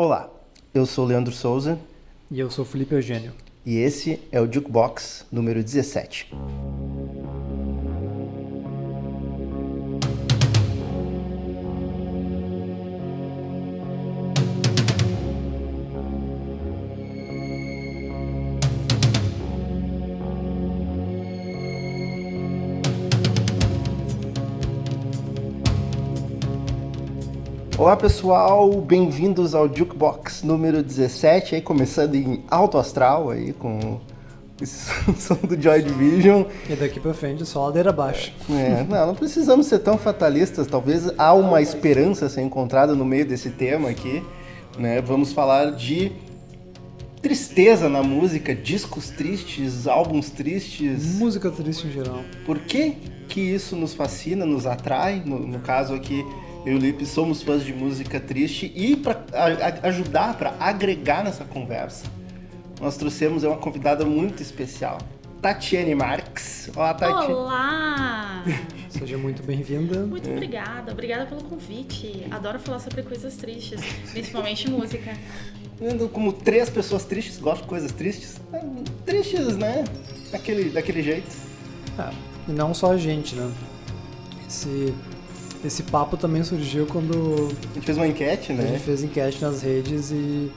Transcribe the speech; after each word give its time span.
Olá, 0.00 0.30
eu 0.72 0.86
sou 0.86 1.04
Leandro 1.04 1.34
Souza 1.34 1.76
E 2.30 2.38
eu 2.38 2.48
sou 2.52 2.64
Felipe 2.64 2.94
Eugênio. 2.94 3.32
e 3.66 3.78
esse 3.78 4.20
é 4.30 4.40
o 4.40 4.46
Jukebox 4.46 5.26
número 5.28 5.60
17. 5.60 6.30
Olá 27.88 27.96
pessoal, 27.96 28.70
bem-vindos 28.82 29.54
ao 29.54 29.66
Jukebox 29.66 30.42
número 30.42 30.82
17, 30.82 31.54
aí 31.54 31.62
começando 31.62 32.14
em 32.16 32.44
alto 32.50 32.76
astral 32.76 33.30
aí 33.30 33.54
com 33.54 33.98
esse 34.60 34.90
som 35.18 35.36
do 35.36 35.58
Joy 35.58 35.80
Division. 35.80 36.44
E 36.68 36.74
daqui 36.76 37.00
pra 37.00 37.14
frente 37.14 37.46
só 37.46 37.64
ladeira 37.64 37.88
abaixo. 37.88 38.30
É, 38.50 38.84
não, 38.84 39.06
não 39.06 39.14
precisamos 39.14 39.68
ser 39.68 39.78
tão 39.78 39.96
fatalistas, 39.96 40.66
talvez 40.66 41.10
há 41.16 41.32
uma 41.32 41.62
esperança 41.62 42.26
a 42.26 42.28
ser 42.28 42.42
encontrada 42.42 42.94
no 42.94 43.06
meio 43.06 43.24
desse 43.24 43.48
tema 43.48 43.88
aqui, 43.88 44.22
né? 44.78 45.00
Vamos 45.00 45.32
falar 45.32 45.70
de 45.70 46.12
tristeza 47.22 47.88
na 47.88 48.02
música, 48.02 48.54
discos 48.54 49.08
tristes, 49.08 49.86
álbuns 49.86 50.28
tristes. 50.28 51.14
Música 51.14 51.50
triste 51.50 51.86
em 51.86 51.90
geral. 51.90 52.20
Por 52.44 52.58
que 52.58 52.98
que 53.30 53.40
isso 53.40 53.74
nos 53.74 53.94
fascina, 53.94 54.44
nos 54.44 54.66
atrai? 54.66 55.22
No, 55.24 55.38
no 55.38 55.60
caso 55.60 55.94
aqui, 55.94 56.22
eu 56.68 56.74
e 56.74 56.76
o 56.76 56.78
Lipe 56.78 57.06
somos 57.06 57.42
fãs 57.42 57.64
de 57.64 57.72
música 57.72 58.20
triste 58.20 58.70
e 58.76 58.94
para 58.94 59.24
ajudar, 59.84 60.36
para 60.36 60.54
agregar 60.60 61.24
nessa 61.24 61.42
conversa, 61.42 62.04
nós 62.78 62.94
trouxemos 62.98 63.42
uma 63.42 63.56
convidada 63.56 64.04
muito 64.04 64.42
especial, 64.42 64.98
Tatiane 65.40 65.94
Marques. 65.94 66.70
Olá, 66.76 66.92
Tati. 66.92 67.32
Olá! 67.32 68.44
Seja 68.90 69.16
muito 69.16 69.42
bem-vinda. 69.42 70.04
Muito 70.04 70.28
obrigada, 70.30 70.92
obrigada 70.92 71.24
pelo 71.24 71.42
convite. 71.42 72.26
Adoro 72.30 72.58
falar 72.58 72.80
sobre 72.80 73.02
coisas 73.02 73.34
tristes, 73.36 73.80
principalmente 74.12 74.68
música. 74.70 75.16
Como 76.12 76.34
três 76.34 76.68
pessoas 76.68 77.06
tristes, 77.06 77.38
gosto 77.38 77.62
de 77.62 77.68
coisas 77.68 77.92
tristes. 77.92 78.38
É, 78.52 78.60
Tristes, 79.06 79.56
né? 79.56 79.84
Daquele, 80.30 80.68
daquele 80.68 81.02
jeito. 81.02 81.34
É, 81.98 82.10
e 82.46 82.52
não 82.52 82.74
só 82.74 82.92
a 82.92 82.98
gente, 82.98 83.34
né? 83.36 83.50
Esse, 84.46 84.94
esse 85.64 85.82
papo 85.84 86.16
também 86.16 86.42
surgiu 86.44 86.86
quando 86.86 87.48
A 87.70 87.74
gente 87.74 87.84
fez 87.84 87.96
uma 87.96 88.06
enquete, 88.06 88.52
a 88.52 88.54
né? 88.54 88.66
gente 88.68 88.80
fez 88.80 89.02
enquete 89.02 89.42
nas 89.42 89.62
redes 89.62 90.10
e 90.10 90.50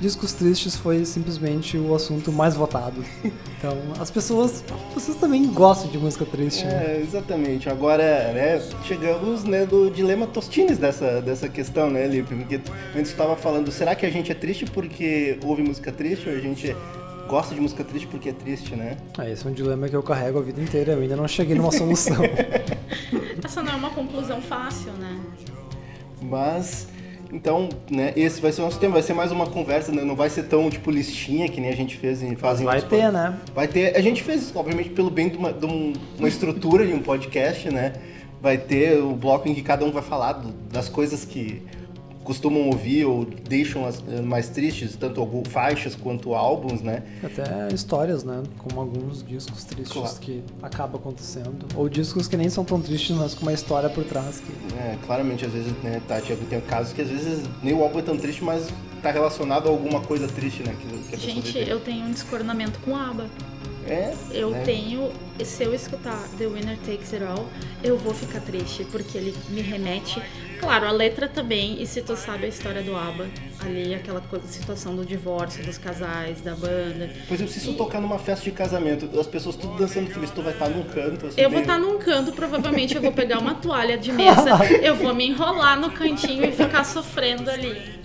discos 0.00 0.32
tristes 0.32 0.76
foi 0.76 1.04
simplesmente 1.04 1.76
o 1.76 1.94
assunto 1.94 2.32
mais 2.32 2.54
votado. 2.54 3.04
Então, 3.60 3.76
as 4.00 4.10
pessoas, 4.10 4.64
vocês 4.94 5.18
também 5.18 5.46
gostam 5.48 5.90
de 5.90 5.98
música 5.98 6.24
triste, 6.24 6.64
né? 6.64 6.96
É, 6.96 7.00
exatamente. 7.02 7.68
Agora, 7.68 8.32
né, 8.32 8.58
chegamos 8.84 9.44
né, 9.44 9.66
do 9.66 9.90
dilema 9.90 10.26
Tostines 10.26 10.78
dessa, 10.78 11.20
dessa 11.20 11.46
questão, 11.46 11.90
né, 11.90 12.06
Lipe? 12.06 12.34
Porque 12.34 12.58
antes 12.96 13.10
estava 13.10 13.36
falando, 13.36 13.70
será 13.70 13.94
que 13.94 14.06
a 14.06 14.10
gente 14.10 14.32
é 14.32 14.34
triste 14.34 14.64
porque 14.64 15.38
ouve 15.44 15.62
música 15.62 15.92
triste 15.92 16.26
ou 16.26 16.34
a 16.34 16.38
gente 16.38 16.74
gosta 17.30 17.54
de 17.54 17.60
música 17.60 17.84
triste 17.84 18.08
porque 18.08 18.28
é 18.28 18.32
triste, 18.32 18.74
né? 18.74 18.96
Ah, 19.16 19.28
esse 19.28 19.46
é 19.46 19.50
um 19.50 19.52
dilema 19.52 19.88
que 19.88 19.94
eu 19.94 20.02
carrego 20.02 20.38
a 20.40 20.42
vida 20.42 20.60
inteira, 20.60 20.92
eu 20.92 21.00
ainda 21.00 21.16
não 21.16 21.28
cheguei 21.28 21.54
numa 21.56 21.70
solução. 21.70 22.16
Essa 23.44 23.62
não 23.62 23.72
é 23.72 23.76
uma 23.76 23.90
conclusão 23.90 24.42
fácil, 24.42 24.92
né? 24.94 25.18
Mas, 26.20 26.88
então, 27.32 27.68
né, 27.90 28.12
esse 28.16 28.40
vai 28.40 28.52
ser 28.52 28.60
o 28.60 28.64
nosso 28.64 28.78
tema, 28.78 28.94
vai 28.94 29.02
ser 29.02 29.14
mais 29.14 29.32
uma 29.32 29.46
conversa, 29.46 29.90
né, 29.92 30.02
não 30.02 30.14
vai 30.16 30.28
ser 30.28 30.44
tão, 30.44 30.68
tipo, 30.68 30.90
listinha 30.90 31.48
que 31.48 31.60
nem 31.60 31.70
a 31.70 31.76
gente 31.76 31.96
fez 31.96 32.22
em 32.22 32.34
faz 32.36 32.60
em 32.60 32.64
Vai 32.64 32.82
ter, 32.82 33.10
né? 33.10 33.38
Vai 33.54 33.66
ter, 33.68 33.96
a 33.96 34.00
gente 34.00 34.22
fez, 34.22 34.52
obviamente, 34.54 34.90
pelo 34.90 35.10
bem 35.10 35.28
de 35.28 35.36
uma, 35.38 35.52
de 35.52 35.64
um- 35.64 35.92
uma 36.18 36.28
estrutura 36.28 36.86
de 36.86 36.92
um 36.92 36.98
podcast, 37.00 37.70
né? 37.70 37.94
Vai 38.42 38.58
ter 38.58 38.98
o 39.02 39.14
bloco 39.14 39.48
em 39.48 39.54
que 39.54 39.62
cada 39.62 39.84
um 39.84 39.90
vai 39.92 40.02
falar 40.02 40.32
do- 40.34 40.52
das 40.70 40.88
coisas 40.88 41.24
que 41.24 41.62
costumam 42.30 42.68
ouvir 42.68 43.04
ou 43.06 43.24
deixam 43.24 43.84
as 43.84 44.00
eh, 44.08 44.20
mais 44.22 44.48
tristes, 44.48 44.94
tanto 44.94 45.20
algum- 45.20 45.44
faixas 45.44 45.96
quanto 45.96 46.32
álbuns, 46.32 46.80
né? 46.80 47.02
Até 47.24 47.74
histórias, 47.74 48.22
né? 48.22 48.44
Como 48.56 48.80
alguns 48.80 49.24
discos 49.26 49.64
tristes 49.64 49.92
Claro. 49.92 50.14
que 50.20 50.40
acaba 50.62 50.96
acontecendo. 50.96 51.66
Ou 51.74 51.88
discos 51.88 52.28
que 52.28 52.36
nem 52.36 52.48
são 52.48 52.64
tão 52.64 52.80
tristes, 52.80 53.16
mas 53.16 53.34
com 53.34 53.42
uma 53.42 53.52
história 53.52 53.88
por 53.90 54.04
trás 54.04 54.38
que. 54.38 54.52
É, 54.78 54.96
claramente, 55.04 55.44
às 55.44 55.50
vezes, 55.50 55.72
né, 55.82 56.00
Tati, 56.06 56.36
tem 56.48 56.60
casos 56.60 56.92
que 56.92 57.02
às 57.02 57.08
vezes 57.08 57.42
nem 57.64 57.74
o 57.74 57.82
álbum 57.82 57.98
é 57.98 58.02
tão 58.02 58.16
triste, 58.16 58.44
mas 58.44 58.68
tá 59.02 59.10
relacionado 59.10 59.66
a 59.66 59.70
alguma 59.70 60.00
coisa 60.00 60.28
triste, 60.28 60.62
né? 60.62 60.76
Que, 60.80 61.08
que 61.08 61.14
a 61.16 61.18
Gente, 61.18 61.58
eu 61.68 61.80
tenho 61.80 62.06
um 62.06 62.12
descoronamento 62.12 62.78
com 62.84 62.94
ABBA. 62.94 63.26
É, 63.88 64.14
Eu 64.30 64.50
né? 64.50 64.62
tenho, 64.62 65.10
se 65.44 65.64
eu 65.64 65.74
escutar 65.74 66.28
The 66.38 66.46
Winner 66.46 66.76
Takes 66.86 67.12
It 67.12 67.24
All, 67.24 67.46
eu 67.82 67.98
vou 67.98 68.14
ficar 68.14 68.40
triste, 68.40 68.84
porque 68.92 69.18
ele 69.18 69.34
me 69.48 69.62
remete. 69.62 70.22
Claro, 70.60 70.86
a 70.86 70.92
letra 70.92 71.26
também, 71.26 71.82
e 71.82 71.86
se 71.86 72.02
tu 72.02 72.14
sabe 72.14 72.44
a 72.44 72.48
história 72.48 72.82
do 72.82 72.94
ABBA, 72.94 73.26
ali 73.64 73.94
aquela 73.94 74.20
coisa, 74.20 74.46
situação 74.46 74.94
do 74.94 75.04
divórcio 75.04 75.64
dos 75.64 75.78
casais, 75.78 76.40
da 76.40 76.54
banda. 76.54 77.10
Pois 77.28 77.40
eu 77.40 77.46
preciso 77.46 77.74
tocar 77.74 78.00
numa 78.00 78.18
festa 78.18 78.44
de 78.44 78.52
casamento, 78.52 79.08
as 79.18 79.26
pessoas 79.26 79.56
tudo 79.56 79.76
dançando 79.76 80.10
feliz, 80.10 80.30
tu 80.30 80.42
vai 80.42 80.52
estar 80.52 80.68
num 80.68 80.82
canto. 80.84 81.26
assim, 81.26 81.40
Eu 81.40 81.50
vou 81.50 81.60
estar 81.60 81.78
num 81.78 81.98
canto, 81.98 82.32
provavelmente 82.32 82.94
eu 82.96 83.02
vou 83.02 83.12
pegar 83.12 83.38
uma 83.38 83.54
toalha 83.54 83.96
de 83.98 84.12
mesa, 84.12 84.50
eu 84.82 84.94
vou 84.96 85.14
me 85.14 85.28
enrolar 85.28 85.78
no 85.78 85.90
cantinho 85.90 86.44
e 86.44 86.52
ficar 86.52 86.84
sofrendo 86.84 87.50
ali. 87.50 88.00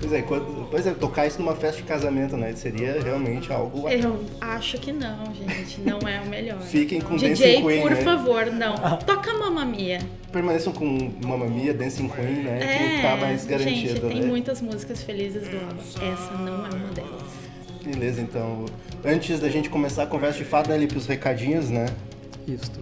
Pois 0.00 0.12
é, 0.12 0.22
quando- 0.22 0.68
pois 0.70 0.86
é, 0.86 0.92
tocar 0.94 1.26
isso 1.26 1.40
numa 1.40 1.56
festa 1.56 1.78
de 1.78 1.82
casamento, 1.82 2.36
né? 2.36 2.52
Seria 2.54 3.02
realmente 3.02 3.52
algo. 3.52 3.88
Eu 3.88 4.20
acho 4.40 4.78
que 4.78 4.92
não, 4.92 5.24
gente. 5.34 5.80
Não 5.80 5.98
é 6.08 6.20
o 6.20 6.26
melhor. 6.28 6.60
Fiquem 6.60 7.00
com 7.00 7.16
DJ, 7.16 7.30
Dancing 7.56 7.66
Queen, 7.66 7.82
por 7.82 7.90
né? 7.90 7.96
favor, 8.02 8.46
não. 8.46 8.76
Toca 8.98 9.34
Mamma 9.34 9.64
Mia. 9.64 9.98
Permaneçam 10.30 10.72
com 10.72 11.12
Mamma 11.26 11.46
Mia, 11.46 11.74
Dancing 11.74 12.08
Queen, 12.08 12.44
né? 12.44 12.60
É, 12.62 12.96
que 12.96 13.02
tá 13.02 13.16
mais 13.16 13.40
gente, 13.40 13.50
garantido, 13.50 14.08
tem 14.08 14.20
né? 14.20 14.26
muitas 14.28 14.62
músicas 14.62 14.87
felizes 14.96 15.48
do 15.48 15.56
ABBA. 15.56 16.04
Essa 16.04 16.32
não 16.34 16.66
é 16.66 16.70
uma 16.70 16.92
delas. 16.92 17.22
Beleza, 17.84 18.20
então. 18.20 18.66
Antes 19.04 19.40
da 19.40 19.48
gente 19.48 19.70
começar 19.70 20.02
a 20.02 20.06
conversa 20.06 20.38
de 20.38 20.44
fato, 20.44 20.68
né, 20.68 20.76
Lipe, 20.76 20.96
os 20.96 21.06
recadinhos, 21.06 21.70
né? 21.70 21.86
Isto. 22.46 22.80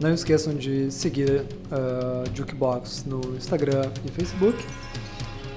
Não 0.00 0.12
esqueçam 0.12 0.54
de 0.54 0.90
seguir 0.90 1.44
a 1.70 2.24
Jukebox 2.34 3.04
no 3.04 3.36
Instagram 3.36 3.90
e 4.04 4.10
Facebook. 4.10 4.58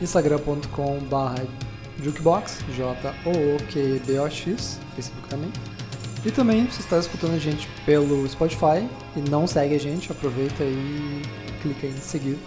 instagram.com.br 0.01 1.71
jukebox, 2.01 2.63
J-O-O-Q-B-O-X, 2.75 4.79
Facebook 4.95 5.29
também. 5.29 5.51
E 6.25 6.31
também, 6.31 6.69
se 6.69 6.81
está 6.81 6.97
escutando 6.97 7.35
a 7.35 7.39
gente 7.39 7.67
pelo 7.85 8.27
Spotify 8.27 8.87
e 9.15 9.21
não 9.29 9.47
segue 9.47 9.75
a 9.75 9.79
gente, 9.79 10.11
aproveita 10.11 10.63
e 10.63 11.21
clica 11.61 11.87
em 11.87 11.97
seguir 11.97 12.37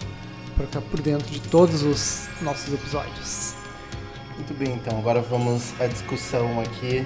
para 0.55 0.65
ficar 0.65 0.81
por 0.81 1.01
dentro 1.01 1.29
de 1.29 1.41
todos 1.41 1.83
os 1.83 2.27
nossos 2.41 2.73
episódios. 2.73 3.55
Muito 4.35 4.53
bem, 4.53 4.73
então. 4.73 4.97
Agora 4.97 5.21
vamos 5.21 5.73
à 5.79 5.87
discussão 5.87 6.59
aqui. 6.61 7.05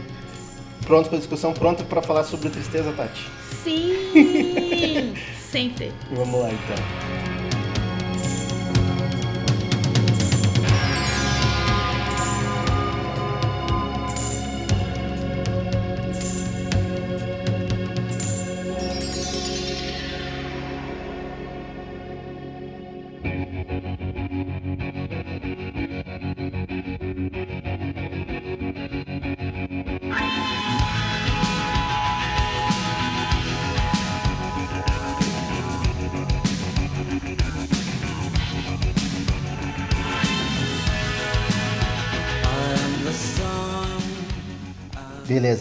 Pronto 0.86 1.10
para 1.10 1.18
discussão? 1.18 1.54
Pronto 1.54 1.84
para 1.86 2.02
falar 2.02 2.24
sobre 2.24 2.50
tristeza, 2.50 2.92
Tati? 2.94 3.26
Sim! 3.64 5.14
Sempre. 5.52 5.92
Vamos 6.12 6.42
lá, 6.42 6.50
então. 6.50 7.29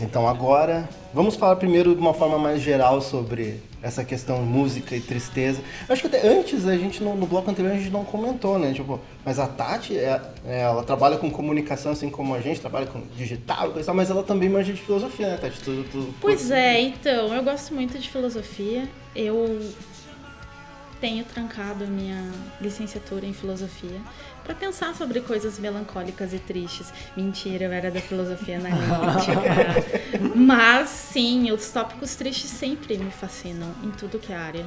Então 0.09 0.27
agora 0.27 0.89
vamos 1.13 1.37
falar 1.37 1.57
primeiro 1.57 1.95
de 1.95 2.01
uma 2.01 2.15
forma 2.15 2.39
mais 2.39 2.63
geral 2.63 3.01
sobre 3.01 3.61
essa 3.83 4.03
questão 4.05 4.43
música 4.43 4.97
e 4.97 5.01
tristeza. 5.01 5.61
Acho 5.89 6.01
que 6.03 6.07
até 6.09 6.27
antes 6.27 6.67
a 6.67 6.77
gente 6.77 7.03
no, 7.03 7.15
no 7.15 7.27
bloco 7.27 7.51
anterior 7.51 7.73
a 7.73 7.77
gente 7.77 7.91
não 7.91 8.05
comentou, 8.05 8.59
né? 8.59 8.73
Tipo, 8.73 8.99
mas 9.25 9.39
a 9.39 9.47
Tati, 9.47 9.97
é, 9.97 10.21
é, 10.47 10.61
ela 10.63 10.83
trabalha 10.83 11.17
com 11.19 11.31
comunicação 11.31 11.93
assim 11.93 12.11
como 12.11 12.35
a 12.35 12.41
gente, 12.41 12.61
trabalha 12.61 12.87
com 12.87 13.01
digital, 13.17 13.71
coisa 13.71 13.93
mas 13.95 14.11
ela 14.11 14.23
também 14.23 14.49
manja 14.49 14.73
de 14.73 14.81
filosofia, 14.81 15.29
né, 15.29 15.37
Tati? 15.37 15.61
Tu, 15.61 15.85
tu- 15.93 16.15
Pois 16.21 16.51
é, 16.51 16.81
então, 16.81 17.33
eu 17.35 17.43
gosto 17.45 17.75
muito 17.75 17.99
de 17.99 18.09
filosofia. 18.09 18.89
Eu 19.15 19.61
tenho 21.01 21.25
trancado 21.25 21.85
a 21.85 21.87
minha 21.87 22.31
licenciatura 22.61 23.27
em 23.27 23.33
filosofia 23.33 24.01
para 24.45 24.55
pensar 24.55 24.95
sobre 24.95 25.21
coisas 25.21 25.59
melancólicas 25.59 26.33
e 26.33 26.39
tristes. 26.39 26.93
Mentira, 27.17 27.67
eu 27.67 27.73
era 27.73 27.91
da 27.91 28.01
filosofia 28.01 28.59
analítica. 28.59 30.23
Mas 30.35 30.89
sim, 30.89 31.51
os 31.53 31.71
tópicos 31.71 32.15
tristes 32.17 32.51
sempre 32.51 32.97
me 32.97 33.11
fascinam 33.11 33.75
em 33.85 33.91
tudo 33.91 34.19
que 34.19 34.33
é 34.33 34.37
área. 34.37 34.67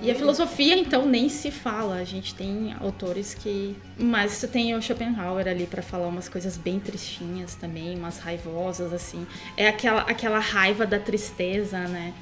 E 0.00 0.10
a 0.10 0.14
filosofia, 0.14 0.76
então, 0.78 1.04
nem 1.04 1.28
se 1.28 1.50
fala. 1.50 1.96
A 1.96 2.04
gente 2.04 2.34
tem 2.34 2.74
autores 2.80 3.34
que. 3.34 3.76
Mas 3.98 4.40
tu 4.40 4.48
tem 4.48 4.74
o 4.74 4.80
Schopenhauer 4.80 5.46
ali 5.46 5.66
para 5.66 5.82
falar 5.82 6.06
umas 6.06 6.28
coisas 6.28 6.56
bem 6.56 6.78
tristinhas 6.78 7.54
também, 7.54 7.96
umas 7.96 8.18
raivosas, 8.18 8.92
assim. 8.92 9.26
É 9.56 9.68
aquela, 9.68 10.02
aquela 10.02 10.38
raiva 10.38 10.86
da 10.86 10.98
tristeza, 10.98 11.80
né? 11.80 12.14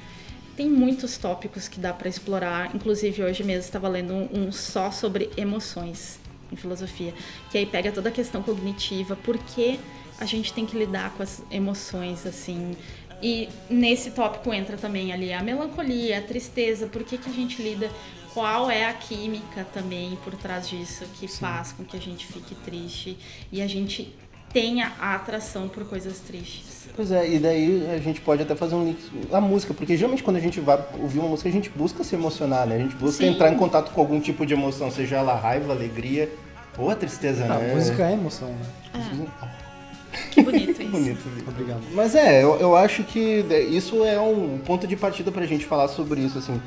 Tem 0.57 0.67
muitos 0.67 1.19
tópicos 1.19 1.67
que 1.67 1.79
dá 1.79 1.93
para 1.93 2.09
explorar. 2.09 2.75
Inclusive, 2.75 3.21
hoje 3.21 3.43
mesmo 3.43 3.61
estava 3.61 3.87
lendo 3.87 4.11
um, 4.11 4.47
um 4.47 4.51
só 4.51 4.89
sobre 4.89 5.29
emoções 5.37 6.19
em 6.51 6.55
filosofia, 6.55 7.13
que 7.51 7.59
aí 7.59 7.65
pega 7.67 7.91
toda 7.91 8.09
a 8.09 8.11
questão 8.11 8.41
cognitiva, 8.41 9.15
por 9.15 9.37
que 9.37 9.79
a 10.19 10.25
gente 10.25 10.51
tem 10.53 10.65
que 10.65 10.75
lidar 10.75 11.11
com 11.11 11.21
as 11.21 11.43
emoções 11.51 12.25
assim. 12.25 12.75
E 13.21 13.49
nesse 13.69 14.09
tópico 14.11 14.51
entra 14.51 14.77
também 14.77 15.13
ali 15.13 15.31
a 15.31 15.43
melancolia, 15.43 16.17
a 16.17 16.21
tristeza, 16.23 16.87
por 16.87 17.03
que, 17.03 17.19
que 17.19 17.29
a 17.29 17.33
gente 17.33 17.61
lida, 17.61 17.91
qual 18.33 18.71
é 18.71 18.85
a 18.85 18.93
química 18.93 19.63
também 19.73 20.17
por 20.23 20.35
trás 20.35 20.67
disso 20.67 21.05
que 21.19 21.27
Sim. 21.27 21.37
faz 21.39 21.71
com 21.71 21.83
que 21.83 21.97
a 21.97 21.99
gente 21.99 22.25
fique 22.25 22.55
triste 22.55 23.15
e 23.51 23.61
a 23.61 23.67
gente 23.67 24.11
tenha 24.57 24.91
a 24.99 25.13
atração 25.13 25.67
por 25.67 25.85
coisas 25.85 26.19
tristes. 26.19 26.87
Pois 26.95 27.11
é, 27.11 27.29
e 27.29 27.37
daí 27.37 27.87
a 27.93 27.99
gente 27.99 28.19
pode 28.21 28.41
até 28.41 28.55
fazer 28.55 28.73
um 28.73 28.85
link. 28.85 28.97
A 29.31 29.39
música, 29.39 29.71
porque 29.71 29.95
geralmente 29.95 30.23
quando 30.23 30.37
a 30.37 30.39
gente 30.39 30.59
vai 30.59 30.83
ouvir 30.99 31.19
uma 31.19 31.27
música, 31.27 31.47
a 31.47 31.51
gente 31.51 31.69
busca 31.69 32.03
se 32.03 32.15
emocionar, 32.15 32.65
né? 32.65 32.75
A 32.75 32.79
gente 32.79 32.95
busca 32.95 33.23
Sim. 33.23 33.33
entrar 33.33 33.53
em 33.53 33.55
contato 33.55 33.91
com 33.91 34.01
algum 34.01 34.19
tipo 34.19 34.47
de 34.47 34.55
emoção, 34.55 34.89
seja 34.89 35.17
ela 35.17 35.35
raiva, 35.35 35.71
alegria 35.71 36.27
ou 36.75 36.89
a 36.89 36.95
tristeza, 36.95 37.45
ah, 37.45 37.49
né? 37.49 37.71
A 37.71 37.75
música 37.75 38.03
é 38.03 38.13
emoção, 38.13 38.47
né? 38.47 38.65
É. 38.95 40.27
Que 40.31 40.41
bonito 40.41 40.71
isso. 40.81 40.91
bonito, 40.91 41.23
Obrigado. 41.47 41.83
Mas 41.93 42.15
é, 42.15 42.43
eu, 42.43 42.59
eu 42.59 42.75
acho 42.75 43.03
que 43.03 43.45
isso 43.69 44.03
é 44.03 44.19
um 44.19 44.57
ponto 44.57 44.87
de 44.87 44.95
partida 44.95 45.31
pra 45.31 45.45
gente 45.45 45.65
falar 45.65 45.87
sobre 45.87 46.21
isso, 46.21 46.39
assim. 46.39 46.59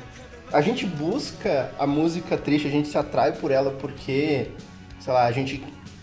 A 0.53 0.61
gente 0.61 0.85
busca 0.85 1.71
a 1.77 1.85
música 1.85 2.37
triste, 2.37 2.69
a 2.69 2.71
gente 2.71 2.87
se 2.87 2.97
atrai 2.97 3.33
por 3.33 3.51
ela 3.51 3.71
porque, 3.71 4.47
sei 5.01 5.11
lá, 5.11 5.25
a 5.25 5.31
gente 5.33 5.61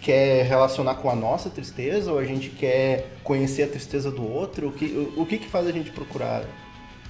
quer 0.09 0.47
relacionar 0.47 0.95
com 0.95 1.11
a 1.11 1.15
nossa 1.15 1.51
tristeza 1.51 2.11
ou 2.11 2.19
a 2.19 2.25
gente 2.25 2.49
quer 2.49 3.13
conhecer 3.23 3.65
a 3.65 3.69
tristeza 3.69 4.11
do 4.11 4.27
outro? 4.27 4.69
O 4.69 4.73
que, 4.73 4.87
o, 4.87 5.21
o 5.21 5.27
que, 5.27 5.37
que 5.37 5.47
faz 5.47 5.67
a 5.67 5.71
gente 5.71 5.91
procurar 5.91 6.45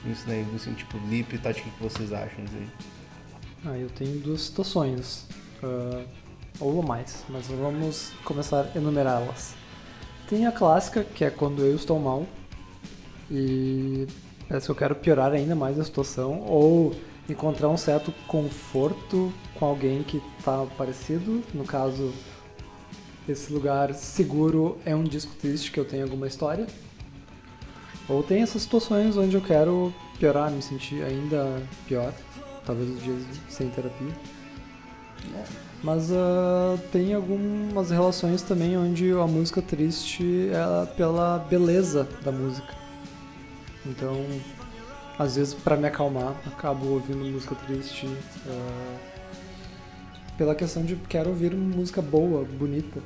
isso 0.04 0.26
daí? 0.26 0.44
Assim, 0.52 0.74
tipo, 0.74 0.98
Lip 1.08 1.32
e 1.32 1.38
Tati, 1.38 1.60
o 1.60 1.62
que 1.62 1.80
vocês 1.80 2.12
acham 2.12 2.44
disso 2.44 2.56
aí? 2.56 2.68
Ah, 3.66 3.78
eu 3.78 3.88
tenho 3.90 4.18
duas 4.18 4.40
situações. 4.40 5.28
Uh, 5.62 6.04
ou 6.58 6.82
mais, 6.82 7.24
mas 7.28 7.46
vamos 7.46 8.10
começar 8.24 8.68
a 8.74 8.76
enumerá-las. 8.76 9.54
Tem 10.28 10.44
a 10.44 10.50
clássica, 10.50 11.04
que 11.04 11.24
é 11.24 11.30
quando 11.30 11.64
eu 11.64 11.76
estou 11.76 12.00
mal 12.00 12.26
e 13.30 14.08
parece 14.48 14.66
que 14.66 14.72
eu 14.72 14.76
quero 14.76 14.96
piorar 14.96 15.30
ainda 15.30 15.54
mais 15.54 15.78
a 15.78 15.84
situação, 15.84 16.40
ou 16.40 16.96
encontrar 17.28 17.68
um 17.68 17.76
certo 17.76 18.12
conforto 18.26 19.32
com 19.54 19.66
alguém 19.66 20.02
que 20.02 20.20
está 20.36 20.66
parecido, 20.76 21.44
no 21.54 21.64
caso 21.64 22.12
esse 23.28 23.52
lugar 23.52 23.92
seguro 23.94 24.78
é 24.84 24.94
um 24.94 25.04
disco 25.04 25.34
triste 25.40 25.70
que 25.70 25.78
eu 25.78 25.84
tenho 25.84 26.04
alguma 26.04 26.26
história. 26.26 26.66
Ou 28.08 28.22
tem 28.22 28.42
essas 28.42 28.62
situações 28.62 29.16
onde 29.16 29.36
eu 29.36 29.40
quero 29.42 29.92
piorar, 30.18 30.50
me 30.50 30.62
sentir 30.62 31.02
ainda 31.02 31.62
pior. 31.86 32.12
Talvez 32.64 32.88
os 32.88 33.02
dias 33.02 33.22
sem 33.48 33.68
terapia. 33.68 34.14
Mas 35.82 36.10
uh, 36.10 36.78
tem 36.90 37.14
algumas 37.14 37.90
relações 37.90 38.42
também 38.42 38.76
onde 38.76 39.12
a 39.12 39.26
música 39.26 39.62
triste 39.62 40.50
é 40.50 40.86
pela 40.94 41.38
beleza 41.38 42.08
da 42.24 42.32
música. 42.32 42.74
Então, 43.86 44.24
às 45.18 45.36
vezes, 45.36 45.54
para 45.54 45.76
me 45.76 45.86
acalmar, 45.86 46.34
acabo 46.46 46.86
ouvindo 46.88 47.24
música 47.24 47.54
triste. 47.54 48.06
Uh, 48.06 49.07
pela 50.38 50.54
questão 50.54 50.84
de 50.84 50.94
quero 51.08 51.30
ouvir 51.30 51.52
música 51.52 52.00
boa, 52.00 52.44
bonita, 52.44 53.02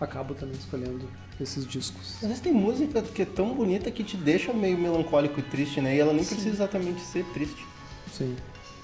acabo 0.00 0.34
também 0.34 0.54
escolhendo 0.56 1.10
esses 1.40 1.66
discos. 1.66 2.14
Às 2.22 2.28
vezes 2.28 2.40
tem 2.40 2.52
música 2.52 3.02
que 3.02 3.22
é 3.22 3.24
tão 3.26 3.52
bonita 3.52 3.90
que 3.90 4.04
te 4.04 4.16
deixa 4.16 4.52
meio 4.52 4.78
melancólico 4.78 5.40
e 5.40 5.42
triste, 5.42 5.80
né? 5.80 5.96
E 5.96 5.98
ela 5.98 6.12
nem 6.12 6.22
Sim. 6.22 6.36
precisa 6.36 6.54
exatamente 6.54 7.00
ser 7.00 7.24
triste. 7.34 7.66
Sim. 8.12 8.36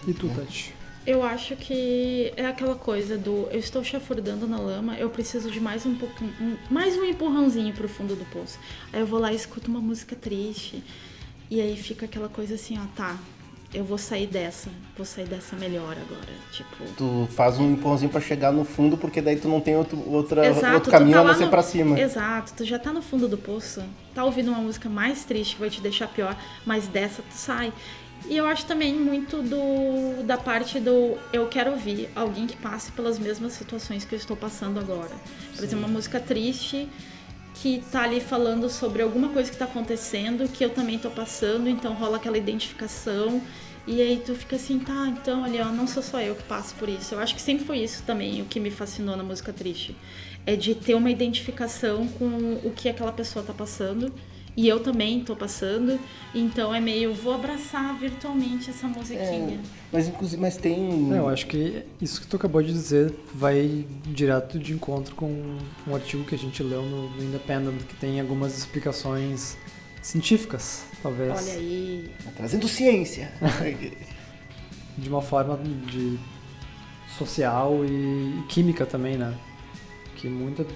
E 0.07 0.13
tu, 0.13 0.27
é. 0.27 0.35
Tati? 0.35 0.75
Eu 1.07 1.23
acho 1.23 1.57
que 1.57 2.33
é 2.37 2.45
aquela 2.45 2.75
coisa 2.75 3.17
do 3.17 3.49
eu 3.51 3.59
estou 3.59 3.83
chafurdando 3.83 4.47
na 4.47 4.59
lama, 4.59 4.99
eu 4.99 5.09
preciso 5.09 5.51
de 5.51 5.59
mais 5.59 5.87
um 5.87 5.95
pouquinho, 5.95 6.33
um, 6.41 6.57
mais 6.69 6.97
um 6.97 7.05
empurrãozinho 7.05 7.73
pro 7.73 7.89
fundo 7.89 8.15
do 8.15 8.25
poço. 8.27 8.59
Aí 8.93 9.01
eu 9.01 9.07
vou 9.07 9.19
lá 9.19 9.33
e 9.33 9.37
escuto 9.37 9.71
uma 9.71 9.81
música 9.81 10.15
triste. 10.17 10.83
E 11.49 11.61
aí 11.61 11.77
fica 11.77 12.07
aquela 12.07 12.29
coisa 12.29 12.55
assim, 12.55 12.79
ó, 12.79 12.85
tá, 12.95 13.19
eu 13.73 13.85
vou 13.85 13.99
sair 13.99 14.27
dessa, 14.27 14.69
vou 14.97 15.07
sair 15.07 15.27
dessa 15.27 15.55
melhor 15.55 15.93
agora, 15.93 16.33
tipo... 16.51 16.85
Tu 16.97 17.29
faz 17.33 17.59
um 17.59 17.73
empurrãozinho 17.73 18.11
para 18.11 18.21
chegar 18.21 18.53
no 18.53 18.65
fundo, 18.65 18.97
porque 18.97 19.21
daí 19.21 19.37
tu 19.37 19.49
não 19.49 19.61
tem 19.61 19.77
outro, 19.77 20.03
outra, 20.11 20.45
Exato, 20.47 20.75
outro 20.75 20.91
caminho 20.91 21.15
tá 21.15 21.21
a 21.21 21.25
não 21.25 21.35
ser 21.35 21.45
no... 21.45 21.51
pra 21.51 21.63
cima. 21.63 21.99
Exato, 21.99 22.53
tu 22.57 22.65
já 22.65 22.79
tá 22.79 22.93
no 22.93 23.01
fundo 23.01 23.29
do 23.29 23.39
poço, 23.39 23.83
tá 24.13 24.25
ouvindo 24.25 24.51
uma 24.51 24.61
música 24.61 24.89
mais 24.89 25.25
triste 25.25 25.55
que 25.55 25.61
vai 25.61 25.71
te 25.71 25.81
deixar 25.81 26.09
pior, 26.09 26.37
mas 26.67 26.89
dessa 26.89 27.23
tu 27.23 27.35
sai. 27.35 27.73
E 28.29 28.37
eu 28.37 28.47
acho 28.47 28.67
também 28.67 28.93
muito 28.93 29.41
do 29.41 30.23
da 30.25 30.37
parte 30.37 30.79
do 30.79 31.17
eu 31.33 31.47
quero 31.49 31.71
ouvir 31.71 32.11
alguém 32.15 32.47
que 32.47 32.57
passe 32.57 32.93
pelas 32.93 33.19
mesmas 33.19 33.55
situações 33.55 34.05
que 34.05 34.15
eu 34.15 34.19
estou 34.19 34.37
passando 34.37 34.79
agora. 34.79 35.11
Por 35.55 35.65
exemplo, 35.65 35.87
uma 35.87 35.93
música 35.93 36.21
triste 36.21 36.89
que 37.61 37.83
tá 37.93 38.05
ali 38.05 38.21
falando 38.21 38.71
sobre 38.71 39.03
alguma 39.03 39.29
coisa 39.29 39.51
que 39.51 39.57
tá 39.57 39.67
acontecendo, 39.67 40.49
que 40.51 40.65
eu 40.65 40.71
também 40.71 40.99
tô 40.99 41.11
passando, 41.11 41.69
então 41.69 41.93
rola 41.93 42.17
aquela 42.17 42.39
identificação. 42.39 43.43
E 43.87 44.01
aí 44.01 44.23
tu 44.25 44.35
fica 44.35 44.57
assim, 44.57 44.79
tá, 44.79 45.07
então, 45.09 45.43
olha, 45.43 45.67
não 45.67 45.87
sou 45.87 46.03
só 46.03 46.21
eu 46.21 46.35
que 46.35 46.43
passo 46.45 46.75
por 46.77 46.89
isso. 46.89 47.15
Eu 47.15 47.19
acho 47.19 47.35
que 47.35 47.41
sempre 47.41 47.67
foi 47.67 47.79
isso 47.79 48.03
também 48.05 48.41
o 48.41 48.47
que 48.47 48.59
me 48.59 48.71
fascinou 48.71 49.15
na 49.15 49.23
música 49.23 49.53
triste. 49.53 49.95
É 50.47 50.57
de 50.57 50.75
ter 50.75 50.95
uma 50.95 51.11
identificação 51.11 52.09
com 52.09 52.61
o 52.65 52.73
que 52.75 52.89
aquela 52.89 53.13
pessoa 53.13 53.45
tá 53.45 53.53
passando 53.53 54.11
e 54.57 54.69
eu 54.69 54.81
também 54.81 55.21
tô 55.21 55.37
passando, 55.37 55.99
então 56.35 56.75
é 56.75 56.81
meio, 56.81 57.15
vou 57.15 57.35
abraçar 57.35 57.97
virtualmente 57.99 58.71
essa 58.71 58.87
musiquinha. 58.87 59.55
É, 59.55 59.59
mas 59.93 60.09
inclusive, 60.09 60.41
mas 60.41 60.57
tem. 60.57 61.13
É, 61.13 61.19
eu 61.19 61.29
acho 61.29 61.47
que 61.47 61.85
isso 62.01 62.21
que 62.21 62.27
tu 62.27 62.37
acabou 62.37 62.63
de 62.63 62.73
dizer 62.73 63.15
vai 63.35 63.87
direto 64.07 64.59
de 64.59 64.73
encontro 64.73 65.15
com 65.15 65.57
um 65.87 65.95
artigo 65.95 66.25
que 66.25 66.35
a 66.35 66.39
gente 66.39 66.63
leu 66.63 66.83
no, 66.83 67.11
no 67.11 67.25
Independent, 67.25 67.81
que 67.83 67.97
tem 67.97 68.21
algumas 68.21 68.57
explicações 68.59 69.57
científicas, 70.03 70.85
talvez. 71.03 71.31
Olha 71.31 71.53
aí. 71.59 72.11
Tá 72.25 72.31
trazendo 72.37 72.69
ciência. 72.69 73.31
de 74.99 75.09
uma 75.09 75.23
forma 75.23 75.59
de 75.87 76.19
social 77.17 77.85
e 77.85 78.45
química 78.49 78.85
também, 78.85 79.17
né? 79.17 79.35
Que 80.21 80.29
muitas 80.29 80.67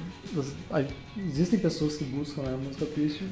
existem 1.17 1.59
pessoas 1.59 1.97
que 1.97 2.05
buscam 2.05 2.43
né, 2.43 2.57
música 2.57 2.87
triste 2.87 3.29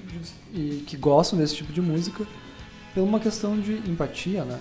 e 0.53 0.85
que 0.87 0.97
gostam 0.97 1.39
desse 1.39 1.57
tipo 1.57 1.73
de 1.73 1.81
música 1.81 2.27
por 2.93 3.03
uma 3.03 3.19
questão 3.19 3.59
de 3.59 3.73
empatia, 3.91 4.45
né? 4.45 4.59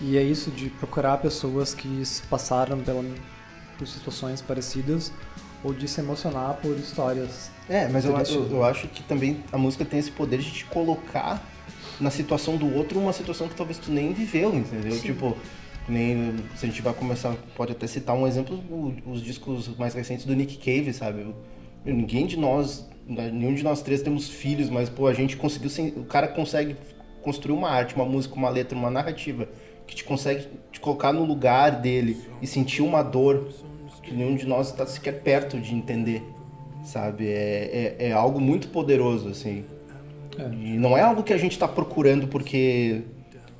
E 0.00 0.16
é 0.16 0.22
isso 0.22 0.50
de 0.50 0.70
procurar 0.70 1.18
pessoas 1.18 1.74
que 1.74 2.02
passaram 2.30 2.80
pela, 2.80 3.04
por 3.76 3.86
situações 3.86 4.40
parecidas 4.40 5.12
ou 5.62 5.74
de 5.74 5.86
se 5.86 6.00
emocionar 6.00 6.54
por 6.54 6.76
histórias. 6.76 7.50
É, 7.68 7.86
mas 7.88 8.04
eu, 8.04 8.16
eu, 8.18 8.50
eu 8.50 8.64
acho 8.64 8.88
que 8.88 9.02
também 9.02 9.44
a 9.52 9.58
música 9.58 9.84
tem 9.84 10.00
esse 10.00 10.10
poder 10.10 10.38
de 10.38 10.50
te 10.50 10.64
colocar 10.64 11.46
na 12.00 12.10
situação 12.10 12.56
do 12.56 12.74
outro, 12.74 12.98
uma 12.98 13.12
situação 13.12 13.46
que 13.46 13.54
talvez 13.54 13.78
tu 13.78 13.90
nem 13.92 14.12
viveu, 14.12 14.54
entendeu? 14.54 14.92
Sim. 14.92 15.00
Tipo, 15.00 15.36
nem 15.88 16.36
se 16.56 16.66
a 16.66 16.68
gente 16.68 16.82
vai 16.82 16.94
começar, 16.94 17.34
pode 17.56 17.72
até 17.72 17.86
citar 17.86 18.16
um 18.16 18.26
exemplo, 18.26 18.58
os 19.06 19.22
discos 19.22 19.76
mais 19.76 19.94
recentes 19.94 20.24
do 20.24 20.34
Nick 20.34 20.56
Cave, 20.58 20.92
sabe? 20.92 21.34
Ninguém 21.84 22.26
de 22.26 22.36
nós, 22.36 22.88
né, 23.06 23.30
nenhum 23.32 23.54
de 23.54 23.62
nós 23.62 23.82
três 23.82 24.02
temos 24.02 24.28
filhos, 24.28 24.70
mas 24.70 24.88
pô, 24.88 25.06
a 25.06 25.14
gente 25.14 25.36
conseguiu, 25.36 26.00
o 26.00 26.04
cara 26.04 26.28
consegue 26.28 26.76
construir 27.22 27.54
uma 27.54 27.70
arte, 27.70 27.94
uma 27.94 28.04
música, 28.04 28.34
uma 28.34 28.48
letra, 28.48 28.76
uma 28.76 28.90
narrativa 28.90 29.48
que 29.86 29.96
te 29.96 30.04
consegue 30.04 30.46
te 30.70 30.80
colocar 30.80 31.12
no 31.12 31.24
lugar 31.24 31.80
dele 31.80 32.20
e 32.40 32.46
sentir 32.46 32.82
uma 32.82 33.02
dor 33.02 33.48
que 34.02 34.12
nenhum 34.12 34.34
de 34.34 34.46
nós 34.46 34.70
está 34.70 34.84
sequer 34.84 35.22
perto 35.22 35.58
de 35.60 35.74
entender, 35.74 36.22
sabe? 36.84 37.28
É, 37.28 37.96
é, 37.98 38.08
é 38.08 38.12
algo 38.12 38.40
muito 38.40 38.68
poderoso, 38.68 39.28
assim. 39.28 39.64
É. 40.38 40.42
E 40.44 40.76
não 40.76 40.96
é 40.96 41.02
algo 41.02 41.22
que 41.22 41.32
a 41.32 41.36
gente 41.36 41.52
está 41.52 41.68
procurando 41.68 42.26
porque, 42.26 43.02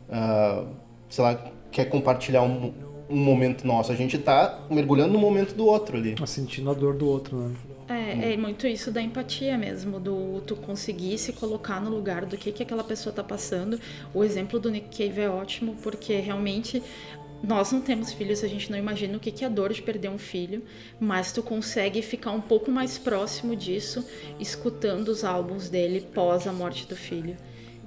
uh, 0.08 0.66
sei 1.08 1.24
lá, 1.24 1.52
quer 1.72 1.86
compartilhar 1.86 2.42
um, 2.42 2.72
um 3.08 3.16
momento 3.16 3.66
nosso. 3.66 3.90
A 3.90 3.96
gente 3.96 4.18
tá 4.18 4.60
mergulhando 4.70 5.14
no 5.14 5.18
momento 5.18 5.54
do 5.54 5.66
outro 5.66 5.96
ali. 5.96 6.14
Tá 6.14 6.26
sentindo 6.26 6.70
a 6.70 6.74
dor 6.74 6.94
do 6.94 7.08
outro, 7.08 7.36
né? 7.36 7.56
É, 7.88 8.34
é 8.34 8.36
muito 8.36 8.66
isso 8.66 8.90
da 8.90 9.02
empatia 9.02 9.58
mesmo, 9.58 9.98
do 9.98 10.40
tu 10.46 10.54
conseguir 10.56 11.18
se 11.18 11.32
colocar 11.32 11.80
no 11.80 11.90
lugar 11.90 12.24
do 12.24 12.36
que, 12.38 12.52
que 12.52 12.62
aquela 12.62 12.84
pessoa 12.84 13.12
tá 13.12 13.24
passando. 13.24 13.78
O 14.14 14.22
exemplo 14.22 14.60
do 14.60 14.70
Nick 14.70 14.96
Cave 14.96 15.20
é 15.20 15.28
ótimo, 15.28 15.76
porque 15.82 16.14
realmente 16.16 16.82
nós 17.42 17.72
não 17.72 17.80
temos 17.80 18.12
filhos, 18.12 18.44
a 18.44 18.48
gente 18.48 18.70
não 18.70 18.78
imagina 18.78 19.16
o 19.16 19.20
que 19.20 19.32
que 19.32 19.44
é 19.44 19.48
a 19.48 19.50
dor 19.50 19.72
de 19.72 19.82
perder 19.82 20.08
um 20.08 20.18
filho, 20.18 20.62
mas 21.00 21.32
tu 21.32 21.42
consegue 21.42 22.00
ficar 22.00 22.30
um 22.30 22.40
pouco 22.40 22.70
mais 22.70 22.98
próximo 22.98 23.56
disso, 23.56 24.06
escutando 24.38 25.08
os 25.08 25.24
álbuns 25.24 25.68
dele 25.68 26.06
pós 26.14 26.46
a 26.46 26.52
morte 26.52 26.86
do 26.86 26.96
filho. 26.96 27.36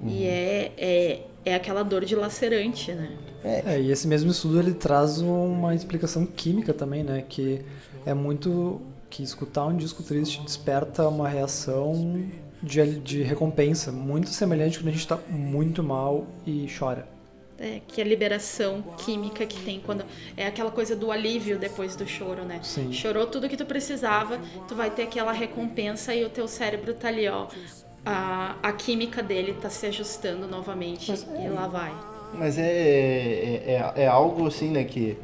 E 0.04 0.24
é, 0.24 0.72
é, 0.76 1.20
é 1.46 1.54
aquela 1.54 1.84
dor 1.84 2.04
dilacerante, 2.04 2.92
né? 2.92 3.08
É, 3.44 3.80
e 3.80 3.92
esse 3.92 4.08
mesmo 4.08 4.32
estudo 4.32 4.58
ele 4.58 4.74
traz 4.74 5.20
uma 5.20 5.74
explicação 5.74 6.26
química 6.26 6.74
também, 6.74 7.04
né? 7.04 7.24
Que 7.26 7.64
é 8.04 8.12
muito 8.12 8.82
que 9.08 9.22
escutar 9.22 9.64
um 9.66 9.76
disco 9.76 10.02
triste 10.02 10.42
desperta 10.42 11.08
uma 11.08 11.28
reação 11.28 12.28
de, 12.60 12.98
de 12.98 13.22
recompensa 13.22 13.92
muito 13.92 14.28
semelhante 14.28 14.78
quando 14.78 14.88
a 14.88 14.90
gente 14.90 15.00
está 15.00 15.16
muito 15.28 15.84
mal 15.84 16.26
e 16.44 16.66
chora. 16.76 17.06
É, 17.58 17.80
que 17.86 18.02
a 18.02 18.04
liberação 18.04 18.82
química 18.98 19.46
que 19.46 19.58
tem 19.60 19.80
quando 19.80 20.04
é 20.36 20.46
aquela 20.46 20.70
coisa 20.70 20.94
do 20.94 21.10
alívio 21.10 21.58
depois 21.58 21.94
do 21.94 22.06
choro, 22.06 22.44
né? 22.44 22.60
Sim. 22.62 22.92
Chorou 22.92 23.26
tudo 23.26 23.48
que 23.48 23.56
tu 23.56 23.64
precisava, 23.64 24.38
tu 24.66 24.74
vai 24.74 24.90
ter 24.90 25.04
aquela 25.04 25.32
recompensa 25.32 26.12
e 26.14 26.24
o 26.24 26.28
teu 26.28 26.46
cérebro 26.48 26.92
tá 26.92 27.08
ali, 27.08 27.26
ó. 27.28 27.46
A, 28.06 28.54
a 28.62 28.72
química 28.72 29.22
dele 29.22 29.54
tá 29.60 29.68
se 29.68 29.84
ajustando 29.86 30.46
novamente 30.46 31.12
e 31.12 31.48
lá 31.48 31.66
vai. 31.66 31.92
Mas 32.34 32.56
é, 32.58 32.62
é, 32.62 33.92
é, 33.96 34.02
é 34.02 34.06
algo 34.06 34.46
assim, 34.46 34.70
né, 34.70 34.84
que 34.84 35.16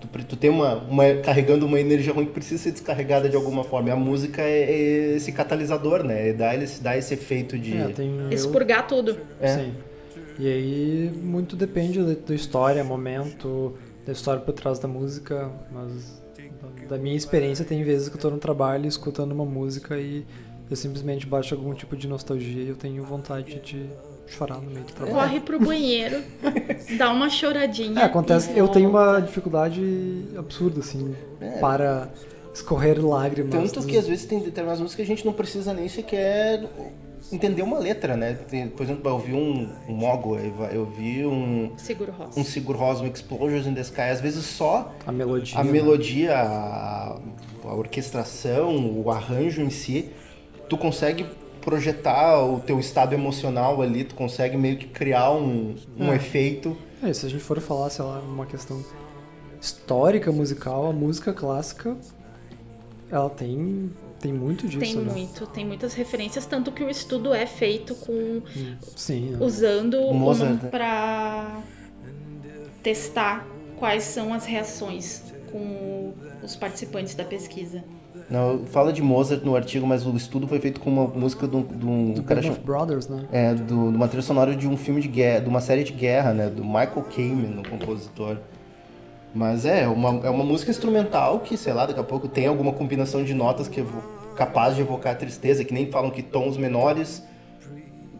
tu, 0.00 0.06
tu 0.24 0.36
tem 0.36 0.50
uma, 0.50 0.74
uma. 0.76 1.04
carregando 1.22 1.64
uma 1.64 1.80
energia 1.80 2.12
ruim 2.12 2.26
que 2.26 2.32
precisa 2.32 2.62
ser 2.62 2.72
descarregada 2.72 3.28
de 3.28 3.36
alguma 3.36 3.64
forma. 3.64 3.88
E 3.88 3.92
a 3.92 3.96
música 3.96 4.42
é, 4.42 4.62
é 4.64 5.16
esse 5.16 5.32
catalisador, 5.32 6.02
né? 6.02 6.32
Dá, 6.34 6.54
ele, 6.54 6.66
dá 6.80 6.96
esse 6.96 7.14
efeito 7.14 7.58
de. 7.58 7.76
É, 7.76 7.88
tem 7.88 8.14
eu- 8.18 8.30
Expurgar 8.30 8.86
tudo. 8.86 9.16
É. 9.40 9.48
Sim. 9.56 9.74
E 10.38 10.46
aí 10.46 11.10
muito 11.22 11.56
depende 11.56 12.02
da, 12.02 12.34
história, 12.34 12.82
momento, 12.82 13.74
da 14.06 14.12
história 14.12 14.40
por 14.40 14.52
trás 14.54 14.78
da 14.78 14.88
música, 14.88 15.50
mas 15.70 16.20
da- 16.86 16.96
da 16.96 16.98
minha 16.98 17.16
experiência 17.16 17.64
tem 17.64 17.82
vezes 17.84 18.08
que 18.08 18.16
eu 18.16 18.20
tô 18.20 18.30
no 18.30 18.38
trabalho 18.38 18.86
escutando 18.86 19.32
uma 19.32 19.44
música 19.44 19.98
e 19.98 20.24
eu 20.70 20.76
simplesmente 20.76 21.26
baixo 21.26 21.54
algum 21.54 21.74
tipo 21.74 21.96
de 21.96 22.06
nostalgia 22.06 22.62
e 22.62 22.68
eu 22.68 22.76
tenho 22.76 23.02
vontade 23.02 23.58
de 23.60 23.90
chorar 24.26 24.60
no 24.60 24.70
meio 24.70 24.84
do 24.84 24.92
trabalho. 24.92 25.16
Corre 25.16 25.40
pro 25.40 25.58
banheiro, 25.58 26.22
dá 26.96 27.10
uma 27.10 27.28
choradinha. 27.28 28.00
É, 28.00 28.04
acontece, 28.04 28.56
eu 28.56 28.68
tenho 28.68 28.88
uma 28.88 29.18
dificuldade 29.20 30.24
absurda 30.38 30.80
assim 30.80 31.14
É. 31.40 31.58
para 31.58 32.08
escorrer 32.54 33.04
lágrimas. 33.04 33.72
Tanto 33.72 33.86
que 33.86 33.98
às 33.98 34.06
vezes 34.06 34.24
tem 34.26 34.38
determinadas 34.38 34.80
músicas 34.80 35.04
que 35.04 35.12
a 35.12 35.16
gente 35.16 35.26
não 35.26 35.32
precisa 35.32 35.74
nem 35.74 35.88
sequer 35.88 36.64
entender 37.32 37.62
uma 37.62 37.78
letra, 37.78 38.16
né? 38.16 38.34
Tem, 38.48 38.68
por 38.68 38.82
exemplo, 38.82 39.08
eu 39.10 39.18
vi 39.18 39.32
um, 39.32 39.68
um 39.88 39.92
Mogo, 39.92 40.36
eu 40.72 40.84
vi 40.86 41.24
um, 41.26 41.72
Seguro 41.76 42.12
rosa. 42.12 42.38
um 42.40 42.44
Sigur 42.44 42.76
Rós, 42.76 43.00
um 43.00 43.06
Explosions 43.06 43.66
in 43.66 43.74
the 43.74 43.80
Sky. 43.82 44.02
Às 44.02 44.20
vezes 44.20 44.44
só 44.44 44.92
a 45.06 45.12
melodia. 45.12 45.58
a 45.58 45.64
né? 45.64 45.70
melodia, 45.70 46.36
a, 46.36 47.18
a 47.64 47.74
orquestração, 47.74 49.00
o 49.00 49.10
arranjo 49.10 49.62
em 49.62 49.70
si, 49.70 50.10
tu 50.70 50.78
consegue 50.78 51.26
projetar 51.60 52.42
o 52.42 52.60
teu 52.60 52.80
estado 52.80 53.12
emocional 53.12 53.82
ali, 53.82 54.04
tu 54.04 54.14
consegue 54.14 54.56
meio 54.56 54.78
que 54.78 54.86
criar 54.86 55.30
um, 55.32 55.74
um 55.98 56.10
É. 56.10 56.16
efeito. 56.16 56.74
É, 57.02 57.12
se 57.12 57.26
a 57.26 57.28
gente 57.28 57.42
for 57.42 57.60
falar, 57.60 57.90
sei 57.90 58.04
lá, 58.04 58.20
uma 58.20 58.46
questão 58.46 58.82
histórica 59.60 60.32
musical, 60.32 60.86
a 60.86 60.92
música 60.92 61.32
clássica, 61.34 61.96
ela 63.10 63.28
tem, 63.28 63.90
tem 64.20 64.32
muito 64.32 64.66
disso, 64.66 64.78
Tem 64.80 64.96
né? 65.04 65.12
muito, 65.12 65.46
tem 65.48 65.66
muitas 65.66 65.92
referências, 65.92 66.46
tanto 66.46 66.72
que 66.72 66.82
o 66.82 66.88
estudo 66.88 67.34
é 67.34 67.44
feito 67.46 67.94
com 67.96 68.40
Sim, 68.96 69.30
né? 69.32 69.38
usando 69.40 69.98
O 70.00 70.14
Mozart, 70.14 70.50
um 70.52 70.54
né? 70.64 70.68
para 70.70 71.60
testar 72.82 73.46
quais 73.78 74.04
são 74.04 74.32
as 74.32 74.44
reações 74.46 75.22
com 75.50 76.14
os 76.42 76.56
participantes 76.56 77.14
da 77.14 77.24
pesquisa. 77.24 77.82
Não, 78.30 78.64
fala 78.66 78.92
de 78.92 79.02
Mozart 79.02 79.42
no 79.44 79.56
artigo, 79.56 79.86
mas 79.86 80.06
o 80.06 80.16
estudo 80.16 80.46
foi 80.46 80.60
feito 80.60 80.78
com 80.80 80.88
uma 80.88 81.06
música 81.08 81.48
de 81.48 81.56
um, 81.56 81.62
de 81.62 81.86
um 81.86 82.12
do 82.12 82.22
cara 82.22 82.40
Band 82.40 82.46
cham- 82.46 82.52
of 82.56 82.60
Brothers, 82.64 83.08
né? 83.08 83.24
É, 83.32 83.54
do, 83.54 83.90
de 83.90 83.96
uma 83.96 84.06
trilha 84.06 84.22
sonora 84.22 84.54
de 84.54 84.68
um 84.68 84.76
filme 84.76 85.00
de 85.00 85.08
guerra, 85.08 85.40
de 85.40 85.48
uma 85.48 85.60
série 85.60 85.82
de 85.82 85.92
guerra, 85.92 86.32
né? 86.32 86.48
Do 86.48 86.64
Michael 86.64 87.04
Kamen, 87.14 87.58
o 87.58 87.68
compositor. 87.68 88.36
Mas 89.34 89.64
é, 89.66 89.86
uma, 89.88 90.26
é 90.26 90.30
uma 90.30 90.44
música 90.44 90.70
instrumental 90.70 91.40
que, 91.40 91.56
sei 91.56 91.72
lá, 91.72 91.86
daqui 91.86 91.98
a 92.00 92.04
pouco 92.04 92.28
tem 92.28 92.46
alguma 92.46 92.72
combinação 92.72 93.24
de 93.24 93.34
notas 93.34 93.66
que 93.68 93.80
evo- 93.80 94.02
capaz 94.36 94.76
de 94.76 94.80
evocar 94.82 95.16
tristeza, 95.18 95.64
que 95.64 95.74
nem 95.74 95.90
falam 95.90 96.10
que 96.10 96.22
tons 96.22 96.56
menores 96.56 97.22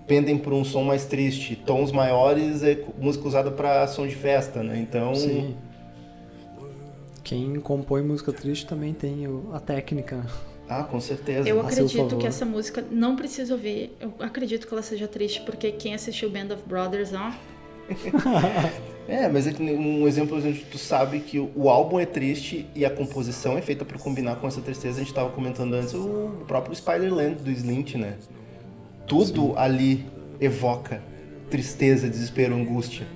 pendem 0.06 0.36
para 0.36 0.52
um 0.54 0.64
som 0.64 0.82
mais 0.82 1.04
triste, 1.06 1.54
tons 1.54 1.92
maiores 1.92 2.64
é 2.64 2.76
música 2.98 3.28
usada 3.28 3.50
para 3.52 3.86
som 3.86 4.06
de 4.08 4.14
festa, 4.16 4.60
né? 4.62 4.76
Então, 4.80 5.14
Sim. 5.14 5.54
Quem 7.30 7.60
compõe 7.60 8.02
música 8.02 8.32
triste 8.32 8.66
também 8.66 8.92
tem 8.92 9.24
a 9.52 9.60
técnica. 9.60 10.26
ah, 10.68 10.82
com 10.82 11.00
certeza. 11.00 11.48
Eu 11.48 11.60
acredito 11.60 12.16
que 12.16 12.26
essa 12.26 12.44
música 12.44 12.84
não 12.90 13.14
precisa 13.14 13.54
ouvir. 13.54 13.96
Eu 14.00 14.12
acredito 14.18 14.66
que 14.66 14.74
ela 14.74 14.82
seja 14.82 15.06
triste, 15.06 15.40
porque 15.42 15.70
quem 15.70 15.94
assistiu 15.94 16.28
Band 16.28 16.52
of 16.52 16.64
Brothers, 16.66 17.12
ó, 17.12 17.32
É, 19.06 19.28
mas 19.28 19.46
é 19.46 19.52
um 19.62 20.08
exemplo 20.08 20.38
onde 20.38 20.64
tu 20.64 20.76
sabe 20.76 21.20
que 21.20 21.38
o 21.38 21.68
álbum 21.68 22.00
é 22.00 22.06
triste 22.06 22.66
e 22.74 22.84
a 22.84 22.90
composição 22.90 23.56
é 23.56 23.62
feita 23.62 23.84
para 23.84 23.96
combinar 23.96 24.34
com 24.36 24.48
essa 24.48 24.60
tristeza. 24.60 25.00
A 25.00 25.04
gente 25.04 25.14
tava 25.14 25.30
comentando 25.30 25.74
antes 25.74 25.94
o 25.94 26.44
próprio 26.48 26.74
Spider-Land 26.74 27.44
do 27.44 27.50
Slint, 27.52 27.94
né? 27.94 28.16
Tudo 29.06 29.56
ali 29.56 30.04
evoca 30.40 31.00
tristeza, 31.48 32.08
desespero, 32.08 32.56
angústia. 32.56 33.06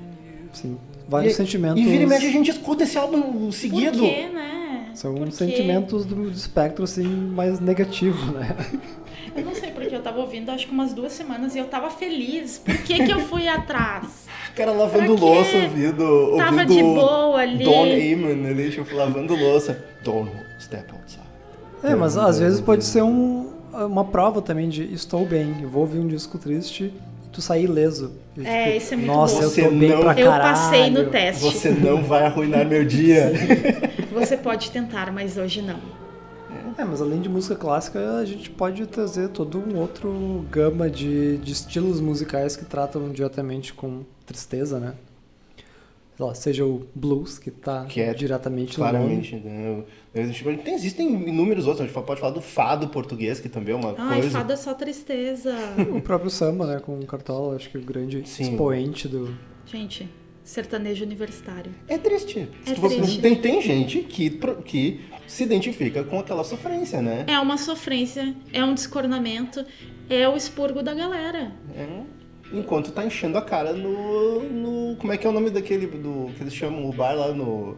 Sim. 0.52 0.78
Vários 1.08 1.34
e, 1.34 1.36
sentimentos. 1.36 1.80
E 1.80 1.84
vira 1.84 2.02
e 2.02 2.06
mexe 2.06 2.26
a 2.26 2.30
gente 2.30 2.50
escuta 2.50 2.84
esse 2.84 2.96
álbum 2.96 3.50
seguido. 3.52 3.98
por 3.98 4.08
quê, 4.08 4.28
né? 4.32 4.90
São 4.94 5.14
Por 5.14 5.32
sentimentos 5.32 6.04
do, 6.04 6.14
do 6.14 6.30
espectro 6.30 6.84
assim 6.84 7.04
mais 7.04 7.60
negativo, 7.60 8.32
né? 8.32 8.56
Eu 9.36 9.44
não 9.44 9.54
sei 9.54 9.72
porque 9.72 9.94
eu 9.94 10.00
tava 10.00 10.20
ouvindo 10.20 10.50
acho 10.50 10.68
que 10.68 10.72
umas 10.72 10.92
duas 10.92 11.12
semanas 11.12 11.56
e 11.56 11.58
eu 11.58 11.66
tava 11.66 11.90
feliz. 11.90 12.58
Por 12.58 12.76
que 12.78 13.04
que 13.04 13.12
eu 13.12 13.18
fui 13.20 13.48
atrás? 13.48 14.26
O 14.52 14.56
cara 14.56 14.70
lavando 14.70 15.16
louça, 15.16 15.56
ouvindo, 15.56 16.36
Tava 16.36 16.62
ouvindo 16.62 16.72
de 16.72 16.82
boa 16.82 17.40
ali. 17.40 17.64
Don 17.64 17.82
Amon 17.82 18.46
ali, 18.48 18.70
tipo, 18.70 18.94
lavando 18.94 19.34
louça. 19.34 19.84
Don't 20.04 20.30
step 20.60 20.92
outside. 20.92 21.24
É, 21.82 21.96
mas 21.96 22.16
às 22.16 22.38
vezes 22.38 22.60
pode 22.60 22.84
ser 22.84 23.02
um, 23.02 23.50
uma 23.72 24.04
prova 24.04 24.40
também 24.40 24.68
de 24.68 24.84
estou 24.94 25.26
bem, 25.26 25.56
eu 25.60 25.68
vou 25.68 25.82
ouvir 25.82 25.98
um 25.98 26.06
disco 26.06 26.38
triste 26.38 26.92
tu 27.34 27.42
sair 27.42 27.64
ileso. 27.64 28.12
E, 28.36 28.46
É, 28.46 28.64
tipo, 28.66 28.76
isso 28.78 28.94
é 28.94 28.96
muito 28.96 29.08
Nossa, 29.08 29.36
bom. 29.36 29.42
eu 29.42 29.50
tô 29.70 29.70
bem 29.76 29.88
não- 29.90 30.00
pra 30.00 30.18
Eu 30.20 30.26
caralho. 30.30 30.54
passei 30.54 30.90
no 30.90 31.10
teste. 31.10 31.42
Você 31.44 31.70
não 31.70 32.02
vai 32.02 32.24
arruinar 32.24 32.66
meu 32.66 32.84
dia. 32.84 33.32
Você 34.12 34.36
pode 34.36 34.70
tentar, 34.70 35.12
mas 35.12 35.36
hoje 35.36 35.60
não. 35.60 35.78
É, 36.76 36.84
mas 36.84 37.00
além 37.00 37.20
de 37.20 37.28
música 37.28 37.54
clássica, 37.54 38.16
a 38.18 38.24
gente 38.24 38.50
pode 38.50 38.84
trazer 38.86 39.28
todo 39.28 39.58
um 39.58 39.76
outro 39.78 40.44
gama 40.50 40.90
de, 40.90 41.36
de 41.38 41.52
estilos 41.52 42.00
musicais 42.00 42.56
que 42.56 42.64
tratam 42.64 43.10
diretamente 43.10 43.72
com 43.72 44.02
tristeza, 44.26 44.80
né? 44.80 44.94
Sei 46.16 46.24
lá, 46.24 46.34
seja 46.34 46.64
o 46.64 46.86
blues, 46.94 47.38
que 47.38 47.50
tá 47.50 47.86
Que 47.86 48.00
é 48.00 48.14
diretamente 48.14 48.78
no 48.78 48.84
nome. 48.84 48.98
Claramente, 48.98 49.36
né? 49.36 49.82
Tem- 50.64 50.74
existem 50.74 51.08
inúmeros 51.28 51.66
outros, 51.66 51.82
a 51.82 51.86
gente 51.88 52.04
pode 52.04 52.20
falar 52.20 52.32
do 52.32 52.40
fado 52.40 52.86
português, 52.88 53.40
que 53.40 53.48
também 53.48 53.74
é 53.74 53.76
uma 53.76 53.94
Ai, 53.98 54.20
coisa. 54.20 54.38
fada 54.38 54.54
é 54.54 54.56
só 54.56 54.74
tristeza. 54.74 55.52
O 55.92 56.00
próprio 56.00 56.30
samba, 56.30 56.66
né, 56.66 56.80
com 56.80 56.98
o 56.98 57.06
Cartola, 57.06 57.56
acho 57.56 57.68
que 57.68 57.76
é 57.76 57.80
o 57.80 57.82
grande 57.82 58.22
Sim. 58.28 58.44
expoente 58.52 59.08
do... 59.08 59.36
Gente, 59.66 60.08
sertanejo 60.44 61.04
universitário. 61.04 61.72
É 61.88 61.98
triste. 61.98 62.48
É 62.66 62.74
triste. 62.74 63.20
Tem, 63.20 63.34
tem 63.34 63.60
gente 63.60 64.00
que, 64.02 64.30
que 64.64 65.00
se 65.26 65.42
identifica 65.42 66.04
com 66.04 66.20
aquela 66.20 66.44
sofrência, 66.44 67.02
né? 67.02 67.24
É 67.26 67.38
uma 67.40 67.56
sofrência, 67.56 68.36
é 68.52 68.62
um 68.64 68.74
descornamento, 68.74 69.64
é 70.08 70.28
o 70.28 70.36
expurgo 70.36 70.82
da 70.82 70.94
galera. 70.94 71.52
É. 71.74 72.02
Enquanto 72.52 72.92
tá 72.92 73.04
enchendo 73.04 73.36
a 73.38 73.42
cara 73.42 73.72
no, 73.72 74.42
no. 74.42 74.96
Como 74.96 75.12
é 75.12 75.16
que 75.16 75.26
é 75.26 75.30
o 75.30 75.32
nome 75.32 75.50
daquele. 75.50 75.86
do 75.86 76.30
que 76.36 76.42
eles 76.42 76.54
chamam 76.54 76.88
o 76.88 76.92
bar 76.92 77.12
lá 77.14 77.32
no. 77.32 77.76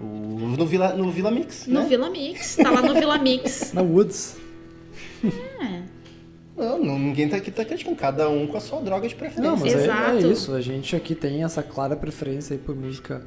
o- 0.00 0.54
no, 0.56 0.66
Vila, 0.66 0.92
no 0.94 1.10
Vila 1.10 1.30
Mix, 1.30 1.66
No 1.66 1.80
né? 1.80 1.86
Vila 1.86 2.10
Mix, 2.10 2.56
tá 2.56 2.70
lá 2.70 2.82
no 2.82 2.94
Vila 2.94 3.18
Mix. 3.18 3.72
Na 3.74 3.82
Woods. 3.82 4.36
É. 5.24 5.82
Não, 6.56 6.78
não, 6.84 6.98
ninguém 6.98 7.28
tá 7.28 7.36
aqui 7.36 7.52
tá 7.52 7.64
criticando, 7.64 7.94
cada 7.96 8.28
um 8.28 8.46
com 8.48 8.56
a 8.56 8.60
sua 8.60 8.80
droga 8.80 9.06
de 9.06 9.14
preferência. 9.14 9.48
Não, 9.48 9.56
mas 9.56 9.74
é, 9.74 10.26
é 10.26 10.32
isso, 10.32 10.52
a 10.52 10.60
gente 10.60 10.96
aqui 10.96 11.14
tem 11.14 11.44
essa 11.44 11.62
clara 11.62 11.94
preferência 11.94 12.54
aí 12.54 12.58
por 12.58 12.74
música 12.74 13.24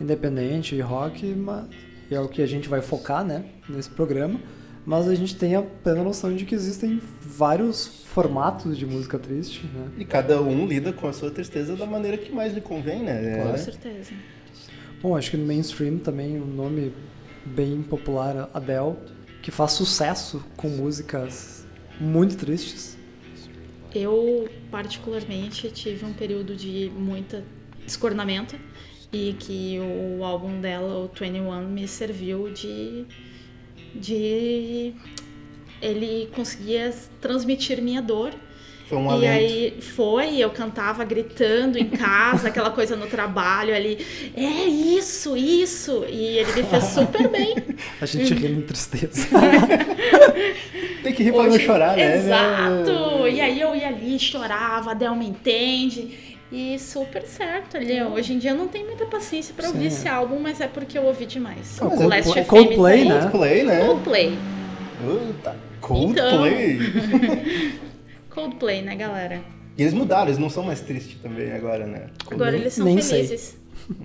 independente 0.00 0.74
e 0.74 0.80
rock, 0.80 1.24
mas 1.26 1.66
é 2.10 2.18
o 2.18 2.26
que 2.28 2.42
a 2.42 2.46
gente 2.46 2.68
vai 2.68 2.82
focar, 2.82 3.24
né, 3.24 3.44
nesse 3.68 3.88
programa. 3.90 4.40
Mas 4.84 5.06
a 5.08 5.14
gente 5.14 5.36
tem 5.36 5.54
a 5.54 5.62
plena 5.62 6.02
noção 6.02 6.34
de 6.34 6.44
que 6.44 6.56
existem 6.56 7.00
vários 7.20 8.01
formatos 8.12 8.76
de 8.76 8.84
música 8.84 9.18
triste, 9.18 9.64
né? 9.66 9.90
E 9.98 10.04
cada 10.04 10.40
um 10.42 10.66
lida 10.66 10.92
com 10.92 11.08
a 11.08 11.12
sua 11.12 11.30
tristeza 11.30 11.74
da 11.74 11.86
maneira 11.86 12.18
que 12.18 12.30
mais 12.30 12.52
lhe 12.52 12.60
convém, 12.60 13.02
né? 13.02 13.36
Com 13.38 13.54
É. 13.54 13.56
certeza. 13.56 14.12
Bom, 15.00 15.16
acho 15.16 15.30
que 15.30 15.36
no 15.36 15.46
mainstream 15.46 15.98
também 15.98 16.40
um 16.40 16.46
nome 16.46 16.92
bem 17.44 17.82
popular, 17.82 18.50
Adele, 18.52 18.96
que 19.40 19.50
faz 19.50 19.72
sucesso 19.72 20.44
com 20.56 20.68
músicas 20.68 21.66
muito 21.98 22.36
tristes. 22.36 22.98
Eu, 23.94 24.48
particularmente, 24.70 25.70
tive 25.70 26.04
um 26.04 26.12
período 26.12 26.54
de 26.54 26.90
muita 26.94 27.42
descornamento 27.84 28.56
e 29.12 29.34
que 29.38 29.78
o 29.80 30.22
álbum 30.22 30.60
dela, 30.60 30.98
o 30.98 31.08
21, 31.08 31.66
me 31.68 31.88
serviu 31.88 32.52
de 32.52 33.06
de 33.94 34.94
ele 35.82 36.30
conseguia 36.34 36.94
transmitir 37.20 37.82
minha 37.82 38.00
dor. 38.00 38.30
Foi 38.88 38.98
um 38.98 39.06
e 39.06 39.10
alento. 39.10 39.32
aí 39.32 39.78
foi, 39.80 40.36
eu 40.38 40.50
cantava 40.50 41.02
gritando 41.04 41.78
em 41.78 41.88
casa, 41.88 42.48
aquela 42.48 42.70
coisa 42.70 42.94
no 42.94 43.06
trabalho 43.06 43.74
ali, 43.74 43.96
é 44.36 44.64
isso, 44.66 45.34
isso, 45.34 46.04
e 46.08 46.38
ele 46.38 46.52
me 46.52 46.62
fez 46.62 46.84
super 46.84 47.26
bem. 47.28 47.54
A 48.02 48.04
gente 48.06 48.34
rindo 48.34 48.60
em 48.60 48.62
tristeza. 48.62 49.28
Tem 51.02 51.12
que 51.12 51.22
rir 51.22 51.32
pra 51.32 51.44
não 51.44 51.58
chorar, 51.58 51.96
né? 51.96 52.16
Exato! 52.18 53.26
E 53.28 53.40
aí 53.40 53.60
eu 53.60 53.74
ia 53.74 53.88
ali, 53.88 54.18
chorava, 54.18 54.90
a 54.90 54.94
Del 54.94 55.16
me 55.16 55.26
entende. 55.26 56.32
E 56.54 56.78
super 56.78 57.22
certo 57.22 57.78
ali. 57.78 58.02
Hoje 58.02 58.34
em 58.34 58.38
dia 58.38 58.50
eu 58.50 58.54
não 58.56 58.68
tenho 58.68 58.86
muita 58.86 59.06
paciência 59.06 59.54
pra 59.56 59.68
ouvir 59.68 59.90
Sim. 59.90 59.96
esse 60.00 60.08
álbum, 60.08 60.38
mas 60.38 60.60
é 60.60 60.68
porque 60.68 60.98
eu 60.98 61.04
ouvi 61.04 61.24
demais. 61.24 61.78
Ah, 61.80 61.86
O 61.86 61.88
Coldplay- 61.88 62.20
Last 62.20 62.44
Coldplay, 62.44 62.76
tá 62.76 63.02
aí. 63.04 63.08
né? 63.08 63.20
Coldplay, 63.30 63.62
né? 63.64 63.86
Coldplay. 63.86 64.38
Puta, 65.02 65.56
Coldplay. 65.82 66.78
Coldplay, 68.30 68.82
né, 68.82 68.96
galera? 68.96 69.42
E 69.76 69.82
eles 69.82 69.92
mudaram, 69.94 70.26
eles 70.28 70.38
não 70.38 70.48
são 70.50 70.62
mais 70.62 70.80
tristes 70.80 71.18
também 71.20 71.52
agora, 71.52 71.86
né? 71.86 72.06
Agora 72.30 72.52
Nem- 72.52 72.60
eles 72.60 72.74
são 72.74 72.84
felizes. 72.86 73.56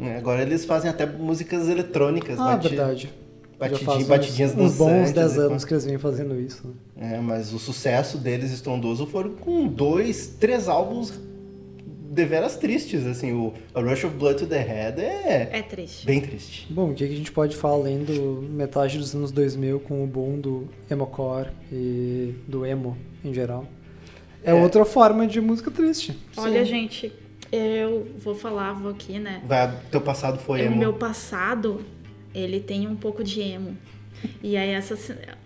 É, 0.01 0.17
Agora 0.17 0.41
eles 0.41 0.65
fazem 0.65 0.89
até 0.89 1.05
músicas 1.05 1.67
eletrônicas. 1.69 2.39
Ah, 2.39 2.55
bati- 2.55 2.69
verdade. 2.69 3.09
Batidinha- 3.59 3.85
faz 3.85 4.01
uns, 4.03 4.07
batidinhas 4.07 4.51
uns 4.51 4.57
bons 4.57 4.77
dançantes 4.77 5.13
10 5.13 5.35
e 5.35 5.39
anos 5.39 5.65
que 5.65 5.73
eles 5.73 5.85
vêm 5.85 5.97
fazendo 5.97 6.39
isso. 6.39 6.75
né? 6.95 7.15
É, 7.15 7.19
mas 7.19 7.53
o 7.53 7.59
sucesso 7.59 8.17
deles 8.17 8.51
estrondoso 8.51 9.07
foram 9.07 9.31
com 9.35 9.67
dois, 9.67 10.27
três 10.39 10.67
álbuns 10.67 11.13
deveras 12.17 12.57
tristes, 12.57 13.05
assim, 13.05 13.31
o 13.31 13.53
A 13.73 13.79
Rush 13.79 14.03
of 14.05 14.15
Blood 14.15 14.39
to 14.39 14.47
the 14.47 14.57
Head 14.59 14.99
é 15.01 15.49
É 15.53 15.61
triste. 15.61 16.05
bem 16.05 16.19
triste. 16.19 16.67
Bom, 16.69 16.89
o 16.89 16.93
que 16.93 17.07
que 17.07 17.13
a 17.13 17.15
gente 17.17 17.31
pode 17.31 17.55
falar 17.55 17.75
além 17.75 18.03
do 18.03 18.41
metade 18.49 18.97
dos 18.97 19.13
anos 19.15 19.31
2000 19.31 19.79
com 19.81 20.03
o 20.03 20.07
boom 20.07 20.39
do 20.39 20.67
emocore 20.91 21.49
e 21.71 22.33
do 22.47 22.65
emo 22.65 22.97
em 23.23 23.33
geral? 23.33 23.65
É, 24.43 24.51
É. 24.51 24.53
outra 24.53 24.83
forma 24.83 25.25
de 25.27 25.39
música 25.39 25.69
triste. 25.71 26.17
Olha, 26.35 26.65
Sim. 26.65 26.71
gente, 26.71 27.13
eu 27.51 28.07
vou 28.17 28.33
falar, 28.35 28.73
vou 28.73 28.91
aqui, 28.91 29.19
né? 29.19 29.41
Vai, 29.47 29.73
teu 29.91 30.01
passado 30.01 30.39
foi 30.39 30.61
O 30.61 30.65
emo. 30.65 30.75
meu 30.75 30.93
passado, 30.93 31.81
ele 32.33 32.59
tem 32.59 32.87
um 32.87 32.95
pouco 32.95 33.23
de 33.23 33.39
emo. 33.41 33.77
E 34.41 34.57
aí, 34.57 34.71
essa, 34.71 34.97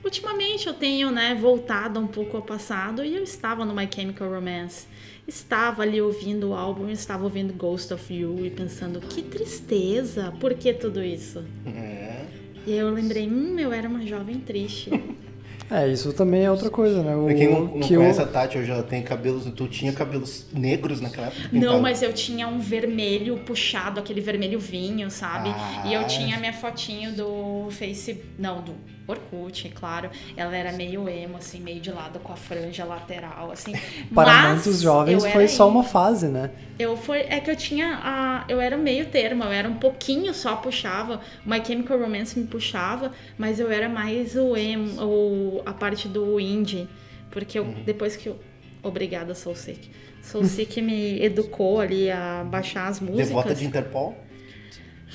ultimamente 0.02 0.66
eu 0.68 0.74
tenho, 0.74 1.12
né, 1.12 1.38
voltado 1.40 2.00
um 2.00 2.08
pouco 2.08 2.38
ao 2.38 2.44
passado 2.44 3.04
e 3.04 3.14
eu 3.16 3.22
estava 3.24 3.66
no 3.66 3.76
My 3.76 3.86
Chemical 3.94 4.30
Romance. 4.32 4.88
Estava 5.32 5.84
ali 5.84 6.02
ouvindo 6.02 6.50
o 6.50 6.54
álbum, 6.54 6.90
estava 6.90 7.24
ouvindo 7.24 7.54
Ghost 7.54 7.94
of 7.94 8.14
You 8.14 8.46
e 8.46 8.50
pensando, 8.50 9.00
que 9.00 9.22
tristeza, 9.22 10.34
por 10.42 10.54
que 10.54 10.74
tudo 10.74 11.02
isso? 11.02 11.42
É. 11.66 12.26
E 12.68 12.74
aí 12.74 12.78
eu 12.80 12.90
lembrei, 12.90 13.30
hum, 13.30 13.58
eu 13.58 13.72
era 13.72 13.88
uma 13.88 14.06
jovem 14.06 14.40
triste. 14.40 14.92
É, 15.74 15.88
isso 15.88 16.12
também 16.12 16.44
é 16.44 16.52
outra 16.52 16.70
coisa, 16.70 17.02
né? 17.02 17.16
O, 17.16 17.24
Pra 17.28 17.34
quem 17.34 17.50
não, 17.50 17.62
não 17.62 17.80
que 17.80 17.96
conhece 17.96 18.22
a 18.22 18.26
Tati, 18.28 18.58
hoje 18.58 18.70
ela 18.70 18.84
tem 18.84 19.02
cabelos. 19.02 19.46
Tu 19.56 19.68
tinha 19.70 19.94
cabelos 19.94 20.46
negros 20.52 21.00
naquela 21.00 21.28
época? 21.28 21.44
Não, 21.50 21.60
Pintado. 21.62 21.82
mas 21.82 22.02
eu 22.02 22.12
tinha 22.12 22.46
um 22.46 22.60
vermelho 22.60 23.38
puxado, 23.46 23.98
aquele 23.98 24.20
vermelho 24.20 24.60
vinho, 24.60 25.10
sabe? 25.10 25.48
Ah. 25.48 25.84
E 25.88 25.94
eu 25.94 26.06
tinha 26.08 26.38
minha 26.42 26.52
fotinho 26.52 27.14
do 27.16 27.72
Face. 27.72 28.22
Não, 28.38 28.62
do 28.62 28.74
Orkut, 29.12 29.70
claro. 29.70 30.10
Ela 30.36 30.56
era 30.56 30.72
meio 30.72 31.08
emo, 31.08 31.38
assim, 31.38 31.60
meio 31.60 31.80
de 31.80 31.92
lado 31.92 32.20
com 32.20 32.34
a 32.34 32.36
franja 32.36 32.84
lateral, 32.84 33.52
assim. 33.52 33.74
Para 34.14 34.34
Mas 34.34 34.52
muitos 34.54 34.82
jovens 34.82 35.26
foi 35.26 35.48
só 35.48 35.68
emo. 35.68 35.80
uma 35.80 35.84
fase, 35.84 36.28
né? 36.28 36.52
Eu 36.80 36.98
foi, 36.98 37.20
é 37.20 37.40
que 37.40 37.52
eu 37.52 37.56
tinha 37.56 38.00
a, 38.04 38.46
eu 38.48 38.60
era 38.60 38.76
meio 38.78 39.06
termo, 39.08 39.44
eu 39.44 39.52
era 39.52 39.70
um 39.70 39.76
pouquinho 39.76 40.34
só 40.34 40.56
puxava, 40.56 41.22
My 41.46 41.64
Chemical 41.64 42.00
Romance 42.00 42.38
me 42.40 42.48
puxava, 42.48 43.12
mas 43.38 43.60
eu 43.60 43.72
era 43.72 43.88
mais 43.88 44.36
o 44.36 44.56
emo, 44.58 45.02
o, 45.04 45.62
a 45.66 45.74
parte 45.74 46.08
do 46.08 46.40
indie, 46.40 46.88
porque 47.30 47.60
eu, 47.60 47.66
depois 47.86 48.16
que 48.16 48.30
eu, 48.30 48.40
obrigada 48.82 49.36
Soul 49.36 49.56
Sick, 49.56 49.90
Soul 50.22 50.46
Sick 50.50 50.82
me 50.82 51.22
educou 51.24 51.80
ali 51.80 52.10
a 52.10 52.44
baixar 52.44 52.88
as 52.88 53.00
músicas. 53.00 53.28
Devota 53.28 53.56
de 53.56 53.66
Interpol? 53.66 54.18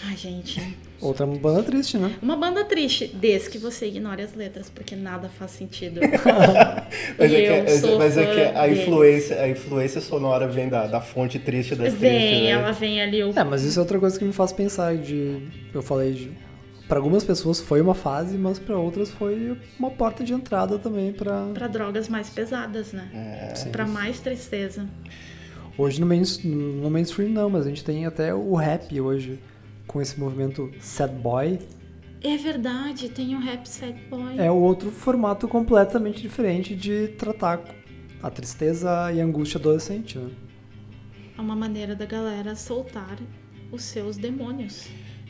Ai, 0.05 0.17
gente, 0.17 0.77
Outra 1.01 1.27
banda 1.27 1.63
triste, 1.63 1.99
né? 1.99 2.15
uma 2.23 2.37
banda 2.37 2.65
triste, 2.65 3.07
desde 3.15 3.51
que 3.51 3.59
você 3.59 3.87
ignore 3.87 4.23
as 4.23 4.35
letras, 4.35 4.71
porque 4.71 4.97
nada 4.97 5.29
faz 5.29 5.51
sentido. 5.53 6.01
Mas, 7.19 7.33
é 7.33 7.37
que, 7.37 7.47
é- 7.47 7.79
sou 7.79 7.99
mas 7.99 8.17
é 8.17 8.25
que 8.27 8.41
a 8.57 8.67
deles. 8.67 8.81
influência, 8.83 9.41
a 9.41 9.49
influência 9.49 10.01
sonora 10.01 10.47
vem 10.49 10.69
da, 10.69 10.87
da 10.87 11.01
fonte 11.01 11.39
triste 11.39 11.75
das 11.75 11.93
Vem, 11.95 12.11
tristes, 12.19 12.41
né? 12.43 12.51
ela 12.51 12.73
vem 12.73 13.01
ali 13.03 13.23
o 13.25 13.33
É, 13.39 13.45
mas 13.45 13.63
isso 13.63 13.79
é 13.79 13.83
outra 13.83 13.99
coisa 13.99 14.19
que 14.19 14.25
me 14.25 14.33
faz 14.33 14.53
pensar 14.53 14.97
de 14.97 15.39
eu 15.75 15.83
falei 15.83 16.13
de 16.13 16.31
para 16.89 16.99
algumas 16.99 17.25
pessoas 17.25 17.61
foi 17.61 17.81
uma 17.81 17.95
fase, 17.95 18.39
mas 18.39 18.59
para 18.61 18.77
outras 18.79 19.11
foi 19.11 19.57
uma 19.79 19.91
porta 19.91 20.23
de 20.23 20.33
entrada 20.33 20.79
também 20.79 21.13
para 21.13 21.47
para 21.53 21.67
drogas 21.67 22.09
mais 22.09 22.31
pesadas, 22.31 22.93
né? 22.93 23.09
É. 23.13 23.69
Pra 23.71 23.87
mais 23.87 24.21
tristeza. 24.21 24.87
hoje 25.77 26.01
no, 26.01 26.07
main, 26.07 26.23
no 26.45 26.89
mainstream 26.91 27.29
não, 27.31 27.51
mas 27.51 27.67
a 27.67 27.69
gente 27.69 27.85
tem 27.85 28.07
até 28.07 28.33
o 28.35 28.55
rap 28.55 28.99
hoje 29.01 29.39
com 29.97 30.03
esse 30.03 30.21
movimento 30.21 30.71
sad 30.79 31.11
boy. 31.15 31.59
É 32.23 32.37
verdade, 32.37 33.09
tem 33.09 33.35
o 33.35 33.41
Rap 33.41 33.67
Sad 33.67 33.95
Boy. 34.11 34.39
É 34.39 34.51
outro 34.51 34.91
formato 34.91 35.49
completamente 35.49 36.21
diferente 36.21 36.77
de 36.77 37.09
tratar 37.09 37.63
a 38.23 38.31
tristeza 38.31 39.11
e 39.15 39.21
a 39.21 39.25
angústia 39.25 39.59
adolescente, 39.59 40.19
né? 40.19 40.31
É 41.39 41.41
uma 41.41 41.57
maneira 41.57 41.95
da 41.95 42.05
galera 42.05 42.55
soltar 42.55 43.17
os 43.73 43.85
seus 43.85 44.19
demônios. 44.19 44.89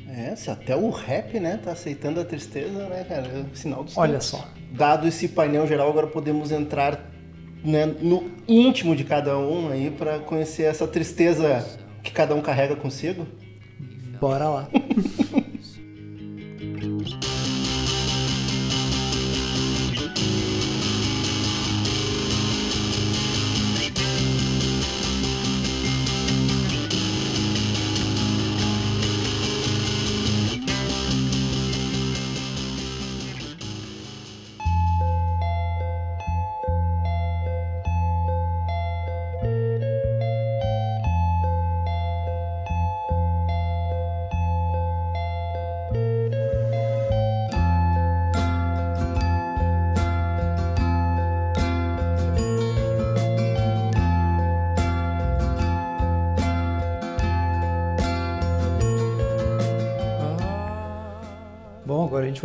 É, 0.09 0.35
se 0.35 0.51
até 0.51 0.75
o 0.75 0.91
rap, 0.91 1.39
né, 1.39 1.59
tá 1.59 1.71
aceitando 1.71 2.19
a 2.19 2.25
tristeza, 2.25 2.89
né, 2.89 3.05
cara? 3.05 3.27
É 3.29 3.39
um 3.39 3.55
sinal 3.55 3.85
dos 3.85 3.97
Olha 3.97 4.13
tempos. 4.13 4.27
só. 4.27 4.49
Dado 4.73 5.07
esse 5.07 5.29
painel 5.29 5.67
geral, 5.67 5.91
agora 5.91 6.09
podemos 6.09 6.51
entrar 6.51 7.09
né, 7.65 7.87
no 7.87 8.33
íntimo 8.49 8.97
de 8.97 9.05
cada 9.05 9.39
um 9.39 9.69
aí 9.71 9.93
pra 9.93 10.19
conhecer 10.19 10.65
essa 10.65 10.89
tristeza 10.89 11.65
que 12.03 12.11
cada 12.11 12.35
um 12.35 12.41
carrega 12.41 12.75
consigo. 12.75 13.27
Bora 14.21 14.49
lá. 14.49 14.69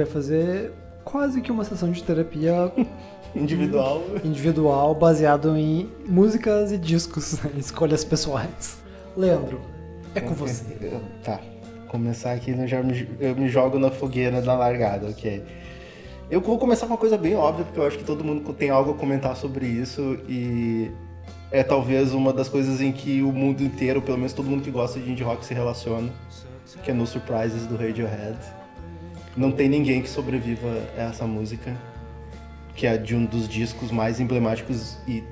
vai 0.01 0.05
fazer 0.05 0.71
quase 1.03 1.41
que 1.41 1.51
uma 1.51 1.63
sessão 1.63 1.91
de 1.91 2.03
terapia 2.03 2.71
Individual. 3.33 4.03
individual 4.25 4.93
baseado 4.93 5.55
em 5.55 5.89
músicas 6.05 6.71
e 6.71 6.77
discos, 6.77 7.41
né? 7.41 7.51
escolhas 7.57 8.03
pessoais. 8.03 8.77
Leandro, 9.15 9.61
é 10.13 10.19
com 10.19 10.33
você. 10.33 10.65
Tá. 11.23 11.39
Começar 11.87 12.31
aqui, 12.33 12.51
eu 12.51 12.67
já 12.67 12.81
me, 12.81 13.07
eu 13.19 13.35
me 13.35 13.49
jogo 13.49 13.77
na 13.77 13.91
fogueira 13.91 14.41
da 14.41 14.53
largada, 14.53 15.07
ok? 15.07 15.43
Eu 16.29 16.39
vou 16.39 16.57
começar 16.57 16.87
com 16.87 16.93
uma 16.93 16.97
coisa 16.97 17.17
bem 17.17 17.35
óbvia, 17.35 17.65
porque 17.65 17.79
eu 17.79 17.85
acho 17.85 17.97
que 17.97 18.03
todo 18.05 18.23
mundo 18.23 18.53
tem 18.53 18.69
algo 18.69 18.91
a 18.91 18.93
comentar 18.93 19.35
sobre 19.35 19.65
isso 19.65 20.17
e 20.27 20.89
é 21.51 21.63
talvez 21.63 22.13
uma 22.13 22.31
das 22.31 22.47
coisas 22.47 22.79
em 22.79 22.93
que 22.93 23.21
o 23.21 23.33
mundo 23.33 23.61
inteiro, 23.61 24.01
pelo 24.01 24.17
menos 24.17 24.31
todo 24.31 24.49
mundo 24.49 24.63
que 24.63 24.71
gosta 24.71 24.99
de 25.01 25.11
indie 25.11 25.23
rock 25.23 25.45
se 25.45 25.53
relaciona, 25.53 26.09
que 26.81 26.91
é 26.91 26.93
No 26.93 27.05
Surprises 27.05 27.65
do 27.65 27.75
Radiohead. 27.75 28.37
Não 29.36 29.52
tem 29.52 29.70
ninguém 29.70 30.02
que 30.02 30.10
sobreviva 30.10 30.67
a 30.98 31.04
essa 31.04 31.26
música, 31.26 31.76
que 32.76 32.86
é 32.86 32.98
de 32.98 33.15
um 33.15 33.26
dos 33.26 33.48
discos 33.48 33.91
mais 33.91 34.20
emblemáticos 34.20 34.98
e 35.08 35.24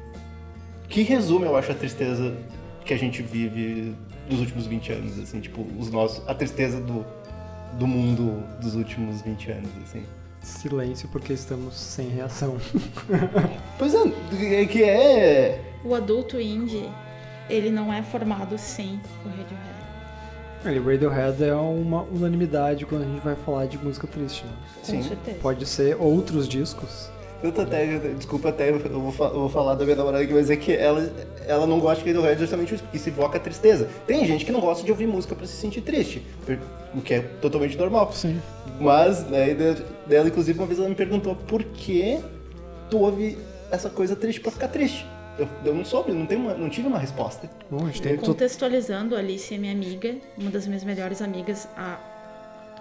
que 0.87 1.03
resume, 1.03 1.45
eu 1.45 1.55
acho, 1.55 1.71
a 1.71 1.75
tristeza 1.75 2.35
que 2.83 2.93
a 2.93 2.97
gente 2.97 3.21
vive 3.21 3.95
dos 4.27 4.39
últimos 4.39 4.65
20 4.65 4.91
anos, 4.91 5.19
assim, 5.19 5.39
tipo, 5.39 5.65
os 5.77 5.91
nossos, 5.91 6.27
a 6.27 6.33
tristeza 6.33 6.79
do, 6.79 7.05
do 7.73 7.85
mundo 7.85 8.43
dos 8.59 8.75
últimos 8.75 9.21
20 9.21 9.51
anos, 9.51 9.69
assim. 9.83 10.03
Silêncio 10.41 11.07
porque 11.09 11.33
estamos 11.33 11.75
sem 11.75 12.09
reação. 12.09 12.57
Pois 13.77 13.93
é, 13.93 14.61
é 14.61 14.65
que 14.65 14.83
é. 14.83 15.61
O 15.83 15.95
adulto 15.95 16.39
indie, 16.39 16.89
ele 17.49 17.69
não 17.69 17.93
é 17.93 18.01
formado 18.03 18.57
sem 18.57 18.99
o 19.25 19.29
Radiohead. 19.29 19.68
Ele, 20.65 20.79
Radiohead 20.79 21.43
é 21.43 21.53
uma 21.53 22.03
unanimidade 22.03 22.85
quando 22.85 23.03
a 23.03 23.05
gente 23.05 23.21
vai 23.23 23.35
falar 23.35 23.65
de 23.65 23.77
música 23.77 24.05
triste. 24.07 24.43
Né? 24.45 24.51
Com 24.79 24.83
Sim. 24.85 25.03
certeza. 25.03 25.37
Pode 25.41 25.65
ser 25.65 25.95
outros 25.99 26.47
discos. 26.47 27.09
Eu 27.41 27.53
tô 27.53 27.61
até, 27.61 27.85
desculpa 28.17 28.49
até, 28.49 28.69
eu 28.69 28.79
vou, 28.79 29.13
eu 29.27 29.39
vou 29.39 29.49
falar 29.49 29.73
da 29.75 29.85
minha 29.85 29.95
namorada 29.95 30.21
aqui, 30.21 30.33
mas 30.33 30.49
é 30.49 30.57
que 30.57 30.73
ela, 30.73 31.09
ela 31.47 31.65
não 31.65 31.79
gosta 31.79 32.03
de 32.03 32.09
Radiohead 32.11 32.37
justamente 32.41 32.73
isso, 32.75 32.83
porque 32.83 32.97
isso 32.97 33.07
evoca 33.07 33.39
tristeza. 33.39 33.87
Tem 34.05 34.25
gente 34.25 34.43
que 34.43 34.51
não 34.51 34.59
gosta 34.59 34.83
de 34.83 34.91
ouvir 34.91 35.07
música 35.07 35.33
pra 35.33 35.47
se 35.47 35.53
sentir 35.53 35.79
triste, 35.79 36.21
o 36.93 36.99
que 36.99 37.13
é 37.13 37.19
totalmente 37.41 37.77
normal. 37.77 38.11
Sim. 38.11 38.41
Mas, 38.81 39.25
né, 39.29 39.51
e 39.51 39.55
de- 39.55 39.83
dela, 40.05 40.27
inclusive, 40.27 40.59
uma 40.59 40.67
vez 40.67 40.79
ela 40.79 40.89
me 40.89 40.95
perguntou 40.95 41.33
por 41.33 41.63
que 41.63 42.19
tu 42.89 42.97
ouve 42.99 43.37
essa 43.71 43.89
coisa 43.89 44.17
triste 44.17 44.41
pra 44.41 44.51
ficar 44.51 44.67
triste. 44.67 45.05
Eu, 45.39 45.47
eu 45.65 45.73
não 45.73 45.85
soube, 45.85 46.11
não, 46.11 46.25
tenho 46.25 46.41
uma- 46.41 46.53
não 46.53 46.69
tive 46.69 46.87
uma 46.87 46.99
resposta. 46.99 47.49
Bom, 47.71 47.83
a 47.83 47.87
gente 47.87 48.01
tem 48.01 48.17
Contextualizando, 48.17 49.15
a 49.15 49.19
Alice 49.19 49.53
é 49.53 49.57
minha 49.57 49.71
amiga, 49.71 50.15
uma 50.37 50.51
das 50.51 50.67
minhas 50.67 50.83
melhores 50.83 51.21
amigas 51.21 51.67
há 51.77 51.97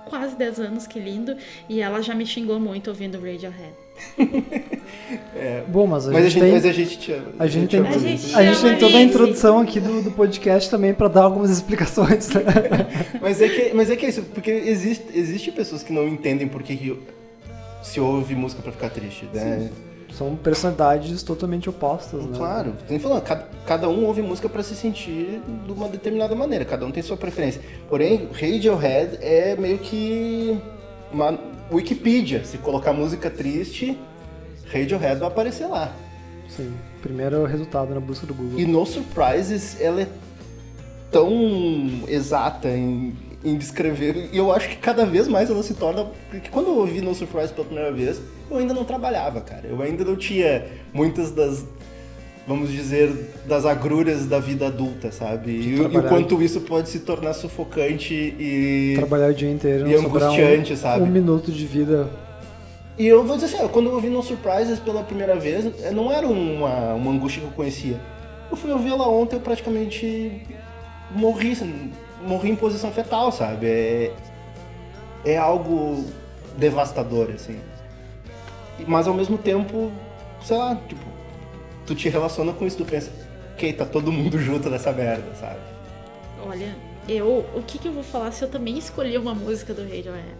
quase 0.06 0.34
10 0.36 0.58
anos, 0.60 0.86
que 0.86 0.98
lindo. 0.98 1.36
E 1.68 1.80
ela 1.80 2.02
já 2.02 2.14
me 2.14 2.26
xingou 2.26 2.58
muito 2.58 2.88
ouvindo 2.88 3.20
Radiohead. 3.20 3.72
Bom, 5.68 5.86
mas 5.86 6.08
a 6.08 6.12
mas, 6.12 6.24
a 6.24 6.28
gente 6.28 6.32
gente, 6.32 6.42
tem. 6.42 6.52
mas 6.52 6.64
a 6.64 6.72
gente 6.72 6.98
te 6.98 7.12
ama. 7.12 7.26
A 7.38 7.46
gente, 7.46 7.66
te 7.68 7.70
tem, 7.70 7.80
ama 7.80 7.88
A 7.88 7.98
gente 7.98 8.34
a 8.34 8.42
gente 8.44 8.60
tem 8.62 8.78
toda 8.78 8.98
a 8.98 9.02
introdução 9.02 9.58
aqui 9.60 9.80
do, 9.80 10.02
do 10.02 10.10
podcast 10.10 10.70
também 10.70 10.94
pra 10.94 11.08
dar 11.08 11.22
algumas 11.22 11.50
explicações. 11.50 12.28
né? 12.30 12.42
Mas 13.20 13.40
é 13.42 13.48
que, 13.48 13.74
mas 13.74 13.90
é 13.90 13.96
que 13.96 14.06
é 14.06 14.08
isso, 14.08 14.22
porque 14.34 14.50
existe, 14.50 15.04
existe 15.12 15.52
pessoas 15.52 15.82
que 15.82 15.92
não 15.92 16.08
entendem 16.08 16.48
por 16.48 16.62
que 16.62 16.96
se 17.82 18.00
ouve 18.00 18.34
música 18.34 18.62
pra 18.62 18.72
ficar 18.72 18.90
triste, 18.90 19.28
né? 19.34 19.70
São 20.12 20.34
personalidades 20.36 21.22
totalmente 21.22 21.68
opostas, 21.68 22.24
né? 22.24 22.36
Claro, 22.36 22.74
tem 22.88 22.98
falando, 22.98 23.22
cada, 23.22 23.46
cada 23.66 23.88
um 23.88 24.04
ouve 24.04 24.22
música 24.22 24.48
pra 24.48 24.62
se 24.62 24.74
sentir 24.74 25.40
de 25.66 25.72
uma 25.72 25.88
determinada 25.88 26.34
maneira, 26.34 26.64
cada 26.64 26.84
um 26.84 26.90
tem 26.90 27.02
sua 27.02 27.16
preferência. 27.16 27.60
Porém, 27.88 28.28
Radiohead 28.32 29.18
é 29.20 29.54
meio 29.56 29.78
que 29.78 30.58
uma 31.12 31.38
Wikipedia. 31.70 32.44
Se 32.44 32.58
colocar 32.58 32.92
música 32.92 33.30
triste, 33.30 33.98
Radiohead 34.72 35.20
vai 35.20 35.28
aparecer 35.28 35.66
lá. 35.66 35.92
Sim. 36.48 36.72
Primeiro 37.02 37.44
resultado 37.44 37.94
na 37.94 38.00
busca 38.00 38.26
do 38.26 38.34
Google. 38.34 38.58
E 38.58 38.66
No 38.66 38.84
Surprises, 38.86 39.80
ela 39.80 40.02
é 40.02 40.08
tão 41.10 41.30
exata 42.08 42.68
em, 42.68 43.14
em 43.44 43.56
descrever. 43.56 44.30
E 44.32 44.36
eu 44.36 44.52
acho 44.52 44.68
que 44.68 44.76
cada 44.76 45.04
vez 45.06 45.28
mais 45.28 45.50
ela 45.50 45.62
se 45.62 45.74
torna. 45.74 46.06
Porque 46.30 46.48
quando 46.48 46.68
eu 46.68 46.78
ouvi 46.78 47.00
No 47.00 47.14
Surprise 47.14 47.52
pela 47.52 47.66
primeira 47.66 47.92
vez, 47.92 48.20
eu 48.50 48.56
ainda 48.56 48.74
não 48.74 48.84
trabalhava, 48.84 49.40
cara. 49.40 49.66
Eu 49.66 49.80
ainda 49.82 50.04
não 50.04 50.16
tinha 50.16 50.66
muitas 50.92 51.30
das. 51.30 51.64
Vamos 52.46 52.72
dizer, 52.72 53.12
das 53.46 53.66
agruras 53.66 54.24
da 54.24 54.38
vida 54.38 54.68
adulta, 54.68 55.12
sabe? 55.12 55.50
E, 55.50 55.74
e 55.74 55.80
o 55.82 56.02
quanto 56.04 56.40
isso 56.42 56.62
pode 56.62 56.88
se 56.88 57.00
tornar 57.00 57.34
sufocante 57.34 58.14
e. 58.14 58.94
Trabalhar 58.96 59.30
o 59.30 59.34
dia 59.34 59.50
inteiro, 59.50 59.86
E 59.86 59.94
angustiante, 59.94 60.72
um, 60.72 60.76
sabe? 60.76 61.02
um 61.02 61.06
minuto 61.06 61.52
de 61.52 61.66
vida. 61.66 62.08
E 62.98 63.06
eu 63.06 63.22
vou 63.22 63.36
dizer 63.36 63.54
assim, 63.54 63.68
quando 63.68 63.90
eu 63.90 63.94
ouvi 63.94 64.08
No 64.08 64.22
Surprises 64.22 64.78
pela 64.80 65.04
primeira 65.04 65.36
vez, 65.36 65.66
eh, 65.84 65.90
não 65.92 66.10
era 66.10 66.26
uma, 66.26 66.94
uma 66.94 67.12
angústia 67.12 67.40
que 67.42 67.46
eu 67.46 67.52
conhecia. 67.52 68.00
Eu 68.50 68.56
fui 68.56 68.72
ouvir 68.72 68.88
ela 68.88 69.06
ontem, 69.06 69.36
eu 69.36 69.40
praticamente 69.40 70.42
morri, 71.14 71.52
assim, 71.52 71.92
morri 72.22 72.50
em 72.50 72.56
posição 72.56 72.92
fetal, 72.92 73.30
sabe? 73.32 73.66
É, 73.66 74.12
é 75.24 75.36
algo 75.36 76.04
devastador, 76.56 77.30
assim. 77.30 77.60
Mas 78.86 79.08
ao 79.08 79.14
mesmo 79.14 79.36
tempo, 79.36 79.90
sei 80.42 80.56
lá, 80.56 80.76
tipo, 80.88 81.04
tu 81.86 81.94
te 81.94 82.08
relaciona 82.08 82.52
com 82.52 82.66
isso, 82.66 82.76
tu 82.76 82.84
pensa, 82.84 83.10
ok, 83.54 83.72
tá 83.72 83.84
todo 83.84 84.12
mundo 84.12 84.38
junto 84.40 84.68
nessa 84.70 84.92
merda, 84.92 85.34
sabe? 85.34 85.60
Olha, 86.46 86.76
eu. 87.08 87.44
O 87.54 87.62
que, 87.62 87.78
que 87.78 87.88
eu 87.88 87.92
vou 87.92 88.04
falar 88.04 88.30
se 88.32 88.44
eu 88.44 88.48
também 88.48 88.78
escolhi 88.78 89.16
uma 89.16 89.34
música 89.34 89.74
do 89.74 89.82
Radiohead? 89.82 90.36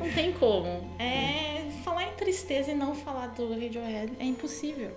Não 0.00 0.12
tem 0.12 0.32
como. 0.32 0.84
É. 0.98 1.58
Falar 1.84 2.04
em 2.04 2.12
tristeza 2.16 2.72
e 2.72 2.74
não 2.74 2.94
falar 2.94 3.28
do 3.28 3.48
Radiohead 3.48 4.12
é 4.20 4.24
impossível. 4.24 4.90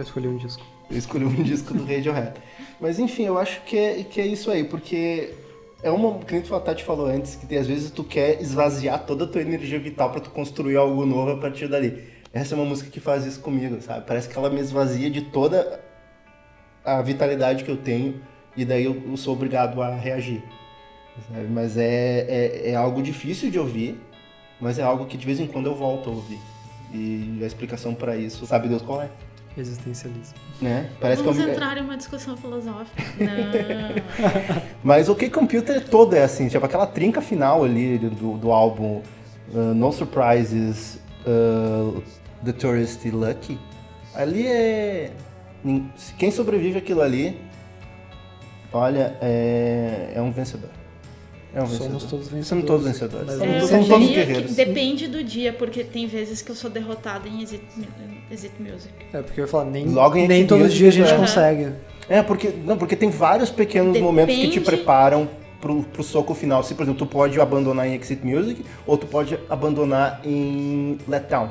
Eu 0.00 0.04
escolhi 0.04 0.28
um 0.28 0.36
disco. 0.36 0.62
Eu 0.90 0.96
escolhi 0.96 1.24
um 1.26 1.34
disco 1.44 1.74
do 1.74 1.84
Radiohead. 1.84 2.32
Mas 2.80 2.98
enfim, 2.98 3.24
eu 3.24 3.38
acho 3.38 3.60
que 3.62 3.76
é, 3.76 4.02
que 4.02 4.18
é 4.18 4.26
isso 4.26 4.50
aí, 4.50 4.64
porque 4.64 5.34
é 5.82 5.90
uma. 5.90 6.18
Que 6.20 6.36
a 6.36 6.60
Tati 6.60 6.82
falou 6.82 7.06
antes, 7.06 7.36
que 7.36 7.46
tem, 7.46 7.58
às 7.58 7.66
vezes 7.66 7.90
tu 7.90 8.02
quer 8.02 8.40
esvaziar 8.40 9.04
toda 9.04 9.24
a 9.24 9.26
tua 9.26 9.42
energia 9.42 9.78
vital 9.78 10.10
pra 10.10 10.20
tu 10.20 10.30
construir 10.30 10.76
algo 10.76 11.04
novo 11.04 11.32
a 11.32 11.36
partir 11.36 11.68
dali. 11.68 12.02
Essa 12.32 12.54
é 12.54 12.56
uma 12.56 12.64
música 12.64 12.88
que 12.88 12.98
faz 12.98 13.26
isso 13.26 13.40
comigo, 13.40 13.78
sabe? 13.82 14.06
Parece 14.06 14.28
que 14.28 14.38
ela 14.38 14.48
me 14.48 14.60
esvazia 14.60 15.10
de 15.10 15.20
toda 15.20 15.80
a 16.82 17.02
vitalidade 17.02 17.62
que 17.62 17.70
eu 17.70 17.76
tenho 17.76 18.22
e 18.56 18.64
daí 18.64 18.84
eu, 18.84 19.02
eu 19.06 19.16
sou 19.18 19.34
obrigado 19.34 19.82
a 19.82 19.94
reagir. 19.94 20.42
sabe? 21.28 21.46
Mas 21.48 21.76
é, 21.76 22.20
é, 22.20 22.70
é 22.70 22.74
algo 22.74 23.02
difícil 23.02 23.50
de 23.50 23.58
ouvir, 23.58 24.00
mas 24.58 24.78
é 24.78 24.82
algo 24.82 25.04
que 25.04 25.18
de 25.18 25.26
vez 25.26 25.40
em 25.40 25.46
quando 25.46 25.66
eu 25.66 25.74
volto 25.74 26.08
a 26.08 26.12
ouvir. 26.12 26.38
E 26.92 27.38
a 27.42 27.46
explicação 27.46 27.94
pra 27.94 28.16
isso, 28.16 28.46
sabe 28.46 28.68
Deus 28.68 28.80
qual 28.82 29.02
é? 29.02 29.10
Existencialismo. 29.56 30.34
Né? 30.62 30.88
Parece 31.00 31.22
Vamos 31.22 31.38
que 31.38 31.48
é 31.48 31.52
entrar 31.52 31.76
em 31.76 31.82
uma 31.82 31.96
discussão 31.96 32.36
filosófica. 32.36 33.02
Não. 33.18 34.70
Mas 34.82 35.08
o 35.08 35.14
K-Computer 35.14 35.84
todo 35.88 36.14
é 36.14 36.22
assim, 36.22 36.48
tipo 36.48 36.64
aquela 36.64 36.86
trinca 36.86 37.20
final 37.20 37.64
ali 37.64 37.98
do, 37.98 38.36
do 38.36 38.52
álbum 38.52 39.02
uh, 39.52 39.74
No 39.74 39.92
Surprises, 39.92 41.00
uh, 41.26 42.02
The 42.44 42.52
Tourist 42.52 43.04
e 43.04 43.10
Lucky. 43.10 43.58
Ali 44.14 44.46
é. 44.46 45.10
Quem 46.16 46.30
sobrevive 46.30 46.78
aquilo 46.78 47.02
ali, 47.02 47.38
olha, 48.72 49.16
é, 49.20 50.12
é 50.14 50.22
um 50.22 50.30
vencedor. 50.30 50.70
É 51.52 51.62
um 51.62 51.66
Somos 51.66 52.04
todos 52.04 52.28
vencedores. 52.28 52.46
Somos 52.46 52.64
todos 52.64 52.84
vencedores. 52.86 53.40
É, 53.40 53.60
eu 53.60 53.66
somos 53.66 53.88
todos 53.88 54.06
diria 54.06 54.24
guerreiros. 54.24 54.50
que 54.50 54.64
depende 54.64 55.08
do 55.08 55.24
dia, 55.24 55.52
porque 55.52 55.82
tem 55.82 56.06
vezes 56.06 56.40
que 56.42 56.50
eu 56.50 56.54
sou 56.54 56.70
derrotada 56.70 57.28
em 57.28 57.42
Exit, 57.42 57.62
Exit 58.30 58.54
Music. 58.60 58.92
É, 59.12 59.20
porque 59.20 59.40
eu 59.40 59.44
ia 59.44 59.50
falar, 59.50 59.64
nem, 59.64 59.86
Logo 59.88 60.16
em 60.16 60.28
nem 60.28 60.46
todo 60.46 60.60
Music, 60.60 60.78
dia 60.78 60.88
a 60.88 60.92
gente 60.92 61.12
é. 61.12 61.16
consegue. 61.16 61.72
É, 62.08 62.22
porque, 62.22 62.48
não, 62.64 62.76
porque 62.78 62.94
tem 62.94 63.10
vários 63.10 63.50
pequenos 63.50 63.98
momentos 63.98 64.34
que 64.34 64.42
te 64.42 64.46
Depende- 64.60 64.64
preparam 64.64 65.28
pro, 65.60 65.82
pro 65.82 66.02
soco 66.04 66.34
final. 66.34 66.62
Se, 66.62 66.74
por 66.74 66.82
exemplo, 66.84 66.98
tu 67.04 67.10
pode 67.10 67.40
abandonar 67.40 67.86
em 67.86 67.94
Exit 67.96 68.24
Music 68.24 68.64
ou 68.86 68.96
tu 68.96 69.06
pode 69.08 69.36
abandonar 69.48 70.20
em 70.24 70.98
Letdown. 71.08 71.50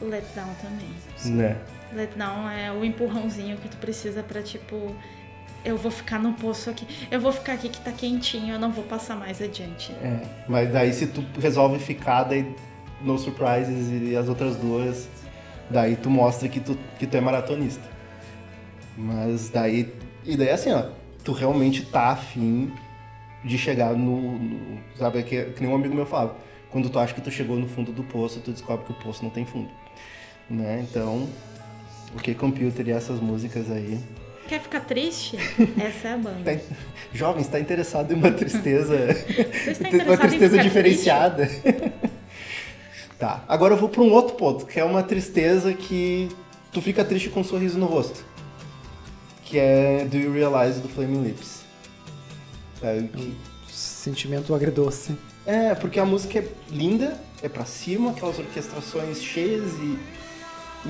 Letdown 0.00 0.48
também. 0.60 1.34
Né? 1.36 1.56
Letdown 1.94 2.48
é 2.50 2.72
o 2.72 2.84
empurrãozinho 2.84 3.56
que 3.56 3.68
tu 3.68 3.76
precisa 3.78 4.22
pra, 4.22 4.42
tipo, 4.42 4.94
eu 5.64 5.76
vou 5.76 5.90
ficar 5.90 6.18
no 6.18 6.32
poço 6.34 6.70
aqui. 6.70 6.86
Eu 7.10 7.20
vou 7.20 7.32
ficar 7.32 7.54
aqui 7.54 7.68
que 7.68 7.80
tá 7.80 7.90
quentinho, 7.92 8.54
eu 8.54 8.58
não 8.58 8.70
vou 8.70 8.84
passar 8.84 9.16
mais 9.16 9.40
adiante. 9.40 9.92
É. 9.92 10.20
Mas 10.48 10.72
daí 10.72 10.92
se 10.92 11.06
tu 11.06 11.24
resolve 11.40 11.78
ficar, 11.78 12.24
daí 12.24 12.54
No 13.02 13.18
Surprises 13.18 13.88
e 13.90 14.16
as 14.16 14.28
outras 14.28 14.56
duas, 14.56 15.08
daí 15.70 15.96
tu 15.96 16.10
mostra 16.10 16.48
que 16.48 16.60
tu, 16.60 16.76
que 16.98 17.06
tu 17.06 17.16
é 17.16 17.20
maratonista. 17.20 17.88
Mas 18.96 19.48
daí. 19.48 19.92
E 20.24 20.36
daí 20.36 20.50
assim, 20.50 20.72
ó, 20.72 20.86
tu 21.24 21.32
realmente 21.32 21.84
tá 21.86 22.10
afim 22.10 22.72
de 23.44 23.58
chegar 23.58 23.94
no. 23.94 24.38
no- 24.38 24.78
sabe, 24.96 25.22
que, 25.22 25.44
que 25.46 25.60
nem 25.62 25.70
um 25.70 25.74
amigo 25.74 25.94
meu 25.94 26.06
falava. 26.06 26.36
Quando 26.70 26.88
tu 26.90 26.98
acha 26.98 27.14
que 27.14 27.20
tu 27.20 27.30
chegou 27.30 27.56
no 27.56 27.68
fundo 27.68 27.92
do 27.92 28.02
poço, 28.02 28.40
tu 28.40 28.50
descobre 28.50 28.84
que 28.84 28.92
o 28.92 28.94
poço 28.96 29.22
não 29.22 29.30
tem 29.30 29.44
fundo. 29.44 29.70
Né? 30.50 30.84
Então, 30.88 31.28
o 32.14 32.20
K-Computer 32.20 32.86
e 32.88 32.90
essas 32.90 33.20
músicas 33.20 33.70
aí. 33.70 33.98
Quer 34.48 34.60
ficar 34.60 34.80
triste? 34.80 35.36
Essa 35.80 36.08
é 36.08 36.12
a 36.12 36.16
Tá 36.16 36.18
banda. 36.18 36.52
in- 36.52 36.60
Jovem, 37.12 37.42
está 37.42 37.58
interessado 37.60 38.12
em 38.12 38.16
uma 38.16 38.30
tristeza. 38.30 38.96
Você 38.96 39.70
está 39.70 39.88
uma 39.88 39.96
interessado 39.96 40.12
em 40.12 40.18
tristeza 40.28 40.50
ficar 40.50 40.62
diferenciada. 40.62 41.50
tá. 43.18 43.44
Agora 43.48 43.74
eu 43.74 43.78
vou 43.78 43.88
para 43.88 44.02
um 44.02 44.10
outro 44.12 44.36
ponto, 44.36 44.66
que 44.66 44.78
é 44.78 44.84
uma 44.84 45.02
tristeza 45.02 45.72
que 45.72 46.28
tu 46.72 46.82
fica 46.82 47.04
triste 47.04 47.30
com 47.30 47.40
um 47.40 47.44
sorriso 47.44 47.78
no 47.78 47.86
rosto. 47.86 48.24
Que 49.44 49.58
é 49.58 50.04
Do 50.04 50.16
You 50.16 50.32
Realize 50.32 50.80
do 50.80 50.88
Flaming 50.88 51.22
Lips. 51.22 51.62
Sabe? 52.80 53.08
Que- 53.08 53.36
Sentimento 53.68 54.54
agridoce. 54.54 55.16
É, 55.46 55.74
porque 55.74 55.98
a 55.98 56.04
música 56.04 56.38
é 56.38 56.48
linda, 56.70 57.18
é 57.42 57.48
pra 57.48 57.64
cima, 57.64 58.10
aquelas 58.10 58.38
orquestrações 58.38 59.22
cheias 59.22 59.62
e 59.78 59.98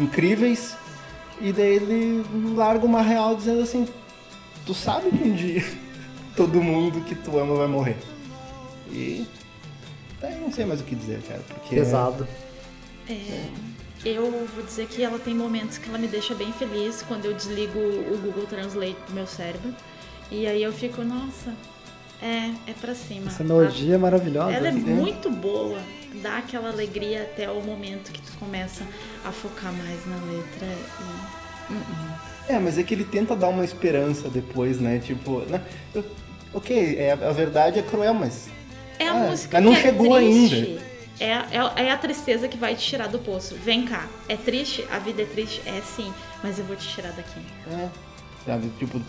incríveis. 0.01 0.77
E 1.41 1.53
daí 1.53 1.77
ele 1.77 2.25
larga 2.55 2.87
uma 2.87 3.03
real 3.03 3.35
dizendo 3.35 3.63
assim: 3.63 3.87
Tu 4.65 4.75
sabe 4.75 5.11
que 5.11 5.25
um 5.25 5.35
dia 5.35 5.65
todo 6.37 6.63
mundo 6.63 7.01
que 7.03 7.15
tu 7.15 7.39
ama 7.39 7.55
vai 7.55 7.67
morrer. 7.67 7.97
E. 8.91 9.27
é, 10.23 10.37
não 10.37 10.53
sei 10.53 10.65
mais 10.65 10.81
o 10.81 10.85
que 10.85 10.95
dizer, 10.95 11.21
cara. 11.23 11.41
Porque 11.49 11.75
Pesado. 11.75 12.27
É, 13.09 13.49
eu 14.05 14.31
vou 14.55 14.65
dizer 14.65 14.87
que 14.87 15.03
ela 15.03 15.19
tem 15.19 15.35
momentos 15.35 15.79
que 15.79 15.89
ela 15.89 15.99
me 15.99 16.07
deixa 16.07 16.35
bem 16.35 16.53
feliz 16.53 17.03
quando 17.03 17.25
eu 17.25 17.35
desligo 17.35 17.79
o 17.79 18.19
Google 18.23 18.47
Translate 18.47 18.97
do 19.09 19.15
meu 19.15 19.27
cérebro. 19.27 19.75
E 20.31 20.47
aí 20.47 20.63
eu 20.63 20.73
fico, 20.73 21.03
nossa, 21.03 21.55
é, 22.23 22.51
é 22.67 22.75
pra 22.81 22.95
cima. 22.95 23.27
Essa 23.27 23.45
melodia 23.45 23.95
é 23.95 23.99
maravilhosa. 23.99 24.53
Ela 24.53 24.69
é 24.69 24.73
né? 24.73 24.95
muito 24.95 25.31
boa, 25.31 25.79
dá 26.23 26.39
aquela 26.39 26.71
alegria 26.71 27.23
até 27.23 27.51
o 27.51 27.61
momento 27.63 28.11
que 28.13 28.21
tu 28.23 28.33
começa 28.39 28.85
a 29.25 29.31
focar 29.33 29.73
mais 29.73 30.07
na 30.07 30.17
letra. 30.33 30.67
E... 32.49 32.53
É, 32.53 32.59
mas 32.59 32.79
é 32.79 32.83
que 32.83 32.95
ele 32.95 33.05
tenta 33.05 33.35
dar 33.35 33.49
uma 33.49 33.65
esperança 33.65 34.29
depois, 34.29 34.79
né? 34.81 34.99
Tipo, 34.99 35.41
né? 35.41 35.63
Eu- 35.95 36.05
ok, 36.53 36.97
é, 36.99 37.13
a 37.13 37.33
verdade 37.33 37.79
é 37.79 37.83
cruel, 37.83 38.15
mas 38.15 38.49
É 38.99 39.09
a 39.09 39.13
Ah, 39.13 39.15
música 39.31 39.57
mas 39.61 39.65
não 39.65 39.75
que 39.75 39.81
chegou 39.83 40.17
é 40.17 40.21
triste. 40.21 40.55
ainda. 40.55 40.95
É, 41.21 41.31
é, 41.83 41.87
é 41.87 41.91
a 41.93 41.97
tristeza 41.97 42.49
que 42.49 42.57
vai 42.57 42.75
te 42.75 42.85
tirar 42.87 43.09
do 43.09 43.19
poço. 43.19 43.55
Vem 43.57 43.85
cá, 43.85 44.09
é 44.29 44.37
triste? 44.37 44.85
A 44.91 44.99
vida 44.99 45.23
é 45.23 45.25
triste? 45.25 45.63
É 45.67 45.81
sim, 45.81 46.13
mas 46.43 46.59
eu 46.59 46.65
vou 46.65 46.77
te 46.77 46.87
tirar 46.89 47.13
daqui. 47.13 47.41
É, 47.71 47.89
sabe? 48.45 48.69
Tipo, 48.79 49.01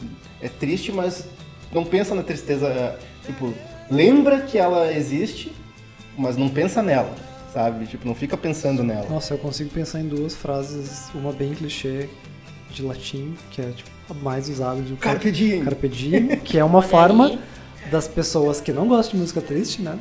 é 0.42 0.48
triste, 0.50 0.92
mas 0.92 1.28
não 1.72 1.84
pensa 1.84 2.14
na 2.16 2.24
tristeza. 2.24 2.68
é, 2.68 2.98
Tipo, 3.26 3.54
lembra 3.90 4.42
que 4.42 4.58
ela 4.58 4.92
existe, 4.94 5.52
mas 6.18 6.38
não 6.38 6.50
pensa 6.50 6.82
nela, 6.82 7.14
sabe? 7.54 7.86
Tipo, 7.86 8.08
não 8.08 8.16
fica 8.16 8.38
pensando 8.38 8.84
nela. 8.84 9.08
Nossa, 9.10 9.34
eu 9.34 9.38
consigo 9.38 9.70
pensar 9.70 10.00
em 10.02 10.08
duas 10.08 10.36
frases, 10.36 11.10
uma 11.14 11.32
bem 11.32 11.54
clichê 11.54 12.10
de 12.72 12.82
latim, 12.82 13.36
que 13.52 13.62
é 13.62 13.72
tipo 13.72 13.90
a 14.10 14.14
mais 14.14 14.50
usada 14.50 14.82
de 14.82 14.94
um 14.94 14.96
Carpe 14.96 15.32
diem. 15.32 15.64
Carpe 15.64 15.88
diem, 15.88 16.28
que 16.44 16.58
é 16.58 16.64
uma 16.64 16.82
forma 16.82 17.40
das 17.92 18.08
pessoas 18.08 18.62
que 18.62 18.72
não 18.72 18.88
gostam 18.88 19.14
de 19.14 19.22
música 19.22 19.42
triste, 19.42 19.82
né? 19.82 19.98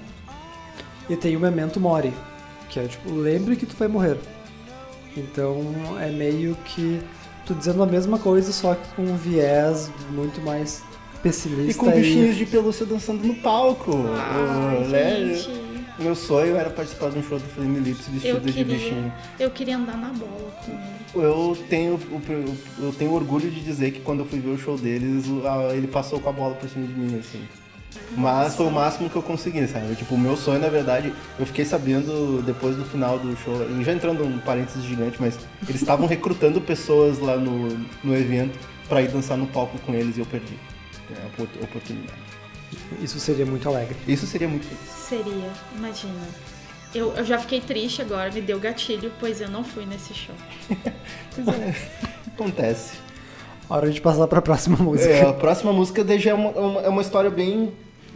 E 1.09 1.17
tem 1.17 1.37
o 1.37 1.41
memento 1.41 1.79
mori, 1.79 2.13
que 2.69 2.81
é 2.81 2.87
tipo, 2.87 3.13
lembre 3.13 3.57
que 3.57 3.67
tu 3.67 3.77
vai 3.77 3.89
morrer. 3.89 4.19
Então 5.17 5.61
é 6.01 6.11
meio 6.11 6.57
que 6.65 7.01
tu 7.47 7.55
dizendo 7.55 7.83
a 7.83 7.87
mesma 7.87 8.19
coisa, 8.19 8.53
só 8.53 8.75
que 8.75 8.95
com 8.95 9.03
um 9.03 9.17
viés 9.17 9.91
muito 10.11 10.41
mais 10.41 10.83
pessimista. 11.23 11.71
E 11.71 11.75
com 11.75 11.91
bichinhos 11.91 12.37
de 12.37 12.47
pelúcia 12.47 12.85
dançando 12.85 13.25
no 13.27 13.35
palco. 13.37 13.93
Eu, 13.93 14.89
né? 14.89 15.39
Meu 15.99 16.15
sonho 16.15 16.57
era 16.57 16.71
participar 16.71 17.11
de 17.11 17.19
um 17.19 17.23
show 17.23 17.39
do 17.39 17.45
Flame 17.47 17.79
Lips 17.79 18.09
vestido 18.09 18.41
de 18.41 18.53
queria, 18.53 18.77
bichinho. 18.77 19.13
eu 19.39 19.51
queria 19.51 19.77
andar 19.77 19.97
na 19.97 20.09
bola 20.09 20.51
com 20.65 20.73
ele. 20.73 21.27
Eu 21.27 21.57
tenho, 21.71 22.01
eu 22.81 22.93
tenho 22.93 23.13
orgulho 23.13 23.49
de 23.49 23.61
dizer 23.61 23.93
que 23.93 24.01
quando 24.01 24.21
eu 24.21 24.27
fui 24.27 24.41
ver 24.41 24.51
o 24.51 24.59
show 24.59 24.77
deles, 24.77 25.25
ele 25.73 25.87
passou 25.87 26.19
com 26.19 26.29
a 26.29 26.33
bola 26.33 26.55
por 26.57 26.69
cima 26.69 26.85
de 26.87 26.93
mim, 26.93 27.17
assim. 27.19 27.41
Mas 28.17 28.57
foi 28.57 28.67
o 28.67 28.71
máximo 28.73 29.09
que 29.09 29.15
eu 29.15 29.23
consegui, 29.23 29.65
sabe? 29.69 29.95
Tipo, 29.95 30.17
o 30.17 30.19
meu 30.19 30.37
sonho, 30.37 30.59
na 30.59 30.69
verdade, 30.69 31.13
eu 31.39 31.47
fiquei 31.47 31.65
sabendo 31.65 32.43
depois 32.43 32.75
do 32.75 32.85
final 32.85 33.17
do 33.21 33.37
show, 33.37 33.55
já 33.85 33.93
entrando 33.93 34.25
um 34.25 34.39
parênteses 34.41 34.83
gigante, 34.83 35.17
mas 35.21 35.39
eles 35.69 35.81
estavam 35.81 36.09
recrutando 36.09 36.61
pessoas 36.61 37.21
lá 37.21 37.37
no, 37.37 37.69
no 38.03 38.17
evento 38.17 38.59
pra 38.89 39.01
ir 39.01 39.09
dançar 39.09 39.39
no 39.39 39.47
palco 39.47 39.79
com 39.87 39.95
eles 39.95 40.17
e 40.17 40.21
eu 40.21 40.27
perdi 40.27 40.55
é, 41.17 41.23
a 41.23 41.27
opor- 41.29 41.63
oportunidade. 41.63 42.19
Isso 43.01 43.19
seria 43.21 43.45
muito 43.47 43.69
alegre. 43.69 43.97
Isso 44.07 44.27
seria 44.27 44.49
muito 44.49 44.67
feliz. 44.67 44.95
Seria, 44.95 45.51
imagina. 45.77 46.15
Eu, 46.95 47.13
eu 47.15 47.25
já 47.25 47.39
fiquei 47.39 47.61
triste 47.61 48.01
agora, 48.03 48.31
me 48.31 48.41
deu 48.41 48.59
gatilho, 48.61 49.11
pois 49.19 49.41
eu 49.41 49.49
não 49.49 49.65
fui 49.65 49.85
nesse 49.87 50.15
show. 50.15 50.35
Pois 51.35 51.49
é, 51.49 51.75
acontece. 52.29 52.93
Hora 53.69 53.91
de 53.91 54.01
passar 54.01 54.29
pra 54.29 54.41
próxima 54.41 54.77
música. 54.77 55.11
É, 55.11 55.29
a 55.29 55.33
próxima 55.33 55.73
música 55.73 56.05
já 56.19 56.31
é 56.31 56.35
uma, 56.35 56.51
uma- 56.51 56.81
é 56.83 56.89
uma 56.89 57.03
história 57.03 57.29
bem 57.31 57.73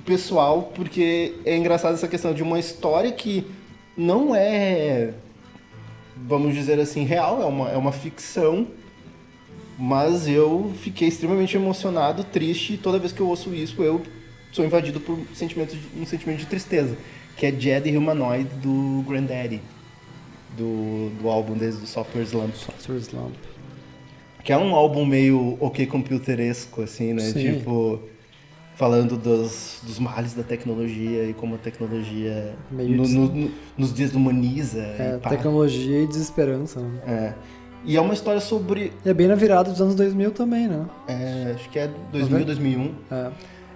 pessoal, 0.06 0.70
porque 0.74 1.34
é 1.44 1.56
engraçado 1.56 1.94
essa 1.94 2.06
questão 2.06 2.32
de 2.32 2.42
uma 2.42 2.58
história 2.60 3.10
que 3.10 3.44
não 3.96 4.34
é, 4.36 5.12
vamos 6.16 6.54
dizer 6.54 6.78
assim, 6.78 7.02
real, 7.04 7.42
é 7.42 7.46
uma, 7.46 7.68
é 7.70 7.76
uma 7.76 7.90
ficção, 7.90 8.68
mas 9.76 10.28
eu 10.28 10.72
fiquei 10.80 11.08
extremamente 11.08 11.56
emocionado, 11.56 12.22
triste, 12.24 12.74
e 12.74 12.76
toda 12.78 12.98
vez 12.98 13.10
que 13.12 13.20
eu 13.20 13.28
ouço 13.28 13.52
isso 13.54 13.82
eu 13.82 14.00
sou 14.52 14.64
invadido 14.64 15.00
por 15.00 15.18
sentimentos 15.34 15.74
de- 15.76 16.00
um 16.00 16.06
sentimento 16.06 16.38
de 16.40 16.46
tristeza, 16.46 16.96
que 17.36 17.46
é 17.46 17.52
Jedi 17.52 17.96
Humanoid 17.96 18.48
do 18.62 19.04
Granddaddy, 19.08 19.60
do, 20.56 21.10
do 21.20 21.28
álbum 21.28 21.54
desde 21.56 21.84
o 21.84 21.86
Software 21.86 22.22
Slump. 22.22 22.54
Sorcerer's 22.54 23.06
Slump. 23.08 23.34
Que 24.42 24.52
é 24.52 24.58
um 24.58 24.74
álbum 24.74 25.04
meio 25.04 25.56
ok 25.60 25.86
computeresco, 25.86 26.82
assim, 26.82 27.12
né? 27.12 27.20
Sim. 27.22 27.52
Tipo, 27.58 28.00
falando 28.74 29.16
dos, 29.16 29.80
dos 29.82 29.98
males 29.98 30.32
da 30.34 30.42
tecnologia 30.42 31.24
e 31.24 31.34
como 31.34 31.56
a 31.56 31.58
tecnologia 31.58 32.54
no- 32.70 33.06
no- 33.08 33.28
no- 33.34 33.50
nos 33.76 33.92
desumaniza. 33.92 34.80
É, 34.80 35.20
e 35.24 35.28
tecnologia 35.28 36.02
e 36.02 36.06
desesperança. 36.06 36.80
Né? 36.80 37.00
É. 37.06 37.34
E 37.84 37.96
é 37.96 38.00
uma 38.00 38.14
história 38.14 38.40
sobre. 38.40 38.92
E 39.04 39.08
é 39.10 39.14
bem 39.14 39.26
na 39.28 39.34
virada 39.34 39.70
dos 39.70 39.80
anos 39.80 39.94
2000 39.94 40.30
também, 40.32 40.66
né? 40.66 40.86
é, 41.06 41.52
acho 41.54 41.68
que 41.70 41.78
é 41.78 41.88
2000, 42.10 42.44
2001. 42.44 42.94
É. 43.10 43.30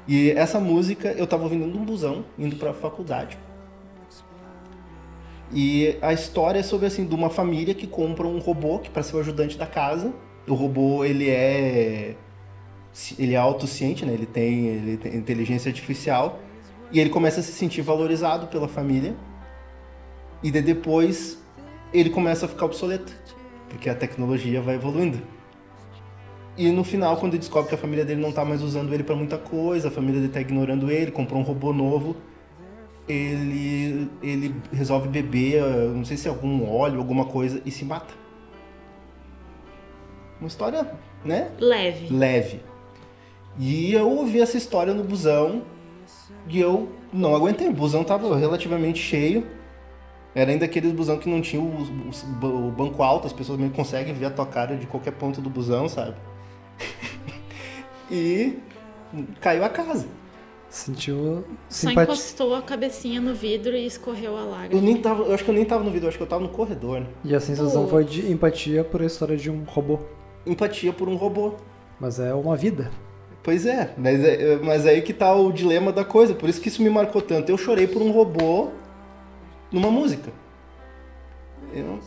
E 0.07 0.31
essa 0.33 0.59
música 0.59 1.13
eu 1.13 1.27
tava 1.27 1.45
ouvindo 1.45 1.67
num 1.67 1.85
busão, 1.85 2.25
indo 2.39 2.57
pra 2.57 2.73
faculdade. 2.73 3.39
E 5.55 5.97
a 6.01 6.13
história 6.13 6.61
é 6.61 6.63
sobre 6.63 6.87
assim, 6.87 7.07
de 7.07 7.15
uma 7.15 7.29
família 7.29 7.75
que 7.75 7.87
compra 7.87 8.27
um 8.27 8.39
robô 8.39 8.79
que 8.79 8.89
para 8.89 9.03
ser 9.03 9.17
o 9.17 9.21
ajudante 9.21 9.59
da 9.59 9.67
casa. 9.67 10.13
O 10.49 10.55
robô, 10.55 11.05
ele 11.05 11.29
é 11.29 12.17
ele 13.19 13.35
é 13.35 13.39
autociente, 13.39 14.05
né? 14.05 14.13
Ele 14.13 14.27
tem, 14.27 14.67
ele 14.67 14.97
tem 14.97 15.17
inteligência 15.17 15.69
artificial 15.69 16.41
e 16.91 17.01
ele 17.01 17.11
começa 17.11 17.41
a 17.41 17.43
se 17.43 17.53
sentir 17.53 17.83
valorizado 17.83 18.47
pela 18.49 18.69
família. 18.69 19.15
E 20.43 20.51
daí 20.51 20.63
depois 20.63 21.39
ele 21.93 22.11
começa 22.11 22.47
a 22.47 22.49
ficar 22.49 22.67
obsoleto, 22.67 23.13
porque 23.69 23.89
a 23.89 23.95
tecnologia 23.95 24.61
vai 24.61 24.75
evoluindo. 24.75 25.21
E 26.57 26.71
no 26.71 26.85
final, 26.85 27.17
quando 27.17 27.33
ele 27.33 27.39
descobre 27.41 27.69
que 27.69 27.75
a 27.75 27.79
família 27.79 28.05
dele 28.05 28.21
não 28.21 28.31
tá 28.33 28.45
mais 28.45 28.63
usando 28.63 28.93
ele 28.93 29.03
pra 29.03 29.17
muita 29.17 29.39
coisa, 29.39 29.89
a 29.89 29.91
família 29.91 30.21
dele 30.21 30.33
tá 30.33 30.41
ignorando 30.41 30.91
ele, 30.91 31.11
comprou 31.11 31.41
um 31.41 31.45
robô 31.45 31.73
novo, 31.73 32.15
ele, 33.09 34.09
ele 34.23 34.55
resolve 34.73 35.09
beber, 35.09 35.63
eh, 35.63 35.89
não 35.95 36.05
sei 36.05 36.17
se 36.17 36.29
é 36.29 36.31
algum 36.31 36.71
óleo, 36.71 36.99
alguma 36.99 37.25
coisa, 37.25 37.61
e 37.65 37.71
se 37.71 37.85
mata. 37.85 38.13
Uma 40.41 40.47
história, 40.49 40.91
né? 41.25 41.51
Leve. 41.59 42.15
Leve. 42.15 42.61
E 43.59 43.93
eu 43.95 44.09
ouvi 44.11 44.41
essa 44.41 44.57
história 44.57 44.93
no 44.93 45.05
busão 45.05 45.63
e 46.49 46.59
eu 46.61 46.89
não 47.13 47.35
aguentei. 47.35 47.69
O 47.69 47.73
busão 47.73 48.03
tava 48.03 48.37
relativamente 48.37 48.99
cheio. 48.99 49.47
Era 50.35 50.51
ainda 50.51 50.65
aqueles 50.65 50.91
busão 50.93 51.19
que 51.19 51.29
não 51.29 51.41
tinha 51.43 51.61
o, 51.63 51.67
o- 51.67 52.69
o 52.69 52.71
banco 52.71 53.03
alto, 53.03 53.27
as 53.27 53.33
pessoas 53.33 53.59
meio 53.59 53.71
conseguem 53.71 54.15
ver 54.15 54.27
a 54.27 54.31
tua 54.31 54.47
cara 54.47 54.77
de 54.77 54.87
qualquer 54.87 55.13
ponto 55.13 55.41
do 55.41 55.51
busão, 55.51 55.89
sabe? 55.89 56.17
e 58.11 58.59
caiu 59.41 59.65
a 59.65 59.69
casa. 59.69 60.07
Sentiu 60.69 61.45
Só 61.69 61.89
simpatia. 61.89 62.03
encostou 62.05 62.55
a 62.55 62.63
cabecinha 62.63 63.21
no 63.21 63.35
vidro 63.35 63.77
e 63.77 63.85
escorreu 63.85 64.37
a 64.39 64.41
Eu 64.41 64.51
lágrima. 64.51 64.81
nem 64.81 64.97
tava, 64.97 65.25
eu 65.25 65.35
acho 65.35 65.45
que 65.45 65.51
eu 65.51 65.55
nem 65.55 65.67
tava 65.67 65.85
no 65.85 65.91
vídeo, 65.91 66.05
eu 66.07 66.09
acho 66.09 66.17
que 66.17 66.23
eu 66.23 66.27
tava 66.29 66.43
no 66.43 66.49
corredor. 66.49 67.01
né? 67.01 67.07
E 67.25 67.35
a 67.35 67.41
sensação 67.41 67.83
Pô. 67.85 67.91
foi 67.91 68.05
de 68.05 68.33
empatia 68.33 68.83
por 68.83 69.03
a 69.03 69.05
história 69.07 69.37
de 69.37 69.51
um 69.51 69.65
robô. 69.65 69.99
Empatia 70.47 70.91
por 70.93 71.09
um 71.11 71.17
robô. 71.17 71.55
Mas 72.01 72.19
é 72.19 72.33
uma 72.33 72.57
vida. 72.57 72.91
Pois 73.43 73.67
é, 73.67 73.93
mas, 73.99 74.25
é, 74.25 74.57
mas 74.63 74.87
aí 74.87 75.03
que 75.03 75.13
tá 75.13 75.35
o 75.35 75.53
dilema 75.53 75.93
da 75.93 76.05
coisa, 76.05 76.33
por 76.35 76.49
isso 76.49 76.61
que 76.61 76.69
isso 76.69 76.81
me 76.83 76.89
marcou 76.89 77.21
tanto. 77.21 77.51
Eu 77.51 77.59
chorei 77.59 77.87
por 77.87 78.01
um 78.01 78.11
robô 78.11 78.71
numa 79.71 79.91
música. 79.91 80.31
Eu, 81.75 81.99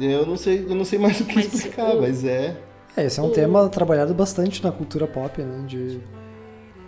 eu 0.00 0.26
não 0.26 0.36
sei, 0.36 0.66
eu 0.68 0.74
não 0.74 0.84
sei 0.84 0.98
mais 0.98 1.20
o 1.20 1.24
que 1.24 1.36
Mas 1.36 1.46
explicar, 1.54 1.96
o- 1.96 2.00
mas 2.02 2.24
é. 2.24 2.56
É, 2.96 3.04
esse 3.06 3.18
é 3.18 3.22
um 3.22 3.26
O- 3.26 3.30
tema 3.32 3.68
trabalhado 3.68 4.12
bastante 4.14 4.62
na 4.62 4.70
cultura 4.70 5.06
pop, 5.06 5.40
né? 5.42 5.64
De 5.66 6.00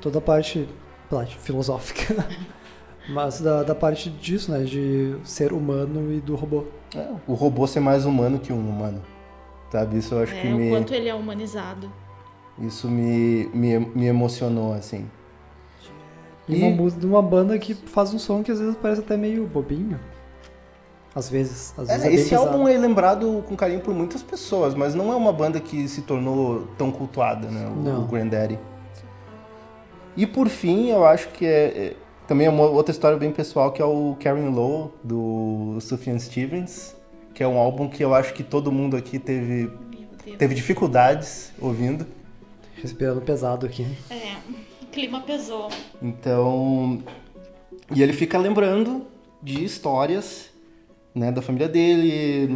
toda 0.00 0.18
a 0.18 0.20
parte, 0.22 0.68
parte 1.10 1.36
filosófica. 1.38 2.26
Mas 3.08 3.40
da, 3.40 3.62
da 3.62 3.74
parte 3.74 4.08
disso, 4.10 4.50
né? 4.50 4.64
De 4.64 5.16
ser 5.24 5.52
humano 5.52 6.12
e 6.12 6.20
do 6.20 6.34
robô. 6.36 6.64
é, 6.94 7.08
o 7.26 7.34
robô 7.34 7.66
ser 7.66 7.80
mais 7.80 8.04
humano 8.06 8.38
que 8.38 8.52
um 8.52 8.58
humano. 8.68 9.02
Sabe? 9.70 9.98
Isso 9.98 10.14
eu 10.14 10.22
acho 10.22 10.34
que 10.40 10.46
É, 10.46 10.54
o 10.54 10.56
me, 10.56 10.70
quanto 10.70 10.94
ele 10.94 11.08
é 11.08 11.14
humanizado. 11.14 11.90
isso 12.58 12.88
me, 12.88 13.46
me, 13.52 13.78
me 13.78 14.06
emocionou, 14.06 14.72
assim. 14.72 15.10
E, 16.48 16.54
E- 16.54 16.62
uma 16.62 16.70
música 16.70 17.00
de 17.00 17.06
uma 17.06 17.22
banda 17.22 17.58
que 17.58 17.74
faz 17.74 18.12
um 18.14 18.18
som 18.18 18.42
que 18.42 18.50
às 18.52 18.60
vezes 18.60 18.76
parece 18.76 19.00
até 19.00 19.16
meio 19.16 19.46
bobinho. 19.46 19.98
Às 21.14 21.28
vezes. 21.30 21.72
Às 21.78 21.88
vezes 21.88 22.04
é, 22.04 22.08
É, 22.08 22.14
esse 22.14 22.34
álbum 22.34 22.66
é 22.66 22.76
lembrado 22.76 23.44
com 23.48 23.54
carinho 23.56 23.80
por 23.80 23.94
muitas 23.94 24.22
pessoas, 24.22 24.74
mas 24.74 24.94
não 24.94 25.12
é 25.12 25.16
uma 25.16 25.32
banda 25.32 25.60
que 25.60 25.86
se 25.88 26.02
tornou 26.02 26.66
tão 26.76 26.90
cultuada, 26.90 27.48
né? 27.48 27.66
O, 27.68 27.76
Não. 27.82 28.02
o 28.02 28.06
Granddaddy. 28.06 28.58
E 30.16 30.26
por 30.26 30.48
fim, 30.48 30.88
eu 30.90 31.04
acho 31.04 31.28
que 31.28 31.44
é, 31.46 31.50
é- 31.66 31.96
também 32.26 32.46
é 32.46 32.50
uma 32.50 32.64
outra 32.64 32.90
história 32.92 33.16
bem 33.18 33.30
pessoal, 33.30 33.70
que 33.72 33.82
é 33.82 33.84
o 33.84 34.16
Karen 34.20 34.48
Lowe, 34.50 34.90
do 35.02 35.76
Sufjan 35.80 36.18
Stevens, 36.18 36.96
que 37.34 37.42
é 37.42 37.48
um 37.48 37.58
álbum 37.58 37.88
que 37.88 38.02
eu 38.02 38.14
acho 38.14 38.32
que 38.32 38.42
todo 38.42 38.70
mundo 38.72 38.96
aqui 38.96 39.18
teve, 39.18 39.70
teve 40.38 40.54
dificuldades 40.54 41.52
ouvindo. 41.60 42.06
Respirando 42.80 43.20
pesado 43.20 43.66
aqui. 43.66 43.86
É, 44.10 44.34
o 44.82 44.86
clima 44.86 45.20
pesou. 45.20 45.68
Então, 46.02 47.02
e 47.94 48.02
ele 48.02 48.12
fica 48.12 48.36
lembrando 48.38 49.06
de 49.42 49.64
histórias, 49.64 50.50
né, 51.14 51.30
da 51.30 51.40
família 51.40 51.68
dele, 51.68 52.48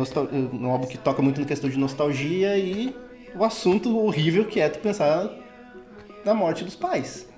um 0.53 0.67
álbum 0.67 0.87
que 0.87 0.99
toca 0.99 1.23
muito 1.23 1.41
na 1.41 1.47
questão 1.47 1.71
de 1.71 1.79
nostalgia 1.79 2.59
e 2.59 2.95
o 3.37 3.45
assunto 3.45 3.97
horrível 3.99 4.45
que 4.47 4.61
é 4.61 4.69
tu 4.69 4.81
pensar 4.81 5.31
na 6.25 6.35
morte 6.35 6.65
dos 6.65 6.75
pais. 6.75 7.29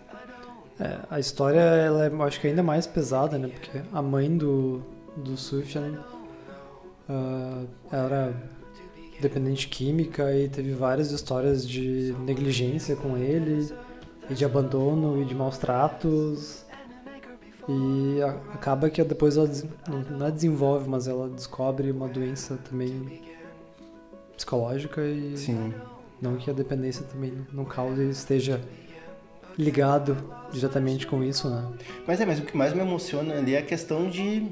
É, 0.78 0.98
a 1.10 1.20
história, 1.20 1.60
ela 1.60 2.06
é, 2.06 2.22
acho 2.26 2.40
que 2.40 2.46
ainda 2.46 2.62
mais 2.62 2.86
pesada, 2.86 3.38
né? 3.38 3.48
Porque 3.48 3.82
a 3.92 4.00
mãe 4.00 4.34
do, 4.34 4.82
do 5.14 5.36
Sufjan 5.36 5.98
ah, 7.06 7.64
era 7.92 8.32
dependente 9.20 9.68
química 9.68 10.34
e 10.34 10.48
teve 10.48 10.72
várias 10.72 11.10
histórias 11.10 11.68
de 11.68 12.14
negligência 12.20 12.96
com 12.96 13.16
ele. 13.18 13.68
e 14.30 14.34
de 14.34 14.44
abandono 14.44 15.20
e 15.20 15.24
de 15.26 15.34
maus 15.34 15.58
tratos. 15.58 16.64
E 17.68 18.20
a- 18.22 18.30
acaba 18.54 18.88
que 18.90 19.02
depois 19.04 19.36
ela 19.36 19.46
des- 19.46 19.64
não 19.88 20.00
não 20.18 20.26
é 20.26 20.30
desenvolve, 20.30 20.88
mas 20.88 21.06
ela 21.06 21.28
descobre 21.28 21.90
uma 21.90 22.08
doença 22.08 22.58
também 22.68 23.20
psicológica 24.36 25.02
e 25.02 25.36
Sim. 25.36 25.72
não 26.20 26.36
que 26.36 26.50
a 26.50 26.52
dependência 26.52 27.04
também 27.04 27.32
não 27.52 27.64
cause 27.64 28.02
esteja 28.08 28.60
ligado 29.58 30.16
diretamente 30.50 31.06
com 31.06 31.22
isso, 31.22 31.48
né? 31.50 31.66
Mas 32.06 32.20
é, 32.20 32.26
mas 32.26 32.38
o 32.38 32.42
que 32.42 32.56
mais 32.56 32.72
me 32.72 32.80
emociona 32.80 33.34
ali 33.34 33.54
é 33.54 33.58
a 33.58 33.62
questão 33.62 34.08
de. 34.08 34.46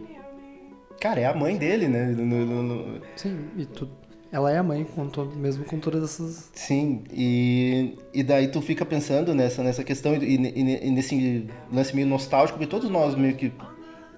Cara, 1.00 1.20
é 1.20 1.24
a 1.26 1.34
mãe 1.34 1.56
dele, 1.56 1.88
né? 1.88 2.06
No- 2.06 2.24
no- 2.44 2.62
no- 2.62 3.00
Sim, 3.16 3.38
e 3.56 3.64
tu, 3.64 3.88
ela 4.30 4.52
é 4.52 4.58
a 4.58 4.62
mãe, 4.62 4.84
com 4.84 5.08
mesmo 5.36 5.64
com 5.64 5.78
todas 5.78 6.02
essas. 6.04 6.50
Sim, 6.54 7.02
e, 7.12 7.96
e 8.12 8.22
daí 8.22 8.48
tu 8.48 8.60
fica 8.60 8.84
pensando 8.84 9.34
nessa, 9.34 9.62
nessa 9.62 9.82
questão 9.82 10.14
e, 10.14 10.36
e- 10.36 10.86
e 10.86 10.90
nesse 10.90 11.46
lance 11.72 11.94
meio 11.94 12.06
nostálgico, 12.06 12.58
porque 12.58 12.70
todos 12.70 12.90
nós 12.90 13.14
meio 13.14 13.34
que 13.34 13.52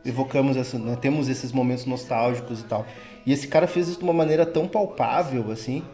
evocamos, 0.04 0.56
essa, 0.56 0.78
né, 0.78 0.96
temos 0.96 1.28
esses 1.28 1.52
momentos 1.52 1.84
nostálgicos 1.86 2.60
e 2.60 2.64
tal. 2.64 2.86
E 3.24 3.32
esse 3.32 3.46
cara 3.46 3.66
fez 3.66 3.88
isso 3.88 3.98
de 3.98 4.04
uma 4.04 4.12
maneira 4.14 4.46
tão 4.46 4.66
palpável, 4.66 5.50
assim, 5.50 5.84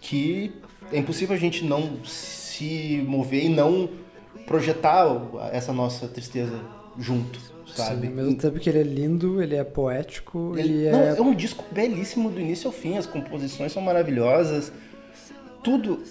que 0.00 0.52
é 0.92 0.98
impossível 0.98 1.34
a 1.34 1.38
gente 1.38 1.64
não 1.64 2.04
se 2.04 3.02
mover 3.06 3.44
e 3.44 3.48
não 3.48 3.88
projetar 4.46 5.06
essa 5.52 5.72
nossa 5.72 6.08
tristeza 6.08 6.58
junto, 6.98 7.38
sabe? 7.74 8.02
Sim, 8.02 8.06
ao 8.08 8.12
mesmo 8.14 8.36
tempo 8.36 8.58
que 8.58 8.68
ele 8.68 8.78
é 8.80 8.82
lindo, 8.82 9.42
ele 9.42 9.54
é 9.56 9.64
poético 9.64 10.54
Ele- 10.56 10.86
e 10.88 10.90
não, 10.90 11.00
é. 11.00 11.18
é 11.18 11.20
um 11.22 11.34
disco 11.34 11.64
belíssimo 11.70 12.30
do 12.30 12.40
início 12.40 12.68
ao 12.68 12.72
fim, 12.72 12.96
as 12.96 13.06
composições 13.06 13.72
são 13.72 13.82
maravilhosas, 13.82 14.72
tudo 15.62 16.02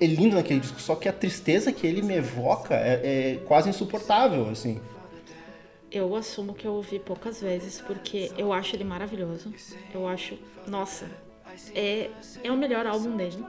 é 0.00 0.06
lindo 0.06 0.36
naquele 0.36 0.60
disco, 0.60 0.80
só 0.80 0.94
que 0.96 1.08
a 1.08 1.12
tristeza 1.12 1.72
que 1.72 1.86
ele 1.86 2.00
me 2.02 2.14
evoca 2.14 2.74
é, 2.74 3.00
é 3.34 3.36
quase 3.46 3.68
insuportável, 3.68 4.48
assim. 4.48 4.80
Eu 5.92 6.14
assumo 6.14 6.54
que 6.54 6.66
eu 6.66 6.72
ouvi 6.72 6.98
poucas 6.98 7.40
vezes, 7.40 7.80
porque 7.80 8.30
eu 8.38 8.52
acho 8.52 8.76
ele 8.76 8.84
maravilhoso. 8.84 9.52
Eu 9.92 10.06
acho, 10.06 10.38
nossa, 10.66 11.06
é, 11.74 12.08
é 12.44 12.50
o 12.50 12.56
melhor 12.56 12.86
álbum 12.86 13.16
dele, 13.16 13.44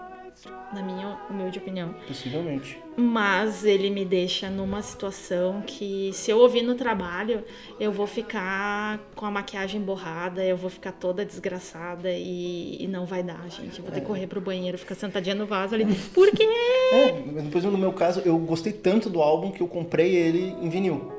na 0.73 0.81
minha 0.81 1.17
humilde 1.29 1.59
opinião. 1.59 1.93
Possivelmente. 2.07 2.79
Mas 2.95 3.65
ele 3.65 3.89
me 3.89 4.03
deixa 4.05 4.49
numa 4.49 4.81
situação 4.81 5.61
que, 5.65 6.11
se 6.13 6.31
eu 6.31 6.37
ouvir 6.39 6.61
no 6.61 6.75
trabalho, 6.75 7.43
eu 7.79 7.91
vou 7.91 8.07
ficar 8.07 8.99
com 9.15 9.25
a 9.25 9.31
maquiagem 9.31 9.81
borrada, 9.81 10.43
eu 10.43 10.57
vou 10.57 10.69
ficar 10.69 10.91
toda 10.91 11.25
desgraçada 11.25 12.11
e, 12.11 12.83
e 12.83 12.87
não 12.87 13.05
vai 13.05 13.23
dar, 13.23 13.49
gente. 13.49 13.79
Eu 13.79 13.85
vou 13.85 13.93
ter 13.93 14.01
que 14.01 14.05
correr 14.05 14.27
pro 14.27 14.41
banheiro, 14.41 14.77
ficar 14.77 14.95
sentadinha 14.95 15.35
no 15.35 15.45
vaso 15.45 15.75
ali. 15.75 15.85
Por 16.13 16.31
quê? 16.31 16.47
É, 16.93 17.11
depois 17.41 17.63
no 17.63 17.77
meu 17.77 17.93
caso, 17.93 18.21
eu 18.25 18.37
gostei 18.37 18.73
tanto 18.73 19.09
do 19.09 19.21
álbum 19.21 19.51
que 19.51 19.61
eu 19.61 19.67
comprei 19.67 20.15
ele 20.15 20.55
em 20.61 20.69
vinil. 20.69 21.11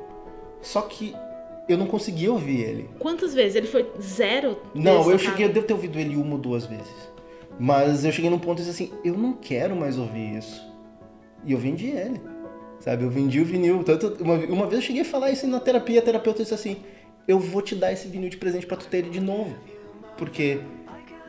Só 0.60 0.82
que 0.82 1.14
eu 1.68 1.76
não 1.76 1.86
conseguia 1.86 2.32
ouvir 2.32 2.60
ele. 2.60 2.90
Quantas 2.98 3.34
vezes? 3.34 3.56
Ele 3.56 3.66
foi 3.66 3.86
zero? 4.00 4.58
Não, 4.74 5.10
eu 5.10 5.18
cheguei, 5.18 5.46
eu 5.46 5.52
devo 5.52 5.66
ter 5.66 5.72
ouvido 5.72 5.98
ele 5.98 6.16
uma 6.16 6.34
ou 6.34 6.38
duas 6.38 6.66
vezes. 6.66 7.11
Mas 7.58 8.04
eu 8.04 8.12
cheguei 8.12 8.30
num 8.30 8.38
ponto 8.38 8.60
e 8.60 8.64
disse 8.64 8.82
assim, 8.82 8.92
eu 9.04 9.16
não 9.16 9.34
quero 9.34 9.76
mais 9.76 9.98
ouvir 9.98 10.36
isso. 10.38 10.62
E 11.44 11.52
eu 11.52 11.58
vendi 11.58 11.88
ele. 11.88 12.20
Sabe, 12.80 13.04
eu 13.04 13.10
vendi 13.10 13.40
o 13.40 13.44
vinil. 13.44 13.84
Tanto, 13.84 14.16
uma, 14.22 14.34
uma 14.34 14.66
vez 14.66 14.80
eu 14.80 14.86
cheguei 14.86 15.02
a 15.02 15.04
falar 15.04 15.30
isso 15.30 15.46
na 15.46 15.60
terapia, 15.60 16.00
a 16.00 16.02
terapeuta 16.02 16.42
disse 16.42 16.54
assim, 16.54 16.78
eu 17.28 17.38
vou 17.38 17.62
te 17.62 17.74
dar 17.74 17.92
esse 17.92 18.08
vinil 18.08 18.28
de 18.28 18.36
presente 18.36 18.66
pra 18.66 18.76
tu 18.76 18.86
ter 18.88 18.98
ele 18.98 19.10
de 19.10 19.20
novo. 19.20 19.54
Porque 20.16 20.60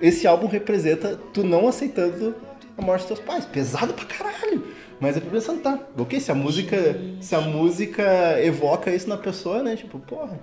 esse 0.02 0.26
álbum 0.26 0.48
representa 0.48 1.20
tu 1.34 1.44
não 1.44 1.68
aceitando 1.68 2.36
a 2.78 2.82
morte 2.82 3.02
dos 3.02 3.08
teus 3.08 3.20
pais. 3.20 3.46
Pesado 3.46 3.94
pra 3.94 4.06
caralho. 4.06 4.66
Mas 5.00 5.16
eu 5.16 5.22
fico 5.22 5.34
pensando, 5.34 5.62
tá, 5.62 5.80
ok, 5.98 6.20
se 6.20 6.32
a 6.32 6.36
música. 6.36 6.78
Se 7.22 7.36
a 7.36 7.42
música 7.42 8.04
evoca 8.42 8.94
isso 8.94 9.08
na 9.08 9.18
pessoa, 9.18 9.62
né? 9.62 9.76
Tipo, 9.76 10.00
porra. 10.00 10.40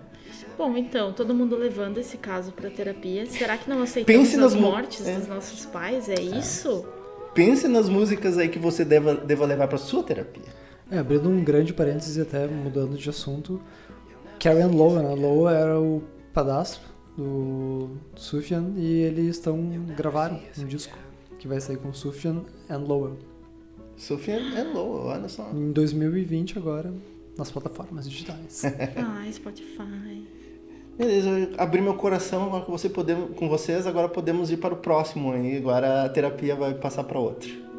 Bom, 0.60 0.76
então, 0.76 1.10
todo 1.10 1.34
mundo 1.34 1.56
levando 1.56 1.96
esse 1.96 2.18
caso 2.18 2.52
pra 2.52 2.68
terapia. 2.68 3.24
Será 3.24 3.56
que 3.56 3.70
não 3.70 3.80
aceitamos 3.80 4.28
Pense 4.28 4.36
nas 4.36 4.52
as 4.52 4.60
mortes 4.60 5.08
é. 5.08 5.16
dos 5.16 5.26
nossos 5.26 5.64
pais? 5.64 6.06
É 6.06 6.20
isso? 6.20 6.84
Pense 7.32 7.66
nas 7.66 7.88
músicas 7.88 8.36
aí 8.36 8.46
que 8.46 8.58
você 8.58 8.84
deva, 8.84 9.14
deva 9.14 9.46
levar 9.46 9.68
pra 9.68 9.78
sua 9.78 10.02
terapia. 10.02 10.52
É, 10.90 10.98
abrindo 10.98 11.30
um 11.30 11.42
grande 11.42 11.72
parênteses 11.72 12.18
e 12.18 12.20
até 12.20 12.46
mudando 12.46 12.94
de 12.98 13.08
assunto, 13.08 13.58
Carrie 14.38 14.60
and 14.60 14.72
Lowe, 14.72 15.02
né? 15.02 15.14
Lowe 15.14 15.50
era 15.50 15.80
o 15.80 16.02
padastro 16.30 16.82
do 17.16 17.96
Sufjan 18.14 18.74
e 18.76 19.00
eles 19.00 19.36
estão 19.36 19.58
gravaram 19.96 20.38
um 20.58 20.66
disco 20.66 20.98
que 21.38 21.48
vai 21.48 21.58
sair 21.58 21.78
com 21.78 21.90
Sufjan 21.94 22.44
and 22.68 22.80
Lowell 22.80 23.16
Sofia 23.96 24.34
é 24.34 24.62
louca, 24.62 25.08
olha 25.08 25.28
só. 25.28 25.50
em 25.54 25.72
2020 25.72 26.58
agora 26.58 26.92
nas 27.38 27.50
plataformas 27.50 28.08
digitais. 28.08 28.62
Ai, 28.96 29.32
Spotify. 29.32 30.39
Beleza, 31.00 31.30
abri 31.56 31.80
meu 31.80 31.94
coração 31.94 32.60
com, 32.60 32.72
você 32.72 32.86
podemos, 32.86 33.34
com 33.34 33.48
vocês, 33.48 33.86
agora 33.86 34.06
podemos 34.06 34.50
ir 34.50 34.58
para 34.58 34.74
o 34.74 34.76
próximo 34.76 35.32
aí. 35.32 35.56
Agora 35.56 36.04
a 36.04 36.08
terapia 36.10 36.54
vai 36.54 36.74
passar 36.74 37.04
para 37.04 37.18
outro. 37.18 37.69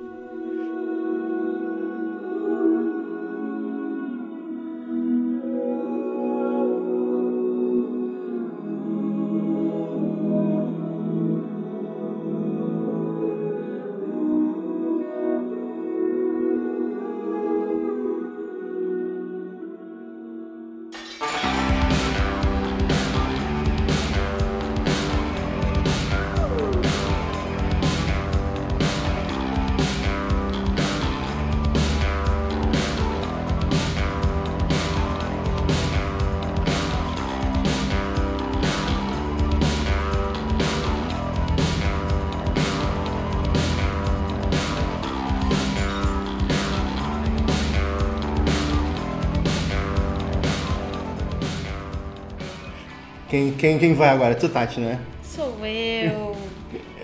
Quem, 53.42 53.52
quem, 53.54 53.80
quem 53.80 53.94
vai 53.96 54.10
agora? 54.10 54.36
Tu, 54.36 54.48
Tati, 54.48 54.80
né? 54.80 55.00
Sou 55.24 55.66
eu. 55.66 56.36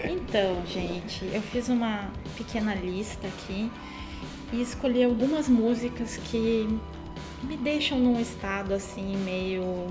Então, 0.03 0.61
gente, 0.67 1.27
eu 1.33 1.41
fiz 1.41 1.69
uma 1.69 2.11
pequena 2.37 2.75
lista 2.75 3.27
aqui 3.27 3.71
e 4.53 4.61
escolhi 4.61 5.03
algumas 5.03 5.49
músicas 5.49 6.17
que 6.17 6.67
me 7.43 7.57
deixam 7.57 7.97
num 7.97 8.19
estado 8.19 8.73
assim 8.73 9.17
meio 9.17 9.87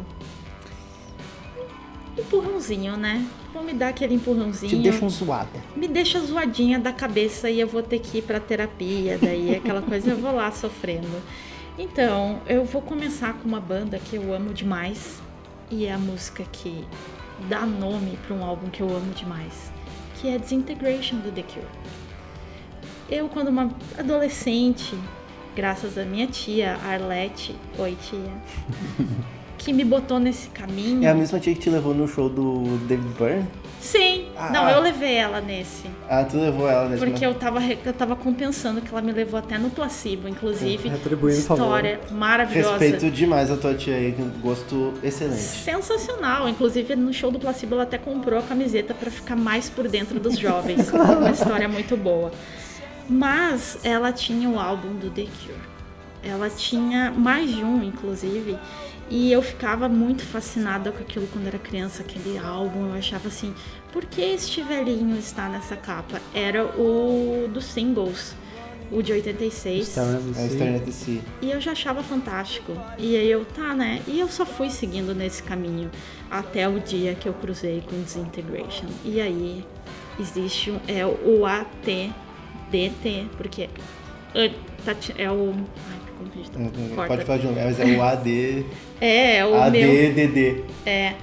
empurrãozinho, 2.16 2.96
né? 2.96 3.26
Vão 3.52 3.64
me 3.64 3.72
dar 3.72 3.88
aquele 3.88 4.14
empurrãozinho. 4.14 4.70
Te 4.70 4.76
deixam 4.76 5.08
zoada. 5.08 5.58
me 5.74 5.88
deixa 5.88 6.20
zoadinha 6.20 6.78
da 6.78 6.92
cabeça 6.92 7.50
e 7.50 7.58
eu 7.58 7.66
vou 7.66 7.82
ter 7.82 7.98
que 7.98 8.18
ir 8.18 8.22
pra 8.22 8.38
terapia, 8.38 9.18
daí 9.20 9.56
aquela 9.56 9.82
coisa 9.82 10.10
eu 10.10 10.18
vou 10.18 10.32
lá 10.32 10.50
sofrendo. 10.52 11.20
Então, 11.76 12.40
eu 12.46 12.64
vou 12.64 12.80
começar 12.80 13.32
com 13.34 13.48
uma 13.48 13.60
banda 13.60 13.98
que 13.98 14.16
eu 14.16 14.32
amo 14.32 14.54
demais 14.54 15.25
e 15.70 15.86
é 15.86 15.92
a 15.92 15.98
música 15.98 16.44
que 16.52 16.84
dá 17.48 17.66
nome 17.66 18.18
para 18.26 18.36
um 18.36 18.44
álbum 18.44 18.68
que 18.68 18.80
eu 18.80 18.88
amo 18.88 19.12
demais, 19.12 19.70
que 20.16 20.28
é 20.28 20.38
Disintegration 20.38 21.16
do 21.18 21.30
The 21.30 21.42
Cure. 21.42 21.66
Eu, 23.08 23.28
quando 23.28 23.48
uma 23.48 23.70
adolescente, 23.98 24.96
graças 25.54 25.96
à 25.96 26.04
minha 26.04 26.26
tia 26.26 26.76
Arlette, 26.76 27.54
oi 27.78 27.96
tia, 28.00 28.32
que 29.58 29.72
me 29.72 29.84
botou 29.84 30.18
nesse 30.18 30.48
caminho. 30.48 31.04
É 31.04 31.10
a 31.10 31.14
mesma 31.14 31.38
tia 31.38 31.54
que 31.54 31.60
te 31.60 31.70
levou 31.70 31.94
no 31.94 32.08
show 32.08 32.28
do 32.28 32.78
David 32.86 33.14
Byrne? 33.18 33.46
Sim, 33.80 34.25
Ah. 34.38 34.50
não, 34.50 34.68
eu 34.68 34.80
levei 34.80 35.14
ela 35.14 35.40
nesse. 35.40 35.90
Ah, 36.08 36.24
tu 36.24 36.36
levou 36.38 36.68
ela 36.68 36.88
nesse 36.88 37.04
Porque 37.04 37.24
eu 37.24 37.34
tava, 37.34 37.60
eu 37.64 37.92
tava 37.92 38.14
compensando 38.14 38.80
que 38.80 38.90
ela 38.90 39.00
me 39.00 39.12
levou 39.12 39.38
até 39.38 39.56
no 39.58 39.70
placebo, 39.70 40.28
inclusive. 40.28 40.88
Retribuindo 40.88 41.38
o 41.40 41.42
favor. 41.42 41.62
História 41.64 42.00
maravilhosa. 42.10 42.78
Respeito 42.78 43.10
demais 43.10 43.50
a 43.50 43.56
tua 43.56 43.74
tia 43.74 43.94
aí, 43.94 44.14
gosto 44.40 44.94
excelente. 45.02 45.40
Sensacional. 45.40 46.48
Inclusive, 46.48 46.94
no 46.96 47.12
show 47.12 47.30
do 47.30 47.38
placebo, 47.38 47.74
ela 47.74 47.84
até 47.84 47.98
comprou 47.98 48.38
a 48.38 48.42
camiseta 48.42 48.92
pra 48.92 49.10
ficar 49.10 49.36
mais 49.36 49.70
por 49.70 49.88
dentro 49.88 50.20
dos 50.20 50.38
jovens. 50.38 50.90
Uma 50.92 51.30
história 51.30 51.68
muito 51.68 51.96
boa. 51.96 52.30
Mas 53.08 53.78
ela 53.84 54.12
tinha 54.12 54.48
o 54.48 54.58
álbum 54.58 54.94
do 54.94 55.10
The 55.10 55.22
Cure. 55.22 55.76
Ela 56.22 56.50
tinha 56.50 57.10
mais 57.10 57.54
de 57.54 57.62
um, 57.62 57.82
inclusive. 57.82 58.58
E 59.08 59.30
eu 59.30 59.40
ficava 59.40 59.88
muito 59.88 60.24
fascinada 60.24 60.90
com 60.90 60.98
aquilo 60.98 61.28
quando 61.28 61.46
era 61.46 61.58
criança, 61.58 62.02
aquele 62.02 62.36
álbum. 62.38 62.88
Eu 62.88 62.94
achava 62.94 63.28
assim, 63.28 63.54
por 63.96 64.04
que 64.04 64.20
este 64.20 64.60
velhinho 64.60 65.16
está 65.16 65.48
nessa 65.48 65.74
capa? 65.74 66.20
Era 66.34 66.66
o 66.66 67.48
dos 67.48 67.64
singles 67.64 68.36
o 68.92 69.00
de 69.00 69.10
86. 69.10 69.88
Stern 69.88 70.16
of 70.16 70.32
the 70.34 70.64
É 70.64 70.76
at 70.76 70.92
Sea. 70.92 71.20
E 71.40 71.50
eu 71.50 71.58
já 71.62 71.72
achava 71.72 72.02
fantástico. 72.02 72.76
E 72.98 73.16
aí 73.16 73.30
eu, 73.30 73.46
tá, 73.46 73.72
né? 73.72 74.02
E 74.06 74.20
eu 74.20 74.28
só 74.28 74.44
fui 74.44 74.68
seguindo 74.68 75.14
nesse 75.14 75.42
caminho 75.42 75.90
até 76.30 76.68
o 76.68 76.78
dia 76.78 77.14
que 77.14 77.26
eu 77.26 77.32
cruzei 77.32 77.82
com 77.88 77.98
Disintegration. 78.02 78.84
E 79.02 79.18
aí 79.18 79.64
existe 80.20 80.72
um, 80.72 80.78
é 80.86 81.06
o 81.06 81.46
ATDT, 81.46 83.28
porque 83.38 83.70
é, 84.34 84.50
tá 84.84 84.94
é 85.16 85.30
o. 85.30 85.54
Ai, 85.88 86.00
como 86.18 86.30
que 86.30 86.38
a 86.38 86.42
gente 86.42 86.50
tá? 86.50 86.94
Corta. 86.94 87.14
Pode 87.14 87.24
falar 87.24 87.38
de 87.38 87.46
novo, 87.46 87.60
mas 87.60 87.80
é 87.80 87.96
o 87.96 88.02
AD, 88.02 88.66
É, 89.00 89.36
é 89.38 89.46
o 89.46 89.52
meu. 89.52 89.62
ADDD. 89.62 90.64
É. 90.84 91.14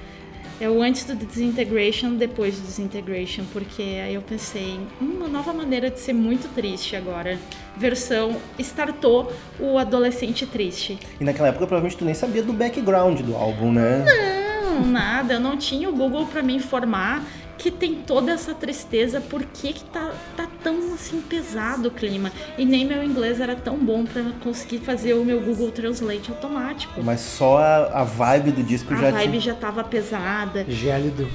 É 0.60 0.68
o 0.68 0.80
antes 0.80 1.04
do 1.04 1.16
Disintegration, 1.16 2.14
depois 2.14 2.56
do 2.58 2.62
Disintegration, 2.66 3.44
porque 3.52 3.82
aí 3.82 4.14
eu 4.14 4.22
pensei, 4.22 4.78
"Hum, 5.02 5.16
uma 5.18 5.28
nova 5.28 5.52
maneira 5.52 5.90
de 5.90 5.98
ser 5.98 6.12
muito 6.12 6.48
triste 6.54 6.94
agora. 6.94 7.38
Versão 7.76 8.36
startou 8.58 9.32
o 9.58 9.76
adolescente 9.78 10.46
triste. 10.46 10.96
E 11.20 11.24
naquela 11.24 11.48
época 11.48 11.66
provavelmente 11.66 11.96
tu 11.98 12.04
nem 12.04 12.14
sabia 12.14 12.42
do 12.42 12.52
background 12.52 13.20
do 13.22 13.34
álbum, 13.34 13.72
né? 13.72 14.04
Não, 14.04 14.86
nada, 14.86 15.34
eu 15.34 15.40
não 15.40 15.56
tinha 15.56 15.88
o 15.88 15.92
Google 15.92 16.26
pra 16.26 16.40
me 16.42 16.54
informar 16.54 17.24
que 17.58 17.70
tem 17.70 17.94
toda 17.94 18.32
essa 18.32 18.52
tristeza, 18.54 19.20
por 19.20 19.42
que 19.44 19.72
que 19.72 19.84
tá, 19.84 20.12
tá 20.36 20.48
tão 20.62 20.94
assim 20.94 21.20
pesado 21.20 21.88
o 21.88 21.90
clima? 21.90 22.30
E 22.58 22.64
nem 22.64 22.84
meu 22.84 23.02
inglês 23.02 23.40
era 23.40 23.54
tão 23.56 23.76
bom 23.78 24.04
pra 24.04 24.22
conseguir 24.42 24.78
fazer 24.78 25.14
o 25.14 25.24
meu 25.24 25.40
Google 25.40 25.70
Translate 25.70 26.30
automático. 26.30 27.02
Mas 27.02 27.20
só 27.20 27.58
a, 27.58 28.00
a 28.00 28.04
vibe 28.04 28.52
do 28.52 28.62
disco 28.62 28.92
A 28.92 28.96
já 28.96 29.10
vibe 29.10 29.30
tinha. 29.30 29.40
já 29.40 29.54
tava 29.54 29.82
pesada. 29.84 30.64
Gélido. 30.68 31.28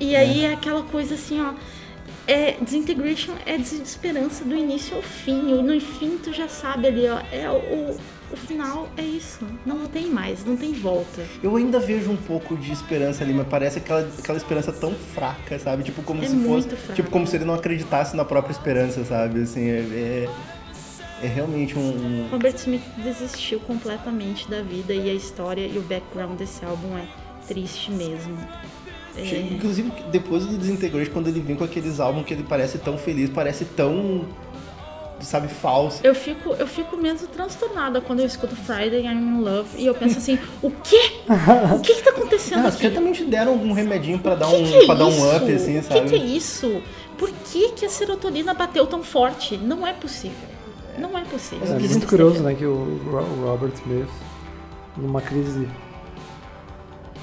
E 0.00 0.14
aí 0.16 0.44
é 0.44 0.52
aquela 0.52 0.82
coisa 0.82 1.14
assim, 1.14 1.40
ó. 1.40 1.52
É, 2.26 2.52
Disintegration 2.60 3.32
é 3.44 3.58
desesperança 3.58 4.44
do 4.44 4.54
início 4.54 4.96
ao 4.96 5.02
fim. 5.02 5.58
E 5.58 5.62
no 5.62 5.78
fim 5.80 6.18
tu 6.22 6.32
já 6.32 6.48
sabe 6.48 6.88
ali, 6.88 7.06
ó. 7.08 7.20
É 7.30 7.50
o, 7.50 7.96
o, 8.34 8.36
final 8.36 8.88
é 8.96 9.02
isso. 9.02 9.44
Não 9.64 9.86
tem 9.86 10.06
mais, 10.06 10.44
não 10.44 10.56
tem 10.56 10.72
volta. 10.72 11.22
Eu 11.42 11.56
ainda 11.56 11.78
vejo 11.78 12.10
um 12.10 12.16
pouco 12.16 12.56
de 12.56 12.72
esperança 12.72 13.24
ali, 13.24 13.32
mas 13.32 13.46
parece 13.48 13.78
aquela, 13.78 14.08
aquela 14.18 14.36
esperança 14.38 14.72
tão 14.72 14.92
fraca, 14.94 15.58
sabe? 15.58 15.82
Tipo 15.82 16.02
como 16.02 16.22
É 16.22 16.26
se 16.26 16.36
fosse. 16.44 16.68
fraca. 16.68 16.94
Tipo 16.94 17.10
como 17.10 17.26
se 17.26 17.36
ele 17.36 17.44
não 17.44 17.54
acreditasse 17.54 18.16
na 18.16 18.24
própria 18.24 18.52
esperança, 18.52 19.04
sabe? 19.04 19.42
Assim, 19.42 19.68
é. 19.68 19.78
é, 19.78 20.28
é 21.22 21.26
realmente 21.26 21.78
um. 21.78 21.80
um- 21.80 22.28
Robert 22.30 22.54
Smith 22.56 22.82
desistiu 22.98 23.60
completamente 23.60 24.48
da 24.50 24.62
vida 24.62 24.92
e 24.92 25.08
a 25.08 25.14
história 25.14 25.66
e 25.66 25.78
o 25.78 25.82
background 25.82 26.36
desse 26.38 26.64
álbum 26.64 26.96
é 26.98 27.04
triste 27.46 27.90
mesmo. 27.90 28.36
É, 29.16 29.22
Inclusive, 29.52 29.92
depois 30.10 30.44
do 30.44 30.58
Desintegration, 30.58 31.12
quando 31.12 31.28
ele 31.28 31.38
vem 31.40 31.54
com 31.54 31.62
aqueles 31.62 32.00
álbuns 32.00 32.26
que 32.26 32.34
ele 32.34 32.42
parece 32.42 32.78
tão 32.78 32.98
feliz, 32.98 33.30
parece 33.30 33.64
tão. 33.64 34.26
Sabe, 35.20 35.48
falso. 35.48 36.00
eu 36.04 36.14
fico, 36.14 36.50
eu 36.50 36.66
fico 36.66 36.96
mesmo 36.98 37.26
transtornada 37.28 38.00
quando 38.00 38.20
eu 38.20 38.26
escuto 38.26 38.54
Friday 38.54 39.06
I'm 39.06 39.12
in 39.16 39.40
Love 39.40 39.68
e 39.78 39.86
eu 39.86 39.94
penso 39.94 40.18
assim, 40.18 40.38
o 40.62 40.70
quê? 40.70 41.00
O 41.74 41.80
que 41.80 41.94
que 41.94 42.02
tá 42.02 42.10
acontecendo 42.10 42.64
Ah, 42.66 42.68
aqui? 42.68 42.78
certamente 42.82 43.24
deram 43.24 43.52
algum 43.52 43.72
remedinho 43.72 44.18
pra 44.18 44.34
dar 44.34 44.48
Que 44.48 44.56
um, 44.56 44.64
que 44.64 44.74
é 44.76 44.84
pra 44.86 44.94
dar 44.96 45.06
um 45.06 45.36
up, 45.36 45.50
assim, 45.52 45.78
O 45.78 45.82
sabe? 45.82 46.00
que, 46.02 46.08
que 46.10 46.14
é 46.16 46.18
isso? 46.26 46.82
Por 47.16 47.30
que, 47.30 47.70
que 47.72 47.86
a 47.86 47.88
serotonina 47.88 48.52
bateu 48.52 48.86
tão 48.86 49.02
forte? 49.02 49.56
Não 49.56 49.86
é 49.86 49.92
possível. 49.94 50.36
Não 50.98 51.16
é 51.16 51.22
possível. 51.24 51.66
É 51.66 51.78
Mas 51.80 51.90
muito 51.92 52.06
curioso, 52.06 52.42
né, 52.42 52.54
que 52.54 52.66
o 52.66 53.00
Ro- 53.10 53.22
o 53.42 53.46
Robert 53.48 53.72
Smith, 53.74 54.08
numa 54.96 55.20
crise 55.22 55.66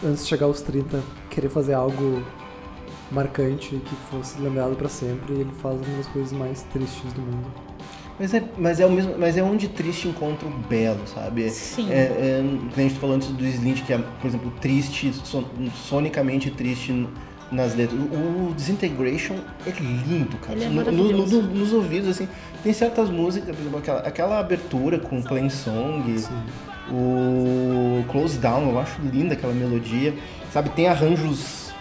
antes 0.03 0.23
de 0.23 0.29
chegar 0.29 0.47
aos 0.47 0.61
30, 0.61 0.99
querer 1.29 1.49
fazer 1.49 1.73
algo 1.73 2.23
marcante 3.11 3.75
que 3.85 3.95
fosse 4.09 4.39
lembrado 4.41 4.75
pra 4.75 4.89
sempre, 4.89 5.33
e 5.35 5.41
ele 5.41 5.51
faz 5.61 5.75
uma 5.75 5.97
das 5.97 6.07
coisas 6.07 6.31
mais 6.31 6.63
tristes 6.73 7.13
do 7.13 7.21
mundo. 7.21 7.51
Mas 8.19 8.33
é, 8.33 8.43
mas 8.57 8.79
é 8.79 8.85
o 8.85 8.91
mesmo, 8.91 9.15
mas 9.17 9.35
é 9.37 9.41
onde 9.43 9.67
triste 9.67 10.07
encontra 10.07 10.47
o 10.47 10.51
belo, 10.51 10.99
sabe? 11.07 11.49
Sim. 11.49 11.89
É, 11.91 11.95
é, 11.95 12.43
a 12.75 12.79
gente 12.81 12.95
falou 12.95 13.15
antes 13.15 13.29
do 13.29 13.45
Slint, 13.45 13.83
que 13.83 13.93
é, 13.93 13.97
por 13.97 14.27
exemplo, 14.27 14.51
triste, 14.61 15.11
son, 15.23 15.43
sonicamente 15.87 16.51
triste 16.51 17.07
nas 17.51 17.75
letras. 17.75 17.99
O, 17.99 18.49
o 18.49 18.53
Disintegration 18.55 19.35
é 19.65 19.71
lindo, 19.81 20.37
cara. 20.37 20.53
Ele 20.57 20.65
é 20.65 20.69
No- 20.69 20.83
no- 20.91 21.25
no- 21.27 21.41
nos 21.41 21.73
ouvidos, 21.73 22.09
assim, 22.09 22.27
tem 22.63 22.71
certas 22.73 23.09
músicas, 23.09 23.55
por 23.55 23.61
exemplo, 23.61 23.79
aquela, 23.79 23.99
aquela 24.01 24.39
abertura 24.39 24.99
com 24.99 25.21
Plain 25.21 25.49
Song, 25.49 26.03
o 26.89 28.03
Close 28.09 28.37
Down, 28.37 28.69
eu 28.69 28.79
acho 28.79 29.01
linda 29.01 29.33
aquela 29.33 29.53
melodia, 29.53 30.13
sabe? 30.53 30.69
Tem 30.69 30.87
arranjos 30.87 31.71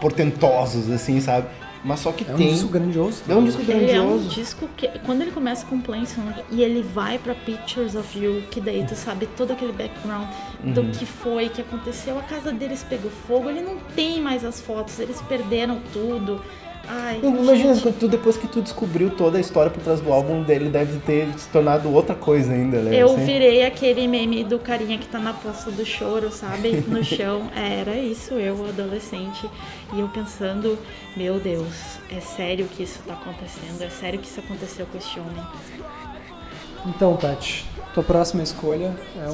portentosos, 0.00 0.90
assim, 0.90 1.20
sabe? 1.20 1.46
Mas 1.86 2.00
só 2.00 2.10
que 2.10 2.28
É 2.28 2.34
um 2.34 2.36
tem. 2.36 2.48
disco 2.52 2.68
grandioso. 2.68 3.22
É 3.28 3.34
um 3.34 3.44
disco 3.44 3.62
Ele 3.62 3.72
é 3.72 4.00
um 4.00 4.06
grandioso. 4.08 4.28
disco 4.28 4.68
que, 4.76 4.88
quando 5.06 5.22
ele 5.22 5.30
começa 5.30 5.64
com 5.66 5.80
Plain 5.80 6.04
Song 6.04 6.34
e 6.50 6.60
ele 6.62 6.82
vai 6.82 7.16
pra 7.16 7.32
Pictures 7.34 7.94
of 7.94 8.18
You, 8.18 8.42
que 8.50 8.60
daí 8.60 8.84
tu 8.84 8.96
sabe 8.96 9.26
todo 9.36 9.52
aquele 9.52 9.72
background 9.72 10.26
do 10.64 10.80
Uhum. 10.80 10.90
que 10.90 11.06
foi, 11.06 11.48
que 11.48 11.60
aconteceu, 11.60 12.18
a 12.18 12.22
casa 12.22 12.52
deles 12.52 12.82
pegou 12.82 13.10
fogo, 13.28 13.48
ele 13.48 13.60
não 13.60 13.76
tem 13.94 14.20
mais 14.20 14.44
as 14.44 14.60
fotos, 14.60 14.98
eles 14.98 15.22
perderam 15.22 15.80
tudo. 15.92 16.42
Ai, 16.88 17.20
Imagina, 17.22 17.74
gente, 17.74 17.92
tu, 17.98 18.06
depois 18.08 18.36
que 18.36 18.46
tu 18.46 18.62
descobriu 18.62 19.10
toda 19.10 19.38
a 19.38 19.40
história 19.40 19.70
por 19.70 19.82
trás 19.82 20.00
do 20.00 20.12
álbum 20.12 20.42
dele, 20.42 20.68
deve 20.68 20.98
ter 21.00 21.26
se 21.36 21.48
tornado 21.48 21.92
outra 21.92 22.14
coisa 22.14 22.52
ainda, 22.52 22.80
né? 22.80 22.94
eu 23.00 23.06
Assim. 23.12 23.24
virei 23.24 23.64
aquele 23.64 24.06
meme 24.06 24.44
do 24.44 24.58
carinha 24.58 24.96
que 24.96 25.06
tá 25.08 25.18
na 25.18 25.32
poça 25.32 25.70
do 25.70 25.84
choro, 25.84 26.30
sabe? 26.30 26.84
No 26.86 27.02
chão. 27.04 27.50
É, 27.56 27.80
Era 27.80 27.96
isso, 27.96 28.34
eu, 28.34 28.64
adolescente. 28.68 29.48
E 29.94 30.00
eu 30.00 30.08
pensando, 30.08 30.78
meu 31.16 31.40
Deus, 31.40 31.98
é 32.10 32.20
sério 32.20 32.66
que 32.66 32.82
isso 32.84 33.00
tá 33.06 33.14
acontecendo? 33.14 33.82
É 33.82 33.88
sério 33.90 34.18
que 34.18 34.26
isso 34.26 34.40
aconteceu 34.40 34.86
com 34.86 34.96
este 34.98 35.18
homem? 35.18 35.42
Então, 36.86 37.16
Tati, 37.16 37.66
tua 37.94 38.02
próxima 38.02 38.42
escolha 38.42 38.94
é 39.16 39.28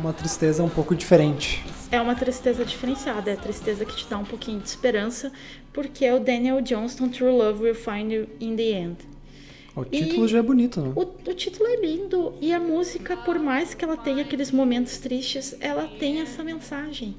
uma 0.00 0.12
tristeza 0.12 0.62
um 0.62 0.68
pouco 0.68 0.94
diferente. 0.94 1.64
É 1.90 2.00
uma 2.00 2.14
tristeza 2.14 2.64
diferenciada, 2.64 3.30
é 3.30 3.34
a 3.34 3.36
tristeza 3.36 3.84
que 3.84 3.96
te 3.96 4.06
dá 4.08 4.18
um 4.18 4.24
pouquinho 4.24 4.60
de 4.60 4.68
esperança, 4.68 5.32
porque 5.72 6.04
é 6.04 6.14
o 6.14 6.20
Daniel 6.20 6.60
Johnston 6.60 7.08
True 7.08 7.30
Love 7.32 7.62
Will 7.64 7.74
Find 7.74 8.12
You 8.12 8.28
in 8.40 8.56
the 8.56 8.62
End. 8.70 8.96
O 9.74 9.82
E- 9.82 10.04
título 10.04 10.28
já 10.28 10.38
é 10.38 10.42
bonito, 10.42 10.80
né? 10.80 10.92
O, 10.94 11.00
o 11.02 11.34
título 11.34 11.66
é 11.68 11.76
lindo 11.76 12.34
e 12.40 12.52
a 12.52 12.60
música, 12.60 13.16
por 13.16 13.38
mais 13.38 13.72
que 13.74 13.84
ela 13.84 13.96
tenha 13.96 14.22
aqueles 14.22 14.50
momentos 14.50 14.98
tristes, 14.98 15.56
ela 15.60 15.86
tem 15.98 16.20
essa 16.20 16.42
mensagem. 16.44 17.16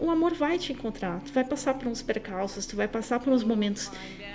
O 0.00 0.10
amor 0.10 0.32
vai 0.34 0.58
te 0.58 0.72
encontrar, 0.72 1.20
tu 1.26 1.32
vai 1.32 1.42
passar 1.44 1.74
por 1.74 1.88
uns 1.88 2.00
percalços, 2.02 2.64
tu 2.66 2.76
vai 2.76 2.86
passar 2.86 3.18
por 3.18 3.32
uns 3.32 3.42
momentos 3.42 3.90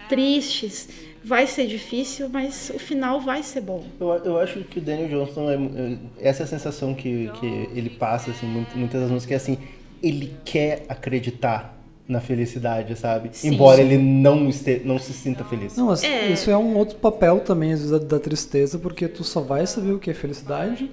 tristes, 0.10 0.90
vai 1.24 1.48
ser 1.48 1.68
difícil, 1.68 2.28
mas 2.30 2.70
o 2.76 2.80
final 2.80 3.22
vai 3.22 3.42
ser 3.44 3.62
bom. 3.62 3.84
Eu, 4.00 4.08
eu 4.26 4.38
acho 4.40 4.60
que 4.66 4.80
o 4.80 4.82
Daniel 4.82 5.08
Johnston, 5.08 5.50
é, 5.50 5.56
é- 5.56 6.30
essa 6.30 6.44
é 6.44 6.46
a 6.46 6.48
sensação 6.48 6.94
que, 6.94 7.32
que 7.40 7.46
ele 7.74 7.90
passa, 7.90 8.32
assim, 8.32 8.46
muitas 8.76 9.02
das 9.02 9.10
músicas, 9.10 9.32
é 9.34 9.36
assim, 9.38 9.58
ele 10.02 10.34
quer 10.44 10.84
acreditar 10.90 11.78
na 12.06 12.20
felicidade, 12.20 12.94
sabe? 12.98 13.30
Sim. 13.32 13.54
Embora 13.54 13.78
Sim. 13.78 13.84
ele 13.84 13.98
não, 13.98 14.50
este, 14.50 14.82
não 14.84 15.00
se 15.00 15.14
sinta 15.14 15.46
feliz. 15.46 15.78
Não, 15.78 15.86
mas 15.88 16.04
É. 16.04 16.28
isso 16.30 16.52
é 16.52 16.58
um 16.58 16.76
outro 16.76 16.98
papel 16.98 17.40
também, 17.40 17.72
às 17.72 17.80
vezes, 17.80 17.92
da, 17.92 18.06
da 18.06 18.20
tristeza, 18.20 18.78
porque 18.78 19.08
tu 19.08 19.24
só 19.24 19.40
vai 19.40 19.66
saber 19.66 19.94
o 19.94 20.00
que 20.00 20.12
é 20.12 20.14
felicidade 20.14 20.92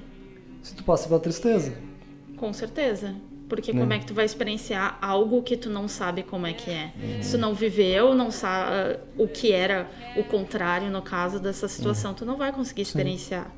se 0.63 0.73
tu 0.77 0.85
passa 0.85 1.09
pela 1.09 1.19
tristeza. 1.19 1.73
Com 2.37 2.53
certeza. 2.53 3.17
Porque 3.51 3.73
Né? 3.73 3.81
como 3.81 3.93
é 3.93 3.99
que 3.99 4.07
tu 4.07 4.15
vai 4.15 4.25
experienciar 4.25 4.97
algo 5.03 5.43
que 5.43 5.57
tu 5.57 5.69
não 5.69 5.89
sabe 5.89 6.23
como 6.23 6.47
é 6.47 6.53
que 6.53 6.71
é? 6.71 6.93
Se 7.21 7.33
tu 7.33 7.39
não 7.39 7.53
viveu, 7.53 8.15
não 8.15 8.31
sabe 8.31 9.01
o 9.19 9.27
que 9.27 9.51
era 9.51 9.91
o 10.17 10.23
contrário 10.23 10.89
no 10.89 11.03
caso 11.03 11.41
dessa 11.41 11.67
situação, 11.67 12.15
tu 12.15 12.25
não 12.25 12.37
vai 12.37 12.53
conseguir 12.53 12.83
experienciar. 12.83 13.53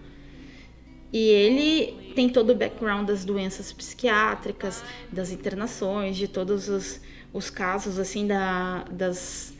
E 1.12 1.18
ele 1.28 2.12
tem 2.14 2.30
todo 2.30 2.50
o 2.50 2.54
background 2.54 3.06
das 3.06 3.22
doenças 3.22 3.70
psiquiátricas, 3.70 4.82
das 5.12 5.30
internações, 5.30 6.16
de 6.16 6.26
todos 6.26 6.70
os, 6.70 7.02
os 7.34 7.50
casos 7.50 7.98
assim 7.98 8.26
da, 8.26 8.84
das 8.90 9.52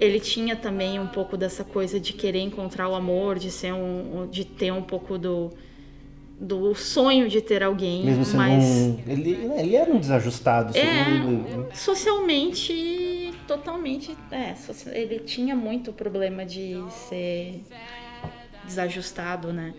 ele 0.00 0.18
tinha 0.18 0.56
também 0.56 0.98
um 0.98 1.08
pouco 1.08 1.36
dessa 1.36 1.62
coisa 1.62 2.00
de 2.00 2.12
querer 2.12 2.40
encontrar 2.40 2.88
o 2.88 2.94
amor, 2.94 3.38
de 3.38 3.50
ser 3.50 3.74
um 3.74 4.26
de 4.30 4.44
ter 4.44 4.72
um 4.72 4.82
pouco 4.82 5.18
do 5.18 5.50
do 6.40 6.74
sonho 6.74 7.28
de 7.28 7.42
ter 7.42 7.62
alguém, 7.62 8.02
Mesmo 8.02 8.24
sendo 8.24 8.38
mas 8.38 8.64
um... 8.64 8.98
Ele, 9.06 9.36
né, 9.36 9.60
ele 9.60 9.76
era 9.76 9.92
um 9.92 10.00
desajustado. 10.00 10.76
é, 10.76 11.04
segundo- 11.04 11.68
socialmente 11.74 13.34
totalmente, 13.46 14.16
é, 14.30 14.54
ele 14.98 15.18
tinha 15.20 15.54
muito 15.54 15.92
problema 15.92 16.46
de 16.46 16.82
ser 17.08 17.62
desajustado, 18.64 19.52
né? 19.52 19.74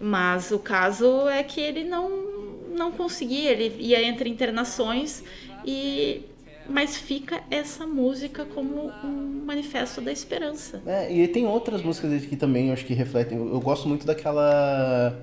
Mas 0.00 0.50
o 0.50 0.58
caso 0.58 1.28
é 1.28 1.42
que 1.42 1.60
ele 1.60 1.84
não 1.84 2.32
não 2.76 2.90
conseguia, 2.90 3.52
ele 3.52 3.72
ia 3.78 4.02
entre 4.02 4.28
internações 4.28 5.22
e 5.64 6.22
mas 6.68 6.96
fica 6.96 7.42
essa 7.50 7.86
música 7.86 8.44
como 8.44 8.90
um 9.04 9.42
manifesto 9.46 10.00
da 10.00 10.10
esperança. 10.10 10.82
É, 10.86 11.12
e 11.12 11.28
tem 11.28 11.46
outras 11.46 11.82
músicas 11.82 12.24
que 12.24 12.36
também 12.36 12.68
eu 12.68 12.72
acho 12.72 12.84
que 12.84 12.94
refletem. 12.94 13.36
Eu, 13.38 13.48
eu 13.52 13.60
gosto 13.60 13.86
muito 13.88 14.06
daquela. 14.06 15.18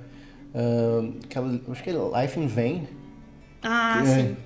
Aquela, 1.23 1.59
acho 1.69 1.83
que 1.83 1.89
é 1.89 1.93
Life 2.21 2.39
in 2.39 2.47
Vain. 2.47 2.87
Ah, 3.63 4.01
É, 4.01 4.05
sim. 4.05 4.37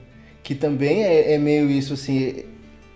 Que 0.44 0.54
também 0.54 1.04
é, 1.04 1.34
é 1.34 1.38
meio 1.38 1.70
isso, 1.70 1.94
assim. 1.94 2.44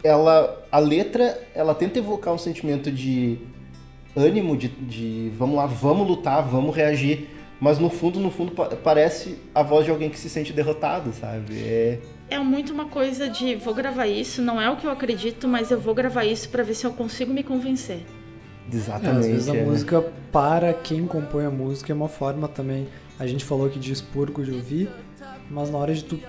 Ela. 0.04 0.56
A 0.72 0.78
letra, 0.80 1.42
ela 1.56 1.74
tenta 1.74 1.98
evocar 2.00 2.34
um 2.34 2.38
sentimento 2.38 2.92
de. 2.92 3.40
ânimo 4.16 4.56
de, 4.56 4.68
de 4.68 5.32
vamos 5.38 5.56
lá, 5.56 5.66
vamos 5.66 6.08
lutar, 6.08 6.44
vamos 6.48 6.76
reagir. 6.76 7.28
Mas 7.60 7.78
no 7.78 7.90
fundo, 7.90 8.20
no 8.22 8.32
fundo, 8.32 8.52
pa- 8.54 8.68
parece 8.82 9.36
a 9.54 9.62
voz 9.62 9.84
de 9.84 9.92
alguém 9.92 10.10
que 10.10 10.18
se 10.18 10.30
sente 10.30 10.54
derrotado, 10.54 11.12
sabe? 11.12 11.58
É, 11.62 12.00
É 12.30 12.40
muito 12.40 12.72
uma 12.72 12.86
coisa 12.86 13.28
de 13.28 13.56
vou 13.56 13.74
gravar 13.74 14.08
isso, 14.08 14.42
não 14.42 14.62
é 14.62 14.70
o 14.70 14.78
que 14.78 14.86
eu 14.88 14.92
acredito, 14.92 15.46
mas 15.46 15.70
eu 15.70 15.78
vou 15.80 15.94
gravar 15.94 16.24
isso 16.24 16.48
pra 16.48 16.64
ver 16.64 16.74
se 16.76 16.86
eu 16.86 16.92
consigo 16.94 17.34
me 17.34 17.44
convencer. 17.44 18.00
É, 18.72 18.76
exatamente. 18.78 19.18
às 19.20 19.26
vezes 19.28 19.50
a 19.50 19.56
é. 19.56 19.64
música, 19.66 20.02
para 20.32 20.74
quem 20.74 21.06
compõe 21.06 21.46
a 21.46 21.50
música, 21.52 21.92
é 21.92 21.96
uma 21.96 22.10
forma 22.10 22.48
também. 22.48 22.88
A 23.20 23.28
gente 23.28 23.44
falou 23.44 23.68
aqui 23.68 23.80
de 23.80 23.92
expurgo 23.92 24.44
de 24.44 24.52
ouvir, 24.52 24.90
mas 25.50 25.70
na 25.70 25.78
hora 25.78 25.94
de 25.94 26.04
tu 26.04 26.20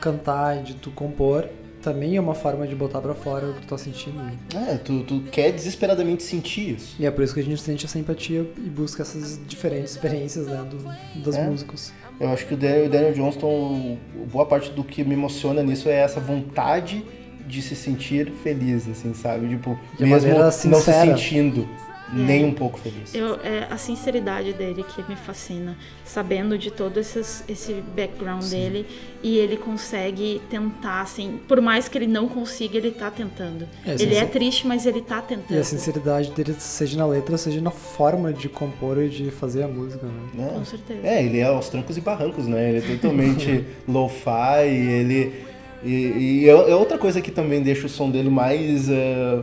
cantar, 0.00 0.62
de 0.62 0.74
tu 0.74 0.90
compor, 0.90 1.48
também 1.82 2.16
é 2.16 2.20
uma 2.20 2.34
forma 2.34 2.66
de 2.66 2.74
botar 2.74 3.00
pra 3.00 3.14
fora 3.14 3.46
o 3.46 3.54
que 3.54 3.62
tu 3.62 3.68
tá 3.68 3.78
sentindo. 3.78 4.20
É, 4.54 4.76
tu, 4.76 5.02
tu 5.04 5.20
quer 5.30 5.52
desesperadamente 5.52 6.22
sentir 6.22 6.74
isso. 6.76 6.96
E 6.98 7.06
é 7.06 7.10
por 7.10 7.22
isso 7.24 7.34
que 7.34 7.40
a 7.40 7.42
gente 7.42 7.60
sente 7.60 7.86
essa 7.86 7.98
empatia 7.98 8.48
e 8.56 8.68
busca 8.68 9.02
essas 9.02 9.40
diferentes 9.46 9.92
experiências 9.92 10.46
né, 10.46 10.64
do, 10.68 11.22
dos 11.22 11.36
É. 11.36 11.44
músicos. 11.46 11.92
Eu 12.20 12.28
acho 12.30 12.46
que 12.46 12.54
o 12.54 12.56
Daniel, 12.56 12.86
o 12.86 12.88
Daniel 12.88 13.12
Johnston, 13.14 13.96
boa 14.30 14.44
parte 14.44 14.70
do 14.70 14.82
que 14.82 15.04
me 15.04 15.14
emociona 15.14 15.62
nisso 15.62 15.88
é 15.88 15.94
essa 15.94 16.18
vontade 16.18 17.04
de 17.48 17.62
se 17.62 17.74
sentir 17.74 18.30
feliz, 18.42 18.88
assim, 18.88 19.14
sabe? 19.14 19.48
Tipo, 19.48 19.78
De 19.98 20.04
mesmo 20.04 20.30
não 20.38 20.50
se 20.50 20.92
sentindo 20.92 21.66
nem 22.12 22.44
um 22.44 22.52
pouco 22.52 22.78
feliz. 22.78 23.14
Eu, 23.14 23.34
é 23.42 23.66
a 23.70 23.76
sinceridade 23.76 24.52
dele 24.52 24.82
que 24.82 25.02
me 25.08 25.16
fascina, 25.16 25.76
sabendo 26.04 26.56
de 26.56 26.70
todo 26.70 26.98
esses, 26.98 27.44
esse 27.48 27.82
background 27.94 28.44
dele 28.44 28.86
e 29.22 29.36
ele 29.36 29.56
consegue 29.56 30.40
tentar, 30.48 31.02
assim, 31.02 31.38
por 31.46 31.60
mais 31.60 31.88
que 31.88 31.98
ele 31.98 32.06
não 32.06 32.28
consiga, 32.28 32.78
ele 32.78 32.90
tá 32.92 33.10
tentando. 33.10 33.68
É, 33.84 33.94
ele 34.00 34.14
é 34.14 34.24
triste, 34.24 34.66
mas 34.66 34.86
ele 34.86 35.02
tá 35.02 35.18
E 35.18 35.22
tentando. 35.22 35.58
a 35.58 35.64
sinceridade 35.64 36.30
dele, 36.30 36.54
seja 36.58 36.96
na 36.96 37.06
letra, 37.06 37.36
seja 37.36 37.60
na 37.60 37.70
forma 37.70 38.32
de 38.32 38.48
compor 38.48 38.98
e 39.02 39.08
de 39.08 39.30
fazer 39.30 39.62
a 39.64 39.68
música, 39.68 40.06
né? 40.06 40.44
né? 40.44 40.50
Com 40.54 40.64
certeza. 40.64 41.06
É, 41.06 41.22
ele 41.22 41.38
é 41.38 41.44
aos 41.44 41.68
trancos 41.68 41.96
e 41.96 42.00
barrancos, 42.00 42.46
né? 42.46 42.70
Ele 42.70 42.78
é 42.78 42.96
totalmente 42.96 43.64
lo-fi, 43.86 44.64
ele... 44.66 45.48
E, 45.82 46.42
e 46.42 46.48
é 46.48 46.52
é 46.52 46.74
outra 46.74 46.98
coisa 46.98 47.20
que 47.20 47.30
também 47.30 47.62
deixa 47.62 47.86
o 47.86 47.88
som 47.88 48.10
dele 48.10 48.28
mais 48.28 48.88
eh, 48.88 49.42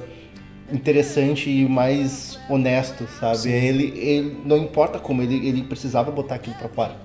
interessante 0.72 1.50
e 1.50 1.68
mais 1.68 2.40
honesto, 2.50 3.08
sabe? 3.20 3.52
Ele, 3.52 3.94
ele 3.98 4.38
não 4.46 4.58
importa 4.58 5.00
como, 5.00 5.22
ele, 5.22 5.48
ele 5.48 5.64
precisava 5.64 6.12
botar 6.12 6.36
aquilo 6.36 6.56
pra 6.56 6.68
fora. 6.70 6.96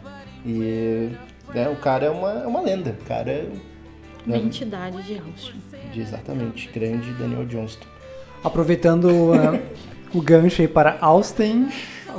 E 0.44 1.10
né, 1.54 1.68
o 1.68 1.76
cara 1.76 2.06
é 2.06 2.10
uma, 2.10 2.30
é 2.32 2.46
uma 2.46 2.60
lenda, 2.60 2.96
o 3.00 3.04
cara 3.04 3.30
é 3.30 3.48
Uma 4.26 4.36
né, 4.36 4.42
entidade 4.42 5.02
de 5.02 5.18
Austin. 5.18 5.60
exatamente, 5.94 6.68
grande 6.72 7.12
Daniel 7.12 7.44
Johnston. 7.44 7.86
Aproveitando 8.42 9.06
uh, 9.06 9.60
o 10.14 10.22
gancho 10.22 10.62
aí 10.62 10.68
para 10.68 10.96
Austin, 11.00 11.68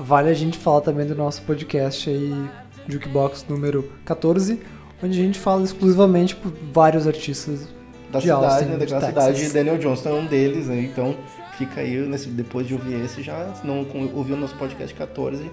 vale 0.05 0.29
a 0.29 0.33
gente 0.33 0.57
falar 0.57 0.81
também 0.81 1.05
do 1.05 1.15
nosso 1.15 1.41
podcast 1.41 2.09
aí, 2.09 2.49
Jukebox 2.87 3.45
número 3.49 3.91
14, 4.05 4.59
onde 5.03 5.19
a 5.19 5.23
gente 5.23 5.39
fala 5.39 5.63
exclusivamente 5.63 6.35
por 6.35 6.51
vários 6.73 7.07
artistas 7.07 7.67
Da 8.11 8.19
de 8.19 8.25
cidade, 8.25 8.45
Austin, 8.45 8.65
né, 8.65 8.71
de 8.71 8.77
daquela 8.79 9.01
Texas. 9.01 9.37
cidade, 9.37 9.53
Daniel 9.53 9.77
Johnston 9.77 10.09
é 10.09 10.13
um 10.13 10.25
deles, 10.25 10.67
né? 10.67 10.81
Então 10.81 11.15
fica 11.57 11.81
aí, 11.81 11.95
nesse, 11.97 12.29
depois 12.29 12.67
de 12.67 12.73
ouvir 12.73 13.03
esse, 13.03 13.21
já 13.21 13.53
se 13.53 13.65
não 13.65 13.85
ouviu 14.13 14.35
o 14.35 14.39
nosso 14.39 14.55
podcast 14.55 14.93
14, 14.95 15.49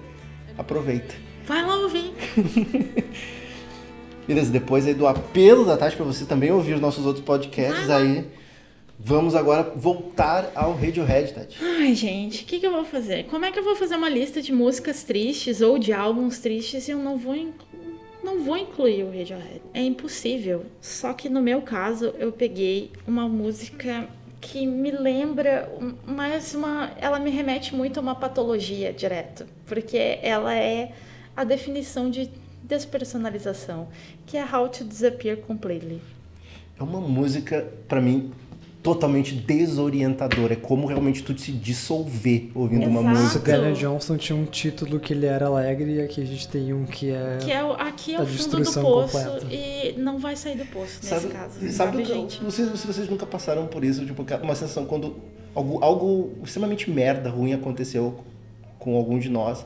aproveita. 0.57 1.15
Vai 1.45 1.65
lá 1.65 1.77
ouvir. 1.77 2.13
Beleza, 4.27 4.51
depois 4.51 4.85
aí 4.85 4.93
do 4.93 5.07
apelo 5.07 5.65
da 5.65 5.75
Tati 5.75 5.95
pra 5.95 6.05
você 6.05 6.23
também 6.25 6.51
ouvir 6.51 6.73
os 6.73 6.81
nossos 6.81 7.05
outros 7.05 7.25
podcasts, 7.25 7.89
aí 7.89 8.27
vamos 8.99 9.33
agora 9.33 9.73
voltar 9.75 10.51
ao 10.53 10.75
Radiohead, 10.75 11.33
Tati. 11.33 11.57
Ai, 11.59 11.95
gente, 11.95 12.43
o 12.43 12.45
que, 12.45 12.59
que 12.59 12.67
eu 12.67 12.71
vou 12.71 12.85
fazer? 12.85 13.25
Como 13.25 13.43
é 13.45 13.51
que 13.51 13.57
eu 13.57 13.63
vou 13.63 13.75
fazer 13.75 13.95
uma 13.95 14.09
lista 14.09 14.39
de 14.39 14.51
músicas 14.53 15.03
tristes 15.03 15.61
ou 15.61 15.79
de 15.79 15.91
álbuns 15.91 16.37
tristes 16.37 16.87
e 16.87 16.91
eu 16.91 16.99
não 16.99 17.17
vou, 17.17 17.35
não 18.29 18.43
vou 18.43 18.55
incluir 18.55 19.03
o 19.03 19.07
Radiohead? 19.07 19.61
É 19.73 19.81
impossível. 19.81 20.65
Só 20.79 21.13
que 21.13 21.27
no 21.27 21.41
meu 21.41 21.63
caso, 21.63 22.13
eu 22.19 22.31
peguei 22.31 22.91
uma 23.07 23.27
música 23.27 24.07
que 24.39 24.65
me 24.67 24.91
lembra, 24.91 25.69
mas 26.05 26.53
uma, 26.53 26.91
ela 26.97 27.19
me 27.19 27.31
remete 27.31 27.75
muito 27.75 27.97
a 27.97 28.01
uma 28.01 28.15
patologia 28.15 28.93
direto, 28.93 29.45
porque 29.65 30.19
ela 30.21 30.55
é 30.55 30.93
a 31.35 31.43
definição 31.43 32.09
de 32.09 32.29
despersonalização, 32.63 33.87
que 34.25 34.37
é 34.37 34.45
How 34.45 34.69
to 34.69 34.83
Disappear 34.83 35.37
Completely. 35.37 35.99
É 36.79 36.83
uma 36.83 37.01
música, 37.01 37.73
pra 37.87 37.99
mim, 37.99 38.31
totalmente 38.81 39.35
desorientadora. 39.35 40.53
É 40.53 40.55
como 40.55 40.87
realmente 40.87 41.21
tu 41.21 41.37
se 41.37 41.51
dissolver 41.51 42.49
ouvindo 42.55 42.87
uma 42.87 43.01
Exato. 43.01 43.17
O 43.17 43.21
música. 43.23 43.51
Daniel 43.51 43.73
Johnston 43.73 44.17
tinha 44.17 44.37
um 44.37 44.45
título 44.45 44.99
que 44.99 45.13
ele 45.13 45.25
era 45.25 45.47
alegre 45.47 45.95
e 45.95 46.01
aqui 46.01 46.21
a 46.21 46.25
gente 46.25 46.47
tem 46.47 46.73
um 46.73 46.85
que 46.85 47.11
é... 47.11 47.37
Que 47.41 47.51
é 47.51 47.63
o, 47.63 47.73
aqui 47.73 48.15
é 48.15 48.21
o 48.21 48.25
fundo 48.25 48.57
do 48.57 48.81
poço 48.81 48.81
completa. 48.81 49.45
e 49.53 49.95
não 49.97 50.17
vai 50.17 50.35
sair 50.35 50.57
do 50.57 50.65
poço 50.65 50.97
nesse 51.03 51.07
Sabe, 51.07 51.27
caso. 51.27 51.53
sabe, 51.59 51.71
Sabe, 51.73 52.01
o 52.01 52.05
gente? 52.05 52.43
não 52.43 52.51
sei 52.51 52.65
se 52.67 52.87
vocês 52.87 53.09
nunca 53.09 53.25
passaram 53.25 53.67
por 53.67 53.83
isso, 53.83 54.05
tipo, 54.05 54.25
uma 54.41 54.55
sensação 54.55 54.85
quando 54.85 55.17
algo, 55.53 55.83
algo 55.83 56.29
extremamente 56.43 56.89
merda, 56.89 57.29
ruim 57.29 57.53
aconteceu 57.53 58.19
com 58.77 58.95
algum 58.95 59.19
de 59.19 59.27
nós, 59.29 59.65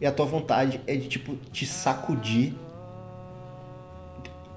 e 0.00 0.06
a 0.06 0.12
tua 0.12 0.26
vontade 0.26 0.80
é 0.86 0.94
de, 0.94 1.08
tipo, 1.08 1.34
te 1.52 1.66
sacudir 1.66 2.54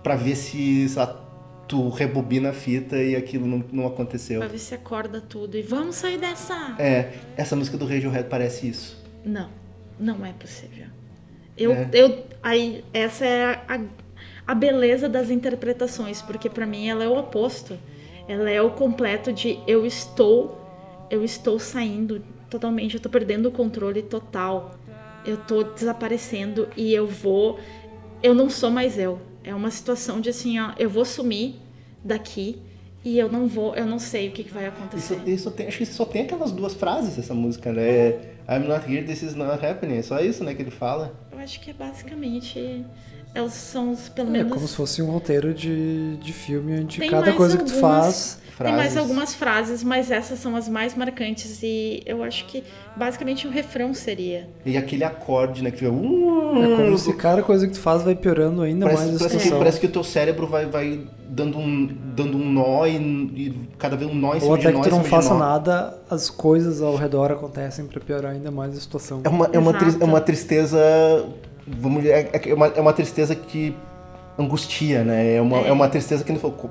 pra 0.04 0.16
ver 0.16 0.36
se, 0.36 0.88
sei 0.88 1.02
lá, 1.02 1.20
tu 1.68 1.90
rebobina 1.90 2.50
a 2.50 2.54
fita 2.54 2.98
e 2.98 3.16
aquilo 3.16 3.46
não, 3.46 3.64
não 3.72 3.88
aconteceu. 3.88 4.40
Pra 4.40 4.48
ver 4.48 4.60
se 4.60 4.74
acorda 4.74 5.20
tudo 5.22 5.58
e 5.58 5.62
vamos 5.62 5.96
sair 5.96 6.18
dessa. 6.18 6.76
É, 6.80 7.14
essa 7.36 7.56
música 7.56 7.78
do 7.78 7.86
Radiohead 7.86 8.28
parece 8.30 8.68
isso. 8.70 9.04
Não, 9.26 9.50
não 10.00 10.26
é 10.26 10.32
possível. 10.34 10.86
Eu, 11.58 11.72
É. 11.74 11.90
eu, 11.92 12.24
aí, 12.42 12.84
essa 12.94 13.26
é 13.26 13.46
a, 13.68 13.82
a 14.46 14.56
beleza 14.56 15.10
das 15.10 15.30
interpretações, 15.30 16.22
porque 16.22 16.50
pra 16.50 16.66
mim 16.66 16.88
ela 16.88 17.04
é 17.04 17.08
o 17.08 17.18
oposto. 17.18 17.78
Ela 18.28 18.50
é 18.50 18.62
o 18.62 18.72
completo 18.72 19.32
de 19.34 19.60
eu 19.68 19.86
estou, 19.86 20.62
eu 21.10 21.24
estou 21.24 21.60
saindo 21.60 22.22
totalmente, 22.50 22.96
eu 22.96 23.02
tô 23.02 23.10
perdendo 23.10 23.48
o 23.48 23.52
controle 23.52 24.02
total. 24.02 24.76
Eu 25.26 25.38
tô 25.38 25.64
desaparecendo 25.64 26.70
e 26.78 26.94
eu 26.94 27.06
vou, 27.08 27.60
eu 28.24 28.34
não 28.34 28.50
sou 28.50 28.70
mais 28.70 28.98
eu. 28.98 29.20
É 29.48 29.56
uma 29.56 29.72
situação 29.72 30.20
de 30.20 30.30
assim, 30.30 30.60
ó, 30.60 30.74
eu 30.78 30.90
vou 30.90 31.06
sumir 31.06 31.56
daqui 32.04 32.62
e 33.06 33.18
eu 33.18 33.32
não 33.32 33.48
vou, 33.48 33.74
eu 33.76 33.86
não 33.86 33.98
sei 33.98 34.28
o 34.28 34.32
que, 34.34 34.44
que 34.44 34.54
vai 34.54 34.66
acontecer. 34.68 35.16
Isso, 35.16 35.30
isso 35.30 35.52
tem, 35.52 35.68
acho 35.68 35.78
que 35.78 35.86
só 35.86 36.04
tem 36.04 36.24
aquelas 36.24 36.52
duas 36.52 36.74
frases 36.74 37.18
essa 37.18 37.34
música, 37.34 37.72
né? 37.72 38.10
I'm 38.50 38.68
not 38.68 38.86
here, 38.92 39.06
this 39.06 39.22
is 39.24 39.36
not 39.36 39.66
happening. 39.66 39.98
É 39.98 40.02
só 40.02 40.20
isso, 40.20 40.44
né, 40.44 40.54
que 40.54 40.62
ele 40.62 40.72
fala. 40.72 41.14
Eu 41.32 41.40
acho 41.40 41.62
que 41.62 41.70
é 41.70 41.74
basicamente. 41.74 42.86
Elas 43.34 43.54
são 43.54 43.96
pelo 44.16 44.30
É 44.30 44.32
menos. 44.32 44.54
como 44.54 44.68
se 44.68 44.76
fosse 44.76 45.02
um 45.02 45.12
roteiro 45.12 45.54
de, 45.54 46.18
de 46.18 46.34
filme 46.34 46.80
onde 46.82 47.00
Tem 47.00 47.10
cada 47.10 47.32
coisa 47.34 47.58
que 47.58 47.64
tu 47.66 47.74
algumas- 47.76 48.40
faz... 48.58 48.70
Tem 48.70 48.78
mais 48.78 48.94
Frases. 48.94 48.98
algumas 48.98 49.36
frases, 49.36 49.84
mas 49.84 50.10
essas 50.12 50.40
são 50.40 50.56
as 50.56 50.68
mais 50.68 50.96
marcantes. 50.96 51.62
E 51.62 52.02
eu 52.06 52.24
acho 52.24 52.46
que 52.46 52.64
basicamente 52.96 53.48
o 53.48 53.50
refrão 53.52 53.94
seria. 53.94 54.50
E 54.66 54.76
aquele 54.76 55.04
acorde, 55.04 55.64
né, 55.64 55.72
que 55.72 55.78
fica... 55.78 55.92
Uh, 55.92 56.64
É 56.64 56.76
como 56.76 56.98
se 56.98 57.14
cada 57.14 57.44
coisa 57.44 57.68
que 57.68 57.74
tu 57.74 57.80
faz 57.80 58.04
vai 58.04 58.16
piorando 58.16 58.62
ainda 58.64 58.86
parece, 58.86 59.04
mais 59.04 59.16
a 59.16 59.20
parece 59.20 59.36
que, 59.36 59.44
situação. 59.44 59.60
parece 59.60 59.80
que 59.80 59.86
o 59.86 59.90
teu 59.90 60.04
cérebro 60.04 60.48
vai, 60.48 60.66
vai 60.66 61.02
dando, 61.30 61.58
um, 61.60 61.88
dando 62.16 62.38
um 62.38 62.52
nó 62.52 62.86
e, 62.86 62.96
e 62.96 63.70
cada 63.78 63.96
vez 63.96 64.10
um 64.10 64.16
nó 64.16 64.36
em 64.36 64.40
cima 64.40 64.52
Ou 64.52 64.58
de 64.58 64.68
até 64.68 64.76
nó 64.76 64.84
que 64.84 64.90
tu 64.90 64.96
não 64.96 65.04
faça 65.04 65.34
nada, 65.36 65.98
as 66.10 66.30
coisas 66.30 66.82
ao 66.82 66.96
redor 66.96 67.32
acontecem 67.32 67.86
pra 67.86 68.00
piorar 68.00 68.32
ainda 68.32 68.50
mais 68.50 68.76
a 68.76 68.82
situação. 68.82 69.22
É 69.24 69.30
uma, 69.30 69.50
é 69.54 69.60
uma, 69.60 69.72
é 70.02 70.04
uma 70.04 70.22
tristeza... 70.22 70.80
Vamos 71.70 72.02
dizer, 72.02 72.30
é, 72.32 72.50
é 72.50 72.54
uma, 72.54 72.68
é 72.68 72.80
uma 72.80 72.94
tristeza 72.94 73.36
que 73.36 73.76
angustia, 74.38 75.04
né? 75.04 75.36
É 75.36 75.42
uma, 75.42 75.58
é. 75.60 75.68
É. 75.68 75.72
uma 75.72 75.88
tristeza 75.90 76.24
que 76.24 76.32
ele 76.32 76.40
falou, 76.40 76.70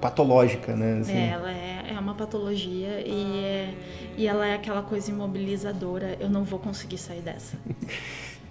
patológica, 0.00 0.74
né? 0.76 0.98
assim. 1.00 1.12
É, 1.12 1.28
ela 1.30 1.50
é, 1.50 1.94
é 1.94 1.98
uma 1.98 2.14
patologia 2.14 3.00
e, 3.06 3.44
é- 3.44 3.74
e 4.16 4.26
ela 4.26 4.46
é 4.46 4.54
aquela 4.54 4.82
coisa 4.82 5.10
imobilizadora. 5.10 6.16
Eu 6.20 6.28
não 6.28 6.44
vou 6.44 6.58
conseguir 6.58 6.98
sair 6.98 7.20
dessa. 7.20 7.56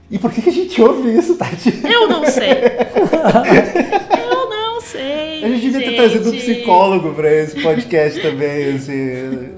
E 0.09 0.19
por 0.19 0.31
que 0.31 0.39
que 0.39 0.49
a 0.49 0.53
gente 0.53 0.79
ouve 0.79 1.17
isso, 1.17 1.35
Tati? 1.35 1.81
Eu 1.83 2.07
não 2.07 2.23
sei. 2.27 2.51
eu 4.21 4.49
não 4.51 4.79
sei. 4.79 5.43
A 5.43 5.47
gente 5.49 5.61
devia 5.61 5.79
ter 5.79 5.85
gente. 5.85 5.95
trazido 5.95 6.29
um 6.29 6.37
psicólogo 6.37 7.13
pra 7.15 7.33
esse 7.33 7.59
podcast 7.59 8.21
também, 8.21 8.75
assim. 8.75 9.55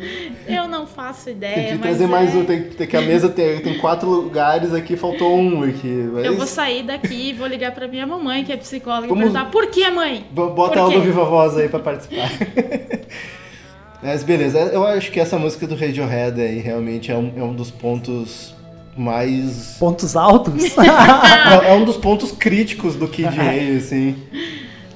Eu 0.47 0.67
não 0.67 0.85
faço 0.87 1.29
ideia. 1.29 1.53
Tem 1.55 1.65
que 1.65 1.71
mas 1.73 1.81
trazer 1.81 2.07
mais 2.07 2.33
é- 2.33 2.37
um, 2.37 2.45
tem, 2.45 2.63
tem 2.63 2.87
que 2.87 2.97
a 2.97 3.01
mesa 3.01 3.29
tem, 3.29 3.59
tem 3.59 3.77
quatro 3.77 4.09
lugares 4.09 4.73
aqui, 4.73 4.95
faltou 4.95 5.37
um 5.37 5.63
aqui. 5.63 6.09
Mas... 6.13 6.25
Eu 6.25 6.35
vou 6.37 6.47
sair 6.47 6.83
daqui 6.83 7.29
e 7.29 7.33
vou 7.33 7.47
ligar 7.47 7.71
pra 7.73 7.87
minha 7.87 8.05
mamãe, 8.07 8.43
que 8.43 8.51
é 8.51 8.57
psicóloga, 8.57 9.07
Vamos- 9.07 9.21
e 9.21 9.31
perguntar 9.31 9.51
por 9.51 9.67
que, 9.67 9.89
mãe? 9.89 10.25
Bo- 10.31 10.49
Bota 10.51 10.79
ela 10.79 10.89
no 10.89 11.01
Viva 11.01 11.23
Voz 11.25 11.57
aí 11.57 11.69
pra 11.69 11.79
participar. 11.79 12.29
Mas 14.01 14.23
beleza, 14.23 14.59
eu 14.59 14.85
acho 14.85 15.11
que 15.11 15.19
essa 15.19 15.37
música 15.39 15.65
do 15.65 15.75
Radiohead 15.75 16.39
aí 16.39 16.59
realmente 16.59 17.11
é 17.11 17.15
um, 17.15 17.33
é 17.35 17.41
um 17.43 17.53
dos 17.53 17.71
pontos 17.71 18.53
mais. 18.95 19.75
Pontos 19.79 20.15
altos? 20.15 20.53
é 21.67 21.73
um 21.73 21.83
dos 21.83 21.97
pontos 21.97 22.31
críticos 22.31 22.95
do 22.95 23.07
Kid 23.07 23.27
A, 23.39 23.77
assim. 23.77 24.15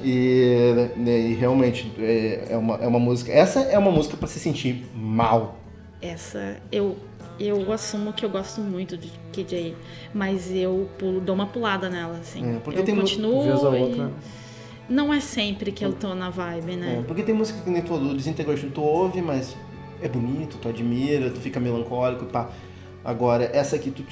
E, 0.03 0.89
né, 0.97 1.19
e 1.19 1.33
realmente 1.33 1.91
é, 1.97 2.47
é 2.51 2.57
uma, 2.57 2.75
é 2.75 2.87
uma 2.87 2.99
música. 2.99 3.31
Essa 3.31 3.61
é 3.61 3.77
uma 3.77 3.91
música 3.91 4.17
pra 4.17 4.27
se 4.27 4.39
sentir 4.39 4.85
mal. 4.95 5.57
Essa, 6.01 6.57
eu, 6.71 6.97
eu 7.39 7.71
assumo 7.71 8.11
que 8.13 8.25
eu 8.25 8.29
gosto 8.29 8.59
muito 8.61 8.97
de 8.97 9.11
KJ, 9.31 9.75
mas 10.13 10.51
eu 10.51 10.89
pulo, 10.97 11.21
dou 11.21 11.35
uma 11.35 11.45
pulada 11.47 11.89
nela, 11.89 12.17
assim. 12.17 12.55
É, 12.55 12.59
porque 12.59 12.79
eu 12.79 12.83
tem 12.83 12.95
continuo 12.95 13.43
Vez 13.43 13.61
e 13.61 13.65
outra. 13.65 14.11
não 14.89 15.13
é 15.13 15.19
sempre 15.19 15.71
que 15.71 15.85
eu 15.85 15.93
tô 15.93 16.15
na 16.15 16.29
vibe, 16.29 16.75
né? 16.75 16.99
É, 16.99 17.03
porque 17.03 17.21
tem 17.21 17.35
música 17.35 17.61
que 17.61 17.69
nem 17.69 17.81
tu 17.81 17.89
falou, 17.89 18.15
Disintegration 18.15 18.69
tu 18.69 18.81
ouve, 18.81 19.21
mas 19.21 19.55
é 20.01 20.09
bonito, 20.09 20.57
tu 20.59 20.67
admira, 20.67 21.29
tu 21.29 21.39
fica 21.39 21.59
melancólico, 21.59 22.25
pá. 22.25 22.49
Agora, 23.05 23.49
essa 23.53 23.75
aqui 23.75 23.91
tu 23.91 24.03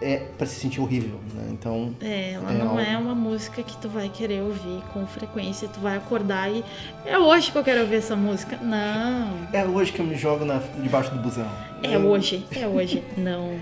é 0.00 0.18
pra 0.38 0.46
se 0.46 0.60
sentir 0.60 0.80
horrível, 0.80 1.18
né? 1.34 1.48
Então, 1.50 1.94
É, 2.00 2.32
ela 2.32 2.52
É 2.52 2.58
não 2.58 2.68
algo- 2.70 2.80
é 2.80 2.96
uma 2.96 3.14
música 3.14 3.62
que 3.62 3.76
tu 3.78 3.88
vai 3.88 4.08
querer 4.08 4.42
ouvir 4.42 4.82
com 4.92 5.06
frequência, 5.06 5.68
tu 5.68 5.80
vai 5.80 5.96
acordar 5.96 6.50
e 6.50 6.64
é 7.04 7.18
hoje 7.18 7.50
que 7.50 7.58
eu 7.58 7.64
quero 7.64 7.80
ouvir 7.80 7.96
essa 7.96 8.14
música. 8.16 8.56
Não. 8.62 9.48
é 9.52 9.64
hoje 9.64 9.92
que 9.92 10.00
eu 10.00 10.06
me 10.06 10.16
jogo 10.16 10.44
na, 10.44 10.58
debaixo 10.82 11.10
do 11.10 11.18
busão. 11.20 11.48
É 11.82 11.96
hoje, 11.98 12.44
é 12.56 12.66
hoje. 12.66 13.02
Não. 13.16 13.58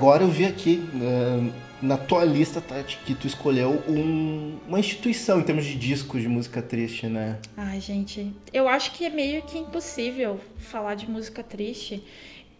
Agora 0.00 0.22
eu 0.24 0.28
vi 0.30 0.46
aqui 0.46 0.82
eh, 0.94 1.52
na 1.82 1.98
tua 1.98 2.24
lista, 2.24 2.58
Tati, 2.58 2.98
que 3.04 3.14
tu 3.14 3.26
escolheu 3.26 3.82
um- 3.86 4.56
uma 4.66 4.80
instituição 4.80 5.40
em 5.40 5.42
termos 5.42 5.66
de 5.66 5.74
discos 5.76 6.22
de 6.22 6.28
música 6.28 6.62
triste, 6.62 7.06
né? 7.06 7.38
Ai, 7.54 7.80
gente, 7.82 8.32
eu 8.50 8.66
acho 8.66 8.92
que 8.92 9.04
é 9.04 9.10
meio 9.10 9.42
que 9.42 9.58
impossível 9.58 10.40
falar 10.56 10.94
de 10.94 11.08
música 11.08 11.42
triste 11.42 12.02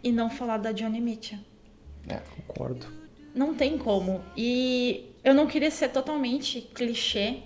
e 0.04 0.12
não 0.12 0.28
falar 0.28 0.58
da 0.58 0.70
Johnny 0.72 1.00
Mitchell. 1.00 1.38
Concordo. 2.46 2.86
Não 3.34 3.54
tem 3.54 3.78
como. 3.78 4.20
E 4.36 5.06
eu 5.24 5.32
não 5.32 5.46
queria 5.46 5.70
ser 5.70 5.88
totalmente 5.88 6.60
clichê 6.74 7.36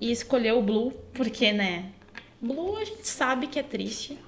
e 0.00 0.10
escolher 0.10 0.52
o 0.54 0.62
Blue, 0.62 0.92
porque, 1.12 1.52
né? 1.52 1.92
Blue 2.42 2.76
a 2.76 2.84
gente 2.84 3.06
sabe 3.06 3.46
que 3.46 3.58
é 3.58 3.62
triste. 3.62 4.18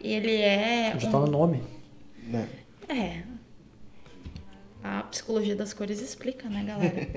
Ele 0.00 0.32
é. 0.32 0.94
Já 0.98 1.08
um- 1.08 1.12
tá 1.12 1.18
no 1.20 1.26
nome. 1.26 1.60
né? 2.28 2.48
É. 2.88 3.33
A 4.84 5.02
psicologia 5.04 5.56
das 5.56 5.72
cores 5.72 6.02
explica, 6.02 6.46
né, 6.46 6.62
galera? 6.62 7.08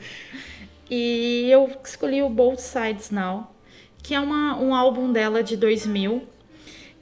e 0.90 1.46
eu 1.50 1.70
escolhi 1.84 2.22
o 2.22 2.30
Both 2.30 2.60
Sides 2.60 3.10
Now, 3.10 3.54
que 4.02 4.14
é 4.14 4.20
uma, 4.20 4.58
um 4.58 4.74
álbum 4.74 5.12
dela 5.12 5.42
de 5.42 5.54
2000, 5.54 6.22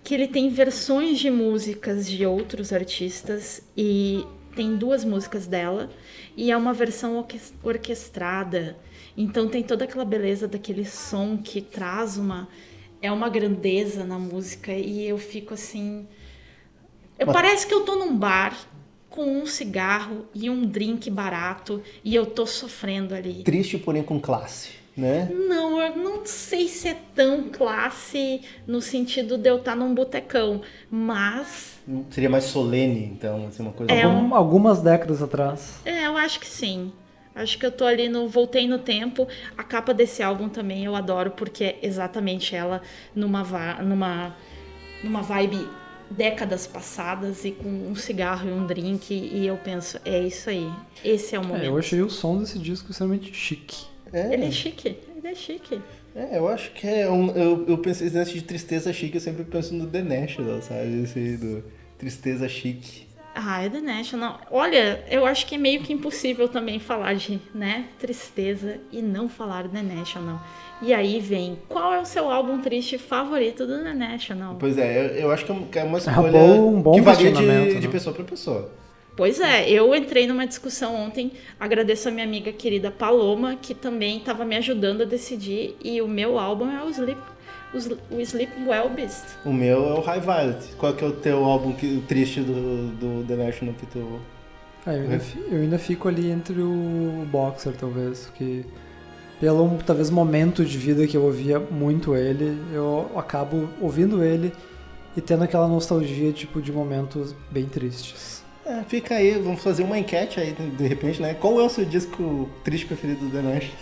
que 0.03 0.12
ele 0.12 0.26
tem 0.26 0.48
versões 0.48 1.20
de 1.20 1.30
músicas 1.30 2.11
de 2.11 2.26
outros 2.26 2.72
artistas 2.72 3.62
e 3.76 4.26
tem 4.57 4.74
duas 4.74 5.05
músicas 5.05 5.46
dela 5.46 5.88
e 6.36 6.50
é 6.50 6.57
uma 6.57 6.72
versão 6.72 7.18
orques- 7.18 7.55
orquestrada. 7.62 8.76
Então 9.16 9.48
tem 9.48 9.62
toda 9.62 9.84
aquela 9.84 10.05
beleza 10.05 10.48
daquele 10.48 10.84
som 10.84 11.36
que 11.36 11.62
traz 11.62 12.16
uma 12.18 12.48
é 13.00 13.11
uma 13.11 13.28
grandeza 13.28 14.05
na 14.05 14.18
música 14.18 14.72
e 14.72 15.07
eu 15.07 15.18
fico 15.18 15.55
assim, 15.55 16.07
eu, 17.18 17.26
parece 17.26 17.66
que 17.66 17.74
eu 17.74 17.84
tô 17.84 17.96
num 17.96 18.16
bar 18.16 18.57
com 19.12 19.24
um 19.24 19.46
cigarro 19.46 20.24
e 20.34 20.48
um 20.50 20.64
drink 20.66 21.08
barato 21.10 21.82
e 22.02 22.14
eu 22.14 22.26
tô 22.26 22.46
sofrendo 22.46 23.14
ali. 23.14 23.42
Triste, 23.44 23.76
porém 23.78 24.02
com 24.02 24.18
classe, 24.18 24.70
né? 24.96 25.30
Não, 25.32 25.80
eu 25.80 25.96
não 25.96 26.24
sei 26.26 26.66
se 26.66 26.88
é 26.88 26.96
tão 27.14 27.44
classe 27.50 28.40
no 28.66 28.80
sentido 28.80 29.36
de 29.38 29.48
eu 29.50 29.58
estar 29.58 29.76
num 29.76 29.94
botecão, 29.94 30.62
mas 30.90 31.70
Seria 32.10 32.30
mais 32.30 32.44
solene, 32.44 33.04
então, 33.12 33.46
assim, 33.48 33.62
uma 33.62 33.72
coisa... 33.72 33.92
É 33.92 34.02
Algum- 34.04 34.28
um- 34.28 34.34
Algumas 34.34 34.80
décadas 34.80 35.22
atrás. 35.22 35.80
é, 35.84 36.06
eu 36.06 36.16
acho 36.16 36.40
que 36.40 36.46
sim. 36.46 36.92
Acho 37.34 37.58
que 37.58 37.64
eu 37.66 37.72
tô 37.72 37.84
ali 37.86 38.08
no 38.08 38.28
voltei 38.28 38.68
no 38.68 38.78
tempo. 38.78 39.26
A 39.58 39.64
capa 39.64 39.92
desse 39.94 40.22
álbum 40.22 40.48
também 40.48 40.84
eu 40.84 40.94
adoro 40.94 41.30
porque 41.32 41.64
é 41.64 41.78
exatamente 41.82 42.54
ela 42.54 42.82
numa 43.16 43.42
va- 43.42 43.82
numa 43.82 44.36
numa 45.02 45.22
vibe 45.22 45.66
décadas 46.11 46.66
passadas 46.66 47.44
e 47.44 47.53
com 47.53 47.68
um 47.68 47.94
cigarro 47.94 48.48
e 48.48 48.53
um 48.53 48.66
drink 48.66 49.12
e 49.14 49.46
eu 49.46 49.57
penso, 49.57 49.98
é 50.05 50.18
isso 50.20 50.50
aí. 50.50 50.68
Esse 51.05 51.34
é 51.34 51.38
o 51.38 51.42
É, 51.42 51.46
momento. 51.46 51.64
eu 51.64 51.78
achei 51.78 52.03
o 52.03 52.11
som 52.11 52.38
desse 52.38 52.59
disco 52.59 52.90
extremamente 52.90 53.32
chique. 53.34 53.86
É, 54.12 54.34
Ele 54.34 54.46
é 54.46 54.50
chique, 54.50 54.88
ele 55.16 55.26
é 55.28 55.34
chique. 55.34 55.80
é, 56.14 56.36
eu 56.38 56.48
acho 56.48 56.72
que 56.72 56.86
é 56.86 57.11
um... 57.11 57.30
Eu, 57.30 57.66
eu 57.66 57.78
pensei 57.78 58.11
nesse 58.11 58.34
de 58.34 58.42
tristeza 58.42 58.92
chique, 58.92 59.14
eu 59.14 59.20
sempre 59.20 59.44
penso 59.44 59.72
no 59.74 59.86
The 59.86 60.03
National, 60.03 60.61
sabe? 60.61 61.03
Esse 61.03 61.18
aí 61.18 61.36
do 61.36 61.64
tristeza 61.98 62.48
chique. 62.48 63.07
Ah, 63.34 63.62
é 63.62 63.68
The 63.70 63.80
National. 63.80 64.40
Olha, 64.50 65.02
eu 65.10 65.24
acho 65.24 65.46
que 65.46 65.54
é 65.54 65.58
meio 65.58 65.80
que 65.80 65.92
impossível 65.92 66.48
também 66.48 66.78
falar 66.78 67.14
de, 67.14 67.40
né, 67.54 67.86
tristeza 67.98 68.78
e 68.92 69.00
não 69.00 69.28
falar 69.28 69.68
The 69.68 69.80
National. 69.82 70.38
E 70.82 70.92
aí 70.92 71.18
vem, 71.18 71.58
qual 71.68 71.94
é 71.94 72.00
o 72.00 72.04
seu 72.04 72.30
álbum 72.30 72.60
triste 72.60 72.98
favorito 72.98 73.66
do 73.66 73.82
The 73.82 73.94
National? 73.94 74.56
Pois 74.60 74.76
é, 74.76 74.98
eu, 74.98 75.06
eu 75.22 75.30
acho 75.30 75.46
que 75.46 75.50
é 75.50 75.54
uma- 75.54 75.68
é 75.76 75.84
uma 75.84 75.96
É 75.96 76.00
escolha 76.00 76.30
bom- 76.32 76.68
um 76.76 76.82
bom 76.82 76.92
que 76.92 77.00
varia 77.00 77.30
de, 77.30 77.36
questionamento, 77.38 77.80
de 77.80 77.86
né? 77.86 77.92
pessoa 77.92 78.14
pra 78.14 78.24
pessoa. 78.24 78.70
Pois 79.16 79.40
é, 79.40 79.68
eu 79.70 79.94
entrei 79.94 80.26
numa 80.26 80.46
discussão 80.46 80.94
ontem, 80.94 81.32
agradeço 81.60 82.08
a 82.08 82.10
minha 82.10 82.24
amiga 82.24 82.50
querida 82.50 82.90
Paloma, 82.90 83.56
que 83.60 83.74
também 83.74 84.16
estava 84.18 84.44
me 84.44 84.56
ajudando 84.56 85.02
a 85.02 85.04
decidir, 85.04 85.76
e 85.84 86.00
o 86.00 86.08
meu 86.08 86.38
álbum 86.38 86.70
é 86.70 86.82
o 86.82 86.88
Sleep, 86.88 87.20
o, 87.74 87.76
Sl- 87.78 87.94
o 88.10 88.20
Sleep 88.20 88.52
Well 88.66 88.88
Beast. 88.90 89.24
O 89.44 89.52
meu 89.52 89.88
é 89.88 89.94
o 89.94 90.00
High 90.00 90.20
Violet. 90.20 90.64
Qual 90.78 90.92
que 90.94 91.04
é 91.04 91.06
o 91.06 91.12
teu 91.12 91.44
álbum 91.44 91.72
que, 91.72 92.02
triste 92.08 92.40
do, 92.40 92.88
do 92.92 93.24
The 93.26 93.36
National 93.36 93.74
que 93.74 93.86
tu... 93.86 94.20
Ah, 94.84 94.94
eu, 94.94 95.02
ainda, 95.02 95.20
eu 95.50 95.60
ainda 95.62 95.78
fico 95.78 96.08
ali 96.08 96.30
entre 96.30 96.60
o 96.60 97.24
Boxer, 97.30 97.72
talvez, 97.76 98.28
que 98.34 98.64
pelo 99.40 99.78
talvez 99.86 100.10
momento 100.10 100.64
de 100.64 100.76
vida 100.76 101.06
que 101.06 101.16
eu 101.16 101.22
ouvia 101.22 101.58
muito 101.60 102.16
ele, 102.16 102.56
eu 102.72 103.08
acabo 103.16 103.68
ouvindo 103.80 104.24
ele 104.24 104.52
e 105.16 105.20
tendo 105.20 105.44
aquela 105.44 105.68
nostalgia 105.68 106.32
tipo 106.32 106.60
de 106.60 106.72
momentos 106.72 107.34
bem 107.50 107.64
tristes. 107.66 108.42
É, 108.64 108.82
fica 108.84 109.16
aí, 109.16 109.32
vamos 109.40 109.62
fazer 109.62 109.82
uma 109.82 109.98
enquete 109.98 110.38
aí, 110.40 110.52
de- 110.52 110.70
repente, 110.86 111.20
né? 111.20 111.34
Qual 111.34 111.60
é 111.60 111.64
o 111.64 111.68
seu 111.68 111.84
disco 111.84 112.48
triste 112.64 112.86
preferido 112.86 113.26
do 113.26 113.30
The? 113.32 113.72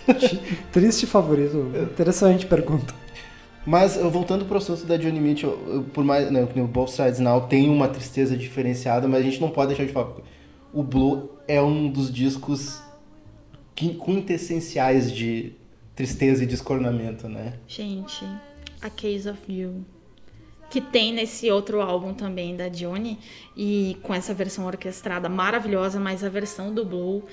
Triste 0.71 1.05
favorito? 1.05 1.71
Interessante 1.93 2.45
pergunta. 2.47 2.93
Mas 3.65 3.95
voltando 3.95 4.45
pro 4.45 4.57
assunto 4.57 4.85
da 4.85 4.97
Johnny 4.97 5.19
Mitchell, 5.19 5.85
por 5.93 6.03
mais 6.03 6.31
né, 6.31 6.45
que 6.47 6.59
o 6.59 6.67
Both 6.67 6.89
Sides 6.91 7.19
Now 7.19 7.41
tem 7.47 7.69
uma 7.69 7.87
tristeza 7.87 8.35
diferenciada, 8.35 9.07
mas 9.07 9.19
a 9.21 9.23
gente 9.23 9.39
não 9.39 9.49
pode 9.51 9.67
deixar 9.69 9.85
de 9.85 9.91
falar. 9.93 10.13
O 10.73 10.81
Blue 10.81 11.29
é 11.47 11.61
um 11.61 11.89
dos 11.89 12.11
discos 12.11 12.81
quin- 13.75 13.93
quintessenciais 13.93 15.11
de 15.11 15.53
tristeza 15.95 16.43
e 16.43 16.47
descornamento, 16.47 17.27
né? 17.29 17.53
Gente, 17.67 18.25
A 18.81 18.89
Case 18.89 19.29
of 19.29 19.39
You. 19.51 19.85
Que 20.69 20.79
tem 20.81 21.13
nesse 21.13 21.51
outro 21.51 21.81
álbum 21.81 22.13
também 22.13 22.55
da 22.55 22.69
Johnny. 22.69 23.19
E 23.55 23.97
com 24.01 24.13
essa 24.13 24.33
versão 24.33 24.65
orquestrada 24.65 25.27
maravilhosa, 25.27 25.99
mas 25.99 26.23
a 26.23 26.29
versão 26.29 26.73
do 26.73 26.85
Blue 26.85 27.23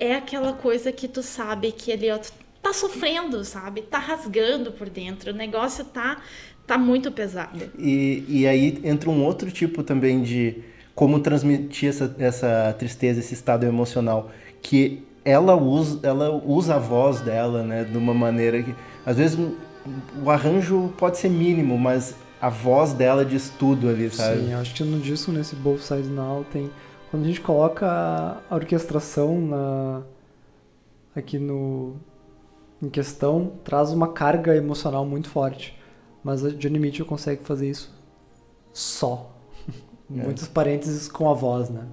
é 0.00 0.14
aquela 0.14 0.54
coisa 0.54 0.90
que 0.90 1.06
tu 1.06 1.22
sabe 1.22 1.70
que 1.72 1.90
ele 1.90 2.10
ó, 2.10 2.18
tá 2.66 2.72
sofrendo, 2.72 3.44
sabe? 3.44 3.82
Tá 3.82 3.98
rasgando 3.98 4.72
por 4.72 4.88
dentro. 4.88 5.30
O 5.32 5.34
negócio 5.34 5.84
tá, 5.84 6.18
tá 6.66 6.76
muito 6.76 7.12
pesado. 7.12 7.70
E, 7.78 8.24
e 8.28 8.46
aí 8.46 8.80
entra 8.82 9.08
um 9.10 9.24
outro 9.24 9.50
tipo 9.50 9.82
também 9.82 10.22
de 10.22 10.62
como 10.94 11.20
transmitir 11.20 11.90
essa, 11.90 12.14
essa 12.18 12.74
tristeza, 12.78 13.20
esse 13.20 13.34
estado 13.34 13.64
emocional, 13.66 14.30
que 14.62 15.02
ela 15.24 15.54
usa, 15.54 16.00
ela 16.02 16.30
usa 16.30 16.76
a 16.76 16.78
voz 16.78 17.20
dela, 17.20 17.62
né, 17.62 17.84
de 17.84 17.96
uma 17.98 18.14
maneira 18.14 18.62
que 18.62 18.74
às 19.04 19.16
vezes 19.16 19.38
o 20.24 20.30
arranjo 20.30 20.92
pode 20.96 21.18
ser 21.18 21.28
mínimo, 21.28 21.76
mas 21.78 22.14
a 22.40 22.48
voz 22.48 22.92
dela 22.92 23.24
diz 23.24 23.50
tudo 23.58 23.88
ali, 23.88 24.10
sabe? 24.10 24.38
Sim, 24.46 24.54
acho 24.54 24.74
que 24.74 24.82
no 24.84 24.98
disco, 24.98 25.30
nesse 25.32 25.54
Both 25.56 25.80
Sides 25.82 26.08
Now, 26.08 26.44
tem. 26.52 26.70
Quando 27.10 27.24
a 27.24 27.26
gente 27.26 27.40
coloca 27.40 27.86
a- 27.86 28.38
a 28.50 28.54
orquestração 28.54 29.40
na, 29.40 30.02
aqui 31.14 31.38
no. 31.38 31.96
Em 32.82 32.88
questão, 32.88 33.58
traz 33.64 33.92
uma 33.92 34.12
carga 34.12 34.54
emocional 34.54 35.04
muito 35.04 35.28
forte. 35.28 35.76
Mas 36.22 36.44
a 36.44 36.50
Johnny 36.50 36.78
Mitchell 36.78 37.06
consegue 37.06 37.42
fazer 37.44 37.70
isso 37.70 37.94
só. 38.72 39.34
Muitos 40.08 40.48
parênteses 40.48 41.08
com 41.08 41.30
a 41.30 41.34
voz, 41.34 41.70
né? 41.70 41.86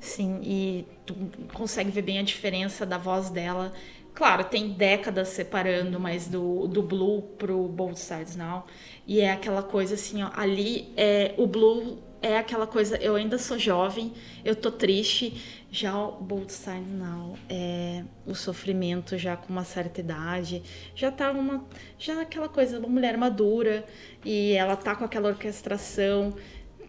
Sim, 0.00 0.40
e 0.42 0.86
tu 1.06 1.14
consegue 1.54 1.90
ver 1.90 2.02
bem 2.02 2.18
a 2.18 2.22
diferença 2.22 2.84
da 2.84 2.98
voz 2.98 3.30
dela. 3.30 3.72
Claro, 4.14 4.44
tem 4.44 4.70
décadas 4.70 5.28
separando, 5.28 5.98
mas 5.98 6.28
do, 6.28 6.68
do 6.68 6.82
blue 6.82 7.22
pro 7.38 7.66
Both 7.68 7.96
Sides 7.96 8.36
Now. 8.36 8.64
E 9.06 9.20
é 9.20 9.32
aquela 9.32 9.62
coisa 9.62 9.94
assim, 9.94 10.22
ó, 10.22 10.30
ali 10.34 10.92
é 10.96 11.34
o 11.36 11.46
blue 11.46 11.98
é 12.24 12.38
aquela 12.38 12.66
coisa, 12.66 12.96
eu 12.96 13.16
ainda 13.16 13.36
sou 13.36 13.58
jovem, 13.58 14.10
eu 14.42 14.56
tô 14.56 14.70
triste. 14.70 15.63
Já 15.76 15.98
o 15.98 16.12
Both 16.22 16.50
Sides 16.52 16.86
Now 16.96 17.34
é 17.50 18.04
o 18.24 18.32
sofrimento 18.32 19.18
já 19.18 19.36
com 19.36 19.52
uma 19.52 19.64
certa 19.64 20.00
idade, 20.00 20.62
já 20.94 21.10
tá 21.10 21.32
uma 21.32 21.64
já 21.98 22.20
aquela 22.22 22.48
coisa, 22.48 22.78
uma 22.78 22.88
mulher 22.88 23.16
madura 23.18 23.84
e 24.24 24.52
ela 24.52 24.76
tá 24.76 24.94
com 24.94 25.04
aquela 25.04 25.28
orquestração, 25.30 26.32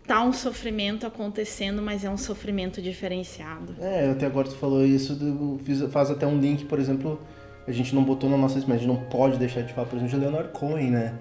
tá 0.05 0.21
um 0.23 0.31
sofrimento 0.31 1.07
acontecendo, 1.07 1.81
mas 1.81 2.05
é 2.05 2.09
um 2.11 2.17
sofrimento 2.17 2.79
diferenciado. 2.79 3.75
É, 3.81 4.11
até 4.11 4.27
agora 4.27 4.47
tu 4.47 4.55
falou 4.55 4.85
isso, 4.85 5.15
do- 5.15 5.59
fiz- 5.63 5.81
faz 5.91 6.11
até 6.11 6.27
um 6.27 6.37
link, 6.39 6.65
por 6.65 6.77
exemplo, 6.77 7.19
a 7.67 7.71
gente 7.71 7.95
não 7.95 8.03
botou 8.03 8.29
na 8.29 8.37
nossa 8.37 8.53
lista, 8.53 8.69
mas 8.69 8.77
a 8.77 8.83
gente 8.85 8.95
não 8.95 9.03
pode 9.09 9.39
deixar 9.39 9.61
de 9.63 9.73
falar, 9.73 9.87
por 9.87 9.95
exemplo, 9.97 10.13
de 10.19 10.23
Leonard 10.23 10.49
Cohen, 10.49 10.91
né? 10.91 11.17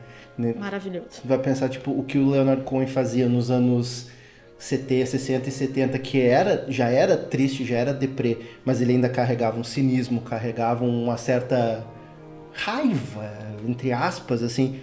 Maravilhoso. 0.58 1.22
Vai 1.24 1.38
pensar, 1.38 1.70
tipo, 1.70 1.90
o 1.92 2.04
que 2.04 2.18
o 2.18 2.28
Leonard 2.28 2.62
Cohen 2.64 2.86
fazia 2.88 3.26
nos 3.26 3.50
anos 3.50 4.10
70, 4.64 5.06
60 5.10 5.48
e 5.50 5.52
70, 5.52 5.98
que 5.98 6.22
era, 6.22 6.64
já 6.68 6.88
era 6.88 7.18
triste, 7.18 7.66
já 7.66 7.76
era 7.76 7.92
deprê, 7.92 8.38
mas 8.64 8.80
ele 8.80 8.92
ainda 8.92 9.10
carregava 9.10 9.60
um 9.60 9.64
cinismo, 9.64 10.22
carregava 10.22 10.86
uma 10.86 11.18
certa 11.18 11.84
raiva, 12.50 13.30
entre 13.68 13.92
aspas, 13.92 14.42
assim. 14.42 14.80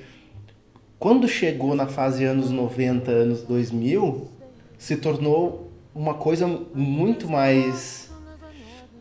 Quando 0.99 1.27
chegou 1.27 1.73
na 1.73 1.88
fase 1.88 2.23
anos 2.23 2.51
90, 2.51 3.09
anos 3.09 3.41
2000, 3.41 4.27
se 4.77 4.97
tornou 4.97 5.71
uma 5.95 6.13
coisa 6.13 6.45
muito 6.75 7.27
mais 7.27 8.11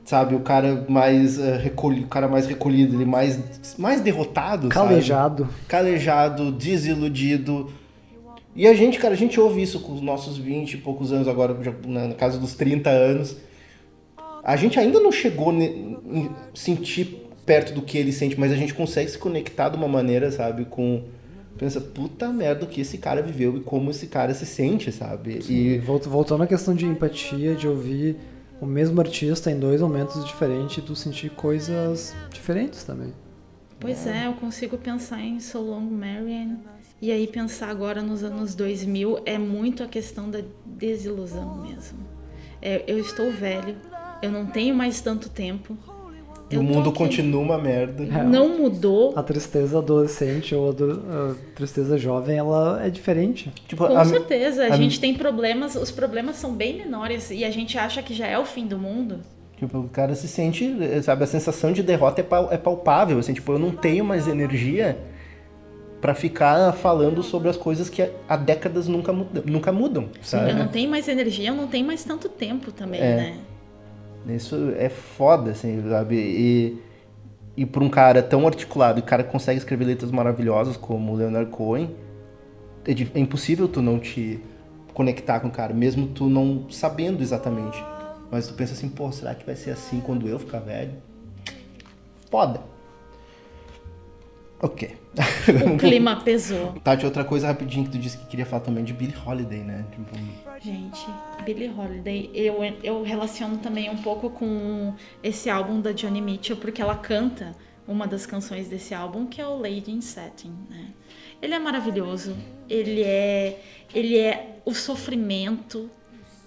sabe, 0.02 0.34
o 0.34 0.40
cara 0.40 0.86
mais 0.88 1.38
eh, 1.38 1.58
recolhido, 1.58 2.06
o 2.06 2.08
cara 2.08 2.26
mais 2.26 2.46
recolhido, 2.46 2.96
ele 2.96 3.04
mais 3.04 3.38
mais 3.78 4.00
derrotado, 4.00 4.72
sabe? 4.72 4.88
Calejado. 4.88 5.48
calejado, 5.68 6.50
desiludido. 6.50 7.70
E 8.54 8.66
a 8.66 8.74
gente, 8.74 8.98
cara, 8.98 9.14
a 9.14 9.16
gente 9.16 9.38
ouve 9.38 9.62
isso 9.62 9.80
com 9.80 9.92
os 9.94 10.00
nossos 10.00 10.36
20 10.36 10.74
e 10.74 10.76
poucos 10.78 11.12
anos 11.12 11.28
agora, 11.28 11.56
na 11.86 12.14
casa 12.14 12.38
dos 12.38 12.54
30 12.54 12.90
anos. 12.90 13.36
A 14.42 14.56
gente 14.56 14.78
ainda 14.78 14.98
não 15.00 15.12
chegou 15.12 15.52
em 15.52 16.30
sentir 16.54 17.26
perto 17.46 17.72
do 17.72 17.82
que 17.82 17.96
ele 17.98 18.12
sente, 18.12 18.38
mas 18.38 18.50
a 18.52 18.56
gente 18.56 18.74
consegue 18.74 19.10
se 19.10 19.18
conectar 19.18 19.68
de 19.68 19.76
uma 19.76 19.88
maneira, 19.88 20.30
sabe, 20.32 20.64
com 20.64 21.02
pensa, 21.58 21.80
puta 21.80 22.28
merda, 22.32 22.64
o 22.64 22.68
que 22.68 22.80
esse 22.80 22.96
cara 22.96 23.20
viveu 23.20 23.56
e 23.58 23.60
como 23.60 23.90
esse 23.90 24.06
cara 24.06 24.32
se 24.32 24.46
sente, 24.46 24.90
sabe? 24.90 25.40
E 25.48 25.74
E 25.74 25.78
volt- 25.78 26.06
voltando 26.06 26.42
à 26.42 26.46
questão 26.46 26.74
de 26.74 26.86
empatia, 26.86 27.54
de 27.54 27.68
ouvir 27.68 28.16
o 28.60 28.66
mesmo 28.66 28.98
artista 29.00 29.50
em 29.50 29.58
dois 29.58 29.80
momentos 29.82 30.24
diferentes 30.24 30.78
e 30.78 30.80
tu 30.82 30.96
sentir 30.96 31.30
coisas 31.30 32.14
diferentes 32.32 32.82
também. 32.82 33.12
Pois 33.78 34.06
é, 34.06 34.26
eu 34.26 34.32
consigo 34.34 34.78
pensar 34.78 35.20
em 35.20 35.38
So 35.38 35.60
Long 35.60 35.80
Marianne. 35.82 36.58
E 37.02 37.10
aí 37.10 37.26
pensar 37.26 37.70
agora 37.70 38.02
nos 38.02 38.22
anos 38.22 38.54
2000 38.54 39.20
é 39.24 39.38
muito 39.38 39.82
a 39.82 39.86
questão 39.86 40.28
da 40.30 40.40
desilusão 40.66 41.62
mesmo. 41.62 41.98
É, 42.60 42.82
eu 42.86 42.98
estou 42.98 43.30
velho, 43.32 43.76
eu 44.22 44.30
não 44.30 44.44
tenho 44.46 44.74
mais 44.74 45.00
tanto 45.00 45.30
tempo. 45.30 45.74
o 45.88 45.96
eu 46.50 46.58
tô 46.58 46.62
mundo 46.62 46.90
aqui. 46.90 46.98
continua 46.98 47.40
uma 47.40 47.56
merda. 47.56 48.02
É. 48.04 48.22
Não 48.22 48.58
mudou, 48.58 49.14
A 49.16 49.22
tristeza 49.22 49.78
adolescente 49.78 50.54
ou 50.54 50.68
a, 50.68 50.72
do- 50.72 51.02
a 51.08 51.34
tristeza 51.54 51.96
jovem, 51.96 52.36
ela 52.36 52.84
é 52.84 52.90
diferente. 52.90 53.50
Tipo, 53.66 53.86
com 53.86 53.96
a- 53.96 54.04
certeza. 54.04 54.64
A, 54.64 54.74
a- 54.74 54.76
gente 54.76 55.00
tem 55.00 55.14
problemas, 55.14 55.76
os 55.76 55.90
problemas 55.90 56.36
são 56.36 56.52
bem 56.52 56.76
menores 56.76 57.30
e 57.30 57.44
a 57.44 57.50
gente 57.50 57.78
acha 57.78 58.02
que 58.02 58.12
já 58.12 58.26
é 58.26 58.38
o 58.38 58.44
fim 58.44 58.66
do 58.66 58.78
mundo. 58.78 59.20
Tipo, 59.56 59.78
o 59.78 59.88
cara 59.88 60.14
se 60.14 60.26
sente, 60.28 60.74
sabe, 61.02 61.22
a 61.24 61.26
sensação 61.26 61.72
de 61.72 61.82
derrota 61.82 62.20
é, 62.20 62.24
pal- 62.24 62.48
é 62.50 62.58
palpável, 62.58 63.18
assim, 63.18 63.32
tipo, 63.32 63.52
eu 63.52 63.58
não 63.58 63.70
tenho 63.70 64.04
mais 64.04 64.26
energia 64.26 64.98
pra 66.00 66.14
ficar 66.14 66.72
falando 66.72 67.22
sobre 67.22 67.48
as 67.48 67.56
coisas 67.56 67.88
que 67.90 68.08
há 68.28 68.36
décadas 68.36 68.88
nunca, 68.88 69.12
muda, 69.12 69.42
nunca 69.44 69.70
mudam, 69.70 70.08
sabe? 70.22 70.50
Eu 70.50 70.56
não 70.56 70.68
tenho 70.68 70.90
mais 70.90 71.06
energia, 71.08 71.48
eu 71.50 71.54
não 71.54 71.66
tenho 71.66 71.86
mais 71.86 72.02
tanto 72.04 72.28
tempo 72.28 72.72
também, 72.72 73.00
É. 73.00 73.16
né? 74.26 74.34
Isso 74.34 74.72
é 74.76 74.88
foda, 74.88 75.50
assim, 75.50 75.82
sabe? 75.88 76.14
E, 76.16 76.78
e 77.56 77.66
pra 77.66 77.82
um 77.82 77.88
cara 77.88 78.22
tão 78.22 78.46
articulado, 78.46 78.98
e 78.98 79.02
o 79.02 79.04
cara 79.04 79.22
que 79.22 79.30
consegue 79.30 79.58
escrever 79.58 79.84
letras 79.84 80.10
maravilhosas 80.10 80.76
como 80.76 81.12
o 81.12 81.16
Leonard 81.16 81.50
Cohen, 81.50 81.94
é, 82.86 82.94
di- 82.94 83.10
é 83.14 83.18
impossível 83.18 83.66
tu 83.68 83.80
não 83.82 83.98
te 83.98 84.40
conectar 84.94 85.40
com 85.40 85.48
o 85.48 85.50
cara, 85.50 85.72
mesmo 85.74 86.06
tu 86.08 86.28
não 86.28 86.66
sabendo 86.70 87.22
exatamente. 87.22 87.82
Mas 88.30 88.46
tu 88.46 88.54
pensa 88.54 88.72
assim, 88.74 88.88
pô, 88.88 89.10
será 89.10 89.34
que 89.34 89.44
vai 89.44 89.56
ser 89.56 89.70
assim 89.70 90.00
quando 90.00 90.28
eu 90.28 90.38
ficar 90.38 90.60
velho? 90.60 90.92
Foda. 92.30 92.60
Ok. 94.62 94.96
O 95.74 95.76
clima 95.80 96.16
pesou. 96.16 96.72
Tati, 96.84 97.04
outra 97.04 97.24
coisa 97.24 97.46
rapidinho 97.46 97.86
que 97.86 97.92
tu 97.92 97.98
disse 97.98 98.18
que 98.18 98.26
queria 98.26 98.44
falar 98.44 98.62
também 98.62 98.84
de 98.84 98.92
Billie 98.92 99.16
Holiday, 99.26 99.60
né? 99.60 99.86
Tipo, 99.90 100.16
Gente, 100.60 101.06
Billie 101.44 101.70
Holiday, 101.70 102.30
eu, 102.34 102.62
eu 102.82 103.02
relaciono 103.02 103.56
também 103.58 103.88
um 103.88 103.96
pouco 103.96 104.28
com 104.28 104.94
esse 105.22 105.48
álbum 105.48 105.80
da 105.80 105.92
Johnny 105.92 106.20
Mitchell, 106.20 106.56
porque 106.56 106.82
ela 106.82 106.94
canta 106.94 107.56
uma 107.88 108.06
das 108.06 108.26
canções 108.26 108.68
desse 108.68 108.94
álbum, 108.94 109.26
que 109.26 109.40
é 109.40 109.46
o 109.46 109.56
Lady 109.58 109.90
in 109.90 110.00
Satin, 110.00 110.54
né? 110.68 110.88
Ele 111.40 111.54
é 111.54 111.58
maravilhoso, 111.58 112.36
ele 112.68 113.02
é, 113.02 113.62
ele 113.94 114.18
é 114.18 114.60
o 114.64 114.74
sofrimento 114.74 115.90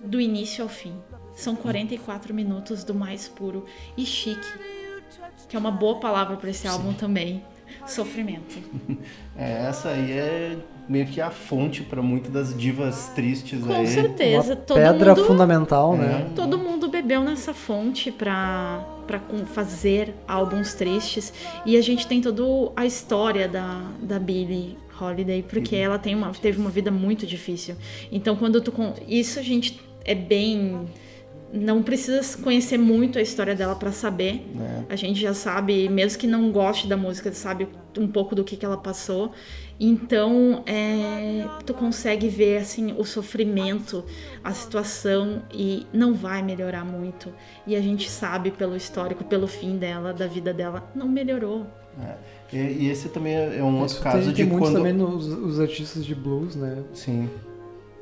do 0.04 0.22
início 0.22 0.64
ao 0.64 0.70
fim. 0.70 0.94
São 1.34 1.56
44 1.56 2.32
minutos 2.32 2.84
do 2.84 2.94
mais 2.94 3.28
puro 3.28 3.66
e 3.98 4.06
chique, 4.06 4.48
que 5.50 5.56
é 5.56 5.60
uma 5.60 5.72
boa 5.72 6.00
palavra 6.00 6.38
para 6.38 6.52
esse 6.52 6.68
álbum 6.68 6.94
também. 6.94 7.44
Sofrimento. 7.88 8.56
é, 9.38 9.66
essa 9.68 9.90
aí 9.90 10.12
é 10.12 10.58
meio 10.88 11.06
que 11.08 11.22
a 11.22 11.30
fonte 11.30 11.82
pra 11.84 12.02
muitas 12.02 12.32
das 12.32 12.58
divas 12.58 13.10
tristes 13.16 13.64
Com 13.64 13.74
aí. 13.74 13.88
certeza, 13.88 14.54
Uma 14.54 14.62
todo 14.62 14.76
pedra 14.78 15.16
mundo 15.16 15.26
fundamental, 15.26 15.98
né? 15.98 16.32
Todo 16.36 16.58
mundo 16.58 16.90
bebeu 16.90 17.22
nessa 17.24 17.54
fonte 17.54 18.12
pra, 18.12 18.86
pra 19.08 19.20
com- 19.20 19.46
fazer 19.46 20.14
álbuns 20.28 20.74
tristes. 20.74 21.34
E 21.66 21.78
a 21.78 21.82
gente 21.82 22.06
tem 22.08 22.20
toda 22.22 22.44
a 22.76 22.86
história 22.86 23.48
da, 23.48 23.84
da 24.02 24.20
Billie 24.20 24.78
Holiday, 25.00 25.44
porque 25.44 25.76
ela 25.76 25.98
tem 25.98 26.16
uma, 26.16 26.32
teve 26.32 26.60
uma 26.60 26.70
vida 26.70 26.92
muito 26.92 27.26
difícil. 27.26 27.76
Então, 28.12 28.36
quando 28.36 28.62
tu. 28.62 28.74
Isso 29.08 29.40
a 29.40 29.44
gente 29.44 29.80
é 30.06 30.16
bem. 30.16 30.86
Não 31.56 31.84
precisa 31.84 32.36
conhecer 32.40 32.80
muito 32.80 33.20
a 33.20 33.22
história 33.22 33.54
dela 33.54 33.76
pra 33.76 33.92
saber. 33.92 34.44
né? 34.56 34.86
A 34.90 34.96
gente 34.96 35.22
já 35.22 35.36
sabe, 35.36 35.88
mesmo 35.88 36.18
que 36.20 36.26
não 36.26 36.52
goste 36.52 36.88
da 36.88 36.98
música, 36.98 37.32
sabe 37.32 37.68
um 37.96 38.08
pouco 38.08 38.34
do 38.34 38.44
que, 38.44 38.58
que 38.58 38.66
ela 38.66 38.76
passou. 38.78 39.32
Então, 39.80 40.64
é, 40.66 41.46
tu 41.66 41.74
consegue 41.74 42.28
ver 42.28 42.58
assim 42.58 42.96
o 42.98 43.04
sofrimento, 43.04 44.04
a 44.44 44.52
situação 44.52 45.44
e 45.54 45.86
não 45.94 46.16
vai 46.16 46.42
melhorar 46.42 46.84
muito. 46.84 47.32
E 47.68 47.76
a 47.76 47.82
gente 47.82 48.10
sabe 48.10 48.50
pelo 48.50 48.76
histórico, 48.76 49.24
pelo 49.24 49.46
fim 49.46 49.78
dela, 49.78 50.12
da 50.12 50.26
vida 50.26 50.52
dela, 50.54 50.90
não 50.96 51.08
melhorou. 51.08 51.68
E, 52.52 52.58
e 52.58 52.90
esse 52.90 53.10
também 53.10 53.36
é 53.36 53.62
um 53.64 53.80
outro 53.80 53.94
Isso 53.94 54.02
caso 54.02 54.18
tem, 54.26 54.30
de 54.30 54.36
tem 54.38 54.46
muito 54.46 54.64
quando. 54.64 54.76
também 54.78 54.94
nos 54.94 55.28
os 55.28 55.60
artistas 55.60 56.04
de 56.04 56.16
blues, 56.16 56.56
né? 56.56 56.84
Sim. 56.94 57.30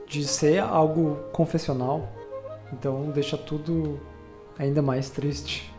De 0.08 0.24
ser 0.26 0.60
algo 0.60 1.18
confessional. 1.34 2.10
Então 2.74 3.12
deixa 3.12 3.38
tudo 3.38 4.00
ainda 4.58 4.82
mais 4.82 5.10
triste. 5.10 5.70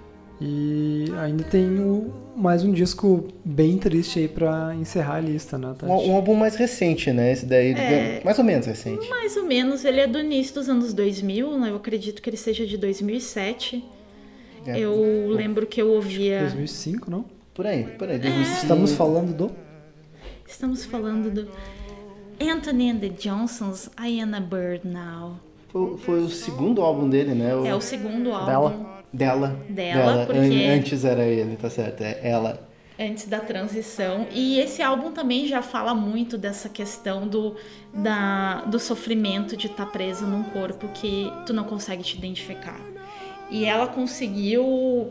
E 0.41 1.05
ainda 1.21 1.45
tem 1.45 1.79
o- 1.79 2.13
mais 2.37 2.65
um 2.65 2.73
disco 2.73 3.29
bem 3.45 3.79
triste 3.79 4.19
aí 4.19 4.27
pra 4.29 4.75
encerrar 4.75 5.17
a 5.17 5.21
lista, 5.21 5.57
né, 5.57 5.73
Tati? 5.79 5.93
Um, 5.93 6.11
um 6.11 6.17
álbum 6.17 6.35
mais 6.35 6.57
recente, 6.57 7.13
né? 7.13 7.31
Esse 7.33 7.47
daí, 7.47 7.73
É. 7.75 8.21
mais 8.25 8.39
ou 8.39 8.45
menos 8.45 8.67
recente. 8.67 9.09
Mais 9.09 9.37
ou 9.37 9.45
menos, 9.45 9.85
ele 9.85 10.01
é 10.01 10.07
do 10.07 10.19
início 10.19 10.55
dos 10.55 10.69
anos 10.69 10.93
2000, 10.93 11.59
né? 11.61 11.71
eu 11.71 11.77
acredito 11.77 12.21
que 12.21 12.29
ele 12.29 12.37
seja 12.37 12.67
de 12.67 12.77
2007. 12.77 13.85
É, 14.67 14.79
Eu 14.81 15.29
lembro 15.31 15.67
que 15.67 15.81
eu 15.81 15.91
ouvia. 15.93 16.41
2005, 16.41 17.11
não? 17.11 17.25
Por 17.55 17.67
aí, 17.67 17.85
por 17.99 18.09
aí. 18.09 18.19
2005. 18.19 18.63
Estamos 18.63 18.93
falando 18.95 19.33
do... 19.37 19.51
Estamos 20.47 20.85
falando 20.85 21.31
do 21.31 21.49
Anthony 22.41 22.91
and 22.91 22.99
the 22.99 23.09
Johnsons, 23.11 23.91
I 24.01 24.21
Am 24.21 24.35
a 24.35 24.41
Bird 24.41 24.87
Now. 24.87 25.37
Foi, 25.73 25.97
foi 25.99 26.21
o 26.21 26.29
segundo 26.29 26.83
álbum 26.83 27.09
dele, 27.09 27.35
né? 27.35 27.55
O- 27.57 27.65
É 27.67 27.75
o 27.75 27.81
segundo 27.81 28.31
álbum 28.33 28.47
Dela. 28.47 29.03
Dela. 29.13 29.57
Dela, 29.69 30.27
porque- 30.27 30.39
An- 30.39 30.75
Antes 30.77 31.05
era 31.05 31.25
ele, 31.25 31.57
tá 31.57 31.69
certo. 31.71 32.03
É 32.03 32.21
ela. 32.23 32.69
antes 33.01 33.27
da 33.27 33.41
transição. 33.41 34.27
E 34.33 34.61
esse 34.61 34.81
álbum 34.83 35.11
também 35.13 35.49
já 35.49 35.61
fala 35.63 35.93
muito 35.95 36.39
dessa 36.39 36.69
questão 36.69 37.27
do, 37.27 37.57
da, 37.93 38.61
do 38.67 38.79
sofrimento 38.79 39.57
de 39.57 39.67
estar 39.67 39.87
preso 39.87 40.25
num 40.27 40.45
corpo 40.45 40.87
que 40.95 41.33
tu 41.47 41.53
não 41.53 41.65
consegue 41.65 42.03
te 42.03 42.17
identificar. 42.17 42.79
E 43.51 43.65
ela 43.65 43.87
conseguiu 43.89 45.11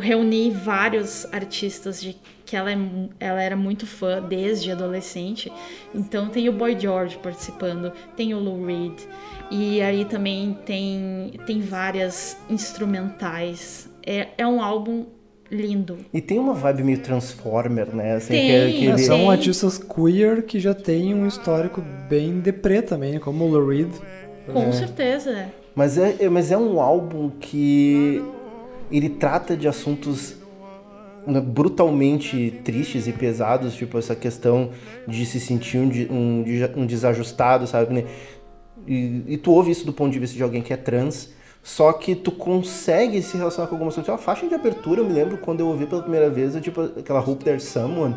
reunir 0.00 0.50
vários 0.50 1.26
artistas 1.32 2.00
de 2.02 2.16
que 2.44 2.56
ela, 2.56 2.70
é 2.70 2.76
ela 3.18 3.42
era 3.42 3.56
muito 3.56 3.86
fã 3.86 4.20
desde 4.20 4.70
adolescente. 4.70 5.50
Então 5.94 6.28
tem 6.28 6.48
o 6.48 6.52
Boy 6.52 6.78
George 6.78 7.16
participando, 7.18 7.92
tem 8.16 8.34
o 8.34 8.38
Lou 8.38 8.64
Reed. 8.66 9.00
E 9.50 9.80
aí 9.82 10.04
também 10.04 10.56
tem, 10.64 11.32
tem 11.46 11.60
várias 11.60 12.36
instrumentais. 12.48 13.88
É, 14.04 14.28
é 14.38 14.46
um 14.46 14.62
álbum 14.62 15.06
lindo. 15.50 15.98
E 16.12 16.20
tem 16.20 16.38
uma 16.38 16.54
vibe 16.54 16.82
meio 16.84 16.98
Transformer, 16.98 17.94
né? 17.94 18.14
Assim, 18.14 18.32
Tem, 18.32 18.46
que, 18.46 18.52
é- 18.52 18.72
que 18.72 18.86
É, 18.86 18.90
ele- 18.90 18.98
são 18.98 19.18
Tem. 19.18 19.30
artistas 19.30 19.78
queer 19.78 20.42
que 20.42 20.58
já 20.58 20.72
têm 20.74 21.14
um 21.14 21.26
histórico 21.26 21.82
bem 22.08 22.40
deprê 22.40 22.80
também, 22.80 23.18
como 23.18 23.44
o 23.44 23.48
Lou 23.50 23.68
Reed. 23.68 23.90
Com 24.50 24.72
certeza. 24.72 25.46
Mas 25.74 25.98
é, 25.98 26.16
é- 26.20 26.28
mas 26.28 26.50
é 26.50 26.56
um 26.56 26.80
álbum 26.80 27.30
que 27.38 28.22
ele 28.90 29.08
trata 29.10 29.56
de 29.56 29.68
assuntos 29.68 30.36
né, 31.26 31.40
brutalmente 31.40 32.60
tristes 32.64 33.06
e 33.06 33.12
pesados, 33.12 33.74
tipo 33.74 33.96
essa 33.96 34.16
questão 34.16 34.70
de 35.06 35.24
se 35.24 35.38
sentir 35.38 35.78
um, 35.78 35.88
de- 35.88 36.08
um, 36.10 36.44
um 36.76 36.84
desajustado, 36.84 37.64
sabe? 37.66 38.04
E, 38.86 39.22
e 39.26 39.36
tu 39.36 39.52
ouve 39.52 39.70
isso 39.70 39.84
do 39.86 39.92
ponto 39.92 40.12
de 40.12 40.18
vista 40.18 40.36
de 40.36 40.42
alguém 40.42 40.62
que 40.62 40.72
é 40.72 40.76
trans, 40.76 41.30
só 41.62 41.92
que 41.92 42.14
tu 42.14 42.32
consegue 42.32 43.22
se 43.22 43.36
relacionar 43.36 43.68
com 43.68 43.74
algumas 43.76 43.94
coisas. 43.94 44.06
Tipo, 44.12 44.20
A 44.20 44.22
faixa 44.22 44.48
de 44.48 44.54
abertura, 44.54 45.00
eu 45.00 45.04
me 45.06 45.12
lembro 45.12 45.38
quando 45.38 45.60
eu 45.60 45.68
ouvi 45.68 45.86
pela 45.86 46.02
primeira 46.02 46.28
vez, 46.28 46.54
eu, 46.54 46.60
tipo, 46.60 46.80
aquela 46.80 47.20
Hope 47.20 47.44
There's 47.44 47.64
Someone. 47.64 48.14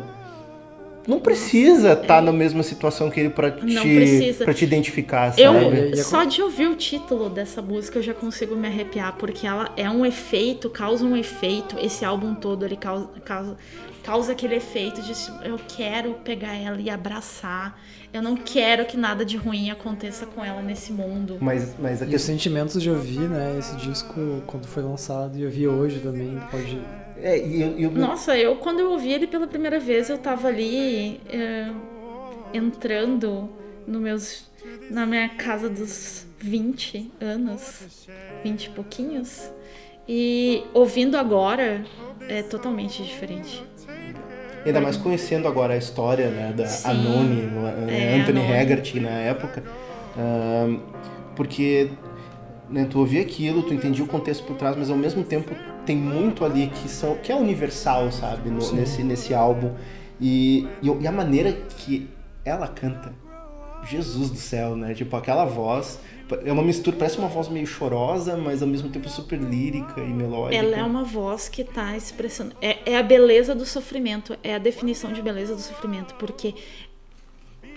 Não 1.06 1.20
precisa 1.20 1.92
estar 1.92 2.20
na 2.20 2.32
mesma 2.32 2.64
situação 2.64 3.08
que 3.08 3.20
ele 3.20 3.30
pra 3.30 3.52
te, 3.52 3.64
Não 3.64 3.82
precisa. 3.82 4.44
pra 4.44 4.52
te 4.52 4.64
identificar, 4.64 5.30
sabe? 5.30 5.42
Eu, 5.42 5.92
é 5.92 5.96
só 5.96 6.24
de 6.24 6.42
ouvir 6.42 6.66
o 6.66 6.74
título 6.74 7.30
dessa 7.30 7.62
música, 7.62 8.00
eu 8.00 8.02
já 8.02 8.12
consigo 8.12 8.56
me 8.56 8.66
arrepiar, 8.66 9.14
porque 9.16 9.46
ela 9.46 9.70
é 9.76 9.88
um 9.88 10.04
efeito, 10.04 10.68
causa 10.68 11.04
um 11.04 11.16
efeito. 11.16 11.76
Esse 11.78 12.04
álbum 12.04 12.34
todo, 12.34 12.64
ele 12.64 12.76
causa, 12.76 13.08
causa, 13.24 13.56
causa 14.06 14.32
aquele 14.32 14.54
efeito 14.54 15.02
de 15.02 15.12
tipo, 15.12 15.42
eu 15.42 15.58
quero 15.68 16.14
pegar 16.24 16.54
ela 16.54 16.80
e 16.80 16.88
abraçar. 16.88 17.76
Eu 18.12 18.22
não 18.22 18.36
quero 18.36 18.86
que 18.86 18.96
nada 18.96 19.24
de 19.24 19.36
ruim 19.36 19.68
aconteça 19.68 20.24
com 20.26 20.44
ela 20.44 20.62
nesse 20.62 20.92
mundo. 20.92 21.36
Mas, 21.40 21.74
mas 21.78 22.00
a 22.00 22.06
E 22.06 22.14
os 22.14 22.22
sentimentos 22.22 22.80
de 22.80 22.88
ouvir, 22.88 23.28
né, 23.28 23.56
esse 23.58 23.74
disco 23.76 24.42
quando 24.46 24.66
foi 24.66 24.82
lançado 24.84 25.36
e 25.36 25.42
eu 25.42 25.50
vi 25.50 25.66
hoje 25.66 25.98
também, 25.98 26.38
pode... 26.50 26.80
É, 27.20 27.36
e 27.44 27.60
eu, 27.60 27.78
eu- 27.78 27.90
Nossa, 27.90 28.38
eu 28.38 28.56
quando 28.56 28.78
eu 28.78 28.92
ouvi 28.92 29.12
ele 29.12 29.26
pela 29.26 29.46
primeira 29.48 29.80
vez, 29.80 30.08
eu 30.08 30.18
tava 30.18 30.46
ali 30.48 31.20
é, 31.28 31.68
entrando 32.54 33.48
no 33.86 33.98
meus, 34.00 34.46
na 34.90 35.04
minha 35.06 35.28
casa 35.30 35.68
dos 35.68 36.26
20 36.38 37.10
anos, 37.20 38.06
20 38.44 38.66
e 38.66 38.70
pouquinhos, 38.70 39.50
e 40.08 40.62
ouvindo 40.72 41.16
agora 41.16 41.84
é 42.28 42.42
totalmente 42.42 43.02
diferente. 43.02 43.64
Ainda 44.66 44.80
mais 44.80 44.96
conhecendo 44.96 45.46
agora 45.48 45.74
a 45.74 45.76
história 45.76 46.28
né, 46.28 46.52
da 46.56 46.66
Sim. 46.66 46.88
Anoni, 46.90 47.42
né, 47.42 47.74
É, 47.88 48.20
Anthony 48.20 48.40
Anoni. 48.40 48.52
Haggerty 48.58 49.00
na 49.00 49.10
época. 49.10 49.62
Ahn, 50.18 50.78
porque 51.36 51.90
né, 52.68 52.86
tu 52.90 52.98
ouvia 52.98 53.20
aquilo, 53.22 53.62
tu 53.62 53.72
entendia 53.72 54.04
o 54.04 54.08
contexto 54.08 54.44
por 54.44 54.56
trás, 54.56 54.76
mas 54.76 54.90
ao 54.90 54.96
mesmo 54.96 55.22
tempo 55.22 55.54
tem 55.84 55.96
muito 55.96 56.44
ali 56.44 56.66
que, 56.68 56.88
são, 56.88 57.14
que 57.16 57.30
é 57.30 57.36
universal, 57.36 58.10
sabe? 58.10 58.50
no- 58.50 58.72
nesse, 58.72 59.02
nesse 59.04 59.32
álbum. 59.32 59.70
E, 60.20 60.66
e, 60.82 60.88
e 61.00 61.06
a 61.06 61.12
maneira 61.12 61.52
que 61.52 62.08
ela 62.44 62.66
canta, 62.66 63.12
Jesus 63.84 64.30
do 64.30 64.36
céu, 64.36 64.76
né? 64.76 64.94
Tipo, 64.94 65.16
aquela 65.16 65.44
voz. 65.44 66.00
É 66.44 66.50
uma 66.50 66.62
mistura, 66.62 66.96
parece 66.96 67.18
uma 67.18 67.28
voz 67.28 67.48
meio 67.48 67.66
chorosa, 67.66 68.36
mas 68.36 68.60
ao 68.60 68.68
mesmo 68.68 68.88
tempo 68.88 69.08
super 69.08 69.38
lírica 69.38 70.00
e 70.00 70.08
melódica. 70.08 70.56
Ela 70.56 70.76
é 70.76 70.82
uma 70.82 71.04
voz 71.04 71.48
que 71.48 71.62
tá 71.62 71.96
expressando. 71.96 72.52
É, 72.60 72.92
é 72.92 72.98
a 72.98 73.02
beleza 73.02 73.54
do 73.54 73.64
sofrimento, 73.64 74.36
é 74.42 74.54
a 74.54 74.58
definição 74.58 75.12
de 75.12 75.22
beleza 75.22 75.54
do 75.54 75.60
sofrimento, 75.60 76.14
porque 76.16 76.52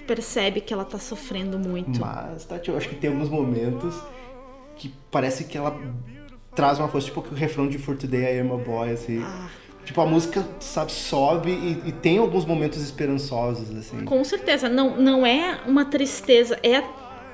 percebe 0.07 0.61
que 0.61 0.73
ela 0.73 0.83
tá 0.83 0.97
sofrendo 0.97 1.59
muito. 1.59 2.01
Mas, 2.01 2.43
Tati, 2.45 2.69
eu 2.69 2.77
acho 2.77 2.89
que 2.89 2.95
tem 2.95 3.11
alguns 3.11 3.29
momentos 3.29 3.95
que 4.75 4.91
parece 5.11 5.43
que 5.43 5.55
ela 5.55 5.79
traz 6.55 6.79
uma 6.79 6.87
força, 6.87 7.07
tipo 7.07 7.19
o 7.19 7.35
refrão 7.35 7.67
de 7.67 7.77
For 7.77 7.95
Today 7.95 8.37
I 8.37 8.39
Am 8.39 8.51
a 8.51 8.57
Boy, 8.57 8.89
assim. 8.89 9.21
Ah. 9.21 9.47
Tipo, 9.89 10.01
a 10.01 10.05
música, 10.05 10.47
sabe, 10.59 10.91
sobe 10.91 11.49
e, 11.49 11.89
e 11.89 11.91
tem 11.91 12.19
alguns 12.19 12.45
momentos 12.45 12.79
esperançosos, 12.79 13.75
assim. 13.75 14.05
Com 14.05 14.23
certeza, 14.23 14.69
não, 14.69 14.95
não 15.01 15.25
é 15.25 15.61
uma 15.65 15.83
tristeza, 15.83 16.59
é 16.61 16.75
a, 16.75 16.83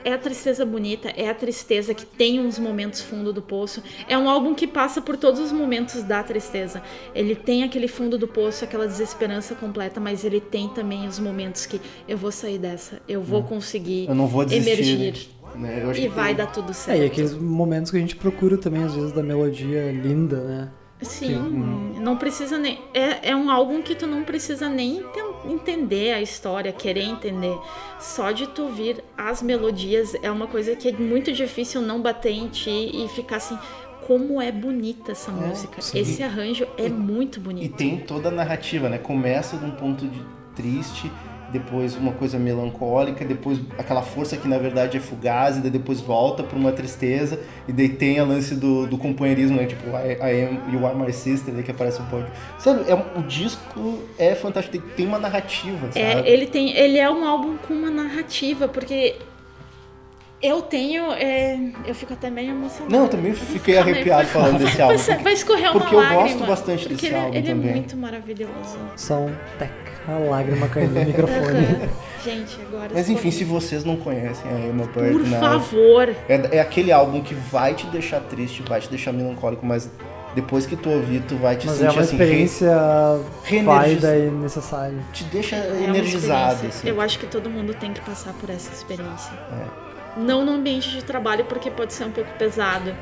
é 0.06 0.14
a 0.14 0.18
tristeza 0.18 0.66
bonita, 0.66 1.10
é 1.18 1.28
a 1.30 1.36
tristeza 1.36 1.93
que 1.93 2.06
tem 2.06 2.39
uns 2.39 2.58
momentos 2.58 3.01
fundo 3.01 3.34
do 3.34 3.41
poço. 3.41 3.84
É 4.08 4.18
um 4.18 4.30
álbum 4.30 4.56
que 4.56 4.66
passa 4.68 5.01
por 5.01 5.18
todos 5.18 5.41
os 5.41 5.51
momentos 5.51 6.01
da 6.01 6.24
tristeza. 6.24 6.82
Ele 7.14 7.36
tem 7.36 7.64
aquele 7.64 7.89
fundo 7.89 8.18
do 8.18 8.26
poço, 8.26 8.64
aquela 8.64 8.88
desesperança 8.88 9.53
completa, 9.53 9.99
mas 9.99 10.24
ele 10.24 10.39
tem 10.39 10.70
também 10.70 11.06
os 11.10 11.20
momentos 11.20 11.66
que 11.66 11.82
eu 12.08 12.18
vou 12.18 12.32
sair 12.32 12.58
dessa, 12.58 13.01
eu 13.06 13.22
vou 13.22 13.43
conseguir 13.43 14.06
Hum. 14.08 14.12
Eu 14.12 14.16
não 14.16 14.28
vou 14.28 14.45
desistir. 14.45 14.72
emergir 14.93 15.28
Né? 15.58 15.82
Eu 15.84 15.89
acho 15.89 15.99
e 15.99 16.03
que 16.03 16.08
vai 16.08 16.28
tem- 16.28 16.36
dar 16.38 16.47
tudo 16.53 16.72
É, 16.72 16.74
certo. 16.74 17.01
e 17.01 17.06
aqueles 17.06 17.34
momentos 17.34 17.91
que 17.91 17.97
a 17.97 17.99
gente 17.99 18.16
procura 18.16 18.58
também, 18.58 18.82
às 18.84 18.93
vezes, 18.95 19.12
da 19.12 19.22
melodia 19.22 19.91
linda, 19.91 20.38
né? 20.39 20.70
Sim, 21.02 21.93
não 22.00 22.16
precisa 22.18 22.58
nem. 22.58 22.80
É, 22.93 23.30
é 23.32 23.36
um 23.36 23.52
álbum 23.52 23.82
que 23.82 23.93
tu 23.96 24.08
não 24.08 24.24
precisa 24.24 24.70
nem 24.70 24.98
enten- 24.98 25.52
entender 25.52 26.14
a 26.14 26.22
história, 26.22 26.72
querer 26.72 27.04
entender. 27.04 27.56
Só 28.00 28.32
de 28.32 28.48
tu 28.48 28.64
ouvir 28.64 29.04
as 29.18 29.41
melodias 29.41 30.16
é 30.24 30.32
uma 30.32 30.48
coisa 30.48 30.76
que 30.76 30.88
é 30.88 30.91
muito 30.93 31.32
difícil 31.34 31.82
não 31.82 32.02
bater 32.02 32.32
em 32.32 32.48
ti 32.48 32.91
e 32.93 33.08
ficar 33.10 33.38
assim. 33.38 33.58
Como 34.08 34.39
é 34.41 34.52
bonita 34.52 35.12
essa 35.14 35.32
música. 35.32 35.82
sim. 35.82 35.98
Esse 36.00 36.22
arranjo 36.24 36.68
é 36.78 36.88
muito 36.88 37.38
E 37.39 37.41
bonito. 37.41 37.76
tem 37.76 37.98
toda 37.98 38.30
a 38.30 38.32
narrativa, 38.32 38.88
né? 38.88 38.98
Começa 39.00 39.58
de 39.58 39.66
um 39.66 39.72
ponto 39.72 40.08
de 40.08 40.22
triste, 40.56 41.12
depois 41.52 41.96
uma 41.96 42.12
coisa 42.12 42.38
melancólica, 42.38 43.24
depois 43.24 43.60
aquela 43.78 44.02
força 44.02 44.36
que 44.38 44.48
na 44.48 44.58
verdade 44.58 44.98
é 44.98 45.00
fugaz, 45.00 45.58
e 45.58 45.62
daí 45.62 45.72
depois 45.72 46.02
volta 46.02 46.43
para 46.43 46.58
uma 46.58 46.72
tristeza, 46.72 47.39
e 47.68 47.74
daí 47.74 47.89
tem 47.89 48.20
a 48.20 48.24
lance 48.24 48.56
do, 48.56 48.88
do 48.88 48.98
companheirismo, 48.98 49.58
né? 49.58 49.66
Tipo, 49.66 49.89
I, 49.89 50.18
I 50.22 50.46
am, 50.46 50.74
You 50.74 50.86
Are 50.86 50.96
My 50.98 51.12
Sister, 51.14 51.54
daí 51.54 51.64
que 51.64 51.72
aparece 51.72 52.02
um 52.02 52.06
pódio. 52.06 52.28
Sabe, 52.60 52.89
é, 52.89 52.93
o 52.93 53.24
disco 53.24 54.00
é 54.18 54.36
fantástico, 54.36 54.78
tem, 54.78 54.96
tem 54.96 55.08
uma 55.08 55.20
narrativa, 55.20 55.88
sabe? 55.88 56.00
É, 56.00 56.30
ele, 56.30 56.48
tem, 56.48 56.76
ele 56.76 56.98
é 56.98 57.10
um 57.10 57.26
álbum 57.26 57.58
com 57.58 57.74
uma 57.74 57.89
narrativa, 57.89 58.68
porque 58.68 59.16
eu 60.41 60.62
tenho. 60.62 61.12
é, 61.14 61.58
eu 61.86 61.96
fico 61.96 62.14
até 62.14 62.30
meio 62.30 62.52
emocionada. 62.52 62.96
Não, 62.96 63.06
eu 63.06 63.10
também 63.10 63.34
fiquei 63.34 63.78
arrepiado 63.78 64.28
falando 64.28 64.60
desse 64.60 64.82
álbum. 64.82 64.98
Vai, 64.98 65.18
vai 65.18 65.34
escorrer 65.34 65.72
uma 65.72 65.80
porque 65.80 65.96
eu 65.96 66.00
lágrima. 66.00 66.22
gosto 66.24 66.46
bastante 66.46 66.80
porque 66.88 66.96
desse 66.96 67.08
ele, 67.08 67.16
álbum 67.16 67.38
ele 67.38 67.48
também. 67.48 67.70
é 67.70 67.76
muito 67.76 67.98
maravilhoso. 67.98 68.78
Só 68.96 69.22
um 69.22 69.36
tec, 69.58 69.72
a 70.08 70.18
lágrima 70.20 70.68
caindo 70.68 70.93
no 70.93 71.06
microfone. 71.06 71.89
Gente, 72.24 72.60
agora. 72.62 72.89
Mas 72.93 73.10
enfim, 73.10 73.30
se 73.32 73.43
vocês 73.43 73.84
não 73.84 73.97
conhecem 73.97 74.49
a 74.51 74.60
Emma 74.68 74.88
Por 74.88 75.03
Bird, 75.03 75.30
né? 75.30 75.39
favor. 75.39 76.10
É, 76.28 76.58
é 76.58 76.60
aquele 76.60 76.91
álbum 76.91 77.22
que 77.22 77.34
vai 77.36 77.74
te 77.76 77.86
deixar 77.88 78.20
triste, 78.22 78.64
vai 78.68 78.80
te 78.82 78.89
deixar 78.89 79.12
melancólico, 79.14 79.66
mas 79.66 79.89
depois 80.34 80.66
que 80.66 80.76
tu 80.76 80.89
ouvir, 80.89 81.22
tu 81.28 81.36
vai 81.38 81.56
te 81.56 81.66
Mas 81.68 81.78
sentir 81.78 81.88
é 81.89 81.91
uma 81.91 82.01
assim, 82.01 82.18
re- 82.18 82.24
experiência 82.24 82.72
reenergiz- 83.43 84.01
válida 84.01 84.18
e 84.18 84.32
necessária. 84.32 84.97
te 85.14 85.24
deixa 85.26 85.56
É 85.56 85.84
energizado, 85.84 86.53
experiência. 86.53 86.68
assim. 86.80 86.89
Eu 86.89 86.99
acho 87.01 87.20
que 87.20 87.28
todo 87.28 87.49
mundo 87.49 87.74
tem 87.74 87.93
que 87.93 88.01
passar 88.01 88.34
por 88.34 88.49
essa 88.49 88.72
experiência. 88.74 89.32
É. 89.51 89.85
Não 90.18 90.45
no 90.45 90.53
ambiente 90.53 90.89
de 90.91 91.03
trabalho, 91.03 91.43
porque 91.45 91.70
pode 91.70 91.93
ser 91.93 92.05
um 92.05 92.11
pouco 92.11 92.32
pesado. 92.38 92.93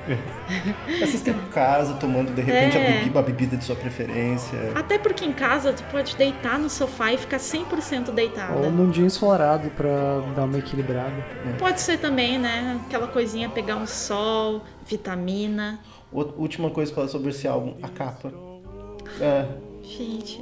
Assistindo 1.01 1.39
em 1.41 1.49
casa, 1.51 1.93
tomando 1.95 2.34
de 2.34 2.41
repente 2.41 2.78
É. 2.78 2.88
a 2.88 2.91
bebi- 2.99 3.09
uma 3.11 3.22
bebida 3.22 3.55
de 3.57 3.64
sua 3.64 3.76
preferência. 3.76 4.57
Até 4.76 4.97
porque 4.97 5.24
em 5.24 5.32
casa 5.32 5.74
tu 5.74 5.84
pode 5.91 6.16
deitar 6.16 6.57
no 6.57 6.70
sofá 6.70 7.14
e 7.14 7.18
ficar 7.18 7.38
100% 7.39 8.11
deitada. 8.11 8.53
Ou 8.53 8.72
num 8.72 8.89
dia 8.89 9.05
ensolarado 9.05 9.70
pra 9.72 10.22
dar 10.36 10.45
uma 10.45 10.57
equilibrada. 10.57 11.14
Pode 11.59 11.82
ser 11.82 11.99
também, 11.99 12.38
né? 12.39 12.80
Aquela 12.88 13.07
coisinha, 13.07 13.47
pegar 13.49 13.76
um 13.76 13.86
sol, 13.88 14.61
vitamina. 14.86 15.80
Outra- 16.11 16.34
Última 16.38 16.70
coisa 16.70 16.91
pra 16.91 17.01
falar 17.01 17.11
sobre 17.11 17.30
esse 17.30 17.47
álbum, 17.47 17.76
a 17.82 17.88
capa. 17.89 18.32
É, 19.22 19.45
Gente, 19.84 20.41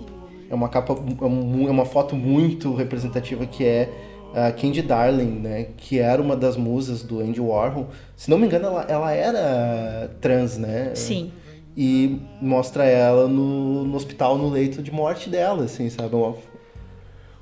é 0.49 0.53
uma 0.55 0.69
capa, 0.69 0.93
é 0.93 1.23
é 1.25 1.71
uma 1.71 1.85
foto 1.85 2.15
muito 2.15 2.73
representativa 2.75 3.45
que 3.45 3.65
é 3.65 3.89
a 4.33 4.51
Candy 4.51 4.81
Darling, 4.81 5.39
né? 5.39 5.67
Que 5.77 5.99
era 5.99 6.21
uma 6.21 6.35
das 6.35 6.55
musas 6.57 7.03
do 7.03 7.19
Andy 7.19 7.39
Warhol. 7.39 7.87
Se 8.15 8.29
não 8.29 8.37
me 8.37 8.45
engano, 8.45 8.67
ela, 8.67 8.85
ela 8.87 9.11
era 9.11 10.11
trans, 10.19 10.57
né? 10.57 10.91
sim. 10.95 11.31
e 11.75 12.19
mostra 12.41 12.85
ela 12.85 13.27
no, 13.27 13.83
no 13.85 13.95
hospital, 13.95 14.37
no 14.37 14.49
leito 14.49 14.81
de 14.81 14.91
morte 14.91 15.29
dela, 15.29 15.65
assim, 15.65 15.89
sabe? 15.89 16.15
Uma, 16.15 16.35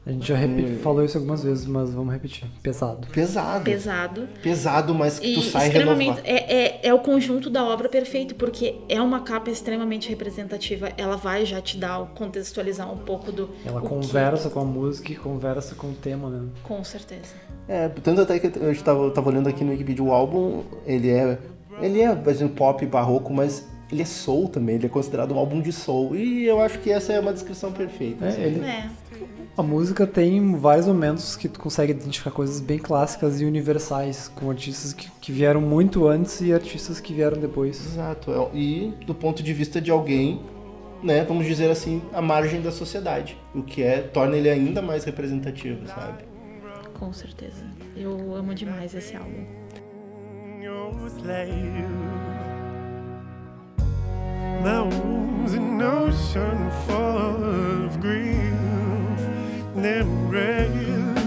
A 0.05 0.11
gente 0.11 0.27
já 0.27 0.35
Hum. 0.37 0.77
falou 0.81 1.03
isso 1.05 1.17
algumas 1.17 1.43
vezes, 1.43 1.65
mas 1.65 1.93
vamos 1.93 2.11
repetir. 2.13 2.47
Pesado. 2.63 3.07
Pesado. 3.09 3.63
Pesado. 3.63 4.27
Pesado, 4.41 4.95
mas 4.95 5.19
que 5.19 5.27
E 5.27 5.35
tu 5.35 5.41
sai 5.41 5.67
extremamente. 5.67 6.21
renovado. 6.21 6.27
É, 6.27 6.53
é, 6.53 6.87
é 6.87 6.93
o 6.93 6.99
conjunto 6.99 7.49
da 7.49 7.63
obra 7.63 7.87
perfeito, 7.89 8.33
porque 8.35 8.75
é 8.87 8.99
uma 9.01 9.19
capa 9.19 9.51
extremamente 9.51 10.09
representativa. 10.09 10.89
Ela 10.97 11.15
vai 11.15 11.45
já 11.45 11.61
te 11.61 11.77
dar, 11.77 11.99
contextualizar 12.15 12.91
um 12.91 12.97
pouco 12.97 13.31
do. 13.31 13.49
Ela 13.65 13.79
o 13.79 13.81
que- 13.83 13.89
conversa 13.89 14.49
com 14.49 14.61
a 14.61 14.65
música 14.65 15.11
e 15.11 15.15
conversa 15.15 15.75
com 15.75 15.87
o 15.87 15.93
tema 15.93 16.29
mesmo. 16.29 16.51
Com 16.63 16.83
certeza. 16.83 17.35
É, 17.67 17.87
tanto 17.89 18.21
até 18.21 18.39
que 18.39 18.57
eu 18.57 18.71
estava 18.71 19.03
eu 19.03 19.11
tava 19.11 19.29
olhando 19.29 19.47
aqui 19.47 19.63
no 19.63 19.71
Wikipedia, 19.71 20.03
o 20.03 20.11
álbum, 20.11 20.63
ele 20.87 21.09
é, 21.11 21.37
ele 21.81 22.01
é, 22.01 22.15
por 22.15 22.31
exemplo, 22.31 22.55
pop 22.55 22.83
barroco, 22.87 23.31
mas 23.31 23.67
ele 23.91 24.01
é 24.01 24.05
soul 24.05 24.47
também, 24.49 24.75
ele 24.75 24.85
é 24.87 24.89
considerado 24.89 25.33
um 25.35 25.37
álbum 25.37 25.61
de 25.61 25.71
soul, 25.71 26.15
e 26.15 26.45
eu 26.45 26.59
acho 26.61 26.79
que 26.79 26.89
essa 26.91 27.13
é 27.13 27.19
uma 27.19 27.31
descrição 27.33 27.71
perfeita. 27.71 28.25
É, 28.25 28.29
assim. 28.29 28.41
ele, 28.41 28.65
É. 28.65 28.89
a 29.59 29.63
música 29.63 30.07
tem 30.07 30.55
vários 30.55 30.87
momentos 30.87 31.35
que 31.35 31.49
tu 31.49 31.59
consegue 31.59 31.91
identificar 31.91 32.31
coisas 32.31 32.61
bem 32.61 32.79
clássicas 32.79 33.41
e 33.41 33.45
universais, 33.45 34.29
com 34.33 34.49
artistas 34.49 34.93
que, 34.93 35.11
que 35.19 35.33
vieram 35.33 35.59
muito 35.59 36.07
antes 36.07 36.39
e 36.39 36.53
artistas 36.53 37.01
que 37.01 37.13
vieram 37.13 37.37
depois. 37.37 37.77
Exato, 37.85 38.31
é- 38.31 38.57
e 38.57 38.93
do 39.05 39.13
ponto 39.13 39.43
de 39.43 39.53
vista 39.53 39.81
de 39.81 39.91
alguém, 39.91 40.41
né, 41.03 41.25
vamos 41.25 41.45
dizer 41.45 41.69
assim, 41.69 42.01
à 42.13 42.21
margem 42.21 42.61
da 42.61 42.71
sociedade, 42.71 43.37
o 43.53 43.61
que 43.61 43.83
é, 43.83 43.99
torna 43.99 44.37
ele 44.37 44.49
ainda 44.49 44.81
mais 44.81 45.03
representativo, 45.03 45.85
sabe? 45.87 46.23
Com 46.97 47.11
certeza. 47.11 47.65
Eu 47.97 48.33
amo 48.33 48.55
demais 48.55 48.95
esse 48.95 49.17
álbum. 49.17 49.43
an 55.51 55.81
ocean 55.81 56.71
full 56.85 57.85
of 57.85 57.97
grief 57.99 58.68
and 59.85 61.18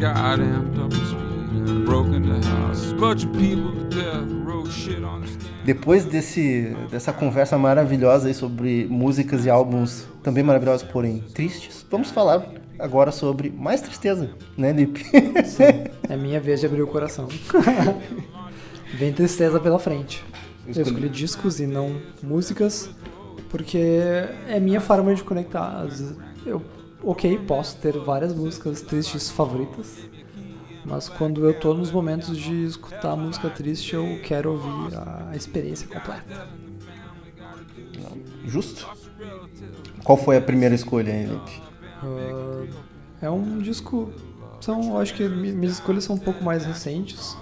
causes. 0.00 0.14
Got 0.14 0.40
amped 0.40 0.78
up 0.78 0.94
in 0.94 1.04
speed 1.06 1.68
and 1.70 1.84
broke 1.84 2.08
into 2.14 2.48
houses. 2.48 2.92
Bunch 2.94 3.24
of 3.26 3.32
people 3.32 3.72
to 3.72 3.84
death, 3.96 4.30
wrote 4.44 4.70
shit 4.70 5.02
on 5.04 5.22
his 5.22 5.30
skin. 5.32 5.50
Depois 5.64 6.04
desse, 6.04 6.74
dessa 6.90 7.12
conversa 7.12 7.56
maravilhosa 7.58 8.28
aí 8.28 8.34
sobre 8.34 8.86
músicas 8.88 9.44
e 9.44 9.50
álbuns 9.50 10.06
também 10.22 10.42
maravilhosos, 10.42 10.86
porém 10.90 11.22
tristes, 11.34 11.84
vamos 11.90 12.10
falar 12.10 12.46
agora 12.78 13.12
sobre 13.12 13.50
mais 13.50 13.80
tristeza, 13.82 14.30
né, 14.56 14.72
Lipe? 14.72 15.04
É 16.08 16.16
minha 16.16 16.40
vez 16.40 16.60
de 16.60 16.66
abrir 16.66 16.82
o 16.82 16.86
coração. 16.86 17.28
Vem 18.94 19.12
tristeza 19.12 19.60
pela 19.60 19.78
frente. 19.78 20.24
Eu 20.66 20.82
Escolhi- 20.82 21.08
discos 21.08 21.60
e 21.60 21.66
não 21.66 21.96
músicas, 22.22 22.90
porque 23.48 23.78
é 24.48 24.58
minha 24.58 24.80
forma 24.80 25.14
de 25.14 25.22
conectar. 25.22 25.86
Eu, 26.44 26.60
ok, 27.02 27.38
posso 27.46 27.76
ter 27.78 27.96
várias 27.98 28.34
músicas 28.34 28.82
tristes 28.82 29.30
favoritas, 29.30 29.98
mas 30.84 31.08
quando 31.08 31.44
eu 31.46 31.54
tô 31.58 31.74
nos 31.74 31.90
momentos 31.90 32.36
de 32.36 32.64
escutar 32.64 33.16
música 33.16 33.48
triste, 33.50 33.94
eu 33.94 34.20
quero 34.22 34.52
ouvir 34.52 34.96
a 34.96 35.34
experiência 35.36 35.86
completa. 35.88 36.48
Justo? 38.44 38.88
Qual 40.04 40.16
foi 40.16 40.36
a 40.36 40.40
primeira 40.40 40.74
escolha 40.74 41.12
Lipe? 41.26 41.62
Ah, 42.02 42.64
é 43.22 43.30
um 43.30 43.58
disco. 43.58 44.12
São, 44.60 44.82
eu 44.90 44.98
acho 44.98 45.14
que 45.14 45.28
mi- 45.28 45.52
minhas 45.52 45.74
escolhas 45.74 46.04
são 46.04 46.16
um 46.16 46.18
pouco 46.18 46.42
mais 46.42 46.64
recentes. 46.64 47.36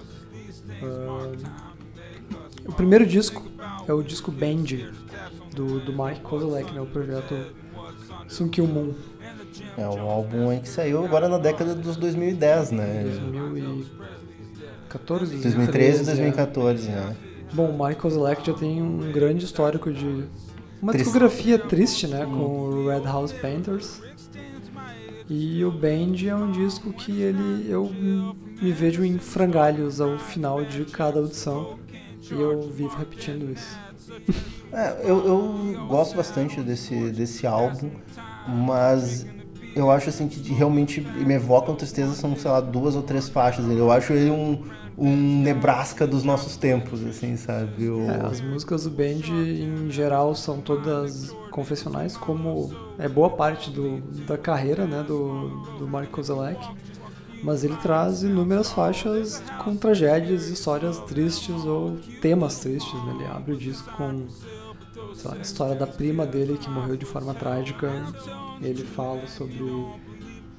Ah, 0.83 1.33
o 2.67 2.73
primeiro 2.73 3.07
disco 3.07 3.43
é 3.87 3.93
o 3.93 4.03
disco 4.03 4.31
Band 4.31 4.65
do, 5.55 5.81
do 5.81 5.93
Mike 5.93 6.21
Kozolek, 6.21 6.73
né, 6.73 6.81
o 6.81 6.87
projeto 6.87 7.35
Sun 8.29 8.49
Kill 8.49 8.67
Moon 8.67 8.93
É 9.77 9.89
um 9.89 10.01
álbum 10.01 10.51
aí 10.51 10.61
que 10.61 10.69
saiu 10.69 11.05
agora 11.05 11.29
na 11.29 11.39
década 11.39 11.75
dos 11.75 11.97
2010, 11.97 12.71
né? 12.73 13.03
2014, 13.05 15.33
2013 15.33 15.33
e 15.33 15.43
2013, 15.43 16.05
2014, 16.05 16.89
né? 16.89 17.17
é. 17.25 17.29
Bom, 17.55 17.71
o 17.71 17.87
Mike 17.87 18.01
Kozolek 18.01 18.47
já 18.47 18.55
tem 18.55 18.83
um 18.83 19.13
grande 19.13 19.45
histórico 19.45 19.93
de 19.93 20.25
uma 20.81 20.93
Triste. 20.93 21.05
discografia 21.05 21.59
triste, 21.59 22.07
né, 22.07 22.25
com 22.25 22.31
o 22.31 22.89
Red 22.89 23.03
House 23.05 23.33
Painters. 23.33 24.01
E 25.29 25.63
o 25.65 25.71
Band 25.71 26.15
é 26.27 26.35
um 26.35 26.51
disco 26.53 26.93
que 26.93 27.21
ele 27.21 27.71
eu 27.71 27.91
me 27.93 28.73
vejo 28.73 29.05
em 29.05 29.19
frangalhos 29.19 30.01
ao 30.01 30.19
final 30.19 30.65
de 30.65 30.85
cada 30.87 31.19
audição. 31.21 31.79
E 32.31 32.35
eu 32.35 32.63
vivo 32.71 32.97
repetindo 32.97 33.53
isso. 33.53 33.79
É, 34.73 34.97
eu, 35.03 35.27
eu 35.27 35.87
gosto 35.87 36.17
bastante 36.17 36.61
desse, 36.61 37.11
desse 37.11 37.47
álbum, 37.47 37.91
mas 38.47 39.27
eu 39.79 39.91
acho 39.91 40.09
assim 40.09 40.29
que 40.29 40.53
realmente 40.53 41.01
me 41.01 41.35
evocam 41.35 41.75
tristeza 41.75 42.13
são, 42.15 42.35
sei 42.37 42.51
lá, 42.51 42.61
duas 42.61 42.95
ou 42.97 43.03
três 43.03 43.29
faixas. 43.29 43.65
Eu 43.71 43.91
acho 43.91 44.13
ele 44.13 44.31
um, 44.31 44.63
um 44.97 45.41
Nebraska 45.43 46.07
dos 46.07 46.25
nossos 46.25 46.57
tempos, 46.57 47.05
assim, 47.07 47.37
sabe? 47.37 47.85
Eu- 47.85 48.03
É, 48.03 48.27
as 48.27 48.41
músicas 48.41 48.85
do 48.85 48.91
Band 48.91 49.23
em 49.31 49.91
geral 49.91 50.35
são 50.35 50.61
todas 50.61 51.31
confessionais, 51.51 52.17
como 52.17 52.71
é 52.99 53.09
boa 53.09 53.31
parte 53.31 53.71
do, 53.71 54.01
da 54.27 54.37
carreira 54.39 54.85
né, 54.87 55.03
do, 55.07 55.49
do 55.79 55.87
Mark 55.89 56.11
Kozolek. 56.11 56.61
Mas 57.43 57.63
ele 57.63 57.77
traz 57.77 58.25
inúmeras 58.25 58.73
faixas 58.73 59.41
com 59.63 59.77
tragédias, 59.77 60.49
histórias 60.49 60.99
tristes 61.01 61.65
ou 61.65 61.97
temas 62.21 62.59
tristes. 62.59 62.93
Né? 63.05 63.13
Ele 63.15 63.27
abre 63.27 63.53
o 63.53 63.57
disco 63.57 63.89
com 63.97 64.27
sei 65.19 65.31
lá, 65.31 65.37
a 65.37 65.41
história 65.41 65.75
da 65.75 65.87
prima 65.87 66.25
dele 66.25 66.57
que 66.57 66.71
morreu 66.71 66.97
de 66.97 67.05
forma 67.05 67.35
trágica. 67.35 67.91
Ele 68.63 68.85
fala 68.85 69.27
sobre 69.27 69.59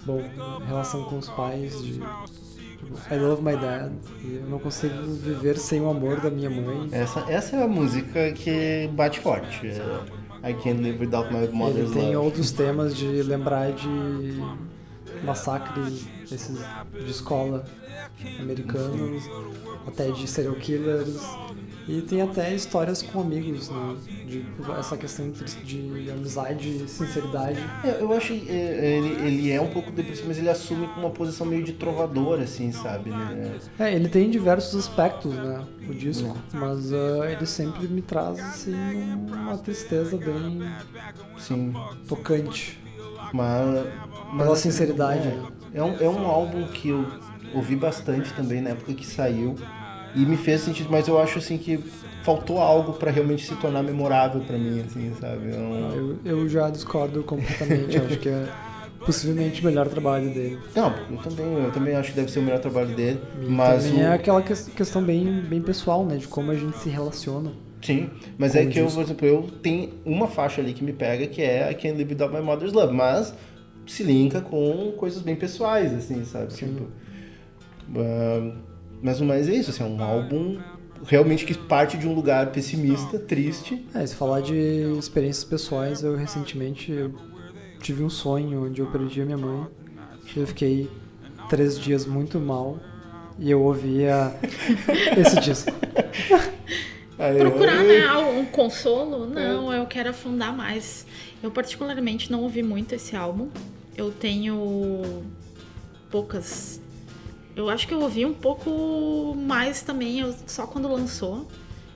bom, 0.06 0.22
relação 0.68 1.04
com 1.06 1.18
os 1.18 1.30
pais, 1.30 1.82
de 1.84 1.94
tipo, 1.94 3.14
I 3.14 3.18
love 3.18 3.42
my 3.42 3.56
dad, 3.56 3.92
e 4.24 4.36
eu 4.36 4.50
não 4.50 4.60
consigo 4.60 4.96
viver 5.06 5.58
sem 5.58 5.82
o 5.82 5.90
amor 5.90 6.20
da 6.20 6.30
minha 6.30 6.50
mãe. 6.50 6.90
Essa, 6.92 7.20
essa 7.30 7.56
é 7.56 7.64
a 7.64 7.68
música 7.68 8.32
que 8.34 8.90
bate 8.94 9.20
forte. 9.20 9.68
é 9.68 10.52
I 10.52 10.54
Can't 10.54 10.82
Live 10.82 11.00
Without 11.06 11.34
My 11.34 11.48
Mother's 11.50 11.92
Ele 11.92 11.94
tem 11.94 12.16
Love. 12.16 12.26
outros 12.28 12.52
temas 12.52 12.96
de 12.96 13.06
lembrar 13.24 13.74
de 13.74 14.42
massacres 15.24 16.08
esses 16.32 16.58
de 16.94 17.12
escola 17.12 17.66
americanos, 18.40 19.24
até 19.86 20.12
de 20.12 20.28
serial 20.28 20.56
killers. 20.56 21.20
E 21.90 22.02
tem 22.04 22.22
até 22.22 22.54
histórias 22.54 23.02
com 23.02 23.20
amigos, 23.20 23.68
né? 23.70 23.96
De 24.28 24.46
essa 24.78 24.96
questão 24.96 25.32
de, 25.32 25.44
de 25.64 26.12
amizade 26.12 26.70
e 26.70 26.88
sinceridade. 26.88 27.60
É, 27.84 27.98
Eu 28.00 28.14
acho 28.14 28.28
que 28.28 28.48
é, 28.48 28.98
ele, 29.00 29.28
ele 29.28 29.52
é 29.52 29.60
um 29.60 29.70
pouco 29.72 29.92
depressivo, 29.92 30.28
mas 30.28 30.38
ele 30.38 30.50
assume 30.50 30.86
com 30.88 31.00
uma 31.00 31.10
posição 31.10 31.48
meio 31.48 31.64
de 31.64 31.74
trovador, 31.74 32.40
assim, 32.42 32.72
sabe? 32.72 33.10
né? 33.10 33.58
É, 33.80 33.92
ele 33.96 34.08
tem 34.08 34.30
diversos 34.30 34.76
aspectos, 34.76 35.34
né? 35.34 35.66
O 35.90 35.94
disco, 35.94 36.38
mas 36.54 36.94
ah, 36.94 37.32
ele 37.32 37.46
sempre 37.48 37.88
me 37.88 38.04
traz 38.04 38.40
assim 38.40 38.76
uma 39.32 39.58
tristeza 39.58 40.16
bem 40.16 40.62
Sim. 41.40 41.74
tocante. 42.08 42.80
Mas, 43.34 43.86
mas 44.32 44.38
Pela 44.44 44.54
assim, 44.54 44.70
sinceridade, 44.72 45.28
É, 45.28 45.32
né? 45.32 45.48
é, 45.74 45.84
um, 45.84 45.96
é 46.02 46.08
um 46.10 46.28
álbum 46.28 46.68
que 46.68 46.90
eu 46.90 47.06
ouvi 47.54 47.76
bastante 47.76 48.32
também 48.34 48.62
na 48.62 48.72
época 48.72 48.94
que 48.94 49.06
saiu 49.06 49.56
e 50.16 50.26
me 50.26 50.38
fez 50.38 50.62
sentido, 50.62 50.90
mas 50.92 51.08
eu 51.08 51.20
acho 51.20 51.40
assim 51.40 51.58
que 51.58 51.78
faltou 52.24 52.60
algo 52.60 52.94
pra 52.94 53.12
realmente 53.12 53.46
se 53.46 53.56
tornar 53.56 53.82
memorável 53.84 54.42
pra 54.42 54.58
mim, 54.58 54.82
assim, 54.82 55.12
sabe? 55.20 55.52
É 55.54 55.58
um- 55.58 56.18
Eu, 56.26 56.40
eu 56.40 56.50
já 56.50 56.70
discordo 56.70 57.24
completamente, 57.24 57.98
acho 57.98 58.18
que 58.20 58.30
é 58.30 58.46
possivelmente 59.06 59.62
o 59.62 59.66
melhor 59.66 59.88
trabalho 59.88 60.30
dele. 60.34 60.60
Não, 60.76 60.94
eu 61.10 61.18
também, 61.18 61.64
eu 61.64 61.72
também 61.72 61.96
acho 61.96 62.10
que 62.12 62.16
deve 62.18 62.30
ser 62.32 62.40
o 62.40 62.44
melhor 62.44 62.60
trabalho 62.60 62.94
dele, 62.96 63.20
E 63.42 63.46
mas 63.46 63.84
também 63.86 64.00
o- 64.00 64.04
é 64.04 64.14
aquela 64.14 64.42
ques- 64.42 64.70
questão 64.76 65.02
bem, 65.04 65.42
bem 65.42 65.62
pessoal, 65.62 66.06
né? 66.06 66.18
De 66.18 66.28
como 66.28 66.52
a 66.52 66.56
gente 66.56 66.78
se 66.78 66.90
relaciona. 66.90 67.52
Sim, 67.82 68.10
mas 68.38 68.56
é 68.56 68.66
que 68.66 68.78
eu, 68.78 68.86
disco. 68.86 69.00
por 69.00 69.06
exemplo, 69.06 69.26
eu 69.28 69.44
tenho 69.64 69.92
uma 70.06 70.28
faixa 70.28 70.60
ali 70.62 70.74
que 70.74 70.84
me 70.84 70.92
pega 70.92 71.26
que 71.28 71.42
é 71.42 71.72
I 71.72 71.76
Can't 71.76 71.96
Live 71.96 72.12
Without 72.14 72.34
My 72.36 72.42
Mother's 72.42 72.74
Love, 72.74 72.94
mas 72.94 73.34
se 73.88 74.04
linka 74.04 74.42
com 74.42 74.92
coisas 74.98 75.22
bem 75.22 75.36
pessoais, 75.38 75.94
assim, 75.94 76.26
sabe? 76.26 76.52
Sim. 76.52 76.68
Tipo, 76.68 76.88
ah, 77.96 78.52
mas 79.02 79.22
o 79.22 79.26
mais 79.26 79.48
é 79.50 79.56
isso, 79.56 79.70
assim, 79.70 79.84
é 79.84 79.86
um 79.86 80.02
álbum 80.04 80.60
realmente 81.06 81.46
que 81.46 81.54
parte 81.54 81.98
de 81.98 82.08
um 82.08 82.14
lugar 82.14 82.52
pessimista, 82.52 83.18
triste. 83.20 83.86
É, 83.94 84.06
se 84.06 84.16
falar 84.16 84.42
de 84.42 84.56
experiências 84.98 85.44
pessoais, 85.44 86.04
eu 86.04 86.16
recentemente 86.16 86.92
eu 86.92 87.14
tive 87.82 88.04
um 88.04 88.10
sonho 88.10 88.66
onde 88.66 88.82
eu 88.82 88.88
perdi 88.88 89.22
a 89.22 89.26
minha 89.26 89.38
mãe. 89.38 89.68
Eu 90.36 90.46
fiquei 90.46 90.90
três 91.50 91.80
dias 91.80 92.06
muito 92.06 92.40
mal 92.40 92.78
e 93.40 93.50
eu 93.50 93.62
ouvia 93.62 94.34
esse 95.18 95.40
disco. 95.40 95.72
Aí, 97.18 97.38
Procurar, 97.38 97.84
né, 97.84 98.08
um 98.18 98.46
consolo? 98.46 99.26
Não, 99.26 99.74
eu 99.74 99.86
quero 99.86 100.10
afundar 100.10 100.56
mais. 100.56 101.06
Eu 101.42 101.52
particularmente 101.52 102.32
não 102.32 102.44
ouvi 102.44 102.64
muito 102.64 102.94
esse 102.96 103.16
álbum. 103.16 103.50
Eu 103.98 104.12
tenho 104.12 105.24
poucas. 106.10 106.82
Eu 107.60 107.70
acho 107.70 107.86
que 107.86 107.94
eu 107.94 108.00
ouvi 108.02 108.26
um 108.26 108.34
pouco 108.34 109.36
mais 109.38 109.82
também, 109.82 110.22
eu- 110.22 110.34
só 110.48 110.66
quando 110.66 110.88
lançou. 110.88 111.46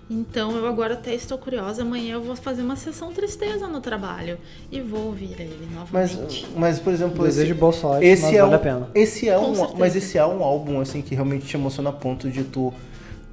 Então 0.10 0.52
eu 0.58 0.68
agora 0.68 0.94
até 0.96 1.16
estou 1.16 1.38
curiosa. 1.38 1.84
Amanhã 1.84 2.16
eu 2.16 2.22
vou 2.22 2.36
fazer 2.36 2.62
uma 2.62 2.76
sessão 2.76 3.14
tristeza 3.14 3.66
no 3.70 3.80
trabalho 3.80 4.38
e 4.70 4.82
vou 4.82 5.06
ouvir 5.06 5.32
ele 5.40 5.58
Mas, 5.90 6.14
novamente. 6.14 6.46
mas, 6.58 6.80
por 6.80 6.92
exemplo, 6.92 7.26
esse, 7.26 7.38
Desejo 7.40 7.56
boa 7.56 7.72
sorte, 7.72 8.06
esse 8.06 8.24
mas 8.24 8.34
é 8.36 8.42
vale 8.42 8.52
um, 8.52 8.56
a 8.56 8.60
pena. 8.60 8.90
Esse 8.94 9.30
é 9.30 9.38
Com 9.38 9.52
um, 9.52 9.56
certeza. 9.56 9.78
mas 9.80 9.96
esse 9.96 10.18
é 10.18 10.26
um 10.26 10.44
álbum 10.44 10.82
assim 10.82 11.02
que 11.02 11.16
realmente 11.16 11.46
te 11.46 11.56
emociona 11.56 11.90
a 11.90 11.94
ponto 11.94 12.30
de 12.30 12.44
tu 12.44 12.74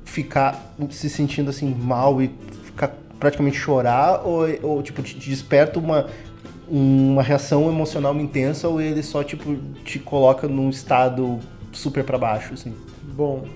ficar 0.04 0.72
se 0.90 1.10
sentindo 1.10 1.50
assim 1.50 1.74
mal 1.74 2.22
e 2.22 2.30
ficar 2.62 2.94
praticamente 3.18 3.56
chorar 3.58 4.22
ou, 4.24 4.46
ou 4.62 4.82
tipo 4.82 5.02
te, 5.02 5.18
te 5.18 5.28
desperta 5.28 5.78
uma 5.80 6.06
uma 6.68 7.20
reação 7.24 7.68
emocional 7.68 8.14
intensa 8.16 8.68
ou 8.68 8.80
ele 8.80 9.02
só 9.02 9.24
tipo 9.24 9.56
te 9.84 9.98
coloca 9.98 10.46
num 10.46 10.70
estado 10.70 11.40
super 11.72 12.04
pra 12.04 12.18
baixo 12.18 12.54
assim. 12.54 12.74
Bom, 13.14 13.46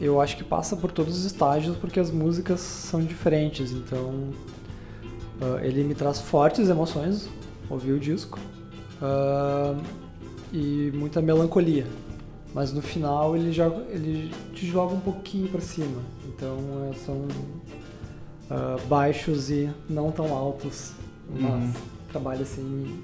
eu 0.00 0.20
acho 0.20 0.36
que 0.36 0.44
passa 0.44 0.76
por 0.76 0.90
todos 0.92 1.18
os 1.18 1.24
estágios 1.24 1.76
porque 1.76 2.00
as 2.00 2.10
músicas 2.10 2.60
são 2.60 3.00
diferentes, 3.02 3.72
então 3.72 4.30
ah, 5.40 5.60
ele 5.64 5.84
me 5.84 5.94
traz 5.94 6.20
fortes 6.20 6.68
emoções, 6.68 7.28
ouvir 7.68 7.92
o 7.92 7.98
disco, 8.00 8.38
ah, 9.02 9.74
e 10.52 10.90
muita 10.94 11.20
melancolia. 11.20 11.86
Mas 12.52 12.72
no 12.72 12.82
final 12.82 13.36
ele 13.36 13.52
joga, 13.52 13.84
ele 13.90 14.34
te 14.52 14.66
joga 14.66 14.92
um 14.94 15.00
pouquinho 15.00 15.48
pra 15.48 15.60
cima, 15.60 16.02
então 16.28 16.56
é, 16.90 16.94
são 16.96 17.28
ah, 18.50 18.76
baixos 18.88 19.50
e 19.50 19.70
não 19.88 20.10
tão 20.10 20.34
altos, 20.34 20.92
mas 21.30 21.42
Uhum. 21.62 21.72
trabalha 22.10 22.42
assim 22.42 23.00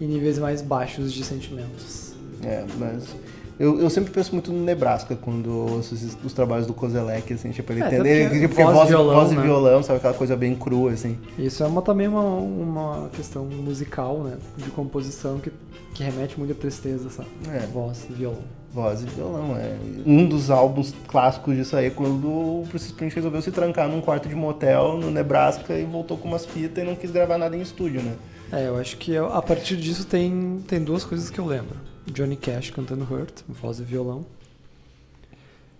em 0.00 0.06
níveis 0.06 0.38
mais 0.38 0.60
baixos 0.60 1.12
de 1.12 1.24
sentimentos. 1.24 2.14
É, 2.42 2.64
mas 2.78 3.14
eu, 3.60 3.78
eu 3.80 3.90
sempre 3.90 4.10
penso 4.10 4.32
muito 4.32 4.50
no 4.50 4.64
Nebraska 4.64 5.14
quando 5.14 5.50
ouço 5.74 5.94
esses- 5.94 6.16
os 6.24 6.32
trabalhos 6.32 6.66
do 6.66 6.72
Kozelek, 6.74 7.32
assim, 7.34 7.50
tipo, 7.50 7.72
ele 7.72 7.82
É, 7.82 7.88
tem 7.90 7.98
ele, 8.00 8.40
tipo, 8.48 8.54
voz, 8.54 8.74
voz, 8.74 8.88
violão, 8.88 9.14
voz 9.14 9.30
e 9.32 9.34
né? 9.36 9.42
violão, 9.42 9.82
sabe 9.82 9.98
aquela 9.98 10.14
coisa 10.14 10.34
bem 10.36 10.54
crua 10.56 10.92
assim. 10.92 11.16
Isso 11.38 11.62
é 11.62 11.66
uma, 11.66 11.82
também 11.82 12.08
uma, 12.08 12.22
uma 12.24 13.08
questão 13.12 13.44
musical, 13.44 14.18
né? 14.24 14.38
De 14.56 14.70
composição 14.70 15.38
que, 15.38 15.52
que 15.94 16.02
remete 16.02 16.38
muito 16.38 16.52
à 16.52 16.56
tristeza, 16.56 17.10
sabe? 17.10 17.28
É. 17.52 17.66
Voz, 17.72 18.06
violão. 18.10 18.38
Voz 18.72 19.02
e 19.02 19.06
violão, 19.06 19.56
é. 19.56 19.76
Um 20.06 20.24
dos 20.26 20.48
álbuns 20.50 20.94
clássicos 21.08 21.56
disso 21.56 21.76
aí, 21.76 21.86
é 21.86 21.90
quando 21.90 22.28
o 22.28 22.64
Bruce 22.68 22.86
Springsteen 22.86 23.16
resolveu 23.16 23.42
se 23.42 23.50
trancar 23.50 23.88
num 23.88 24.00
quarto 24.00 24.28
de 24.28 24.34
motel 24.36 24.96
no 24.96 25.10
Nebraska 25.10 25.76
e 25.76 25.84
voltou 25.84 26.16
com 26.16 26.28
umas 26.28 26.46
fitas 26.46 26.82
e 26.84 26.86
não 26.86 26.94
quis 26.94 27.10
gravar 27.10 27.36
nada 27.36 27.56
em 27.56 27.60
estúdio, 27.60 28.00
né? 28.00 28.12
É, 28.52 28.68
eu 28.68 28.76
acho 28.76 28.96
que 28.96 29.16
a 29.16 29.42
partir 29.42 29.76
disso 29.76 30.04
tem, 30.06 30.60
tem 30.68 30.82
duas 30.82 31.04
coisas 31.04 31.28
que 31.30 31.38
eu 31.38 31.46
lembro. 31.46 31.76
Johnny 32.06 32.36
Cash 32.36 32.70
cantando 32.70 33.04
Hurt, 33.04 33.42
voz 33.48 33.78
e 33.80 33.84
violão. 33.84 34.24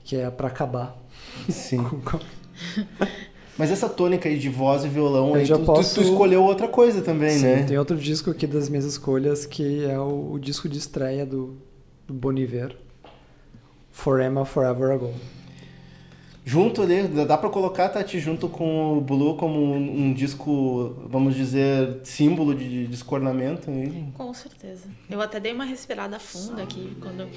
Que 0.04 0.16
é 0.16 0.30
pra 0.30 0.48
acabar 0.48 0.96
Sim. 1.48 1.84
Mas 3.58 3.70
essa 3.70 3.88
tônica 3.88 4.28
aí 4.28 4.38
de 4.38 4.48
voz 4.48 4.84
e 4.84 4.88
violão, 4.88 5.34
aí 5.34 5.44
já 5.44 5.56
tu, 5.56 5.60
tu- 5.60 5.66
posso- 5.66 5.94
tu 5.96 6.00
escolheu 6.02 6.42
outra 6.42 6.66
coisa 6.66 7.02
também, 7.02 7.38
Sim, 7.38 7.44
né? 7.44 7.62
tem 7.64 7.78
outro 7.78 7.96
disco 7.96 8.30
aqui 8.30 8.46
das 8.46 8.68
minhas 8.70 8.84
escolhas 8.86 9.44
que 9.44 9.84
é 9.84 9.98
o, 9.98 10.32
o 10.32 10.38
disco 10.38 10.66
de 10.68 10.78
estreia 10.78 11.26
do, 11.26 11.56
do 12.06 12.14
Bon 12.14 12.32
Iver. 12.32 12.76
For 13.92 14.20
Emma 14.22 14.44
Forever 14.46 14.92
Ago. 14.92 15.12
Junto 16.44 16.82
ali, 16.82 17.06
dá 17.26 17.36
pra 17.36 17.50
colocar, 17.50 17.88
Tati, 17.90 18.18
junto 18.18 18.48
com 18.48 18.96
o 18.96 19.00
Blue 19.00 19.36
como 19.36 19.60
um, 19.60 20.06
um 20.06 20.12
disco, 20.12 20.96
vamos 21.06 21.34
dizer, 21.34 22.00
símbolo 22.02 22.54
de 22.54 22.86
descornamento. 22.86 23.70
aí. 23.70 24.06
Com 24.14 24.32
certeza. 24.32 24.84
Eu 25.08 25.20
até 25.20 25.38
dei 25.38 25.52
uma 25.52 25.64
respirada 25.64 26.18
funda 26.18 26.62
aqui 26.62 26.96
quando. 27.00 27.28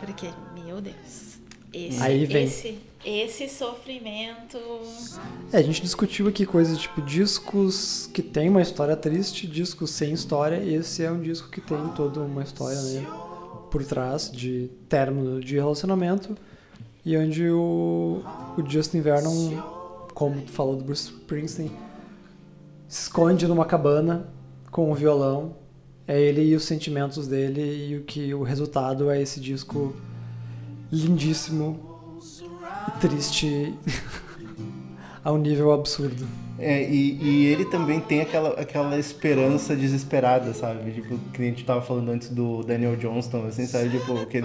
Porque, 0.00 0.28
meu 0.54 0.80
Deus. 0.80 1.32
Esse, 1.72 2.02
Aí 2.02 2.26
vem. 2.26 2.44
esse, 2.44 2.78
esse 3.02 3.48
sofrimento. 3.48 4.58
É, 5.50 5.56
a 5.56 5.62
gente 5.62 5.80
discutiu 5.80 6.28
aqui 6.28 6.44
coisas 6.44 6.76
tipo 6.76 7.00
discos 7.00 8.10
que 8.12 8.20
tem 8.20 8.50
uma 8.50 8.60
história 8.60 8.94
triste, 8.94 9.46
discos 9.46 9.90
sem 9.90 10.12
história, 10.12 10.62
esse 10.62 11.02
é 11.02 11.10
um 11.10 11.22
disco 11.22 11.48
que 11.48 11.62
tem 11.62 11.88
toda 11.96 12.20
uma 12.20 12.42
história 12.42 12.78
né, 12.78 13.06
por 13.70 13.82
trás 13.84 14.30
de 14.30 14.68
término 14.86 15.40
de 15.40 15.54
relacionamento 15.54 16.36
e 17.04 17.16
onde 17.16 17.48
o, 17.50 18.22
o 18.56 18.70
Justin 18.70 19.00
Vernon, 19.00 19.60
como 20.14 20.40
tu 20.40 20.52
falou 20.52 20.76
do 20.76 20.84
Bruce 20.84 21.10
Springsteen, 21.10 21.70
se 22.88 23.02
esconde 23.02 23.46
numa 23.46 23.64
cabana 23.64 24.28
com 24.70 24.90
o 24.90 24.94
violão, 24.94 25.56
é 26.06 26.20
ele 26.20 26.42
e 26.42 26.54
os 26.54 26.64
sentimentos 26.64 27.26
dele 27.26 27.88
e 27.88 27.96
o 27.96 28.02
que 28.02 28.34
o 28.34 28.42
resultado 28.42 29.10
é 29.10 29.20
esse 29.20 29.40
disco 29.40 29.94
lindíssimo 30.90 31.80
e 32.88 33.00
triste 33.00 33.74
a 35.24 35.32
um 35.32 35.38
nível 35.38 35.72
absurdo. 35.72 36.26
É, 36.58 36.88
e, 36.88 37.18
e 37.20 37.46
ele 37.46 37.64
também 37.64 37.98
tem 37.98 38.20
aquela, 38.20 38.50
aquela 38.50 38.98
esperança 38.98 39.74
desesperada, 39.74 40.52
sabe? 40.54 40.92
Tipo, 40.92 41.18
que 41.32 41.42
a 41.42 41.44
gente 41.44 41.64
tava 41.64 41.82
falando 41.82 42.10
antes 42.10 42.28
do 42.28 42.62
Daniel 42.62 42.94
Johnston, 42.96 43.46
assim, 43.46 43.66
sabe? 43.66 43.90
Tipo, 43.90 44.24
que 44.26 44.44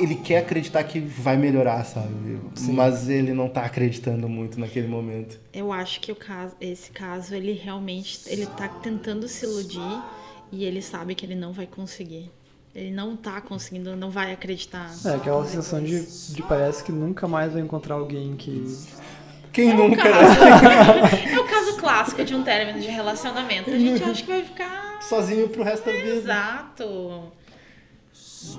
ele 0.00 0.14
quer 0.14 0.38
acreditar 0.38 0.82
que 0.84 0.98
vai 0.98 1.36
melhorar, 1.36 1.84
sabe? 1.84 2.40
Mas 2.68 3.08
ele 3.08 3.32
não 3.32 3.48
tá 3.48 3.62
acreditando 3.64 4.28
muito 4.28 4.58
naquele 4.58 4.88
momento. 4.88 5.38
Eu 5.52 5.72
acho 5.72 6.00
que 6.00 6.10
o 6.10 6.16
caso, 6.16 6.54
esse 6.60 6.90
caso, 6.90 7.34
ele 7.34 7.52
realmente 7.52 8.20
ele 8.26 8.46
tá 8.46 8.68
tentando 8.68 9.28
se 9.28 9.44
iludir 9.44 10.02
e 10.50 10.64
ele 10.64 10.80
sabe 10.82 11.14
que 11.14 11.24
ele 11.24 11.34
não 11.34 11.52
vai 11.52 11.66
conseguir. 11.66 12.30
Ele 12.74 12.90
não 12.90 13.16
tá 13.16 13.40
conseguindo, 13.40 13.96
não 13.96 14.10
vai 14.10 14.32
acreditar. 14.32 14.90
É 15.04 15.14
aquela 15.14 15.44
sensação 15.44 15.82
de, 15.82 16.06
de 16.32 16.42
parece 16.42 16.84
que 16.84 16.92
nunca 16.92 17.26
mais 17.26 17.52
vai 17.52 17.62
encontrar 17.62 17.96
alguém 17.96 18.36
que. 18.36 18.64
Quem 19.52 19.70
É 19.70 19.74
nunca, 19.74 20.02
caso, 20.02 20.40
né? 20.40 21.34
é 21.34 21.40
o 21.40 21.44
caso 21.44 21.76
clássico 21.76 22.24
de 22.24 22.34
um 22.36 22.44
término 22.44 22.78
de 22.78 22.86
relacionamento. 22.86 23.68
A 23.68 23.78
gente 23.78 24.02
acha 24.04 24.22
que 24.22 24.28
vai 24.28 24.44
ficar 24.44 25.00
Sozinho 25.02 25.48
pro 25.48 25.64
resto 25.64 25.86
da 25.86 25.92
vida. 25.92 26.06
exato. 26.06 27.32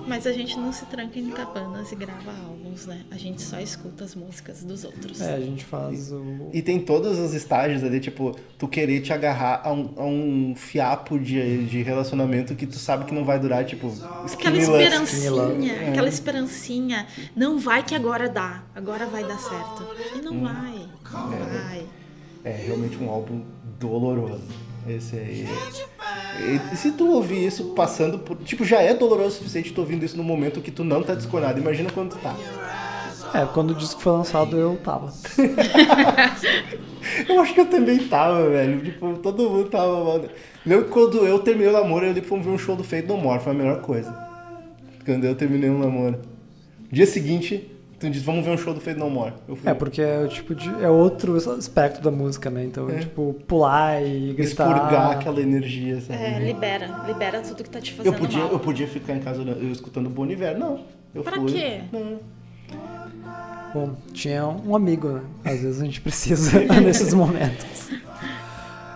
Mas 0.08 0.28
a 0.28 0.32
gente 0.32 0.58
não 0.58 0.72
se 0.72 0.86
tranca 0.86 1.18
em 1.18 1.30
cabanas 1.30 1.92
e 1.92 1.96
grava 1.96 2.32
álbuns, 2.48 2.86
né? 2.86 3.02
A 3.10 3.18
gente 3.18 3.42
só 3.42 3.60
escuta 3.60 4.04
as 4.04 4.14
músicas 4.16 4.64
dos 4.64 4.84
outros. 4.84 5.20
É, 5.22 5.36
a 5.36 5.40
gente 5.40 5.66
faz 5.66 6.12
o. 6.12 6.50
E 6.54 6.62
tem 6.62 6.80
todos 6.80 7.18
os 7.18 7.34
estágios 7.34 7.84
ali, 7.84 8.00
tipo, 8.00 8.36
tu 8.58 8.68
querer 8.68 9.02
te 9.02 9.12
agarrar 9.12 9.62
a 9.64 9.72
um, 9.72 9.94
a 9.98 10.06
um 10.06 10.54
fiapo 10.56 11.18
de, 11.20 11.66
de 11.66 11.82
relacionamento 11.82 12.56
que 12.56 12.68
tu 12.68 12.76
sabe 12.78 13.06
que 13.06 13.14
não 13.14 13.26
vai 13.26 13.40
durar, 13.40 13.66
tipo, 13.66 13.92
Aquela 14.32 14.58
esperancinha, 14.58 15.74
É. 15.74 15.90
aquela 15.90 16.10
esperancinha. 16.10 17.08
Não 17.36 17.58
vai 17.60 17.84
que 17.84 17.96
agora 17.96 18.30
dá, 18.30 18.64
agora 18.76 19.06
vai 19.06 19.24
dar 19.24 19.40
certo. 19.40 19.86
E 20.16 20.22
não 20.22 20.42
vai, 20.42 20.88
não 21.12 21.30
vai. 21.30 21.86
É 22.44 22.52
realmente 22.52 22.98
um 22.98 23.10
álbum 23.10 23.44
doloroso. 23.80 24.44
Esse 24.88 25.16
aí. 25.16 25.48
E 26.40 26.76
se 26.76 26.92
tu 26.92 27.12
ouvir 27.12 27.46
isso 27.46 27.66
passando 27.76 28.20
por. 28.20 28.38
Tipo, 28.38 28.64
já 28.64 28.82
é 28.82 28.94
doloroso 28.94 29.30
o 29.30 29.38
suficiente 29.40 29.74
tu 29.74 29.82
ouvindo 29.82 30.04
isso 30.04 30.18
no 30.18 30.24
momento 30.24 30.62
que 30.62 30.72
tu 30.72 30.84
não 30.84 31.04
tá 31.04 31.14
desconado. 31.14 31.60
Imagina 31.60 31.90
quando 31.92 32.12
tu 32.12 32.18
tá. 32.20 32.36
É, 33.34 33.46
quando 33.46 33.72
o 33.72 33.76
disco 33.76 34.02
foi 34.02 34.12
lançado 34.12 34.58
eu 34.58 34.78
tava. 34.84 35.12
Eu 37.28 37.42
acho 37.42 37.54
que 37.54 37.60
eu 37.60 37.66
também 37.66 37.98
tava, 38.08 38.50
velho. 38.50 38.82
Tipo, 38.84 39.18
todo 39.18 39.50
mundo 39.50 39.70
tava. 39.70 40.22
que 40.64 40.84
quando 40.90 41.26
eu 41.26 41.40
terminei 41.40 41.70
o 41.70 41.74
namoro, 41.74 42.06
eu 42.06 42.14
li 42.14 42.22
pra 42.22 42.38
ver 42.38 42.50
um 42.50 42.58
show 42.58 42.76
do 42.76 42.84
Fade 42.84 43.08
No 43.08 43.18
More. 43.18 43.42
Foi 43.42 43.52
a 43.52 43.56
melhor 43.56 43.82
coisa. 43.82 44.16
Quando 45.04 45.26
eu 45.26 45.36
terminei 45.36 45.70
o 45.70 45.78
namoro. 45.78 46.20
Dia 46.92 47.06
seguinte, 47.06 47.71
tu 48.02 48.10
disse, 48.10 48.26
vamos 48.26 48.44
ver 48.46 48.52
um 48.52 48.58
show 48.58 48.74
do 48.74 48.82
Fade 48.82 49.00
No 49.00 49.10
More. 49.10 49.34
Eu 49.48 49.56
fui 49.56 49.70
É, 49.70 49.74
porque 49.74 50.02
é 50.02 50.20
o 50.24 50.28
tipo 50.28 50.54
de. 50.54 50.70
É 50.84 50.90
outro 50.90 51.36
aspecto 51.36 52.02
da 52.02 52.12
música, 52.12 52.50
né? 52.50 52.64
Então, 52.66 52.90
É. 52.90 53.00
tipo, 53.00 53.36
pular 53.48 54.02
e 54.04 54.34
gritar. 54.34 54.68
expurgar 54.70 55.12
aquela 55.12 55.42
energia, 55.42 56.02
sabe? 56.02 56.20
É, 56.22 56.40
libera, 56.40 57.04
libera 57.08 57.42
tudo 57.42 57.64
que 57.64 57.70
tá 57.70 57.80
te 57.80 57.94
fazendo 57.94 58.14
eu, 58.14 58.20
podia, 58.20 58.40
mal. 58.44 58.52
eu 58.52 58.60
podia 58.60 58.88
ficar 58.88 59.14
em 59.16 59.20
casa 59.20 59.42
eu 59.42 59.72
escutando 59.72 60.10
Bon 60.10 60.26
Iver. 60.26 60.58
Não. 60.58 60.80
Eu 61.14 61.24
Pra 61.24 61.38
fui. 61.38 61.52
quê? 61.52 61.82
Não. 61.92 62.20
Bom, 63.74 63.92
tinha 64.14 64.46
um 64.46 64.76
amigo, 64.76 65.08
né? 65.10 65.22
Às 65.46 65.62
vezes 65.62 65.82
a 65.82 65.86
gente 65.86 66.02
precisa 66.02 66.60
nesses 66.82 67.14
momentos. 67.14 67.90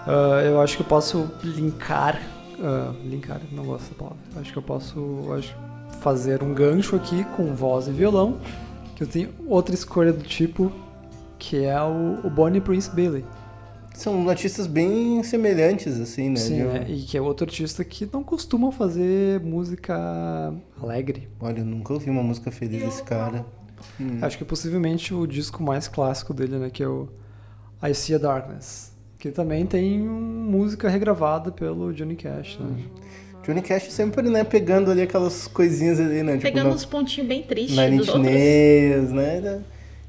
Ah, 0.07 0.41
eu 0.45 0.59
acho 0.61 0.75
que 0.77 0.83
eu 0.83 0.87
posso 0.87 1.29
linkar. 1.43 2.19
ah, 2.61 2.91
linkar, 3.03 3.39
não 3.51 3.63
gosto 3.65 3.83
dessa 3.83 3.95
palavra. 3.95 4.17
Acho 4.39 4.51
que 4.51 4.57
eu 4.57 4.63
posso 4.63 5.33
acho, 5.37 5.55
fazer 6.01 6.43
um 6.43 6.53
gancho 6.53 6.95
aqui 6.95 7.23
com 7.35 7.53
voz 7.53 7.87
e 7.87 7.91
violão. 7.91 8.37
Que 8.95 9.03
eu 9.03 9.07
tenho 9.07 9.29
outra 9.47 9.75
escolha 9.75 10.13
do 10.13 10.23
tipo, 10.23 10.71
que 11.37 11.65
é 11.65 11.81
o, 11.81 12.25
o 12.25 12.29
Bonnie 12.29 12.61
Prince 12.61 12.89
Billy. 12.89 13.25
São 13.93 14.27
artistas 14.27 14.67
bem 14.67 15.23
semelhantes, 15.23 15.99
assim, 15.99 16.29
né? 16.29 16.35
Sim, 16.35 16.63
né? 16.63 16.85
E 16.89 17.01
que 17.03 17.17
é 17.17 17.21
outro 17.21 17.45
artista 17.45 17.83
que 17.83 18.07
não 18.11 18.23
costuma 18.23 18.71
fazer 18.71 19.39
música 19.39 20.53
alegre. 20.81 21.29
Olha, 21.39 21.59
eu 21.59 21.65
nunca 21.65 21.93
ouvi 21.93 22.09
uma 22.09 22.23
música 22.23 22.51
feliz 22.51 22.81
desse 22.83 23.03
cara. 23.03 23.45
Hum. 23.99 24.19
Acho 24.21 24.37
que 24.37 24.45
possivelmente 24.45 25.13
o 25.13 25.25
disco 25.25 25.63
mais 25.63 25.87
clássico 25.87 26.33
dele, 26.33 26.57
né? 26.57 26.69
Que 26.69 26.83
é 26.83 26.87
o 26.87 27.07
I 27.81 27.93
See 27.93 28.15
a 28.15 28.17
Darkness. 28.17 28.93
Que 29.17 29.31
também 29.31 29.65
tem 29.65 29.99
música 29.99 30.89
regravada 30.89 31.51
pelo 31.51 31.93
Johnny 31.93 32.15
Cash, 32.15 32.59
né? 32.59 32.83
Johnny 33.45 33.61
Cash 33.61 33.91
sempre, 33.91 34.27
né, 34.27 34.43
pegando 34.43 34.89
ali 34.89 35.03
aquelas 35.03 35.47
coisinhas 35.47 35.99
ali, 35.99 36.23
né? 36.23 36.37
Pegando 36.37 36.69
na, 36.69 36.75
uns 36.75 36.85
pontinhos 36.85 37.27
bem 37.27 37.43
tristes 37.43 37.77
outros. 37.77 38.21
Nails, 38.21 39.11
né? 39.11 39.61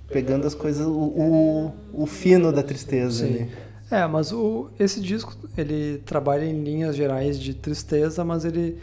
Pegando 0.08 0.46
as 0.46 0.54
coisas, 0.54 0.86
o, 0.86 0.90
o, 0.90 1.72
o 1.92 2.06
fino 2.06 2.52
da 2.52 2.62
tristeza 2.62 3.26
Sim. 3.26 3.34
ali. 3.34 3.50
É, 3.90 4.06
mas 4.06 4.32
o, 4.32 4.70
esse 4.80 5.00
disco, 5.00 5.36
ele 5.56 5.98
trabalha 6.04 6.44
em 6.44 6.62
linhas 6.62 6.96
gerais 6.96 7.38
de 7.38 7.54
tristeza, 7.54 8.24
mas 8.24 8.44
ele 8.44 8.78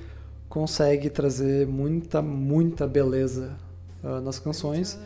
consegue 0.48 1.10
trazer 1.10 1.68
muita, 1.68 2.22
muita 2.22 2.88
beleza 2.88 3.58
ah, 4.04 4.22
nas 4.22 4.38
canções. 4.40 5.00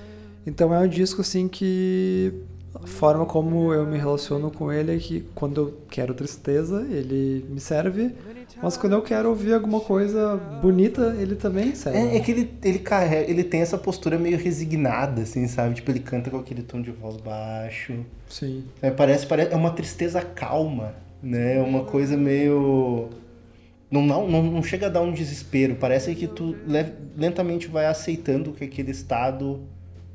Então 0.45 0.73
é 0.73 0.79
um 0.79 0.87
disco 0.87 1.21
assim 1.21 1.47
que 1.47 2.33
a 2.75 2.85
forma 2.85 3.25
como 3.25 3.73
eu 3.73 3.85
me 3.85 3.97
relaciono 3.97 4.51
com 4.51 4.71
ele 4.71 4.95
é 4.95 4.99
que 4.99 5.21
quando 5.33 5.61
eu 5.61 5.77
quero 5.89 6.13
tristeza, 6.13 6.85
ele 6.89 7.45
me 7.49 7.59
serve, 7.59 8.13
mas 8.61 8.77
quando 8.77 8.93
eu 8.93 9.01
quero 9.01 9.29
ouvir 9.29 9.53
alguma 9.53 9.79
coisa 9.79 10.35
bonita, 10.61 11.15
ele 11.19 11.35
também 11.35 11.73
serve. 11.75 11.97
É, 11.97 12.17
é 12.17 12.19
que 12.19 12.31
ele, 12.31 12.51
ele 12.63 12.79
carrega, 12.79 13.29
ele 13.29 13.43
tem 13.43 13.61
essa 13.61 13.77
postura 13.77 14.17
meio 14.17 14.37
resignada, 14.37 15.21
assim, 15.21 15.47
sabe? 15.47 15.75
Tipo, 15.75 15.91
ele 15.91 15.99
canta 15.99 16.29
com 16.29 16.37
aquele 16.37 16.61
tom 16.63 16.81
de 16.81 16.91
voz 16.91 17.17
baixo. 17.17 17.93
Sim. 18.29 18.63
É, 18.81 18.89
parece, 18.91 19.25
parece, 19.25 19.53
é 19.53 19.55
uma 19.55 19.71
tristeza 19.71 20.21
calma, 20.21 20.93
né? 21.21 21.57
É 21.57 21.61
uma 21.61 21.83
coisa 21.83 22.17
meio. 22.17 23.09
Não, 23.89 24.01
não, 24.05 24.27
não, 24.27 24.61
chega 24.63 24.87
a 24.87 24.89
dar 24.89 25.01
um 25.01 25.13
desespero. 25.13 25.75
Parece 25.75 26.13
que 26.13 26.27
tu 26.27 26.55
le- 26.67 26.93
lentamente 27.15 27.67
vai 27.67 27.85
aceitando 27.85 28.51
que 28.51 28.63
aquele 28.63 28.91
estado. 28.91 29.61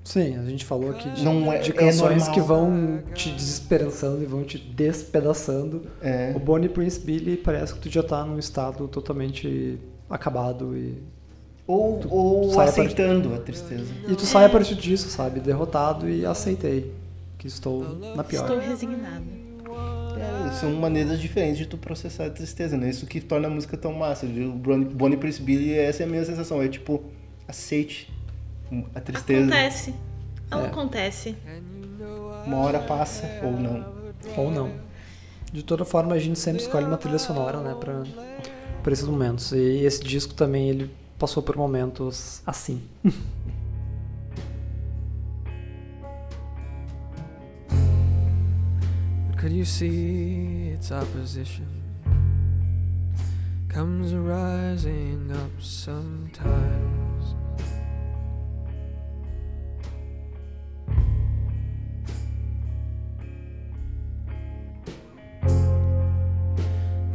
Sim, 0.05 0.37
a 0.37 0.45
gente 0.45 0.65
falou 0.65 0.91
aqui 0.91 1.09
de, 1.11 1.25
Não 1.25 1.53
é- 1.53 1.59
de 1.59 1.71
é 1.71 1.75
canções 1.75 2.27
normal. 2.27 2.33
que 2.35 2.41
vão 2.41 3.03
te 3.15 3.31
desesperançando 3.31 4.23
e 4.23 4.27
vão 4.27 4.43
te 4.43 4.59
despedaçando. 4.59 5.83
É. 6.03 6.33
O 6.35 6.41
Bonnie 6.41 6.69
Prince 6.69 6.99
Billy 7.01 7.37
parece 7.37 7.73
que 7.75 7.81
tu 7.81 7.89
já 7.89 8.03
tá 8.03 8.25
num 8.25 8.39
estado 8.39 8.89
totalmente 8.89 9.79
acabado 10.11 10.77
e, 10.77 10.95
Ou, 11.67 12.01
ou 12.11 12.51
sai 12.53 12.69
a 12.69 12.73
partir- 12.73 12.81
aceitando 12.81 13.35
a 13.35 13.39
tristeza. 13.39 13.93
e 14.09 14.15
tu 14.17 14.27
sai 14.27 14.45
a 14.47 14.49
partir 14.49 14.75
disso, 14.75 15.09
sabe? 15.09 15.39
Derrotado 15.39 16.09
e 16.09 16.27
aceitei 16.27 16.93
que 17.39 17.47
estou 17.47 17.85
na 18.17 18.25
pior. 18.25 18.43
Estou 18.43 18.59
resignada. 18.59 19.23
É, 20.19 20.53
são 20.53 20.71
maneiras 20.75 21.21
diferentes 21.21 21.59
de 21.59 21.67
tu 21.67 21.79
processar 21.79 22.27
a 22.27 22.31
tristeza, 22.31 22.77
né? 22.77 22.91
Isso 22.91 23.07
que 23.07 23.21
torna 23.21 23.49
a 23.49 23.51
música 23.51 23.77
tão 23.77 23.93
massa. 23.95 24.27
O 24.27 24.53
Bonnie, 24.53 24.85
Bonnie 24.85 25.17
Prince 25.17 25.41
Billy, 25.41 25.73
essa 25.75 26.03
é 26.03 26.07
a 26.07 26.09
minha 26.09 26.25
sensação. 26.25 26.61
É 26.63 26.69
tipo, 26.69 27.03
aceite 27.49 28.12
a 28.95 29.01
tristeza. 29.01 29.43
Acontece. 29.47 29.95
Ela 30.51 30.63
É. 30.65 30.67
acontece. 30.67 31.37
Uma 32.47 32.59
hora 32.59 32.79
passa 32.81 33.27
ou 33.43 33.53
não. 33.53 33.93
Ou 34.37 34.51
não. 34.51 34.71
De 35.53 35.63
toda 35.63 35.85
forma, 35.85 36.15
a 36.15 36.19
gente 36.19 36.39
sempre 36.39 36.63
escolhe 36.63 36.87
uma 36.87 36.97
trilha 36.97 37.19
sonora, 37.19 37.61
né, 37.61 37.75
pra, 37.79 38.03
pra 38.83 38.93
esses 38.93 39.07
momentos. 39.07 39.53
E 39.53 39.85
esse 39.85 40.03
disco 40.03 40.33
também, 40.35 40.69
ele 40.71 40.91
passou 41.19 41.43
por 41.43 41.57
momentos 41.57 42.43
assim. 42.47 42.83
Could 49.37 49.53
you 49.53 49.65
see 49.65 50.71
its 50.75 50.93
opposition 50.93 51.67
comes 53.69 54.13
rising 54.15 55.31
up 55.33 55.51
sometimes? 55.59 57.02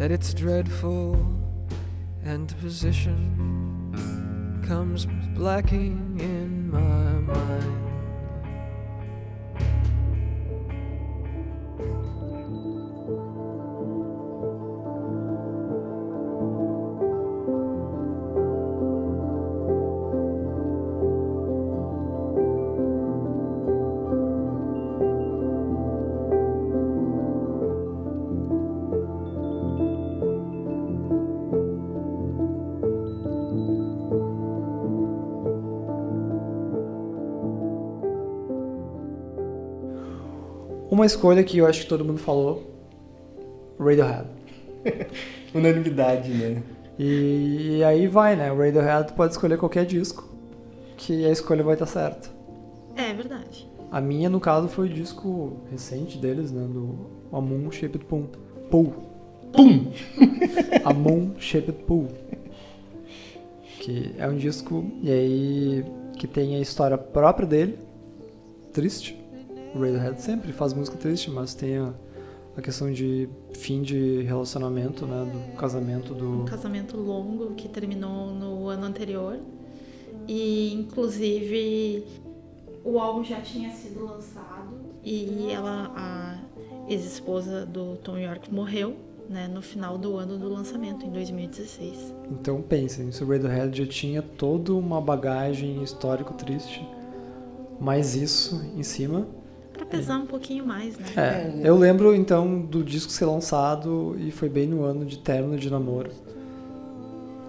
That 0.08 0.14
it's 0.14 0.34
dreadful 0.34 1.16
and 2.24 2.50
the 2.50 2.56
position 2.56 4.64
comes 4.66 5.06
blacking 5.36 6.18
in 6.22 6.72
my 6.72 7.34
mind. 7.34 7.87
Escolha 41.08 41.44
que 41.44 41.58
eu 41.58 41.66
acho 41.66 41.82
que 41.82 41.88
todo 41.88 42.06
mundo 42.06 42.20
falou, 42.20 42.64
Radiohead. 43.80 44.28
Unanimidade, 45.54 46.30
né? 46.30 46.62
E, 47.00 47.84
aí 47.84 48.08
vai, 48.08 48.36
né? 48.36 48.52
O 48.52 48.58
Radiohead 48.58 49.14
pode 49.14 49.34
escolher 49.34 49.58
qualquer 49.58 49.86
disco, 49.86 50.28
que 50.96 51.26
a 51.26 51.32
escolha 51.32 51.64
vai 51.64 51.74
estar 51.74 51.86
certa. 51.86 52.30
É 52.96 53.14
verdade. 53.14 53.68
A 53.92 54.02
minha, 54.02 54.30
no 54.30 54.40
caso, 54.40 54.68
foi 54.68 54.88
o 54.88 54.94
disco 54.94 55.58
recente 55.72 56.18
deles, 56.18 56.52
né? 56.52 56.68
Do 56.68 57.08
A 57.32 57.40
Moon 57.40 57.72
Shaped 57.72 58.04
Pool. 58.06 58.28
Pool. 58.70 58.94
Pum! 59.54 59.92
A 60.84 60.94
Moon 60.94 61.32
Shaped 61.40 61.84
Pool. 61.86 62.08
Que 63.80 64.14
é 64.18 64.28
um 64.28 64.36
disco, 64.36 64.84
e 65.02 65.10
aí, 65.10 65.86
que 66.18 66.28
tem 66.28 66.56
a 66.56 66.60
história 66.60 66.98
própria 66.98 67.48
dele, 67.48 67.80
triste. 68.74 69.18
O 69.74 69.80
Radiohead 69.80 70.22
sempre 70.22 70.52
faz 70.52 70.74
música 70.74 70.98
triste, 70.98 71.30
mas 71.30 71.54
tem 71.54 71.78
a, 71.78 71.94
a 72.56 72.62
questão 72.62 72.92
de 72.92 73.30
fim 73.54 73.82
de 73.82 74.24
relacionamento, 74.24 75.06
né? 75.06 75.30
Do 75.32 75.56
casamento 75.58 76.14
do... 76.14 76.42
Um 76.42 76.46
casamento 76.46 76.98
longo 76.98 77.54
que 77.56 77.68
terminou 77.68 78.32
no 78.32 78.68
ano 78.68 78.86
anterior. 78.86 79.40
E 80.28 80.74
inclusive 80.74 82.06
o 82.84 83.00
álbum 83.00 83.24
já 83.24 83.42
tinha 83.42 83.70
sido 83.72 84.06
lançado 84.06 84.76
e 85.04 85.52
ela, 85.52 85.92
a 85.96 86.38
ex-esposa 86.88 87.66
do 87.66 87.98
Tom 87.98 88.18
York, 88.18 88.54
morreu 88.54 88.96
né, 89.30 89.48
no 89.48 89.62
final 89.62 89.98
do 89.98 90.16
ano 90.18 90.38
do 90.38 90.50
lançamento, 90.50 91.06
em 91.06 91.10
2016. 91.10 92.14
Então 92.32 92.62
pensem, 92.62 93.12
se 93.12 93.24
o 93.24 93.28
Radiohead 93.28 93.78
já 93.78 93.86
tinha 93.86 94.22
toda 94.22 94.74
uma 94.74 95.02
bagagem 95.02 95.84
histórico 95.84 96.34
triste, 96.34 96.86
mais 97.80 98.16
isso 98.16 98.62
em 98.76 98.84
cima. 98.84 99.28
Pra 99.78 99.86
pesar 99.86 100.18
um 100.18 100.26
pouquinho 100.26 100.66
mais, 100.66 100.98
né? 100.98 101.06
É, 101.16 101.62
eu 101.64 101.78
lembro 101.78 102.14
então 102.14 102.60
do 102.60 102.84
disco 102.84 103.12
ser 103.12 103.26
lançado 103.26 104.18
e 104.20 104.32
foi 104.32 104.50
bem 104.50 104.68
no 104.68 104.84
ano 104.84 105.06
de 105.06 105.20
término 105.20 105.58
de 105.58 105.70
namoro. 105.70 106.10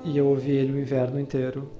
E 0.04 0.16
eu 0.16 0.26
ouvi 0.26 0.52
ele 0.52 0.72
o 0.72 0.80
inverno 0.80 1.18
inteiro. 1.18 1.70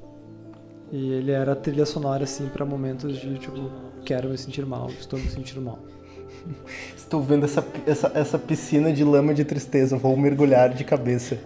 E 0.91 1.13
ele 1.13 1.31
era 1.31 1.55
trilha 1.55 1.85
sonora 1.85 2.25
assim 2.25 2.49
pra 2.49 2.65
momentos 2.65 3.19
de 3.19 3.39
tipo, 3.39 3.71
quero 4.05 4.31
me 4.31 4.39
sentir 4.39 4.65
mal, 4.65 4.89
estou 4.99 5.19
me 5.19 5.29
sentindo 5.29 5.61
mal. 5.61 5.79
Estou 6.97 7.23
vendo 7.23 7.45
essa, 7.45 7.65
essa, 7.87 8.13
essa 8.15 8.39
piscina 8.39 8.93
de 8.93 9.03
lama 9.03 9.33
de 9.33 9.45
tristeza. 9.45 9.97
Vou 9.97 10.17
mergulhar 10.17 10.73
de 10.75 10.85
cabeça. 10.85 11.39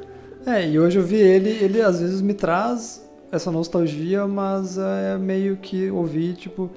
É, 0.44 0.68
e 0.68 0.78
hoje 0.78 0.98
eu 0.98 1.04
vi 1.04 1.16
ele, 1.16 1.50
ele 1.50 1.80
às 1.80 2.00
vezes 2.00 2.20
me 2.20 2.34
traz 2.34 3.08
essa 3.30 3.50
nostalgia, 3.50 4.26
mas 4.26 4.76
é 4.76 5.16
meio 5.16 5.56
que 5.56 5.90
ouvir, 5.90 6.34
tipo, 6.34 6.68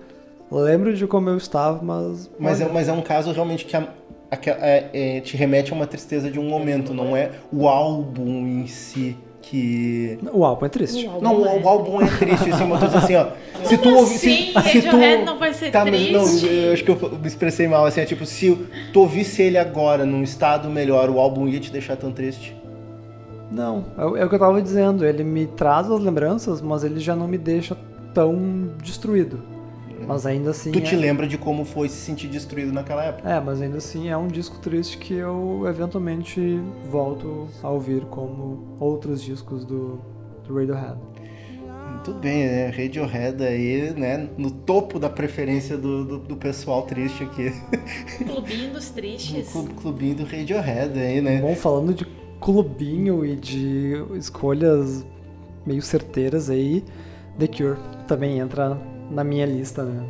lembro 0.52 0.94
de 0.94 1.06
como 1.08 1.30
eu 1.30 1.38
estava, 1.38 1.84
mas. 1.84 2.30
Mas 2.40 2.62
é, 2.62 2.68
mas 2.72 2.88
é 2.88 2.94
um 2.94 3.02
caso 3.02 3.32
realmente 3.32 3.66
que 3.66 3.76
a- 3.76 3.88
aque- 4.32 4.50
é- 4.50 4.90
é, 4.94 5.20
te 5.22 5.36
remete 5.38 5.72
a 5.72 5.76
uma 5.76 5.88
tristeza 5.88 6.30
de 6.30 6.40
um 6.40 6.48
momento, 6.48 6.94
não 6.94 7.16
é 7.16 7.32
o 7.52 7.68
álbum 7.68 8.46
em 8.48 8.68
si 8.68 9.18
que 9.42 10.18
O 10.34 10.44
álbum 10.44 10.66
é 10.66 10.70
triste. 10.70 11.06
O 11.06 11.12
álbum 11.12 11.24
Não, 11.24 11.46
é 11.46 11.60
o, 11.62 11.68
álbum 11.70 12.02
é 12.02 12.08
triste, 12.08 12.50
assim, 12.52 12.66
mas 12.66 12.82
eu 12.82 12.90
tô 12.90 12.98
dizendo 13.00 13.04
assim, 13.04 13.16
ó. 13.16 13.28
Se 13.66 13.78
tu 13.78 13.84
Como 13.84 13.98
ouvir. 13.98 14.16
assim? 14.16 14.54
Se, 14.64 14.82
se 14.82 14.90
tu. 14.90 14.98
Não 15.26 15.38
vai 15.40 15.54
ser 15.54 15.72
tá, 15.72 15.84
mas 15.86 16.12
não, 16.12 16.24
triste? 16.24 16.48
eu 16.48 16.74
acho 16.74 16.84
que 16.84 16.90
eu 16.92 17.20
me 17.20 17.28
expressei 17.28 17.68
mal, 17.68 17.86
assim, 17.86 18.02
é 18.02 18.06
tipo, 18.06 18.26
se 18.26 18.56
tu 18.94 19.00
ouvisse 19.02 19.42
ele 19.44 19.58
agora 19.58 20.04
num 20.06 20.22
estado 20.24 20.70
melhor, 20.70 21.10
o 21.10 21.20
álbum 21.20 21.48
ia 21.48 21.60
te 21.60 21.72
deixar 21.72 21.96
tão 21.96 22.12
triste. 22.12 22.56
Não, 23.52 23.86
é, 23.98 24.06
o- 24.06 24.18
é 24.18 24.26
o 24.26 24.30
que 24.30 24.36
eu 24.36 24.40
tava 24.40 24.60
dizendo. 24.62 25.06
Ele 25.06 25.24
me 25.24 25.46
traz 25.48 25.90
as 25.90 26.00
lembranças, 26.02 26.60
mas 26.62 26.84
ele 26.84 27.00
já 27.00 27.16
não 27.16 27.28
me 27.28 27.38
deixa 27.38 27.78
tão 28.14 28.70
destruído. 28.84 29.40
Mas 30.08 30.26
ainda 30.26 30.52
assim. 30.52 30.72
tu 30.72 30.80
é... 30.80 30.82
te 30.82 30.96
lembra 30.96 31.28
de 31.28 31.38
como 31.38 31.66
foi 31.66 31.90
se 31.90 31.96
sentir 31.98 32.28
destruído 32.28 32.72
naquela 32.72 33.04
época. 33.04 33.30
É, 33.30 33.40
mas 33.40 33.62
ainda 33.62 33.78
assim 33.78 34.10
é 34.10 34.18
um 34.18 34.28
disco 34.28 34.60
triste 34.60 34.98
que 34.98 35.14
eu 35.14 35.64
eventualmente 35.68 36.60
volto 36.90 37.48
a 37.62 37.70
ouvir 37.70 38.06
como 38.06 38.76
outros 38.80 39.22
discos 39.22 39.66
do, 39.66 40.00
do 40.48 40.56
Radiohead. 40.56 40.98
Tudo 42.04 42.20
bem, 42.20 42.46
né? 42.46 42.68
Radiohead 42.68 43.44
aí, 43.44 43.92
né? 43.98 44.30
No 44.38 44.52
topo 44.52 45.00
da 45.00 45.10
preferência 45.10 45.76
do, 45.76 46.06
do, 46.06 46.20
do 46.20 46.36
pessoal 46.36 46.84
triste 46.84 47.24
aqui. 47.24 47.52
Clubinho 48.24 48.72
dos 48.72 48.90
tristes. 48.90 49.52
clu- 49.52 49.70
clubinho 49.82 50.16
do 50.18 50.24
Radiohead 50.24 51.00
aí, 51.00 51.20
né? 51.20 51.42
Bom, 51.42 51.56
falando 51.56 51.96
de 51.96 52.06
clubinho 52.40 53.26
e 53.26 53.36
de 53.36 53.94
escolhas 54.20 55.04
meio 55.66 55.82
certeiras 55.82 56.48
aí, 56.50 56.84
The 57.40 57.48
Cure 57.48 57.80
também 58.08 58.38
entra 58.38 58.80
na 59.10 59.24
minha 59.24 59.46
lista, 59.46 59.84
né? 59.84 60.06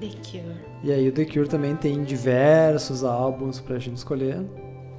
The 0.00 0.08
Cure. 0.08 0.56
E 0.84 0.92
aí 0.92 1.08
o 1.08 1.12
The 1.12 1.24
Cure 1.24 1.48
também 1.48 1.74
tem 1.76 2.02
diversos 2.04 3.02
álbuns 3.04 3.60
pra 3.60 3.78
gente 3.78 3.96
escolher. 3.96 4.44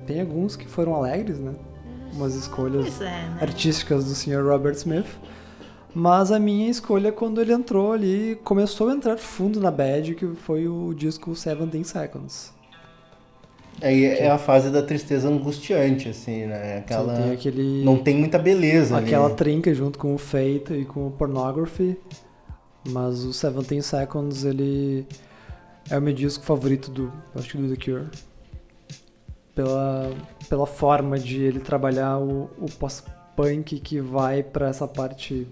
Tem 0.06 0.22
alguns 0.22 0.56
que 0.56 0.68
foram 0.68 0.96
alegres, 0.96 1.40
né? 1.40 1.54
Umas 2.14 2.34
escolhas 2.36 2.86
Pois 2.88 3.02
é, 3.02 3.06
né? 3.06 3.38
artísticas 3.42 4.06
do 4.06 4.12
Sr. 4.16 4.44
Robert 4.46 4.74
Smith. 4.76 5.06
Mas 5.94 6.32
a 6.32 6.40
minha 6.40 6.70
escolha 6.70 7.10
é 7.10 7.12
quando 7.12 7.42
ele 7.42 7.52
entrou 7.52 7.92
ali, 7.92 8.40
começou 8.44 8.90
a 8.90 8.94
entrar 8.94 9.18
fundo 9.18 9.60
na 9.60 9.72
bad, 9.72 10.14
que 10.16 10.28
foi 10.36 10.68
o 10.68 10.94
disco 10.94 11.32
17 11.32 11.84
Seconds. 11.88 12.54
Aí 13.82 14.06
é 14.06 14.30
a 14.30 14.38
fase 14.40 14.70
da 14.72 14.82
tristeza 14.82 15.28
angustiante, 15.30 16.10
assim, 16.10 16.46
né? 16.46 16.78
Aquela. 16.80 17.16
Tem 17.16 17.32
aquele, 17.32 17.84
Não 17.84 17.98
tem 17.98 18.16
muita 18.16 18.40
beleza 18.40 18.98
aquela 18.98 19.28
ali. 19.28 19.36
trinca 19.36 19.72
junto 19.74 20.00
com 20.00 20.16
o 20.16 20.18
Fate 20.18 20.74
e 20.74 20.86
com 20.86 21.08
o 21.08 21.12
Pornography. 21.12 21.96
Mas 22.88 23.24
o 23.24 23.28
17 23.32 23.82
Seconds, 23.82 24.44
ele 24.46 25.06
é 25.90 25.98
o 25.98 26.02
meu 26.02 26.14
disco 26.14 26.44
favorito 26.44 26.90
do, 26.92 27.12
acho 27.36 27.50
que 27.50 27.58
do 27.58 27.76
The 27.76 27.84
Cure. 27.84 28.08
Pela, 29.56 30.12
pela 30.48 30.68
forma 30.68 31.18
de 31.18 31.42
ele 31.42 31.60
trabalhar 31.60 32.20
o, 32.20 32.44
o 32.60 32.66
pós-punk 32.78 33.80
que 33.80 34.00
vai 34.00 34.44
pra 34.44 34.68
essa 34.70 34.88
parte 34.88 35.48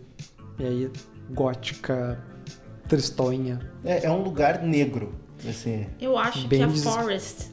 e 0.60 0.64
aí, 0.64 0.92
gótica, 1.32 2.24
tristonha. 2.88 3.60
É, 3.84 4.06
é 4.06 4.12
um 4.12 4.22
lugar 4.22 4.62
negro, 4.62 5.16
assim. 5.50 5.88
Eu 6.00 6.18
acho 6.18 6.48
Bem 6.48 6.60
que 6.60 6.66
a 6.66 6.68
des- 6.68 6.84
Forest 6.84 7.48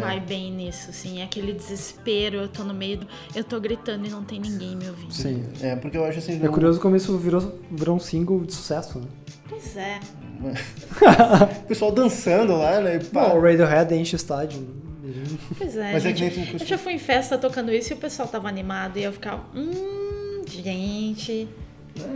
vai 0.00 0.20
bem 0.20 0.52
nisso, 0.52 0.90
assim. 0.90 1.20
É 1.20 1.24
aquele 1.24 1.52
desespero, 1.52 2.36
eu 2.38 2.48
tô 2.48 2.64
no 2.64 2.74
meio 2.74 2.98
do... 2.98 3.06
Eu 3.34 3.44
tô 3.44 3.60
gritando 3.60 4.06
e 4.06 4.10
não 4.10 4.24
tem 4.24 4.40
ninguém 4.40 4.76
me 4.76 4.88
ouvindo. 4.88 5.12
Sim. 5.12 5.44
É, 5.60 5.76
porque 5.76 5.96
eu 5.96 6.04
acho 6.04 6.18
assim. 6.18 6.42
É 6.44 6.48
curioso 6.48 6.80
como 6.80 6.96
isso 6.96 7.16
virou, 7.18 7.58
virou 7.70 7.96
um 7.96 8.00
single 8.00 8.40
de 8.44 8.52
sucesso, 8.54 8.98
né? 8.98 9.06
Pois 9.48 9.76
é. 9.76 10.00
O 11.62 11.64
pessoal 11.68 11.92
dançando 11.92 12.56
lá, 12.56 12.80
né? 12.80 12.98
Pá. 12.98 13.28
Bom, 13.28 13.38
o 13.38 13.40
Radiohead 13.40 13.94
enche 13.94 14.16
estádio. 14.16 14.66
Pois 15.58 15.76
é, 15.76 15.92
Mas 15.92 16.06
é 16.06 16.12
que 16.12 16.18
gente. 16.18 16.36
nem 16.38 16.46
tu- 16.56 16.62
Eu 16.62 16.66
já 16.66 16.78
fui 16.78 16.94
em 16.94 16.98
festa 16.98 17.36
tocando 17.38 17.72
isso 17.72 17.92
e 17.92 17.94
o 17.94 17.98
pessoal 17.98 18.26
tava 18.28 18.48
animado 18.48 18.98
e 18.98 19.04
eu 19.04 19.12
ficava... 19.12 19.44
Hum, 19.54 20.42
gente... 20.46 21.48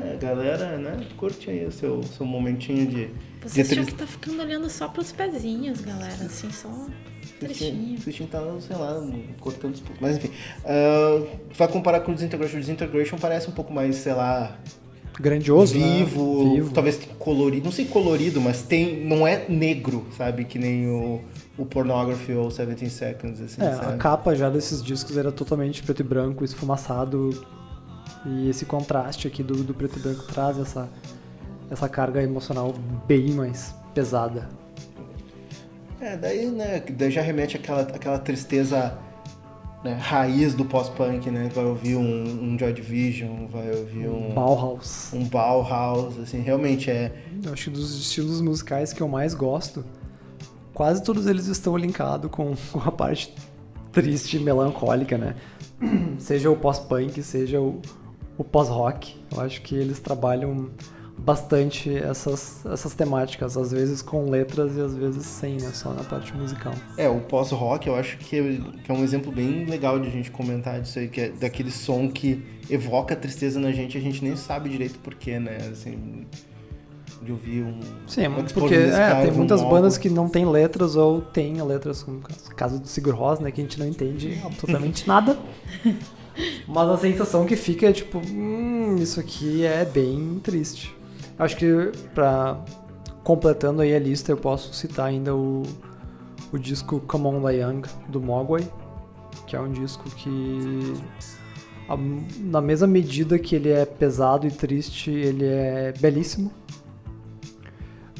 É, 0.02 0.16
galera, 0.16 0.78
né? 0.78 1.06
Curte 1.18 1.50
aí 1.50 1.66
o 1.66 1.70
seu, 1.70 2.02
seu 2.02 2.24
momentinho 2.24 2.86
de. 2.86 3.10
Vocês 3.42 3.68
de 3.68 3.84
que 3.84 3.94
tá 3.94 4.06
ficando 4.06 4.40
olhando 4.40 4.70
só 4.70 4.88
pros 4.88 5.12
pezinhos, 5.12 5.82
galera. 5.82 6.14
Assim, 6.24 6.50
só 6.50 6.70
tinham 7.38 7.96
que 7.96 8.10
estar, 8.24 8.42
sei 8.60 8.76
lá, 8.76 9.02
cortando 9.40 9.74
os 9.74 9.80
poucos. 9.80 10.00
Mas 10.00 10.16
enfim. 10.16 10.30
ah, 10.64 11.22
vai 11.54 11.68
comparar 11.68 12.00
com 12.00 12.12
o 12.12 12.14
Disintegration. 12.14 12.56
O 12.56 12.60
Disintegration 12.60 13.16
parece 13.18 13.48
um 13.48 13.52
pouco 13.52 13.72
mais, 13.72 13.96
sei 13.96 14.12
lá, 14.14 14.56
Grandioso, 15.18 15.78
né? 15.78 15.98
vivo, 15.98 16.54
Vivo. 16.54 16.70
talvez 16.72 16.98
colorido. 17.18 17.64
Não 17.64 17.72
sei 17.72 17.86
colorido, 17.86 18.40
mas 18.40 18.62
tem. 18.62 19.04
Não 19.04 19.26
é 19.26 19.46
negro, 19.48 20.06
sabe? 20.16 20.44
Que 20.44 20.58
nem 20.58 20.88
o, 20.88 21.20
o 21.56 21.64
Pornography 21.64 22.32
ou 22.32 22.48
17 22.48 22.90
Seconds, 22.90 23.40
assim, 23.40 23.62
É, 23.62 23.68
a 23.68 23.76
sabe? 23.76 23.98
capa 23.98 24.34
já 24.34 24.50
desses 24.50 24.82
discos 24.82 25.16
era 25.16 25.32
totalmente 25.32 25.82
preto 25.82 26.00
e 26.00 26.02
branco, 26.04 26.44
esfumaçado. 26.44 27.30
E 28.26 28.48
esse 28.50 28.64
contraste 28.66 29.26
aqui 29.26 29.42
do, 29.42 29.54
do 29.62 29.72
preto 29.72 29.98
e 29.98 30.02
branco 30.02 30.24
traz 30.24 30.58
essa, 30.58 30.88
essa 31.70 31.88
carga 31.88 32.22
emocional 32.22 32.74
bem 33.06 33.30
mais 33.30 33.74
pesada. 33.94 34.48
É, 36.06 36.16
daí, 36.16 36.46
né, 36.46 36.80
daí 36.88 37.10
já 37.10 37.20
remete 37.20 37.56
àquela, 37.56 37.80
àquela 37.80 38.18
tristeza 38.20 38.96
né, 39.82 39.94
raiz 39.94 40.54
do 40.54 40.64
pós-punk, 40.64 41.28
né? 41.30 41.50
Vai 41.52 41.64
ouvir 41.64 41.96
um, 41.96 42.44
um 42.44 42.56
Joy 42.56 42.72
Division, 42.72 43.48
vai 43.48 43.68
ouvir 43.74 44.06
um, 44.06 44.32
Bauhaus. 44.32 45.12
um 45.12 45.24
Bauhaus, 45.24 46.16
assim, 46.20 46.40
realmente 46.40 46.92
é. 46.92 47.12
Eu 47.42 47.52
acho 47.52 47.64
que 47.64 47.70
dos 47.70 47.98
estilos 47.98 48.40
musicais 48.40 48.92
que 48.92 49.00
eu 49.00 49.08
mais 49.08 49.34
gosto, 49.34 49.84
quase 50.72 51.02
todos 51.02 51.26
eles 51.26 51.48
estão 51.48 51.76
linkados 51.76 52.30
com, 52.30 52.54
com 52.70 52.78
a 52.78 52.92
parte 52.92 53.34
triste 53.90 54.36
e 54.36 54.40
melancólica, 54.40 55.18
né? 55.18 55.34
Seja 56.20 56.48
o 56.48 56.56
pós-punk, 56.56 57.20
seja 57.20 57.60
o, 57.60 57.82
o 58.38 58.44
pós-rock. 58.44 59.20
Eu 59.34 59.40
acho 59.40 59.60
que 59.60 59.74
eles 59.74 59.98
trabalham 59.98 60.70
bastante 61.18 61.94
essas, 61.96 62.64
essas 62.66 62.94
temáticas, 62.94 63.56
às 63.56 63.72
vezes 63.72 64.02
com 64.02 64.28
letras 64.30 64.76
e 64.76 64.80
às 64.80 64.94
vezes 64.94 65.24
sem, 65.26 65.56
né? 65.56 65.70
Só 65.72 65.92
na 65.92 66.04
parte 66.04 66.34
musical. 66.36 66.74
É, 66.96 67.08
o 67.08 67.20
pós-rock 67.20 67.88
eu 67.88 67.96
acho 67.96 68.18
que 68.18 68.36
é, 68.36 68.60
que 68.84 68.90
é 68.90 68.94
um 68.94 69.02
exemplo 69.02 69.32
bem 69.32 69.64
legal 69.64 69.98
de 69.98 70.08
a 70.08 70.10
gente 70.10 70.30
comentar 70.30 70.80
disso 70.80 70.98
aí, 70.98 71.08
que 71.08 71.20
é 71.20 71.28
daquele 71.30 71.70
som 71.70 72.08
que 72.08 72.44
evoca 72.68 73.16
tristeza 73.16 73.58
na 73.58 73.72
gente 73.72 73.96
a 73.96 74.00
gente 74.00 74.22
nem 74.22 74.36
sabe 74.36 74.68
direito 74.68 74.98
porquê, 74.98 75.38
né? 75.38 75.58
Assim, 75.70 76.26
de 77.22 77.32
ouvir 77.32 77.62
um. 77.62 77.80
Sim, 78.06 78.28
um 78.28 78.44
porque 78.44 78.74
é, 78.74 79.22
tem 79.22 79.32
um 79.32 79.36
muitas 79.36 79.60
álbum. 79.60 79.74
bandas 79.74 79.98
que 79.98 80.10
não 80.10 80.28
tem 80.28 80.46
letras 80.48 80.96
ou 80.96 81.20
tem 81.20 81.60
letras, 81.62 82.02
como 82.02 82.18
o 82.18 82.54
caso 82.54 82.78
do 82.78 82.86
Sigur 82.86 83.14
Rós, 83.14 83.40
né, 83.40 83.50
que 83.50 83.60
a 83.60 83.64
gente 83.64 83.78
não 83.78 83.86
entende 83.86 84.40
absolutamente 84.44 85.08
nada. 85.08 85.36
Mas 86.68 86.88
a 86.88 86.98
sensação 86.98 87.46
que 87.46 87.56
fica 87.56 87.86
é 87.86 87.92
tipo, 87.92 88.18
hum, 88.18 88.96
isso 89.00 89.18
aqui 89.18 89.64
é 89.64 89.84
bem 89.84 90.38
triste. 90.42 90.94
Acho 91.38 91.56
que 91.56 91.66
pra 92.14 92.58
completando 93.22 93.82
aí 93.82 93.94
a 93.94 93.98
lista 93.98 94.30
eu 94.32 94.36
posso 94.36 94.72
citar 94.72 95.06
ainda 95.06 95.34
o, 95.34 95.64
o 96.52 96.58
disco 96.58 97.00
Come 97.00 97.26
On 97.26 97.42
The 97.42 97.54
Young 97.56 97.82
do 98.08 98.20
Mogwai, 98.20 98.66
que 99.46 99.56
é 99.56 99.60
um 99.60 99.70
disco 99.70 100.08
que 100.10 100.94
a- 101.88 101.96
na 102.40 102.60
mesma 102.60 102.86
medida 102.86 103.38
que 103.38 103.54
ele 103.56 103.70
é 103.70 103.84
pesado 103.84 104.46
e 104.46 104.50
triste, 104.50 105.10
ele 105.10 105.44
é 105.44 105.92
belíssimo. 106.00 106.50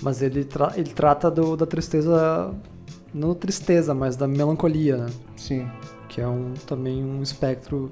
Mas 0.02 0.20
ele, 0.20 0.44
tra- 0.44 0.72
ele 0.76 0.90
trata 0.90 1.30
do- 1.30 1.56
da 1.56 1.64
tristeza, 1.66 2.54
não 3.14 3.34
tristeza, 3.34 3.94
mas 3.94 4.14
da 4.14 4.28
melancolia, 4.28 4.98
né? 4.98 5.06
Sim. 5.36 5.66
Que 6.08 6.20
é 6.20 6.28
um, 6.28 6.52
também 6.66 7.02
um 7.02 7.22
espectro 7.22 7.90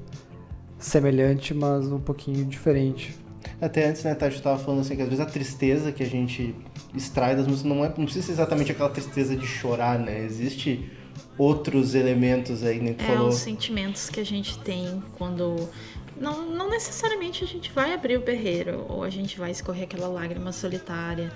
semelhante, 0.78 1.54
mas 1.54 1.90
um 1.90 1.98
pouquinho 1.98 2.44
diferente. 2.44 3.16
Até 3.60 3.88
antes, 3.88 4.02
né, 4.04 4.14
Tati, 4.14 4.40
tava 4.42 4.58
falando 4.58 4.80
assim, 4.80 4.96
que 4.96 5.02
às 5.02 5.08
vezes 5.08 5.20
a 5.24 5.26
tristeza 5.28 5.92
que 5.92 6.02
a 6.02 6.06
gente 6.06 6.54
extrai 6.94 7.34
das 7.36 7.46
músicas 7.46 7.70
não, 7.70 7.84
é, 7.84 7.88
não 7.88 8.04
precisa 8.04 8.26
ser 8.26 8.32
exatamente 8.32 8.72
aquela 8.72 8.90
tristeza 8.90 9.36
de 9.36 9.46
chorar, 9.46 9.98
né? 9.98 10.20
Existe 10.24 10.90
outros 11.38 11.94
elementos 11.94 12.62
aí, 12.62 12.80
né, 12.80 12.94
que 12.94 13.04
É, 13.04 13.08
falou. 13.08 13.28
os 13.28 13.36
sentimentos 13.36 14.08
que 14.08 14.20
a 14.20 14.24
gente 14.24 14.58
tem 14.58 15.02
quando. 15.16 15.68
Não, 16.16 16.48
não 16.48 16.70
necessariamente 16.70 17.42
a 17.42 17.46
gente 17.46 17.72
vai 17.72 17.92
abrir 17.92 18.16
o 18.16 18.20
berreiro 18.20 18.86
ou 18.88 19.02
a 19.02 19.10
gente 19.10 19.36
vai 19.36 19.50
escorrer 19.50 19.82
aquela 19.82 20.06
lágrima 20.06 20.52
solitária. 20.52 21.32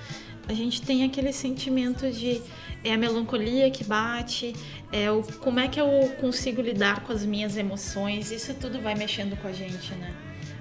A 0.49 0.55
gente 0.55 0.81
tem 0.83 1.03
aquele 1.05 1.33
sentimento 1.33 2.11
de. 2.11 2.41
É 2.85 2.93
a 2.93 2.97
melancolia 2.97 3.69
que 3.73 3.83
bate, 3.83 4.55
é 4.93 5.11
o 5.11 5.23
como 5.41 5.59
é 5.59 5.67
que 5.67 5.81
eu 5.81 5.89
consigo 6.21 6.63
lidar 6.63 7.01
com 7.01 7.13
as 7.13 7.25
minhas 7.27 7.57
emoções. 7.57 8.31
Isso 8.31 8.55
tudo 8.55 8.81
vai 8.81 8.95
mexendo 8.95 9.37
com 9.43 9.49
a 9.49 9.53
gente, 9.53 9.93
né? 9.97 10.15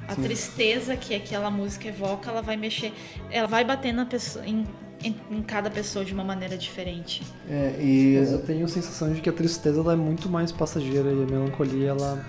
A 0.08 0.16
tristeza 0.16 0.96
que 0.96 1.14
aquela 1.14 1.52
música 1.52 1.88
evoca, 1.88 2.30
ela 2.30 2.42
vai 2.42 2.56
mexer. 2.58 2.94
Ela 3.30 3.48
vai 3.48 3.64
bater 3.66 3.92
na 3.94 4.06
pessoa, 4.06 4.46
em, 4.46 4.66
em, 5.04 5.16
em 5.30 5.42
cada 5.42 5.70
pessoa 5.70 6.06
de 6.06 6.14
uma 6.14 6.24
maneira 6.24 6.58
diferente. 6.58 7.24
É, 7.50 7.76
e 7.80 8.16
Mas 8.20 8.32
eu 8.32 8.42
tenho 8.42 8.66
a 8.66 8.68
sensação 8.70 9.12
de 9.14 9.22
que 9.22 9.30
a 9.30 9.34
tristeza 9.34 9.80
ela 9.82 9.94
é 9.94 9.96
muito 9.98 10.30
mais 10.30 10.52
passageira 10.52 11.10
e 11.12 11.24
a 11.24 11.26
melancolia 11.26 11.90
ela 11.90 12.26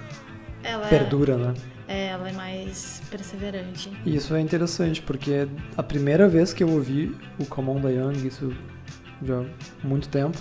Ela 0.62 0.86
é, 0.86 0.88
perdura, 0.90 1.36
né? 1.36 1.54
é, 1.86 2.06
ela 2.08 2.28
é 2.28 2.32
mais 2.32 3.00
perseverante. 3.10 3.90
E 4.04 4.16
isso 4.16 4.34
é 4.34 4.40
interessante, 4.40 5.00
porque 5.00 5.48
a 5.76 5.82
primeira 5.82 6.28
vez 6.28 6.52
que 6.52 6.62
eu 6.62 6.68
ouvi 6.70 7.16
o 7.38 7.46
Come 7.46 7.70
On 7.70 7.80
The 7.80 7.92
Young, 7.92 8.26
isso 8.26 8.52
já 9.22 9.40
há 9.40 9.44
muito 9.86 10.08
tempo, 10.08 10.36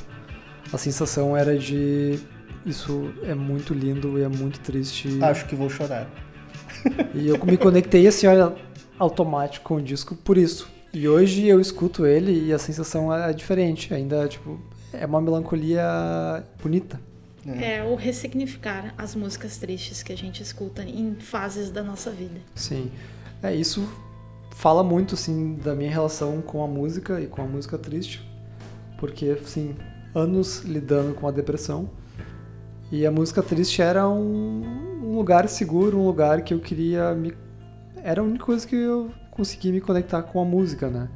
a 0.74 0.78
sensação 0.78 1.36
era 1.38 1.58
de 1.58 2.20
isso 2.66 3.14
é 3.24 3.34
muito 3.34 3.74
lindo 3.74 4.20
e 4.20 4.24
é 4.24 4.28
muito 4.28 4.60
triste. 4.60 5.24
acho 5.24 5.46
que 5.46 5.56
vou 5.56 5.70
chorar. 5.70 6.06
E 7.14 7.28
eu 7.28 7.44
me 7.46 7.58
conectei 7.58 8.08
assim, 8.08 8.28
olha, 8.28 8.56
automático 8.98 9.66
com 9.66 9.76
o 9.76 9.82
disco 9.82 10.16
por 10.16 10.38
isso. 10.38 10.70
E 10.94 11.08
hoje 11.08 11.46
eu 11.46 11.60
escuto 11.60 12.06
ele 12.06 12.48
e 12.48 12.54
a 12.54 12.60
sensação 12.60 13.14
é 13.14 13.32
diferente. 13.34 13.94
Ainda, 13.94 14.28
tipo, 14.28 14.60
é 14.94 15.06
uma 15.06 15.22
melancolia 15.22 16.44
bonita. 16.62 17.00
É 17.46 17.82
o 17.84 17.96
ressignificar 17.96 18.94
as 18.98 19.16
músicas 19.16 19.58
tristes 19.58 20.04
que 20.04 20.12
a 20.12 20.18
gente 20.18 20.44
escuta 20.44 20.84
em 20.84 21.16
fases 21.16 21.72
da 21.72 21.82
nossa 21.82 22.12
vida. 22.12 22.42
Sim. 22.56 22.92
É, 23.42 23.56
isso 23.56 23.88
fala 24.52 24.84
muito, 24.84 25.16
assim, 25.16 25.56
da 25.64 25.74
minha 25.74 25.90
relação 25.90 26.42
com 26.42 26.62
a 26.62 26.68
música 26.68 27.22
e 27.22 27.28
com 27.28 27.42
a 27.42 27.46
música 27.46 27.78
triste. 27.78 28.28
Porque, 28.98 29.38
assim, 29.42 29.76
anos 30.14 30.64
lidando 30.64 31.14
com 31.14 31.28
a 31.28 31.32
depressão. 31.32 31.90
E 32.92 33.06
a 33.06 33.12
música 33.12 33.44
triste 33.44 33.82
era 33.82 34.08
um, 34.10 34.64
um 34.64 34.87
lugar 35.18 35.48
seguro, 35.50 35.98
um 36.00 36.06
lugar 36.06 36.42
que 36.42 36.54
eu 36.54 36.60
queria 36.60 37.14
me. 37.14 37.34
Era 38.04 38.22
a 38.22 38.24
única 38.24 38.46
coisa 38.46 38.66
que 38.68 38.76
eu 38.76 39.12
consegui 39.32 39.72
me 39.72 39.82
conectar 39.82 40.22
com 40.24 40.42
a 40.42 40.46
música, 40.46 40.88
né? 40.90 41.10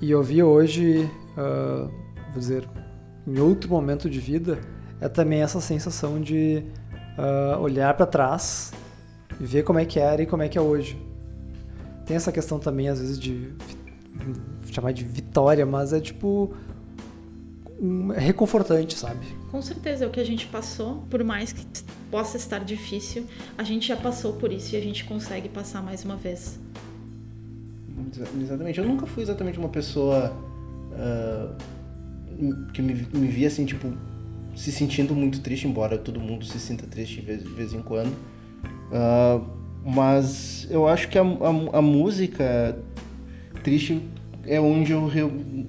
E 0.00 0.14
ouvir 0.14 0.42
hoje, 0.42 1.10
ah, 1.36 1.88
vou 2.30 2.38
dizer, 2.38 2.68
em 3.26 3.38
outro 3.40 3.68
momento 3.70 4.08
de 4.08 4.20
vida, 4.20 4.58
é 5.00 5.08
também 5.08 5.42
essa 5.42 5.60
sensação 5.60 6.20
de 6.20 6.62
ah, 7.16 7.58
olhar 7.60 7.94
para 7.94 8.06
trás 8.06 8.72
e 9.40 9.44
ver 9.44 9.62
como 9.64 9.78
é 9.78 9.84
que 9.84 9.98
era 9.98 10.22
e 10.22 10.26
como 10.26 10.42
é 10.42 10.48
que 10.48 10.56
é 10.56 10.60
hoje. 10.60 10.96
Tem 12.06 12.16
essa 12.16 12.32
questão 12.32 12.58
também, 12.58 12.88
às 12.88 13.00
vezes, 13.00 13.18
de 13.18 13.52
vi- 14.14 14.72
chamar 14.72 14.92
de 14.92 15.04
vitória, 15.04 15.66
mas 15.66 15.92
é 15.92 16.00
tipo. 16.00 16.54
um- 17.80 18.12
é 18.12 18.18
reconfortante, 18.18 18.96
sabe? 18.96 19.24
Com 19.50 19.62
certeza, 19.62 20.04
é 20.04 20.06
o 20.06 20.10
que 20.10 20.20
a 20.20 20.24
gente 20.24 20.46
passou, 20.46 21.02
por 21.08 21.24
mais 21.24 21.52
que 21.52 21.64
possa 22.10 22.36
estar 22.36 22.58
difícil, 22.60 23.24
a 23.56 23.62
gente 23.64 23.88
já 23.88 23.96
passou 23.96 24.34
por 24.34 24.52
isso 24.52 24.74
e 24.74 24.78
a 24.78 24.80
gente 24.80 25.04
consegue 25.04 25.48
passar 25.48 25.82
mais 25.82 26.04
uma 26.04 26.16
vez. 26.16 26.58
Exa- 28.12 28.28
Exatamente. 28.40 28.78
Eu 28.78 28.84
nunca 28.86 29.06
fui 29.06 29.22
exatamente 29.22 29.58
uma 29.58 29.68
pessoa 29.68 30.36
ah, 30.94 31.54
que 32.72 32.82
me, 32.82 32.94
me 33.12 33.26
via 33.28 33.48
assim, 33.48 33.64
tipo, 33.64 33.92
se 34.54 34.70
sentindo 34.70 35.14
muito 35.14 35.40
triste, 35.40 35.66
embora 35.66 35.96
todo 35.98 36.20
mundo 36.20 36.44
se 36.44 36.58
sinta 36.60 36.86
triste 36.86 37.16
de 37.20 37.26
vez, 37.26 37.42
de 37.42 37.50
vez 37.50 37.72
em 37.72 37.82
quando. 37.82 38.14
Ah, 38.92 39.40
mas 39.84 40.66
eu 40.70 40.86
acho 40.86 41.08
que 41.08 41.18
a, 41.18 41.22
a- 41.22 41.78
a 41.78 41.82
música 41.82 42.78
triste 43.64 44.02
é 44.44 44.60
onde 44.60 44.92
eu 44.92 45.06
re- 45.06 45.66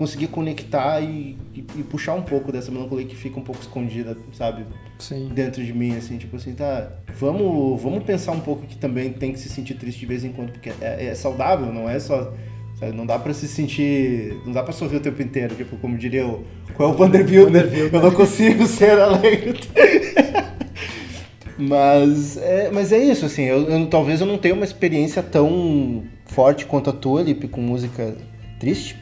consegui 0.00 0.26
conectar 0.26 0.98
e, 1.02 1.36
e- 1.54 1.62
e 1.76 1.82
puxar 1.82 2.14
um 2.14 2.22
pouco 2.22 2.50
dessa 2.50 2.70
melancolia 2.70 3.04
que 3.04 3.14
fica 3.14 3.38
um 3.38 3.42
pouco 3.42 3.60
escondida, 3.60 4.16
sabe? 4.32 4.64
Sim. 4.98 5.28
dentro 5.34 5.62
de 5.62 5.74
mim, 5.74 5.94
assim, 5.94 6.16
tipo 6.16 6.36
assim, 6.36 6.54
tá, 6.54 6.90
vamos, 7.18 7.82
vamos 7.82 8.02
pensar 8.04 8.32
um 8.32 8.40
pouco 8.40 8.66
que 8.66 8.76
também 8.78 9.12
tem 9.12 9.30
que 9.32 9.38
se 9.38 9.50
sentir 9.50 9.74
triste 9.74 10.00
de 10.00 10.06
vez 10.06 10.24
em 10.24 10.32
quando, 10.32 10.52
porque 10.52 10.72
é, 10.80 11.04
é 11.04 11.14
saudável, 11.14 11.70
não 11.70 11.86
é 11.86 11.98
só, 11.98 12.32
sabe, 12.78 12.96
não 12.96 13.04
dá 13.04 13.18
pra 13.18 13.34
se 13.34 13.46
sentir, 13.46 14.40
não 14.46 14.52
dá 14.54 14.62
pra 14.62 14.72
sorrir 14.72 14.96
o 14.96 15.00
tempo 15.00 15.20
inteiro, 15.20 15.54
tipo, 15.54 15.76
como 15.76 15.98
diria 15.98 16.26
o, 16.26 16.44
qual 16.74 16.88
é 16.88 16.92
o 16.94 16.96
Vanderbilt, 16.96 17.50
né? 17.50 17.60
eu 17.92 18.00
não 18.00 18.10
consigo 18.10 18.66
ser 18.66 18.98
alegre. 18.98 19.60
mas, 21.58 22.38
é, 22.38 22.70
mas 22.72 22.90
é 22.90 22.98
isso, 22.98 23.26
assim, 23.26 23.42
eu, 23.42 23.68
eu- 23.68 23.86
talvez 23.86 24.20
eu 24.22 24.26
não 24.26 24.38
tenha 24.38 24.54
uma 24.54 24.64
experiência 24.64 25.22
tão 25.22 26.04
forte 26.26 26.64
quanto 26.64 26.88
a 26.88 26.92
tua, 26.92 27.20
Lipe, 27.22 27.48
com 27.48 27.60
música 27.60 28.16
triste, 28.58 28.96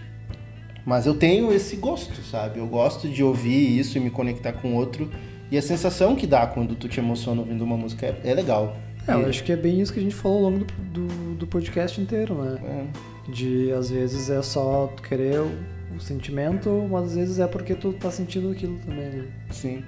mas 0.88 1.04
eu 1.04 1.14
tenho 1.14 1.52
esse 1.52 1.76
gosto, 1.76 2.22
sabe? 2.22 2.60
Eu 2.60 2.66
gosto 2.66 3.10
de 3.10 3.22
ouvir 3.22 3.78
isso 3.78 3.98
e 3.98 4.00
me 4.00 4.08
conectar 4.08 4.54
com 4.54 4.74
outro. 4.74 5.10
E 5.50 5.58
a 5.58 5.60
sensação 5.60 6.16
que 6.16 6.26
dá 6.26 6.46
quando 6.46 6.74
tu 6.74 6.88
te 6.88 6.98
emociona 6.98 7.42
ouvindo 7.42 7.62
uma 7.62 7.76
música 7.76 8.06
é, 8.06 8.30
é 8.30 8.32
legal. 8.32 8.74
É, 9.06 9.12
eu 9.12 9.26
acho 9.26 9.44
que 9.44 9.52
é 9.52 9.56
bem 9.56 9.82
isso 9.82 9.92
que 9.92 9.98
a 9.98 10.02
gente 10.02 10.14
falou 10.14 10.46
ao 10.46 10.50
longo 10.50 10.64
do, 10.64 11.06
do, 11.06 11.34
do 11.34 11.46
podcast 11.46 12.00
inteiro, 12.00 12.42
né? 12.42 12.58
é, 12.64 13.30
De 13.30 13.70
às 13.70 13.90
vezes 13.90 14.30
é 14.30 14.40
só 14.40 14.90
tu 14.96 15.02
querer 15.02 15.40
o, 15.40 15.50
o 15.94 16.00
sentimento, 16.00 16.88
mas 16.90 17.04
às 17.04 17.14
vezes 17.16 17.38
é 17.38 17.46
porque 17.46 17.74
tu 17.74 17.92
tá 17.92 18.10
sentindo 18.10 18.50
aquilo 18.50 18.78
também, 18.78 19.10
né? 19.10 19.26
sim. 19.50 19.84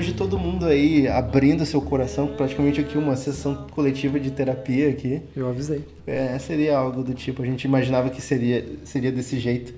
Depois 0.00 0.06
de 0.06 0.14
todo 0.14 0.38
mundo 0.38 0.64
aí 0.66 1.06
abrindo 1.06 1.64
seu 1.66 1.80
coração, 1.82 2.28
praticamente 2.28 2.80
aqui 2.80 2.96
uma 2.96 3.16
sessão 3.16 3.66
coletiva 3.70 4.18
de 4.18 4.30
terapia 4.30 4.88
aqui, 4.88 5.20
Eu 5.36 5.48
avisei. 5.48 5.84
é, 6.06 6.38
seria 6.38 6.78
algo 6.78 7.02
do 7.02 7.12
tipo, 7.12 7.42
a 7.42 7.46
gente 7.46 7.64
imaginava 7.64 8.08
que 8.08 8.20
seria, 8.22 8.64
seria 8.84 9.12
desse 9.12 9.38
jeito. 9.38 9.74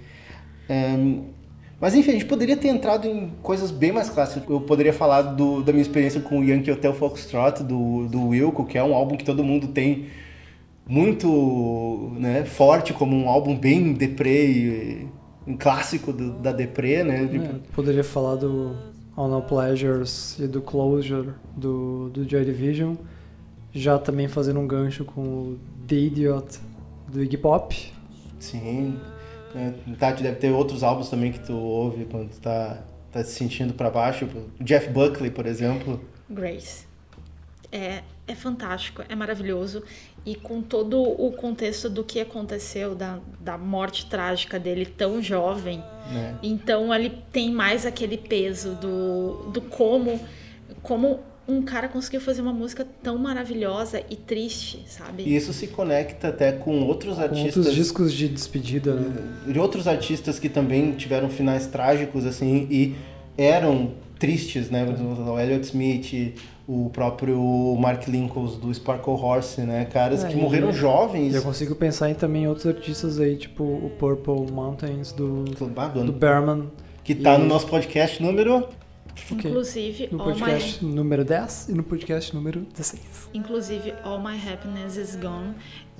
Ahn, 0.70 1.22
mas 1.80 1.94
enfim, 1.96 2.10
a 2.10 2.12
gente 2.14 2.26
poderia 2.26 2.56
ter 2.56 2.68
entrado 2.68 3.08
em 3.08 3.32
coisas 3.42 3.72
bem 3.72 3.90
mais 3.90 4.08
clássicas. 4.08 4.48
Eu 4.48 4.60
poderia 4.60 4.92
falar 4.92 5.22
do- 5.22 5.60
da 5.62 5.72
minha 5.72 5.82
experiência 5.82 6.20
com 6.20 6.38
o 6.38 6.44
Yankee 6.44 6.70
Hotel 6.70 6.94
Foxtrot, 6.94 7.64
do, 7.64 8.06
do 8.06 8.28
Wilco, 8.28 8.64
que 8.64 8.78
é 8.78 8.84
um 8.84 8.94
álbum 8.94 9.16
que 9.16 9.24
todo 9.24 9.42
mundo 9.42 9.66
tem 9.68 10.06
muito 10.88 12.12
né, 12.18 12.44
forte 12.44 12.92
como 12.92 13.16
um 13.16 13.28
álbum 13.28 13.56
bem 13.56 13.92
deprê, 13.92 15.06
um 15.46 15.56
clássico 15.56 16.12
do- 16.12 16.32
da 16.34 16.52
deprê, 16.52 17.02
né? 17.02 17.24
É, 17.24 17.72
poderia 17.74 18.04
falar 18.04 18.36
do 18.36 18.76
All 19.16 19.28
No 19.28 19.42
Pleasures 19.42 20.38
e 20.38 20.46
do 20.46 20.62
Closure 20.62 21.30
do, 21.56 22.10
do 22.10 22.28
Joy 22.28 22.44
Division. 22.44 22.94
Já 23.72 23.98
também 23.98 24.28
fazendo 24.28 24.60
um 24.60 24.66
gancho 24.66 25.04
com 25.04 25.22
o 25.22 25.58
The 25.86 25.94
Idiot 25.94 26.60
do 27.08 27.22
Iggy 27.22 27.38
Pop. 27.38 27.92
Sim. 28.38 28.98
Né? 29.54 29.74
Tati, 29.98 30.22
deve 30.22 30.36
ter 30.36 30.50
outros 30.50 30.82
álbuns 30.82 31.08
também 31.08 31.32
que 31.32 31.40
tu 31.40 31.54
ouve 31.54 32.04
quando 32.06 32.30
tu 32.30 32.40
tá, 32.40 32.82
tá 33.10 33.22
se 33.22 33.32
sentindo 33.32 33.74
pra 33.74 33.90
baixo. 33.90 34.26
O 34.60 34.64
Jeff 34.64 34.88
Buckley, 34.88 35.30
por 35.30 35.46
exemplo. 35.46 36.00
Grace. 36.28 36.86
É, 37.70 38.02
é 38.26 38.34
fantástico, 38.34 39.02
é 39.08 39.14
maravilhoso. 39.14 39.82
E 40.24 40.34
com 40.36 40.62
todo 40.62 41.02
o 41.02 41.32
contexto 41.32 41.90
do 41.90 42.04
que 42.04 42.20
aconteceu, 42.20 42.94
da, 42.94 43.18
da 43.40 43.58
morte 43.58 44.06
trágica 44.06 44.58
dele 44.58 44.86
tão 44.86 45.20
jovem, 45.20 45.82
Né? 46.12 46.36
então 46.42 46.94
ele 46.94 47.10
tem 47.32 47.50
mais 47.50 47.84
aquele 47.84 48.16
peso 48.16 48.76
do, 48.76 49.50
do 49.50 49.60
como, 49.60 50.20
como 50.80 51.18
um 51.48 51.60
cara 51.62 51.88
conseguiu 51.88 52.20
fazer 52.20 52.40
uma 52.40 52.52
música 52.52 52.86
tão 53.02 53.18
maravilhosa 53.18 54.00
e 54.08 54.14
triste, 54.14 54.84
sabe? 54.86 55.24
E 55.24 55.34
isso 55.34 55.52
se 55.52 55.66
conecta 55.66 56.28
até 56.28 56.52
com 56.52 56.82
outros 56.84 57.16
Com 57.16 57.22
artistas. 57.22 57.56
outros 57.56 57.74
discos 57.74 58.12
de 58.12 58.28
despedida, 58.28 58.94
né? 58.94 59.12
de 59.52 59.58
outros 59.58 59.88
artistas 59.88 60.38
que 60.38 60.48
também 60.48 60.92
tiveram 60.92 61.28
finais 61.28 61.66
trágicos, 61.66 62.24
assim, 62.24 62.68
e 62.70 62.94
eram 63.36 63.94
tristes, 64.20 64.70
né? 64.70 64.84
O 64.84 65.36
Elliott 65.40 65.64
Smith, 65.66 66.36
o 66.86 66.90
próprio 66.90 67.38
Mark 67.78 68.06
Lincoln 68.08 68.46
do 68.46 68.72
Sparkle 68.72 69.12
Horse, 69.14 69.60
né? 69.62 69.84
Caras 69.84 70.24
É, 70.24 70.28
que 70.28 70.34
e- 70.36 70.40
morreram 70.40 70.72
jovens. 70.72 71.32
E 71.32 71.36
eu 71.36 71.42
consigo 71.42 71.74
pensar 71.74 72.10
em 72.10 72.14
também 72.14 72.46
outros 72.48 72.66
artistas 72.66 73.18
aí, 73.20 73.36
tipo 73.36 73.62
o 73.64 73.90
Purple 73.98 74.50
Mountains 74.52 75.12
do, 75.12 75.44
Ah, 75.76 75.88
do 75.88 76.04
do 76.04 76.12
Berman. 76.12 76.70
Que 77.04 77.14
tá 77.14 77.34
e- 77.34 77.38
no 77.38 77.46
nosso 77.46 77.66
podcast 77.66 78.22
número. 78.22 78.68
Ok. 79.30 79.50
Inclusive, 79.50 80.08
No 80.10 80.22
All 80.22 80.28
My 80.34 80.38
podcast 80.40 80.84
número 80.84 81.24
10 81.24 81.68
e 81.68 81.72
no 81.74 81.82
podcast 81.82 82.34
número 82.34 82.60
16. 82.72 83.28
Inclusive, 83.34 83.92
All 84.04 84.18
My 84.20 84.36
Happiness 84.36 84.96
Is 84.96 85.16
Gone. 85.16 85.54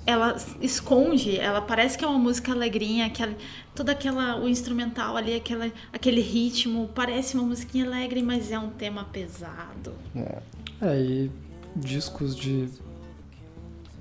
Ela 0.05 0.35
esconde, 0.59 1.39
ela 1.39 1.61
parece 1.61 1.97
que 1.97 2.03
é 2.03 2.07
uma 2.07 2.19
música 2.19 2.51
alegrinha, 2.51 3.05
aquela, 3.05 3.33
toda 3.73 3.93
aquela, 3.93 4.37
o 4.37 4.49
instrumental 4.49 5.15
ali, 5.15 5.33
aquela, 5.35 5.71
aquele 5.93 6.19
ritmo, 6.19 6.89
parece 6.93 7.35
uma 7.35 7.43
musiquinha 7.43 7.85
alegre, 7.85 8.21
mas 8.21 8.51
é 8.51 8.59
um 8.59 8.69
tema 8.69 9.05
pesado. 9.05 9.93
É, 10.13 10.39
É, 10.83 10.99
e 10.99 11.31
discos 11.75 12.35
de 12.35 12.67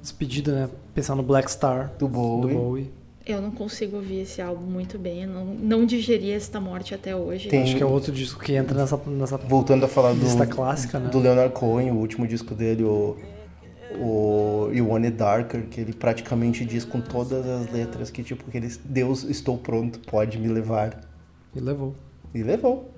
despedida, 0.00 0.52
né? 0.52 0.68
Pensar 0.94 1.14
no 1.14 1.22
Black 1.22 1.50
Star 1.50 1.92
do 1.98 2.08
Bowie. 2.08 2.54
do 2.54 2.58
Bowie. 2.60 2.90
Eu 3.24 3.40
não 3.40 3.52
consigo 3.52 3.96
ouvir 3.96 4.22
esse 4.22 4.42
álbum 4.42 4.66
muito 4.66 4.98
bem. 4.98 5.22
Eu 5.22 5.28
não, 5.28 5.44
não 5.44 5.86
digeri 5.86 6.32
esta 6.32 6.60
morte 6.60 6.92
até 6.92 7.14
hoje. 7.14 7.48
Tem- 7.48 7.62
Acho 7.62 7.76
que 7.76 7.82
é 7.82 7.86
outro 7.86 8.10
disco 8.12 8.40
que 8.42 8.52
entra 8.54 8.76
nessa, 8.76 8.96
nessa 9.06 9.36
Voltando 9.36 9.84
a 9.84 9.88
falar 9.88 10.12
do, 10.12 10.20
lista 10.20 10.44
clássica, 10.44 10.98
né? 10.98 11.08
do 11.08 11.20
Leonard 11.20 11.54
Cohen, 11.54 11.92
o 11.92 11.94
último 11.98 12.26
disco 12.26 12.52
dele, 12.52 12.82
o, 12.82 13.16
o 13.96 14.70
You 14.72 14.88
Want 14.88 15.04
It 15.04 15.16
Darker, 15.16 15.66
que 15.68 15.80
ele 15.80 15.92
praticamente 15.92 16.64
diz 16.64 16.84
com 16.84 17.00
todas 17.00 17.46
as 17.46 17.70
letras 17.70 18.10
que 18.10 18.24
tipo, 18.24 18.50
que 18.50 18.56
ele, 18.56 18.68
Deus, 18.84 19.22
estou 19.22 19.56
pronto, 19.56 20.00
pode 20.00 20.36
me 20.36 20.48
levar. 20.48 21.00
E 21.54 21.60
levou. 21.60 21.94
E 22.34 22.42
levou, 22.42 22.90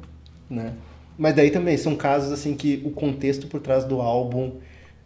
né? 0.49 0.73
Mas 1.17 1.35
daí 1.35 1.51
também 1.51 1.77
são 1.77 1.95
casos 1.95 2.33
assim 2.33 2.55
que 2.55 2.83
o 2.85 2.91
contexto 2.91 3.47
por 3.47 3.61
trás 3.61 3.85
do 3.85 4.01
álbum 4.01 4.53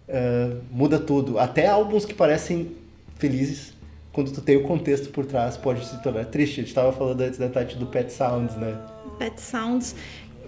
ah, 0.08 0.56
muda 0.70 0.98
tudo. 0.98 1.38
Até 1.38 1.66
álbuns 1.66 2.04
que 2.04 2.14
parecem 2.14 2.72
felizes, 3.16 3.74
quando 4.12 4.32
tu 4.32 4.40
tem 4.40 4.56
o 4.56 4.62
contexto 4.62 5.10
por 5.10 5.26
trás, 5.26 5.56
pode 5.56 5.84
se 5.84 6.02
tornar 6.02 6.24
triste. 6.26 6.60
A 6.60 6.64
gente 6.64 6.74
tava 6.74 6.92
falando 6.92 7.20
antes 7.20 7.38
da 7.38 7.48
Tati 7.48 7.76
do 7.76 7.86
Pet 7.86 8.12
Sounds, 8.12 8.56
né? 8.56 8.76
Pet 9.18 9.40
Sounds, 9.40 9.94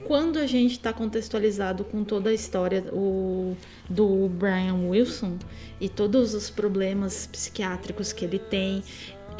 quando 0.06 0.38
a 0.38 0.46
gente 0.46 0.72
está 0.72 0.92
contextualizado 0.92 1.84
com 1.84 2.02
toda 2.02 2.30
a 2.30 2.32
história 2.32 2.82
o, 2.92 3.56
do 3.88 4.28
Brian 4.28 4.88
Wilson 4.88 5.36
e 5.80 5.88
todos 5.88 6.34
os 6.34 6.48
problemas 6.48 7.26
psiquiátricos 7.26 8.12
que 8.12 8.24
ele 8.24 8.38
tem, 8.38 8.82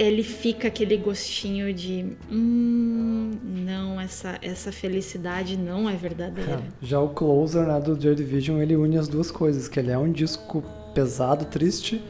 ele 0.03 0.23
fica 0.23 0.69
aquele 0.69 0.97
gostinho 0.97 1.73
de 1.75 2.07
hum, 2.33 3.33
não, 3.45 4.01
essa, 4.01 4.39
essa 4.41 4.73
felicidade 4.73 5.57
não 5.57 5.89
é 5.89 5.95
verdadeira. 5.95 6.63
Já 6.81 6.99
o 7.01 7.11
Closer, 7.11 7.67
né, 7.67 7.79
do 7.81 8.01
Joy 8.01 8.15
Division, 8.15 8.61
ele 8.61 8.77
une 8.77 8.97
as 8.97 9.09
duas 9.09 9.31
coisas, 9.31 9.69
que 9.69 9.79
ele 9.79 9.91
é 9.91 9.99
um 9.99 10.11
disco 10.11 10.65
pesado, 10.95 11.45
triste, 11.45 12.01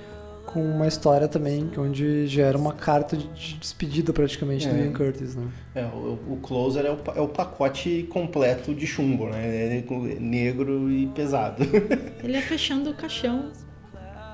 com 0.47 0.63
uma 0.65 0.87
história 0.89 1.29
também 1.29 1.71
onde 1.79 2.27
gera 2.27 2.57
uma 2.59 2.73
carta 2.73 3.17
de- 3.17 3.27
de 3.29 3.55
despedida 3.55 4.13
praticamente 4.13 4.69
do 4.69 4.75
É. 4.75 4.85
Ian 4.85 4.93
Curtis, 4.93 5.37
né? 5.37 5.47
É, 5.75 5.85
o, 5.85 6.19
o 6.29 6.39
Closer 6.43 6.85
é 6.87 6.91
o, 6.91 6.99
é 7.17 7.21
o 7.21 7.29
pacote 7.29 8.05
completo 8.11 8.75
de 8.75 8.85
chumbo, 8.87 9.27
né? 9.29 9.77
É 9.79 10.19
negro 10.19 10.91
e 10.91 11.07
pesado. 11.09 11.63
Ele 12.25 12.37
é 12.37 12.41
fechando 12.43 12.91
o 12.91 12.95
caixão, 12.95 13.51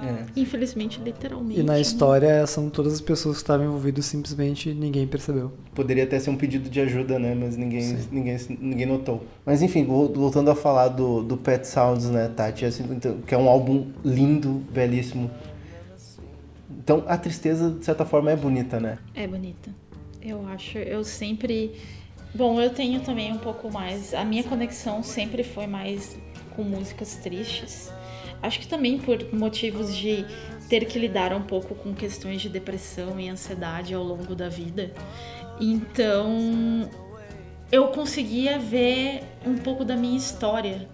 É. 0.03 0.25
infelizmente, 0.37 1.01
literalmente. 1.01 1.61
E 1.61 1.63
na 1.63 1.75
né? 1.75 1.81
história 1.81 2.47
são 2.47 2.69
todas 2.69 2.93
as 2.93 3.01
pessoas 3.01 3.37
que 3.37 3.43
estavam 3.43 3.67
envolvidas 3.67 4.05
simplesmente 4.05 4.75
ninguém 4.75 5.07
percebeu. 5.07 5.53
Poderia 5.75 6.05
até 6.05 6.19
ser 6.19 6.31
um 6.31 6.37
pedido 6.37 6.69
de 6.69 6.81
ajuda, 6.81 7.19
né? 7.19 7.35
Mas 7.35 7.57
ninguém, 7.57 7.97
ninguém, 8.11 8.37
ninguém 8.61 8.87
notou. 8.87 9.25
Mas 9.45 9.63
enfim, 9.63 9.85
vol- 9.85 10.13
voltando 10.13 10.51
a 10.51 10.55
falar 10.55 10.89
do, 10.89 11.23
do 11.23 11.37
Pet 11.37 11.67
Sounds, 11.67 12.11
né, 12.11 12.29
Tati? 12.29 12.65
Assim, 12.65 12.85
então, 12.91 13.19
que 13.23 13.35
é 13.35 13.39
um 13.39 13.49
álbum 13.49 13.87
lindo, 14.05 14.63
belíssimo. 14.71 15.31
Então 16.71 17.03
a 17.07 17.17
tristeza, 17.17 17.71
de 17.71 17.85
certa 17.85 18.05
forma, 18.05 18.31
é 18.31 18.37
bonita, 18.37 18.79
né? 18.79 18.99
É 19.15 19.27
bonita. 19.27 19.71
Eu 20.21 20.47
acho, 20.49 20.79
eu 20.79 21.05
sempre. 21.05 21.73
Bom, 22.35 22.61
eu 22.61 22.71
tenho 22.71 23.01
também 23.01 23.33
um 23.33 23.39
pouco 23.39 23.73
mais. 23.73 24.13
A 24.13 24.25
minha 24.25 24.45
conexão 24.45 25.03
sempre 25.03 25.43
foi 25.43 25.67
mais 25.67 26.19
com 26.55 26.63
músicas 26.63 27.17
tristes. 27.17 27.91
Acho 28.43 28.61
que 28.61 28.69
também 28.69 28.99
por 28.99 29.33
motivos 29.33 29.95
de 29.95 30.25
ter 30.69 30.85
que 30.85 30.99
lidar 30.99 31.33
um 31.33 31.43
pouco 31.43 31.75
com 31.75 31.95
questões 31.95 32.41
de 32.41 32.49
depressão 32.49 33.19
e 33.19 33.29
ansiedade 33.29 33.95
ao 33.95 34.03
longo 34.03 34.35
da 34.35 34.49
vida. 34.49 34.93
Então, 35.61 36.89
eu 37.71 37.89
conseguia 37.89 38.59
ver 38.59 39.23
um 39.45 39.57
pouco 39.57 39.85
da 39.85 39.97
minha 39.97 40.17
história 40.17 40.89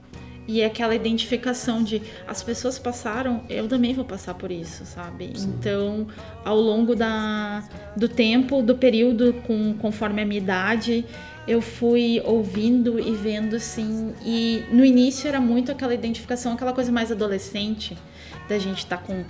e 0.46 0.62
aquela 0.62 0.94
identificação 0.94 1.82
de 1.82 2.02
as 2.26 2.42
pessoas 2.42 2.78
passaram, 2.78 3.44
eu 3.48 3.68
também 3.68 3.94
vou 3.94 4.04
passar 4.04 4.34
por 4.34 4.50
isso, 4.50 4.84
sabe? 4.84 5.32
Então, 5.36 6.08
ao 6.44 6.60
longo 6.60 6.96
da, 6.96 7.62
do 7.96 8.08
tempo, 8.08 8.60
do 8.60 8.74
período, 8.74 9.34
com, 9.46 9.74
conforme 9.74 10.20
a 10.20 10.26
minha 10.26 10.40
idade, 10.40 11.04
eu 11.46 11.60
fui 11.60 12.20
ouvindo 12.24 12.98
e 13.00 13.12
vendo 13.14 13.56
assim. 13.56 14.14
E 14.24 14.62
no 14.70 14.84
início 14.84 15.26
era 15.28 15.40
muito 15.40 15.72
aquela 15.72 15.94
identificação, 15.94 16.52
aquela 16.52 16.72
coisa 16.72 16.92
mais 16.92 17.10
adolescente, 17.12 17.96
da 18.48 18.58
gente 18.58 18.78
estar 18.78 18.98
com. 18.98 19.24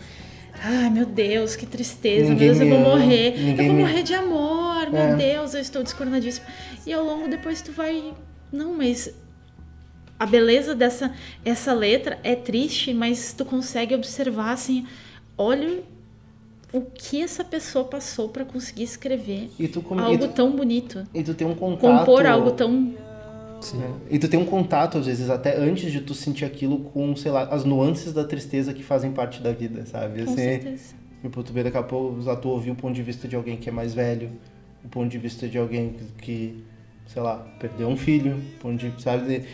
Ai 0.65 0.91
meu 0.91 1.07
Deus, 1.07 1.57
que 1.57 1.67
tristeza, 1.67 2.31
Ninguém 2.31 2.49
meu 2.51 2.59
Deus, 2.59 2.61
eu 2.61 2.69
vou 2.69 2.91
morrer. 2.91 3.35
eu 3.51 3.57
vou 3.57 3.75
me- 3.75 3.81
morrer 3.83 4.03
de 4.03 4.15
amor, 4.15 4.91
meu 4.91 5.01
É. 5.01 5.17
Deus, 5.17 5.55
eu 5.55 5.61
estou 5.61 5.83
descoronadíssima. 5.83 6.47
E 6.87 6.93
ao 6.93 7.05
longo 7.05 7.27
depois 7.29 7.61
tu 7.63 7.73
vai. 7.73 8.13
Não, 8.53 8.75
mas 8.75 9.13
a 10.21 10.27
beleza 10.27 10.75
dessa 10.75 11.13
essa 11.45 11.73
letra 11.73 12.19
é 12.23 12.35
triste, 12.37 12.93
mas 12.95 13.33
tu 13.33 13.45
consegue 13.45 13.95
observar 13.95 14.53
assim, 14.53 14.87
olha 15.37 15.81
o 16.73 16.81
que 16.81 17.23
essa 17.23 17.45
pessoa 17.45 17.85
passou 17.85 18.29
para 18.29 18.45
conseguir 18.45 18.85
escrever 18.85 19.51
E 19.59 19.65
e 19.65 19.73
algo 19.99 20.29
tu, 20.29 20.35
tão 20.35 20.51
bonito, 20.53 21.05
e 21.15 21.23
tu 21.23 21.35
tem 21.35 21.47
um 21.47 21.55
contato. 21.55 21.99
compor 21.99 22.27
algo 22.27 22.53
tão 22.53 22.95
Sim. 23.61 23.81
E 24.11 24.19
tu 24.19 24.29
tem 24.29 24.41
um 24.41 24.45
contato, 24.45 24.99
às 24.99 25.07
vezes, 25.07 25.31
até 25.31 25.57
antes 25.57 25.93
de 25.93 26.01
tu 26.01 26.15
sentir 26.15 26.45
aquilo 26.45 26.81
com, 26.81 27.15
sei 27.15 27.31
lá, 27.31 27.45
as 27.45 27.65
nuances 27.65 28.13
da 28.13 28.25
tristeza 28.25 28.75
que 28.75 28.83
fazem 28.83 29.13
parte 29.13 29.41
da 29.41 29.53
vida, 29.53 29.87
sabe? 29.87 30.25
com 30.25 30.33
Assim, 30.33 30.43
certeza. 30.43 30.95
Tipo, 31.23 31.43
tu 31.45 31.53
vê 31.53 31.63
daqui 31.63 31.77
a 31.77 31.83
pouco, 31.83 32.21
já 32.23 32.35
tu 32.35 32.49
ouvir 32.49 32.73
o 32.73 32.75
ponto 32.75 32.93
de 32.95 33.03
vista 33.03 33.29
de 33.29 33.37
alguém 33.37 33.57
que 33.57 33.69
é 33.69 33.73
mais 33.73 33.95
velho, 33.95 34.31
o 34.85 34.89
ponto 34.89 35.09
de 35.09 35.17
vista 35.19 35.47
de 35.47 35.57
alguém 35.59 35.91
que, 35.91 36.23
que, 36.23 36.65
sei 37.07 37.23
lá, 37.23 37.37
perdeu 37.61 37.87
um 37.87 37.97
filho, 37.97 38.35
o 38.37 38.59
ponto 38.59 38.79
de, 38.79 39.01
sabe? 39.01 39.45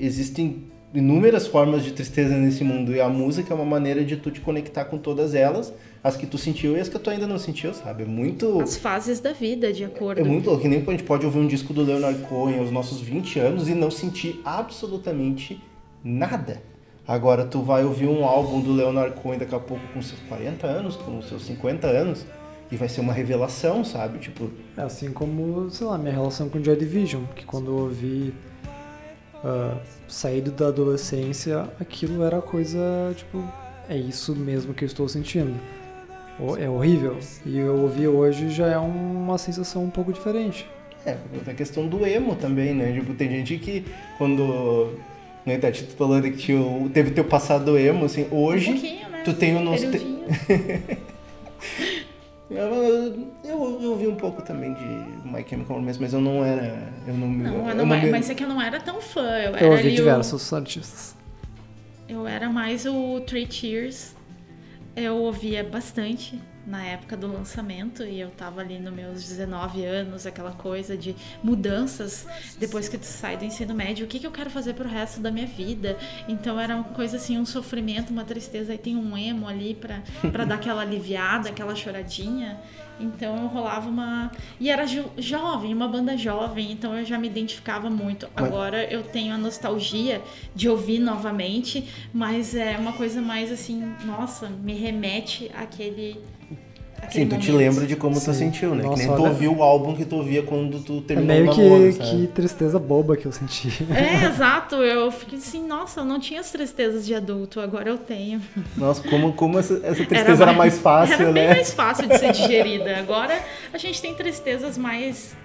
Existem 0.00 0.64
inúmeras 0.92 1.46
formas 1.46 1.84
de 1.84 1.92
tristeza 1.92 2.36
nesse 2.36 2.64
mundo 2.64 2.92
e 2.92 3.00
a 3.00 3.08
música 3.08 3.54
é 3.54 3.56
uma 3.56 3.64
maneira 3.64 4.04
de 4.04 4.16
tu 4.16 4.30
te 4.32 4.40
conectar 4.40 4.86
com 4.86 4.98
todas 4.98 5.34
elas, 5.36 5.72
as 6.04 6.16
que 6.16 6.26
tu 6.26 6.36
sentiu 6.36 6.76
e 6.76 6.80
as 6.80 6.88
que 6.88 6.98
tu 6.98 7.10
ainda 7.10 7.26
não 7.26 7.38
sentiu, 7.38 7.72
sabe? 7.72 8.02
É 8.02 8.06
muito... 8.06 8.60
As 8.60 8.76
fases 8.76 9.20
da 9.20 9.32
vida, 9.32 9.72
de 9.72 9.84
acordo. 9.84 10.20
É 10.20 10.24
muito 10.24 10.46
louco, 10.46 10.62
que 10.62 10.68
nem 10.68 10.82
a 10.84 10.90
gente 10.90 11.04
pode 11.04 11.24
ouvir 11.24 11.38
um 11.38 11.46
disco 11.46 11.72
do 11.72 11.82
Leonard 11.82 12.18
Cohen 12.22 12.58
aos 12.58 12.70
nossos 12.70 13.00
20 13.00 13.38
anos 13.38 13.68
e 13.68 13.74
não 13.74 13.90
sentir 13.90 14.40
absolutamente 14.44 15.62
nada. 16.02 16.60
Agora 17.06 17.44
tu 17.44 17.62
vai 17.62 17.84
ouvir 17.84 18.06
um 18.06 18.24
álbum 18.24 18.60
do 18.60 18.72
Leonard 18.72 19.20
Cohen 19.20 19.38
daqui 19.38 19.54
a 19.54 19.60
pouco 19.60 19.82
com 19.92 20.02
seus 20.02 20.20
40 20.28 20.66
anos, 20.66 20.96
com 20.96 21.22
seus 21.22 21.44
50 21.44 21.86
anos, 21.86 22.24
e 22.70 22.76
vai 22.76 22.88
ser 22.88 23.00
uma 23.00 23.12
revelação, 23.12 23.84
sabe? 23.84 24.18
Tipo, 24.18 24.50
É 24.76 24.82
assim 24.82 25.12
como, 25.12 25.70
sei 25.70 25.86
lá, 25.86 25.98
minha 25.98 26.12
relação 26.12 26.48
com 26.48 26.62
Joy 26.62 26.76
Division, 26.76 27.24
que 27.36 27.44
quando 27.44 27.70
eu 27.70 27.76
ouvi 27.84 28.34
ah, 29.44 29.76
saído 30.08 30.50
da 30.50 30.68
adolescência, 30.68 31.68
aquilo 31.78 32.24
era 32.24 32.40
coisa, 32.40 32.80
tipo, 33.16 33.42
é 33.88 33.96
isso 33.96 34.34
mesmo 34.34 34.72
que 34.72 34.84
eu 34.84 34.86
estou 34.86 35.08
sentindo. 35.08 35.54
É 36.58 36.68
horrível. 36.68 37.18
E 37.46 37.58
eu 37.58 37.76
ouvi 37.82 38.06
hoje 38.08 38.50
já 38.50 38.66
é 38.68 38.78
uma 38.78 39.38
sensação 39.38 39.84
um 39.84 39.90
pouco 39.90 40.12
diferente. 40.12 40.66
é, 41.06 41.16
a 41.46 41.54
questão 41.54 41.86
do 41.86 42.04
emo 42.06 42.34
também, 42.36 42.74
né? 42.74 42.92
Tipo, 42.92 43.14
tem 43.14 43.28
gente 43.30 43.58
que 43.58 43.84
quando. 44.18 44.96
Né, 45.44 45.58
Tati, 45.58 45.84
tu 45.84 45.96
falando 45.96 46.30
que 46.30 46.52
teve 46.94 47.10
teu 47.10 47.24
passado 47.24 47.76
emo, 47.76 48.04
assim, 48.04 48.26
hoje. 48.30 48.70
um 48.70 48.72
pouquinho, 48.74 49.08
né? 49.08 49.22
tu 49.24 49.34
tem 49.34 49.56
o 49.56 49.60
nosso. 49.60 49.84
Eu, 52.50 52.58
eu, 53.44 53.80
eu 53.82 53.90
ouvi 53.92 54.06
um 54.06 54.14
pouco 54.14 54.42
também 54.42 54.74
de 54.74 54.84
My 55.26 55.42
Chemical 55.48 55.76
Romance, 55.76 55.98
mas 55.98 56.12
eu 56.12 56.20
não 56.20 56.44
era. 56.44 56.92
Eu 57.06 57.14
não, 57.14 57.26
Não, 57.28 57.68
eu 57.70 57.74
não, 57.74 57.86
me- 57.86 58.10
mas 58.10 58.28
é 58.28 58.34
que 58.34 58.44
eu 58.44 58.48
não 58.48 58.60
era 58.60 58.78
tão 58.78 59.00
fã. 59.00 59.22
Eu, 59.22 59.56
era 59.56 59.64
Eu 59.64 59.70
ouvi 59.70 59.80
ali 59.84 59.92
o- 59.92 59.96
diversos 59.96 60.52
artistas. 60.52 61.16
Eu 62.06 62.26
era 62.26 62.50
mais 62.50 62.84
o 62.84 63.20
Three 63.20 63.50
Cheers. 63.50 64.14
Eu 64.94 65.16
ouvia 65.16 65.64
bastante 65.64 66.38
na 66.66 66.84
época 66.84 67.16
do 67.16 67.26
lançamento 67.32 68.04
e 68.04 68.20
eu 68.20 68.30
tava 68.30 68.60
ali 68.60 68.78
nos 68.78 68.92
meus 68.94 69.22
19 69.28 69.84
anos, 69.84 70.26
aquela 70.26 70.52
coisa 70.52 70.96
de 70.96 71.14
mudanças 71.42 72.26
depois 72.58 72.88
que 72.88 72.96
tu 72.98 73.04
sai 73.06 73.36
do 73.36 73.44
ensino 73.44 73.74
médio, 73.74 74.04
o 74.04 74.08
que, 74.08 74.18
que 74.18 74.26
eu 74.26 74.30
quero 74.30 74.48
fazer 74.50 74.74
pro 74.74 74.88
resto 74.88 75.20
da 75.20 75.30
minha 75.30 75.46
vida? 75.46 75.96
Então 76.28 76.58
era 76.60 76.74
uma 76.74 76.84
coisa 76.84 77.16
assim, 77.16 77.38
um 77.38 77.44
sofrimento, 77.46 78.10
uma 78.10 78.24
tristeza, 78.24 78.72
aí 78.72 78.78
tem 78.78 78.96
um 78.96 79.16
emo 79.16 79.48
ali 79.48 79.74
pra, 79.74 80.00
pra 80.30 80.44
dar 80.44 80.54
aquela 80.56 80.82
aliviada, 80.82 81.48
aquela 81.48 81.74
choradinha. 81.74 82.58
Então 83.00 83.36
eu 83.36 83.46
rolava 83.48 83.88
uma. 83.88 84.30
E 84.60 84.70
era 84.70 84.84
jo- 84.86 85.10
jovem, 85.18 85.74
uma 85.74 85.88
banda 85.88 86.16
jovem, 86.16 86.70
então 86.70 86.96
eu 86.96 87.04
já 87.04 87.18
me 87.18 87.26
identificava 87.26 87.90
muito. 87.90 88.28
Agora 88.36 88.84
eu 88.84 89.02
tenho 89.02 89.34
a 89.34 89.38
nostalgia 89.38 90.22
de 90.54 90.68
ouvir 90.68 90.98
novamente, 91.00 91.88
mas 92.14 92.54
é 92.54 92.76
uma 92.76 92.92
coisa 92.92 93.20
mais 93.20 93.50
assim, 93.50 93.94
nossa, 94.04 94.48
me 94.48 94.74
remete 94.74 95.50
àquele. 95.54 96.20
Sim, 97.10 97.26
tu 97.28 97.36
te 97.38 97.52
lembra 97.52 97.86
de 97.86 97.94
como 97.96 98.14
tu 98.14 98.20
Sim. 98.20 98.32
sentiu, 98.32 98.74
né? 98.74 98.84
Nossa, 98.84 99.02
que 99.02 99.06
nem 99.08 99.16
tu 99.16 99.22
olha- 99.22 99.30
ouviu 99.32 99.56
o 99.56 99.62
álbum 99.62 99.94
que 99.94 100.04
tu 100.04 100.16
ouvia 100.16 100.42
quando 100.42 100.80
tu 100.80 100.98
É 100.98 101.00
terminou 101.08 101.36
meio 101.36 101.44
o 101.52 101.56
namoro, 101.56 101.92
que, 101.92 101.98
que 101.98 102.26
tristeza 102.28 102.78
boba 102.78 103.16
que 103.16 103.26
eu 103.26 103.32
senti. 103.32 103.68
É, 103.92 104.26
exato. 104.26 104.76
Eu 104.76 105.10
fiquei 105.10 105.38
assim, 105.38 105.66
nossa, 105.66 106.00
eu 106.00 106.04
não 106.04 106.18
tinha 106.18 106.40
as 106.40 106.50
tristezas 106.50 107.04
de 107.04 107.14
adulto, 107.14 107.60
agora 107.60 107.90
eu 107.90 107.98
tenho. 107.98 108.40
Nossa, 108.76 109.02
como, 109.02 109.32
como 109.34 109.58
essa, 109.58 109.74
essa 109.84 110.04
tristeza 110.04 110.42
era 110.44 110.52
mais, 110.54 110.78
fácil, 110.78 111.14
Era 111.14 111.32
bem 111.32 111.48
né? 111.48 111.54
mais 111.54 111.72
fácil 111.74 112.08
de 112.08 112.16
ser 112.18 112.32
digerida. 112.32 112.96
Agora 112.98 113.38
a 113.72 113.78
gente 113.78 114.00
tem 114.00 114.14
tristezas 114.14 114.78
mais 114.78 115.36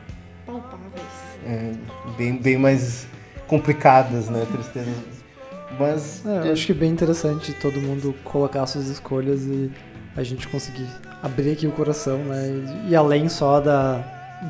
palpáveis. 0.45 1.03
É, 1.45 1.71
bem, 2.17 2.37
bem 2.37 2.57
mais 2.57 3.07
complicadas, 3.47 4.29
né? 4.29 4.45
Tristezas. 4.51 5.17
Mas. 5.77 6.25
É, 6.25 6.47
eu 6.47 6.53
acho 6.53 6.65
que 6.65 6.71
é 6.71 6.75
bem 6.75 6.91
interessante 6.91 7.51
todo 7.53 7.81
mundo 7.81 8.15
colocar 8.23 8.65
suas 8.67 8.87
escolhas 8.87 9.41
e 9.43 9.69
a 10.17 10.23
gente 10.23 10.47
conseguir 10.47 10.87
abrir 11.21 11.51
aqui 11.51 11.67
o 11.67 11.71
coração, 11.71 12.17
né? 12.17 12.49
E, 12.85 12.91
e 12.91 12.95
além 12.95 13.29
só 13.29 13.61
da, 13.61 14.03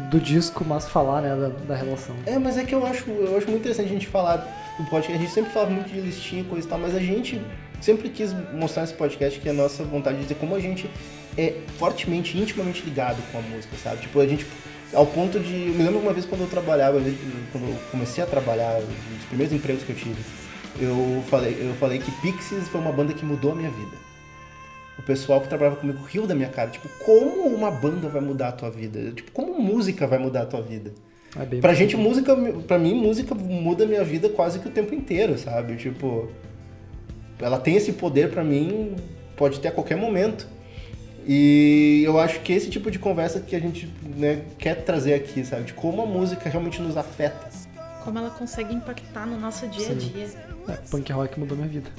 do 0.10 0.20
disco, 0.20 0.66
mas 0.66 0.88
falar, 0.88 1.22
né, 1.22 1.36
da, 1.36 1.50
da 1.66 1.76
relação. 1.76 2.16
É, 2.26 2.40
mas 2.40 2.58
é 2.58 2.64
que 2.64 2.74
eu 2.74 2.86
acho, 2.86 3.10
eu 3.10 3.38
acho 3.38 3.48
muito 3.48 3.60
interessante 3.60 3.90
a 3.90 3.94
gente 3.94 4.08
falar 4.08 4.38
do 4.80 4.86
podcast. 4.86 5.14
A 5.14 5.18
gente 5.18 5.32
sempre 5.32 5.52
fala 5.52 5.70
muito 5.70 5.92
de 5.92 6.00
listinha 6.00 6.42
e 6.42 6.46
coisa 6.46 6.66
e 6.66 6.70
tal, 6.70 6.80
mas 6.80 6.96
a 6.96 7.00
gente 7.00 7.42
sempre 7.82 8.10
quis 8.10 8.34
mostrar 8.54 8.84
nesse 8.84 8.94
podcast 8.94 9.40
que 9.40 9.48
é 9.48 9.52
a 9.52 9.54
nossa 9.54 9.84
vontade 9.84 10.18
de 10.18 10.24
dizer 10.24 10.36
como 10.36 10.56
a 10.56 10.60
gente 10.60 10.90
é 11.38 11.54
fortemente, 11.78 12.38
intimamente 12.38 12.82
ligado 12.84 13.22
com 13.32 13.38
a 13.38 13.42
música, 13.42 13.76
sabe? 13.84 14.02
Tipo, 14.02 14.20
a 14.20 14.28
gente. 14.28 14.46
Ao 14.94 15.06
ponto 15.06 15.38
de. 15.38 15.68
Eu 15.68 15.74
me 15.74 15.84
lembro 15.84 16.00
uma 16.00 16.14
vez 16.14 16.26
quando 16.26 16.42
eu 16.42 16.48
trabalhava, 16.48 16.98
quando 17.52 17.68
eu 17.68 17.76
comecei 17.92 18.24
a 18.24 18.28
trabalhar, 18.28 18.80
um 18.80 19.18
dos 19.18 19.26
primeiros 19.28 19.54
empregos 19.54 19.84
que 19.84 19.90
eu 19.92 19.96
tive, 19.98 20.16
eu 20.80 21.22
falei, 21.30 21.58
eu 21.60 21.74
falei 21.74 22.00
que 22.00 22.10
Pixies 22.22 22.70
foi 22.70 22.80
uma 22.80 22.92
banda 22.94 23.14
que 23.14 23.26
mudou 23.26 23.52
a 23.52 23.56
minha 23.56 23.70
vida. 23.70 24.07
O 24.98 25.02
pessoal 25.04 25.42
que 25.42 25.48
trabalhava 25.48 25.78
comigo 25.78 26.04
riu 26.04 26.26
da 26.26 26.34
minha 26.34 26.50
cara. 26.50 26.70
Tipo, 26.70 26.90
como 27.04 27.48
uma 27.48 27.70
banda 27.70 28.10
vai 28.10 28.22
mudar 28.22 28.50
a 28.50 28.52
tua 28.52 28.70
vida? 28.70 29.12
Tipo, 29.12 29.32
como 29.32 29.60
música 29.62 30.08
vai 30.08 30.18
mudar 30.18 30.44
a 30.44 30.46
tua 30.46 30.62
vida? 30.62 30.92
É 31.36 31.46
bem 31.46 31.62
Pra 31.62 31.74
gente, 31.74 31.96
música, 31.96 32.36
pra 32.68 32.80
mim, 32.80 32.96
música 32.96 33.36
muda 33.36 33.84
a 33.84 33.88
minha 33.88 34.04
vida 34.04 34.30
quase 34.30 34.60
que 34.60 34.68
o 34.68 34.72
tempo 34.72 34.96
inteiro, 34.96 35.38
sabe? 35.38 35.76
Tipo, 35.76 36.30
ela 37.40 37.60
tem 37.60 37.76
esse 37.76 37.94
poder 37.94 38.32
pra 38.32 38.44
mim, 38.44 38.96
pode 39.36 39.60
ter 39.60 39.68
a 39.68 39.72
qualquer 39.72 39.98
momento. 39.98 40.48
E 41.28 42.04
eu 42.06 42.18
acho 42.20 42.40
que 42.40 42.54
esse 42.54 42.70
tipo 42.70 42.90
de 42.90 42.98
conversa 42.98 43.42
que 43.42 43.56
a 43.56 43.60
gente 43.60 43.94
né, 44.16 44.44
quer 44.58 44.84
trazer 44.84 45.14
aqui, 45.14 45.44
sabe? 45.44 45.66
De 45.66 45.74
como 45.74 46.02
a 46.02 46.06
música 46.06 46.50
realmente 46.50 46.82
nos 46.82 46.96
afeta. 46.96 47.50
Como 48.04 48.18
ela 48.18 48.30
consegue 48.30 48.74
impactar 48.74 49.26
no 49.28 49.38
nosso 49.38 49.68
dia 49.68 49.90
a 49.90 49.94
dia. 49.94 50.30
É, 50.70 50.74
punk 50.90 51.12
rock 51.12 51.38
mudou 51.38 51.58
minha 51.58 51.68
vida. 51.68 51.90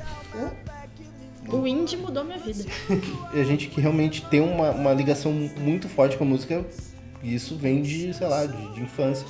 O 1.50 1.66
indie 1.66 1.96
mudou 1.96 2.24
minha 2.24 2.38
vida. 2.38 2.64
E 3.32 3.40
a 3.40 3.44
gente 3.44 3.68
que 3.68 3.80
realmente 3.80 4.24
tem 4.26 4.40
uma, 4.40 4.70
uma 4.70 4.92
ligação 4.92 5.32
muito 5.32 5.88
forte 5.88 6.16
com 6.16 6.24
a 6.24 6.26
música, 6.26 6.64
e 7.22 7.34
isso 7.34 7.56
vem 7.56 7.82
de, 7.82 8.12
sei 8.14 8.26
lá, 8.26 8.46
de, 8.46 8.74
de 8.74 8.80
infância. 8.80 9.26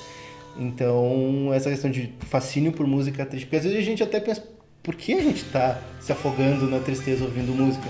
Então, 0.56 1.50
essa 1.54 1.70
questão 1.70 1.90
de 1.90 2.12
fascínio 2.28 2.72
por 2.72 2.86
música 2.86 3.24
triste, 3.24 3.46
porque 3.46 3.56
às 3.56 3.62
vezes 3.62 3.78
a 3.78 3.82
gente 3.82 4.02
até 4.02 4.18
pensa, 4.18 4.42
por 4.82 4.94
que 4.94 5.14
a 5.14 5.22
gente 5.22 5.44
tá 5.44 5.80
se 6.00 6.10
afogando 6.10 6.68
na 6.68 6.80
tristeza 6.80 7.24
ouvindo 7.24 7.54
música? 7.54 7.88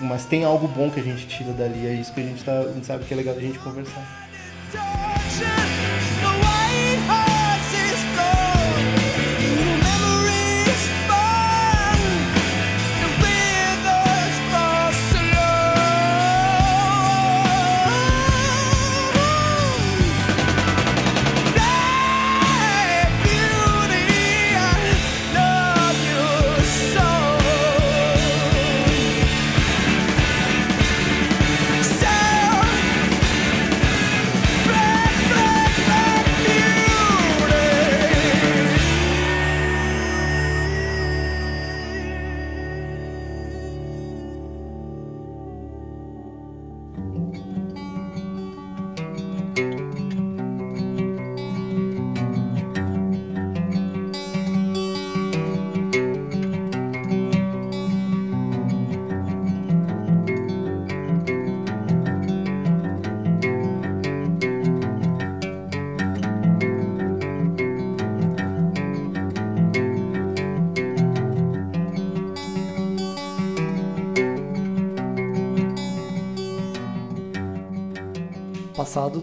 Mas 0.00 0.24
tem 0.24 0.44
algo 0.44 0.68
bom 0.68 0.90
que 0.90 1.00
a 1.00 1.02
gente 1.02 1.26
tira 1.26 1.52
dali, 1.52 1.86
é 1.86 1.94
isso 1.94 2.12
que 2.12 2.20
a 2.20 2.24
gente, 2.24 2.44
tá, 2.44 2.60
a 2.60 2.72
gente 2.72 2.86
sabe 2.86 3.04
que 3.04 3.14
é 3.14 3.16
legal 3.16 3.34
a 3.36 3.40
gente 3.40 3.58
conversar. 3.58 4.28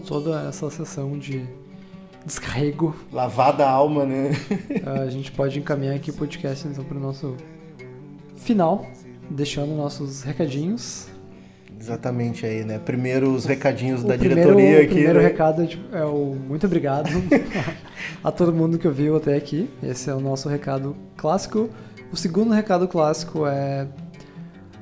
Passado 0.00 0.06
toda 0.06 0.48
essa 0.48 0.70
sessão 0.70 1.18
de 1.18 1.44
descarrego, 2.24 2.94
Lavada 3.12 3.64
a 3.64 3.70
alma, 3.70 4.04
né? 4.04 4.30
a 5.04 5.08
gente 5.08 5.32
pode 5.32 5.58
encaminhar 5.58 5.94
aqui 5.94 6.10
o 6.10 6.14
podcast 6.14 6.66
então 6.66 6.84
para 6.84 6.96
o 6.96 7.00
nosso 7.00 7.36
final, 8.36 8.86
deixando 9.30 9.74
nossos 9.74 10.22
recadinhos. 10.22 11.08
Exatamente 11.78 12.44
aí, 12.44 12.62
né? 12.62 12.78
Primeiro 12.78 13.32
os 13.32 13.46
recadinhos 13.46 14.02
O 14.02 14.06
da 14.06 14.18
primeiro, 14.18 14.50
diretoria 14.50 14.78
o 14.78 14.82
aqui. 14.82 14.94
primeiro 14.94 15.18
né? 15.18 15.24
recado 15.24 15.62
é, 15.62 15.66
tipo, 15.66 15.96
é 15.96 16.04
o 16.04 16.36
muito 16.46 16.66
obrigado 16.66 17.08
a 18.22 18.30
todo 18.30 18.52
mundo 18.52 18.78
que 18.78 18.86
ouviu 18.86 19.16
até 19.16 19.34
aqui. 19.34 19.70
Esse 19.82 20.10
é 20.10 20.14
o 20.14 20.20
nosso 20.20 20.48
recado 20.48 20.94
clássico. 21.16 21.70
O 22.12 22.16
segundo 22.16 22.52
recado 22.52 22.86
clássico 22.86 23.46
é 23.46 23.86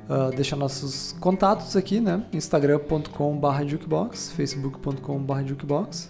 ah, 0.09 0.31
deixar 0.35 0.55
nossos 0.55 1.15
contatos 1.19 1.75
aqui, 1.75 1.99
né? 1.99 2.25
instagram.com.br 2.33 3.63
jukebox, 3.67 4.31
facebook.com.br 4.31 5.43
jukebox. 5.45 6.09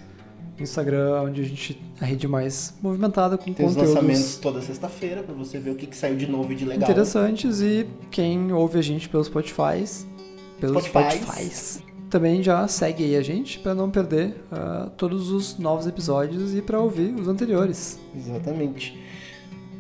Instagram, 0.58 1.22
onde 1.22 1.42
a 1.42 1.44
gente 1.46 1.82
a 2.02 2.06
rede 2.06 2.28
mais 2.28 2.74
movimentada 2.82 3.38
com 3.38 3.54
Tem 3.54 3.66
os 3.66 3.76
lançamentos 3.76 4.02
conteúdos 4.02 4.36
toda 4.38 4.62
sexta-feira 4.62 5.24
pra 5.24 5.34
você 5.34 5.58
ver 5.58 5.72
o 5.72 5.76
que, 5.76 5.88
que 5.88 5.96
saiu 5.96 6.18
de 6.18 6.28
novo 6.28 6.52
e 6.52 6.56
de 6.56 6.66
legal. 6.66 6.90
interessantes 6.90 7.62
e 7.62 7.88
quem 8.12 8.52
ouve 8.52 8.78
a 8.78 8.82
gente 8.82 9.08
pelo 9.08 9.24
Spotify, 9.24 9.86
pelos 10.60 10.84
Spotifys. 10.84 11.22
Spotifys, 11.22 11.84
também 12.10 12.44
já 12.44 12.68
segue 12.68 13.06
aí 13.06 13.16
a 13.16 13.22
gente 13.22 13.60
para 13.60 13.74
não 13.74 13.90
perder 13.90 14.36
ah, 14.52 14.90
todos 14.98 15.30
os 15.30 15.58
novos 15.58 15.88
episódios 15.88 16.54
e 16.54 16.62
para 16.62 16.80
ouvir 16.80 17.14
os 17.16 17.28
anteriores. 17.28 18.00
Exatamente. 18.16 19.09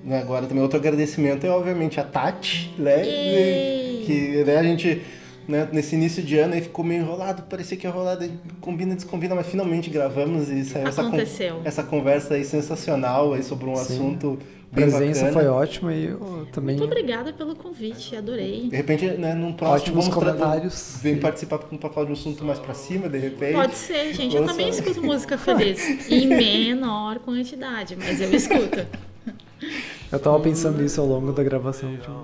Né, 0.10 0.19
Agora 0.22 0.48
também 0.48 0.64
outro 0.64 0.80
agradecimento 0.80 1.45
é 1.45 1.52
obviamente 1.52 1.99
a 1.99 2.03
Tati, 2.03 2.73
né? 2.80 3.06
Yay! 3.06 4.03
Que 4.07 4.44
né, 4.44 4.57
a 4.57 4.64
gente 4.64 5.03
né, 5.48 5.69
nesse 5.72 5.95
início 5.95 6.23
de 6.23 6.36
ano 6.40 6.56
aí 6.56 6.61
ficou 6.61 6.84
meio 6.84 7.03
enrolado, 7.03 7.44
parecia 7.44 7.77
que 7.77 7.86
ia 7.86 7.91
rolar, 7.91 8.18
combina, 8.60 8.95
descombina, 8.95 9.36
mas 9.36 9.45
finalmente 9.45 9.88
gravamos 9.88 10.49
e 10.49 10.65
saiu 10.65 10.88
essa, 10.88 11.03
con- 11.03 11.18
essa 11.64 11.84
conversa 11.84 12.34
aí 12.34 12.44
sensacional 12.44 13.34
aí 13.34 13.44
sobre 13.44 13.69
um 13.69 13.76
Sim. 13.76 13.81
assunto 13.81 14.40
A 14.72 14.76
presença 14.76 15.26
bacana. 15.26 15.31
foi 15.31 15.48
ótima 15.48 15.94
e 15.94 16.11
oh, 16.11 16.45
também 16.52 16.76
Muito 16.76 16.91
obrigada 16.91 17.31
pelo 17.31 17.56
convite, 17.56 18.15
adorei. 18.15 18.68
De 18.68 18.76
repente, 18.76 19.06
né, 19.06 19.36
num 19.36 19.53
próximo 19.53 19.99
ótimos 19.99 20.07
vamos 20.07 20.23
comentários. 20.23 20.98
Vem 21.03 21.18
participar 21.19 21.60
pra 21.60 21.90
falar 21.90 22.06
de 22.07 22.11
um 22.11 22.15
assunto 22.15 22.44
mais 22.44 22.57
pra 22.57 22.73
cima, 22.73 23.07
de 23.07 23.19
repente. 23.19 23.53
Pode 23.53 23.76
ser, 23.76 24.11
gente. 24.15 24.36
Eu 24.36 24.44
também 24.45 24.69
escuto 24.69 25.03
música 25.03 25.38
feliz. 25.38 26.10
Em 26.10 26.26
menor 26.27 27.19
quantidade, 27.19 27.95
mas 27.95 28.19
eu 28.19 28.34
escuto. 28.34 28.88
Eu 30.11 30.19
tava 30.19 30.40
pensando 30.40 30.81
nisso 30.81 30.99
ao 30.99 31.07
longo 31.07 31.31
da 31.31 31.44
gravação. 31.44 31.95
Tipo, 31.95 32.23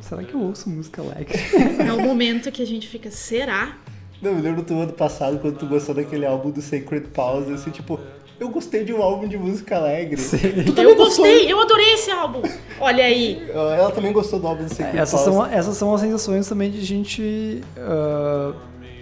será 0.00 0.22
que 0.22 0.34
eu 0.34 0.40
ouço 0.40 0.68
música 0.68 1.00
alegre? 1.00 1.38
É 1.86 1.92
o 1.92 2.00
momento 2.00 2.50
que 2.52 2.62
a 2.62 2.66
gente 2.66 2.86
fica, 2.86 3.10
será? 3.10 3.76
Não, 4.20 4.32
eu 4.32 4.40
lembro 4.40 4.62
do 4.62 4.74
ano 4.74 4.92
passado, 4.92 5.38
quando 5.38 5.58
tu 5.58 5.66
gostou 5.66 5.94
daquele 5.94 6.26
álbum 6.26 6.50
do 6.50 6.60
Sacred 6.60 7.08
Pause, 7.08 7.54
assim, 7.54 7.70
tipo, 7.70 7.98
eu 8.38 8.50
gostei 8.50 8.84
de 8.84 8.92
um 8.92 9.02
álbum 9.02 9.26
de 9.26 9.36
música 9.38 9.76
alegre. 9.76 10.16
Tu 10.16 10.72
também 10.72 10.92
Eu 10.92 10.96
gostei, 10.96 11.52
eu 11.52 11.60
adorei 11.60 11.94
esse 11.94 12.10
álbum. 12.10 12.42
Olha 12.78 13.04
aí. 13.04 13.42
Ela 13.50 13.90
também 13.90 14.12
gostou 14.12 14.38
do 14.38 14.46
álbum 14.46 14.64
do 14.64 14.68
Sacred 14.74 14.98
Essas 14.98 15.22
Pause. 15.22 15.36
são, 15.36 15.46
essas 15.46 15.76
são 15.76 15.94
as 15.94 16.00
sensações 16.00 16.48
também 16.48 16.70
de 16.70 16.84
gente 16.84 17.62
ah, 17.78 18.52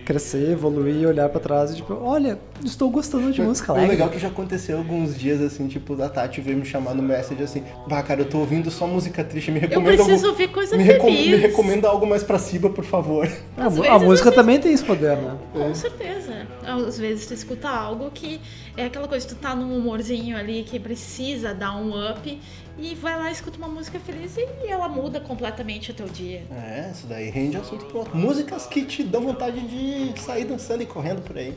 crescer, 0.04 0.52
evoluir, 0.52 1.08
olhar 1.08 1.28
pra 1.28 1.40
trás 1.40 1.72
e 1.72 1.76
tipo, 1.76 1.94
olha, 1.94 2.38
estou 2.64 2.90
gostando 2.90 3.32
de 3.32 3.40
música 3.42 3.72
O 3.72 3.74
alegre. 3.76 3.92
legal 3.92 4.08
é 4.08 4.12
que 4.12 4.18
já 4.18 4.28
aconteceu 4.28 4.78
alguns 4.78 5.18
dias, 5.18 5.40
assim, 5.40 5.66
tipo, 5.68 5.94
da 5.96 6.08
Tati 6.08 6.40
veio 6.40 6.56
me 6.58 6.64
chamar 6.64 6.94
no 6.94 7.02
message 7.02 7.42
assim, 7.42 7.62
bah, 7.88 8.02
cara, 8.02 8.20
eu 8.22 8.28
tô 8.28 8.38
ouvindo 8.38 8.70
só 8.70 8.86
música 8.86 9.22
triste, 9.24 9.50
me 9.50 9.58
Eu 9.58 9.68
recomenda 9.68 9.96
preciso 9.96 10.26
algum... 10.26 10.28
ouvir 10.40 10.48
coisa 10.52 10.76
me, 10.76 10.82
recom- 10.82 11.06
feliz. 11.06 11.26
me 11.30 11.36
recomenda 11.36 11.88
algo 11.88 12.06
mais 12.06 12.22
pra 12.22 12.38
cima, 12.38 12.68
por 12.70 12.84
favor. 12.84 13.26
A, 13.56 13.70
mu- 13.70 13.82
a 13.84 13.92
vezes 13.92 14.02
música 14.08 14.32
também 14.32 14.58
tem 14.60 14.72
esse 14.72 14.84
poder, 14.84 15.16
né? 15.16 15.36
Com 15.52 15.74
certeza. 15.74 16.46
Às 16.64 16.98
vezes 16.98 17.26
tu 17.26 17.34
escuta 17.34 17.68
algo 17.68 18.10
que 18.12 18.40
é 18.76 18.84
aquela 18.86 19.08
coisa, 19.08 19.26
tu 19.26 19.34
tá 19.34 19.54
num 19.54 19.76
humorzinho 19.76 20.36
ali 20.36 20.62
que 20.62 20.78
precisa 20.78 21.52
dar 21.54 21.76
um 21.76 21.90
up 22.10 22.40
e 22.78 22.94
vai 22.94 23.18
lá 23.18 23.28
e 23.28 23.32
escuta 23.32 23.58
uma 23.58 23.68
música 23.68 23.98
feliz 23.98 24.36
e 24.36 24.68
ela 24.68 24.88
muda 24.88 25.20
completamente 25.20 25.90
o 25.90 25.94
teu 25.94 26.06
dia. 26.06 26.42
É, 26.52 26.90
isso 26.92 27.06
daí 27.06 27.28
rende 27.30 27.56
assunto 27.56 27.84
pro 27.86 27.98
outro. 27.98 28.16
Músicas 28.16 28.66
que 28.66 28.84
te 28.84 29.02
dão 29.02 29.22
vontade 29.22 29.60
de 29.60 30.18
sair 30.20 30.44
dançando 30.44 30.82
e 30.82 30.86
correndo 30.86 31.20
por 31.22 31.36
aí. 31.36 31.54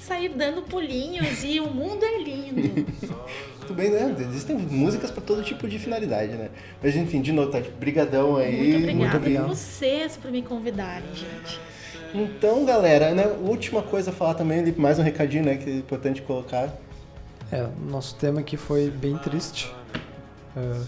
Sair 0.00 0.28
dando 0.30 0.62
pulinhos 0.62 1.44
e 1.44 1.60
o 1.60 1.68
mundo 1.68 2.04
é 2.04 2.18
lindo. 2.18 2.86
Tudo 3.60 3.74
bem, 3.74 3.90
né? 3.90 4.16
Existem 4.18 4.56
músicas 4.56 5.10
pra 5.10 5.22
todo 5.22 5.42
tipo 5.42 5.68
de 5.68 5.78
finalidade, 5.78 6.32
né? 6.32 6.50
Mas 6.82 6.96
enfim, 6.96 7.20
de 7.20 7.32
novo, 7.32 7.50
Tati, 7.50 7.70
brigadão 7.70 8.36
aí. 8.36 8.72
Muito 8.72 8.78
obrigada 8.78 9.16
obrigado. 9.16 9.44
a 9.44 9.48
vocês 9.48 10.16
por 10.16 10.30
me 10.30 10.42
convidarem, 10.42 11.14
gente. 11.14 11.60
Então, 12.12 12.64
galera, 12.64 13.14
né, 13.14 13.26
última 13.40 13.82
coisa 13.82 14.10
a 14.10 14.12
falar 14.12 14.34
também, 14.34 14.74
mais 14.76 14.98
um 14.98 15.02
recadinho, 15.02 15.44
né, 15.44 15.56
que 15.56 15.70
é 15.70 15.74
importante 15.74 16.20
colocar. 16.22 16.74
É, 17.52 17.68
nosso 17.88 18.16
tema 18.16 18.40
aqui 18.40 18.56
foi 18.56 18.90
bem 18.90 19.16
triste. 19.18 19.72
É, 20.56 20.80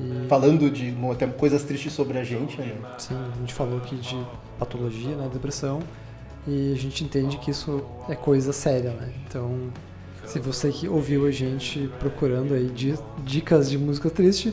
e 0.00 0.26
Falando 0.26 0.70
de 0.70 0.94
até 1.12 1.26
coisas 1.26 1.62
tristes 1.62 1.92
sobre 1.92 2.18
a 2.18 2.24
gente, 2.24 2.58
né? 2.58 2.74
sim, 2.98 3.14
a 3.14 3.38
gente 3.40 3.52
falou 3.52 3.78
aqui 3.78 3.96
de 3.96 4.18
patologia, 4.58 5.14
né, 5.14 5.28
depressão, 5.32 5.80
e 6.46 6.72
a 6.72 6.76
gente 6.76 7.02
entende 7.04 7.36
que 7.38 7.50
isso 7.50 7.82
é 8.08 8.14
coisa 8.14 8.52
séria, 8.52 8.90
né? 8.90 9.10
Então, 9.26 9.72
se 10.26 10.38
você 10.38 10.70
que 10.70 10.88
ouviu 10.88 11.26
a 11.26 11.30
gente 11.30 11.90
procurando 11.98 12.54
aí 12.54 12.66
di- 12.66 12.98
dicas 13.24 13.70
de 13.70 13.78
música 13.78 14.10
triste, 14.10 14.52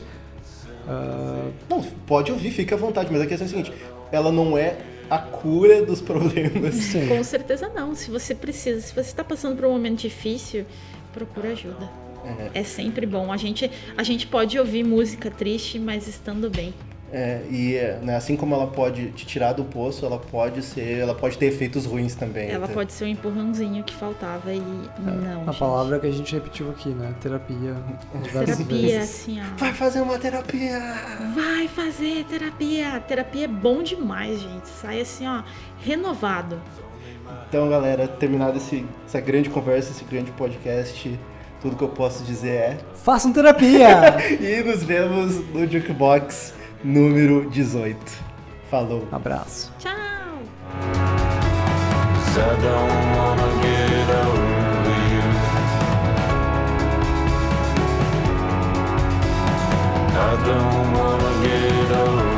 ah, 0.88 1.48
Não, 1.68 1.82
pode 2.06 2.32
ouvir, 2.32 2.50
fica 2.50 2.74
à 2.74 2.78
vontade, 2.78 3.08
mas 3.12 3.20
a 3.22 3.26
questão 3.26 3.46
é 3.46 3.50
a 3.50 3.50
seguinte, 3.50 3.72
ela 4.10 4.32
não 4.32 4.56
é 4.58 4.78
a 5.10 5.18
cura 5.18 5.84
dos 5.84 6.00
problemas. 6.02 6.74
sim, 6.74 7.06
Com 7.08 7.22
certeza 7.22 7.68
não. 7.74 7.94
Se 7.94 8.10
você 8.10 8.34
precisa, 8.34 8.80
se 8.80 8.92
você 8.92 9.00
está 9.00 9.22
passando 9.24 9.56
por 9.56 9.66
um 9.66 9.72
momento 9.72 10.00
difícil, 10.00 10.64
procura 11.12 11.50
ajuda. 11.52 11.90
É 12.54 12.62
sempre 12.62 13.04
bom. 13.04 13.32
A 13.32 13.36
gente, 13.36 13.68
a 13.96 14.02
gente 14.04 14.28
pode 14.28 14.56
ouvir 14.58 14.84
música 14.84 15.28
triste, 15.30 15.78
mas 15.78 16.06
estando 16.06 16.48
bem. 16.48 16.72
É, 17.12 17.42
e 17.50 17.76
é, 17.76 17.98
né, 18.02 18.16
assim 18.16 18.36
como 18.36 18.54
ela 18.54 18.66
pode 18.66 19.10
te 19.10 19.26
tirar 19.26 19.52
do 19.52 19.64
poço, 19.64 20.06
ela 20.06 20.18
pode 20.18 20.62
ser, 20.62 20.98
ela 20.98 21.14
pode 21.14 21.36
ter 21.36 21.46
efeitos 21.46 21.84
ruins 21.84 22.14
também. 22.14 22.50
Ela 22.50 22.66
pode 22.66 22.90
ser 22.90 23.04
o 23.04 23.06
empurrãozinho 23.06 23.84
que 23.84 23.94
faltava 23.94 24.50
e 24.50 24.60
não. 24.98 25.42
a 25.42 25.44
gente. 25.44 25.58
palavra 25.58 26.00
que 26.00 26.06
a 26.06 26.10
gente 26.10 26.32
repetiu 26.32 26.70
aqui, 26.70 26.88
né? 26.88 27.14
Terapia 27.20 27.76
Terapia, 28.22 28.98
vezes. 28.98 29.02
assim, 29.02 29.40
ó. 29.40 29.56
Vai 29.58 29.74
fazer 29.74 30.00
uma 30.00 30.18
terapia! 30.18 30.80
Vai 31.34 31.68
fazer 31.68 32.24
terapia. 32.24 32.98
Terapia 33.06 33.44
é 33.44 33.48
bom 33.48 33.82
demais, 33.82 34.40
gente. 34.40 34.68
Sai 34.68 35.02
assim, 35.02 35.26
ó, 35.26 35.42
renovado. 35.80 36.58
Então, 37.48 37.68
galera, 37.68 38.08
terminado 38.08 38.56
esse, 38.56 38.86
essa 39.06 39.20
grande 39.20 39.50
conversa, 39.50 39.90
esse 39.90 40.04
grande 40.04 40.30
podcast, 40.32 41.18
tudo 41.60 41.76
que 41.76 41.84
eu 41.84 41.88
posso 41.88 42.24
dizer 42.24 42.48
é. 42.48 42.78
Façam 42.94 43.32
terapia! 43.32 44.16
E 44.40 44.62
nos 44.62 44.82
vemos 44.82 45.46
no 45.50 45.70
Jukebox 45.70 46.61
número 46.84 47.48
18. 47.50 47.96
Falou! 48.70 49.06
Abraço. 49.12 49.72
Tchau! 49.78 49.92
I 60.14 60.44
don't 60.44 60.92
wanna 60.92 61.42
get 61.42 62.31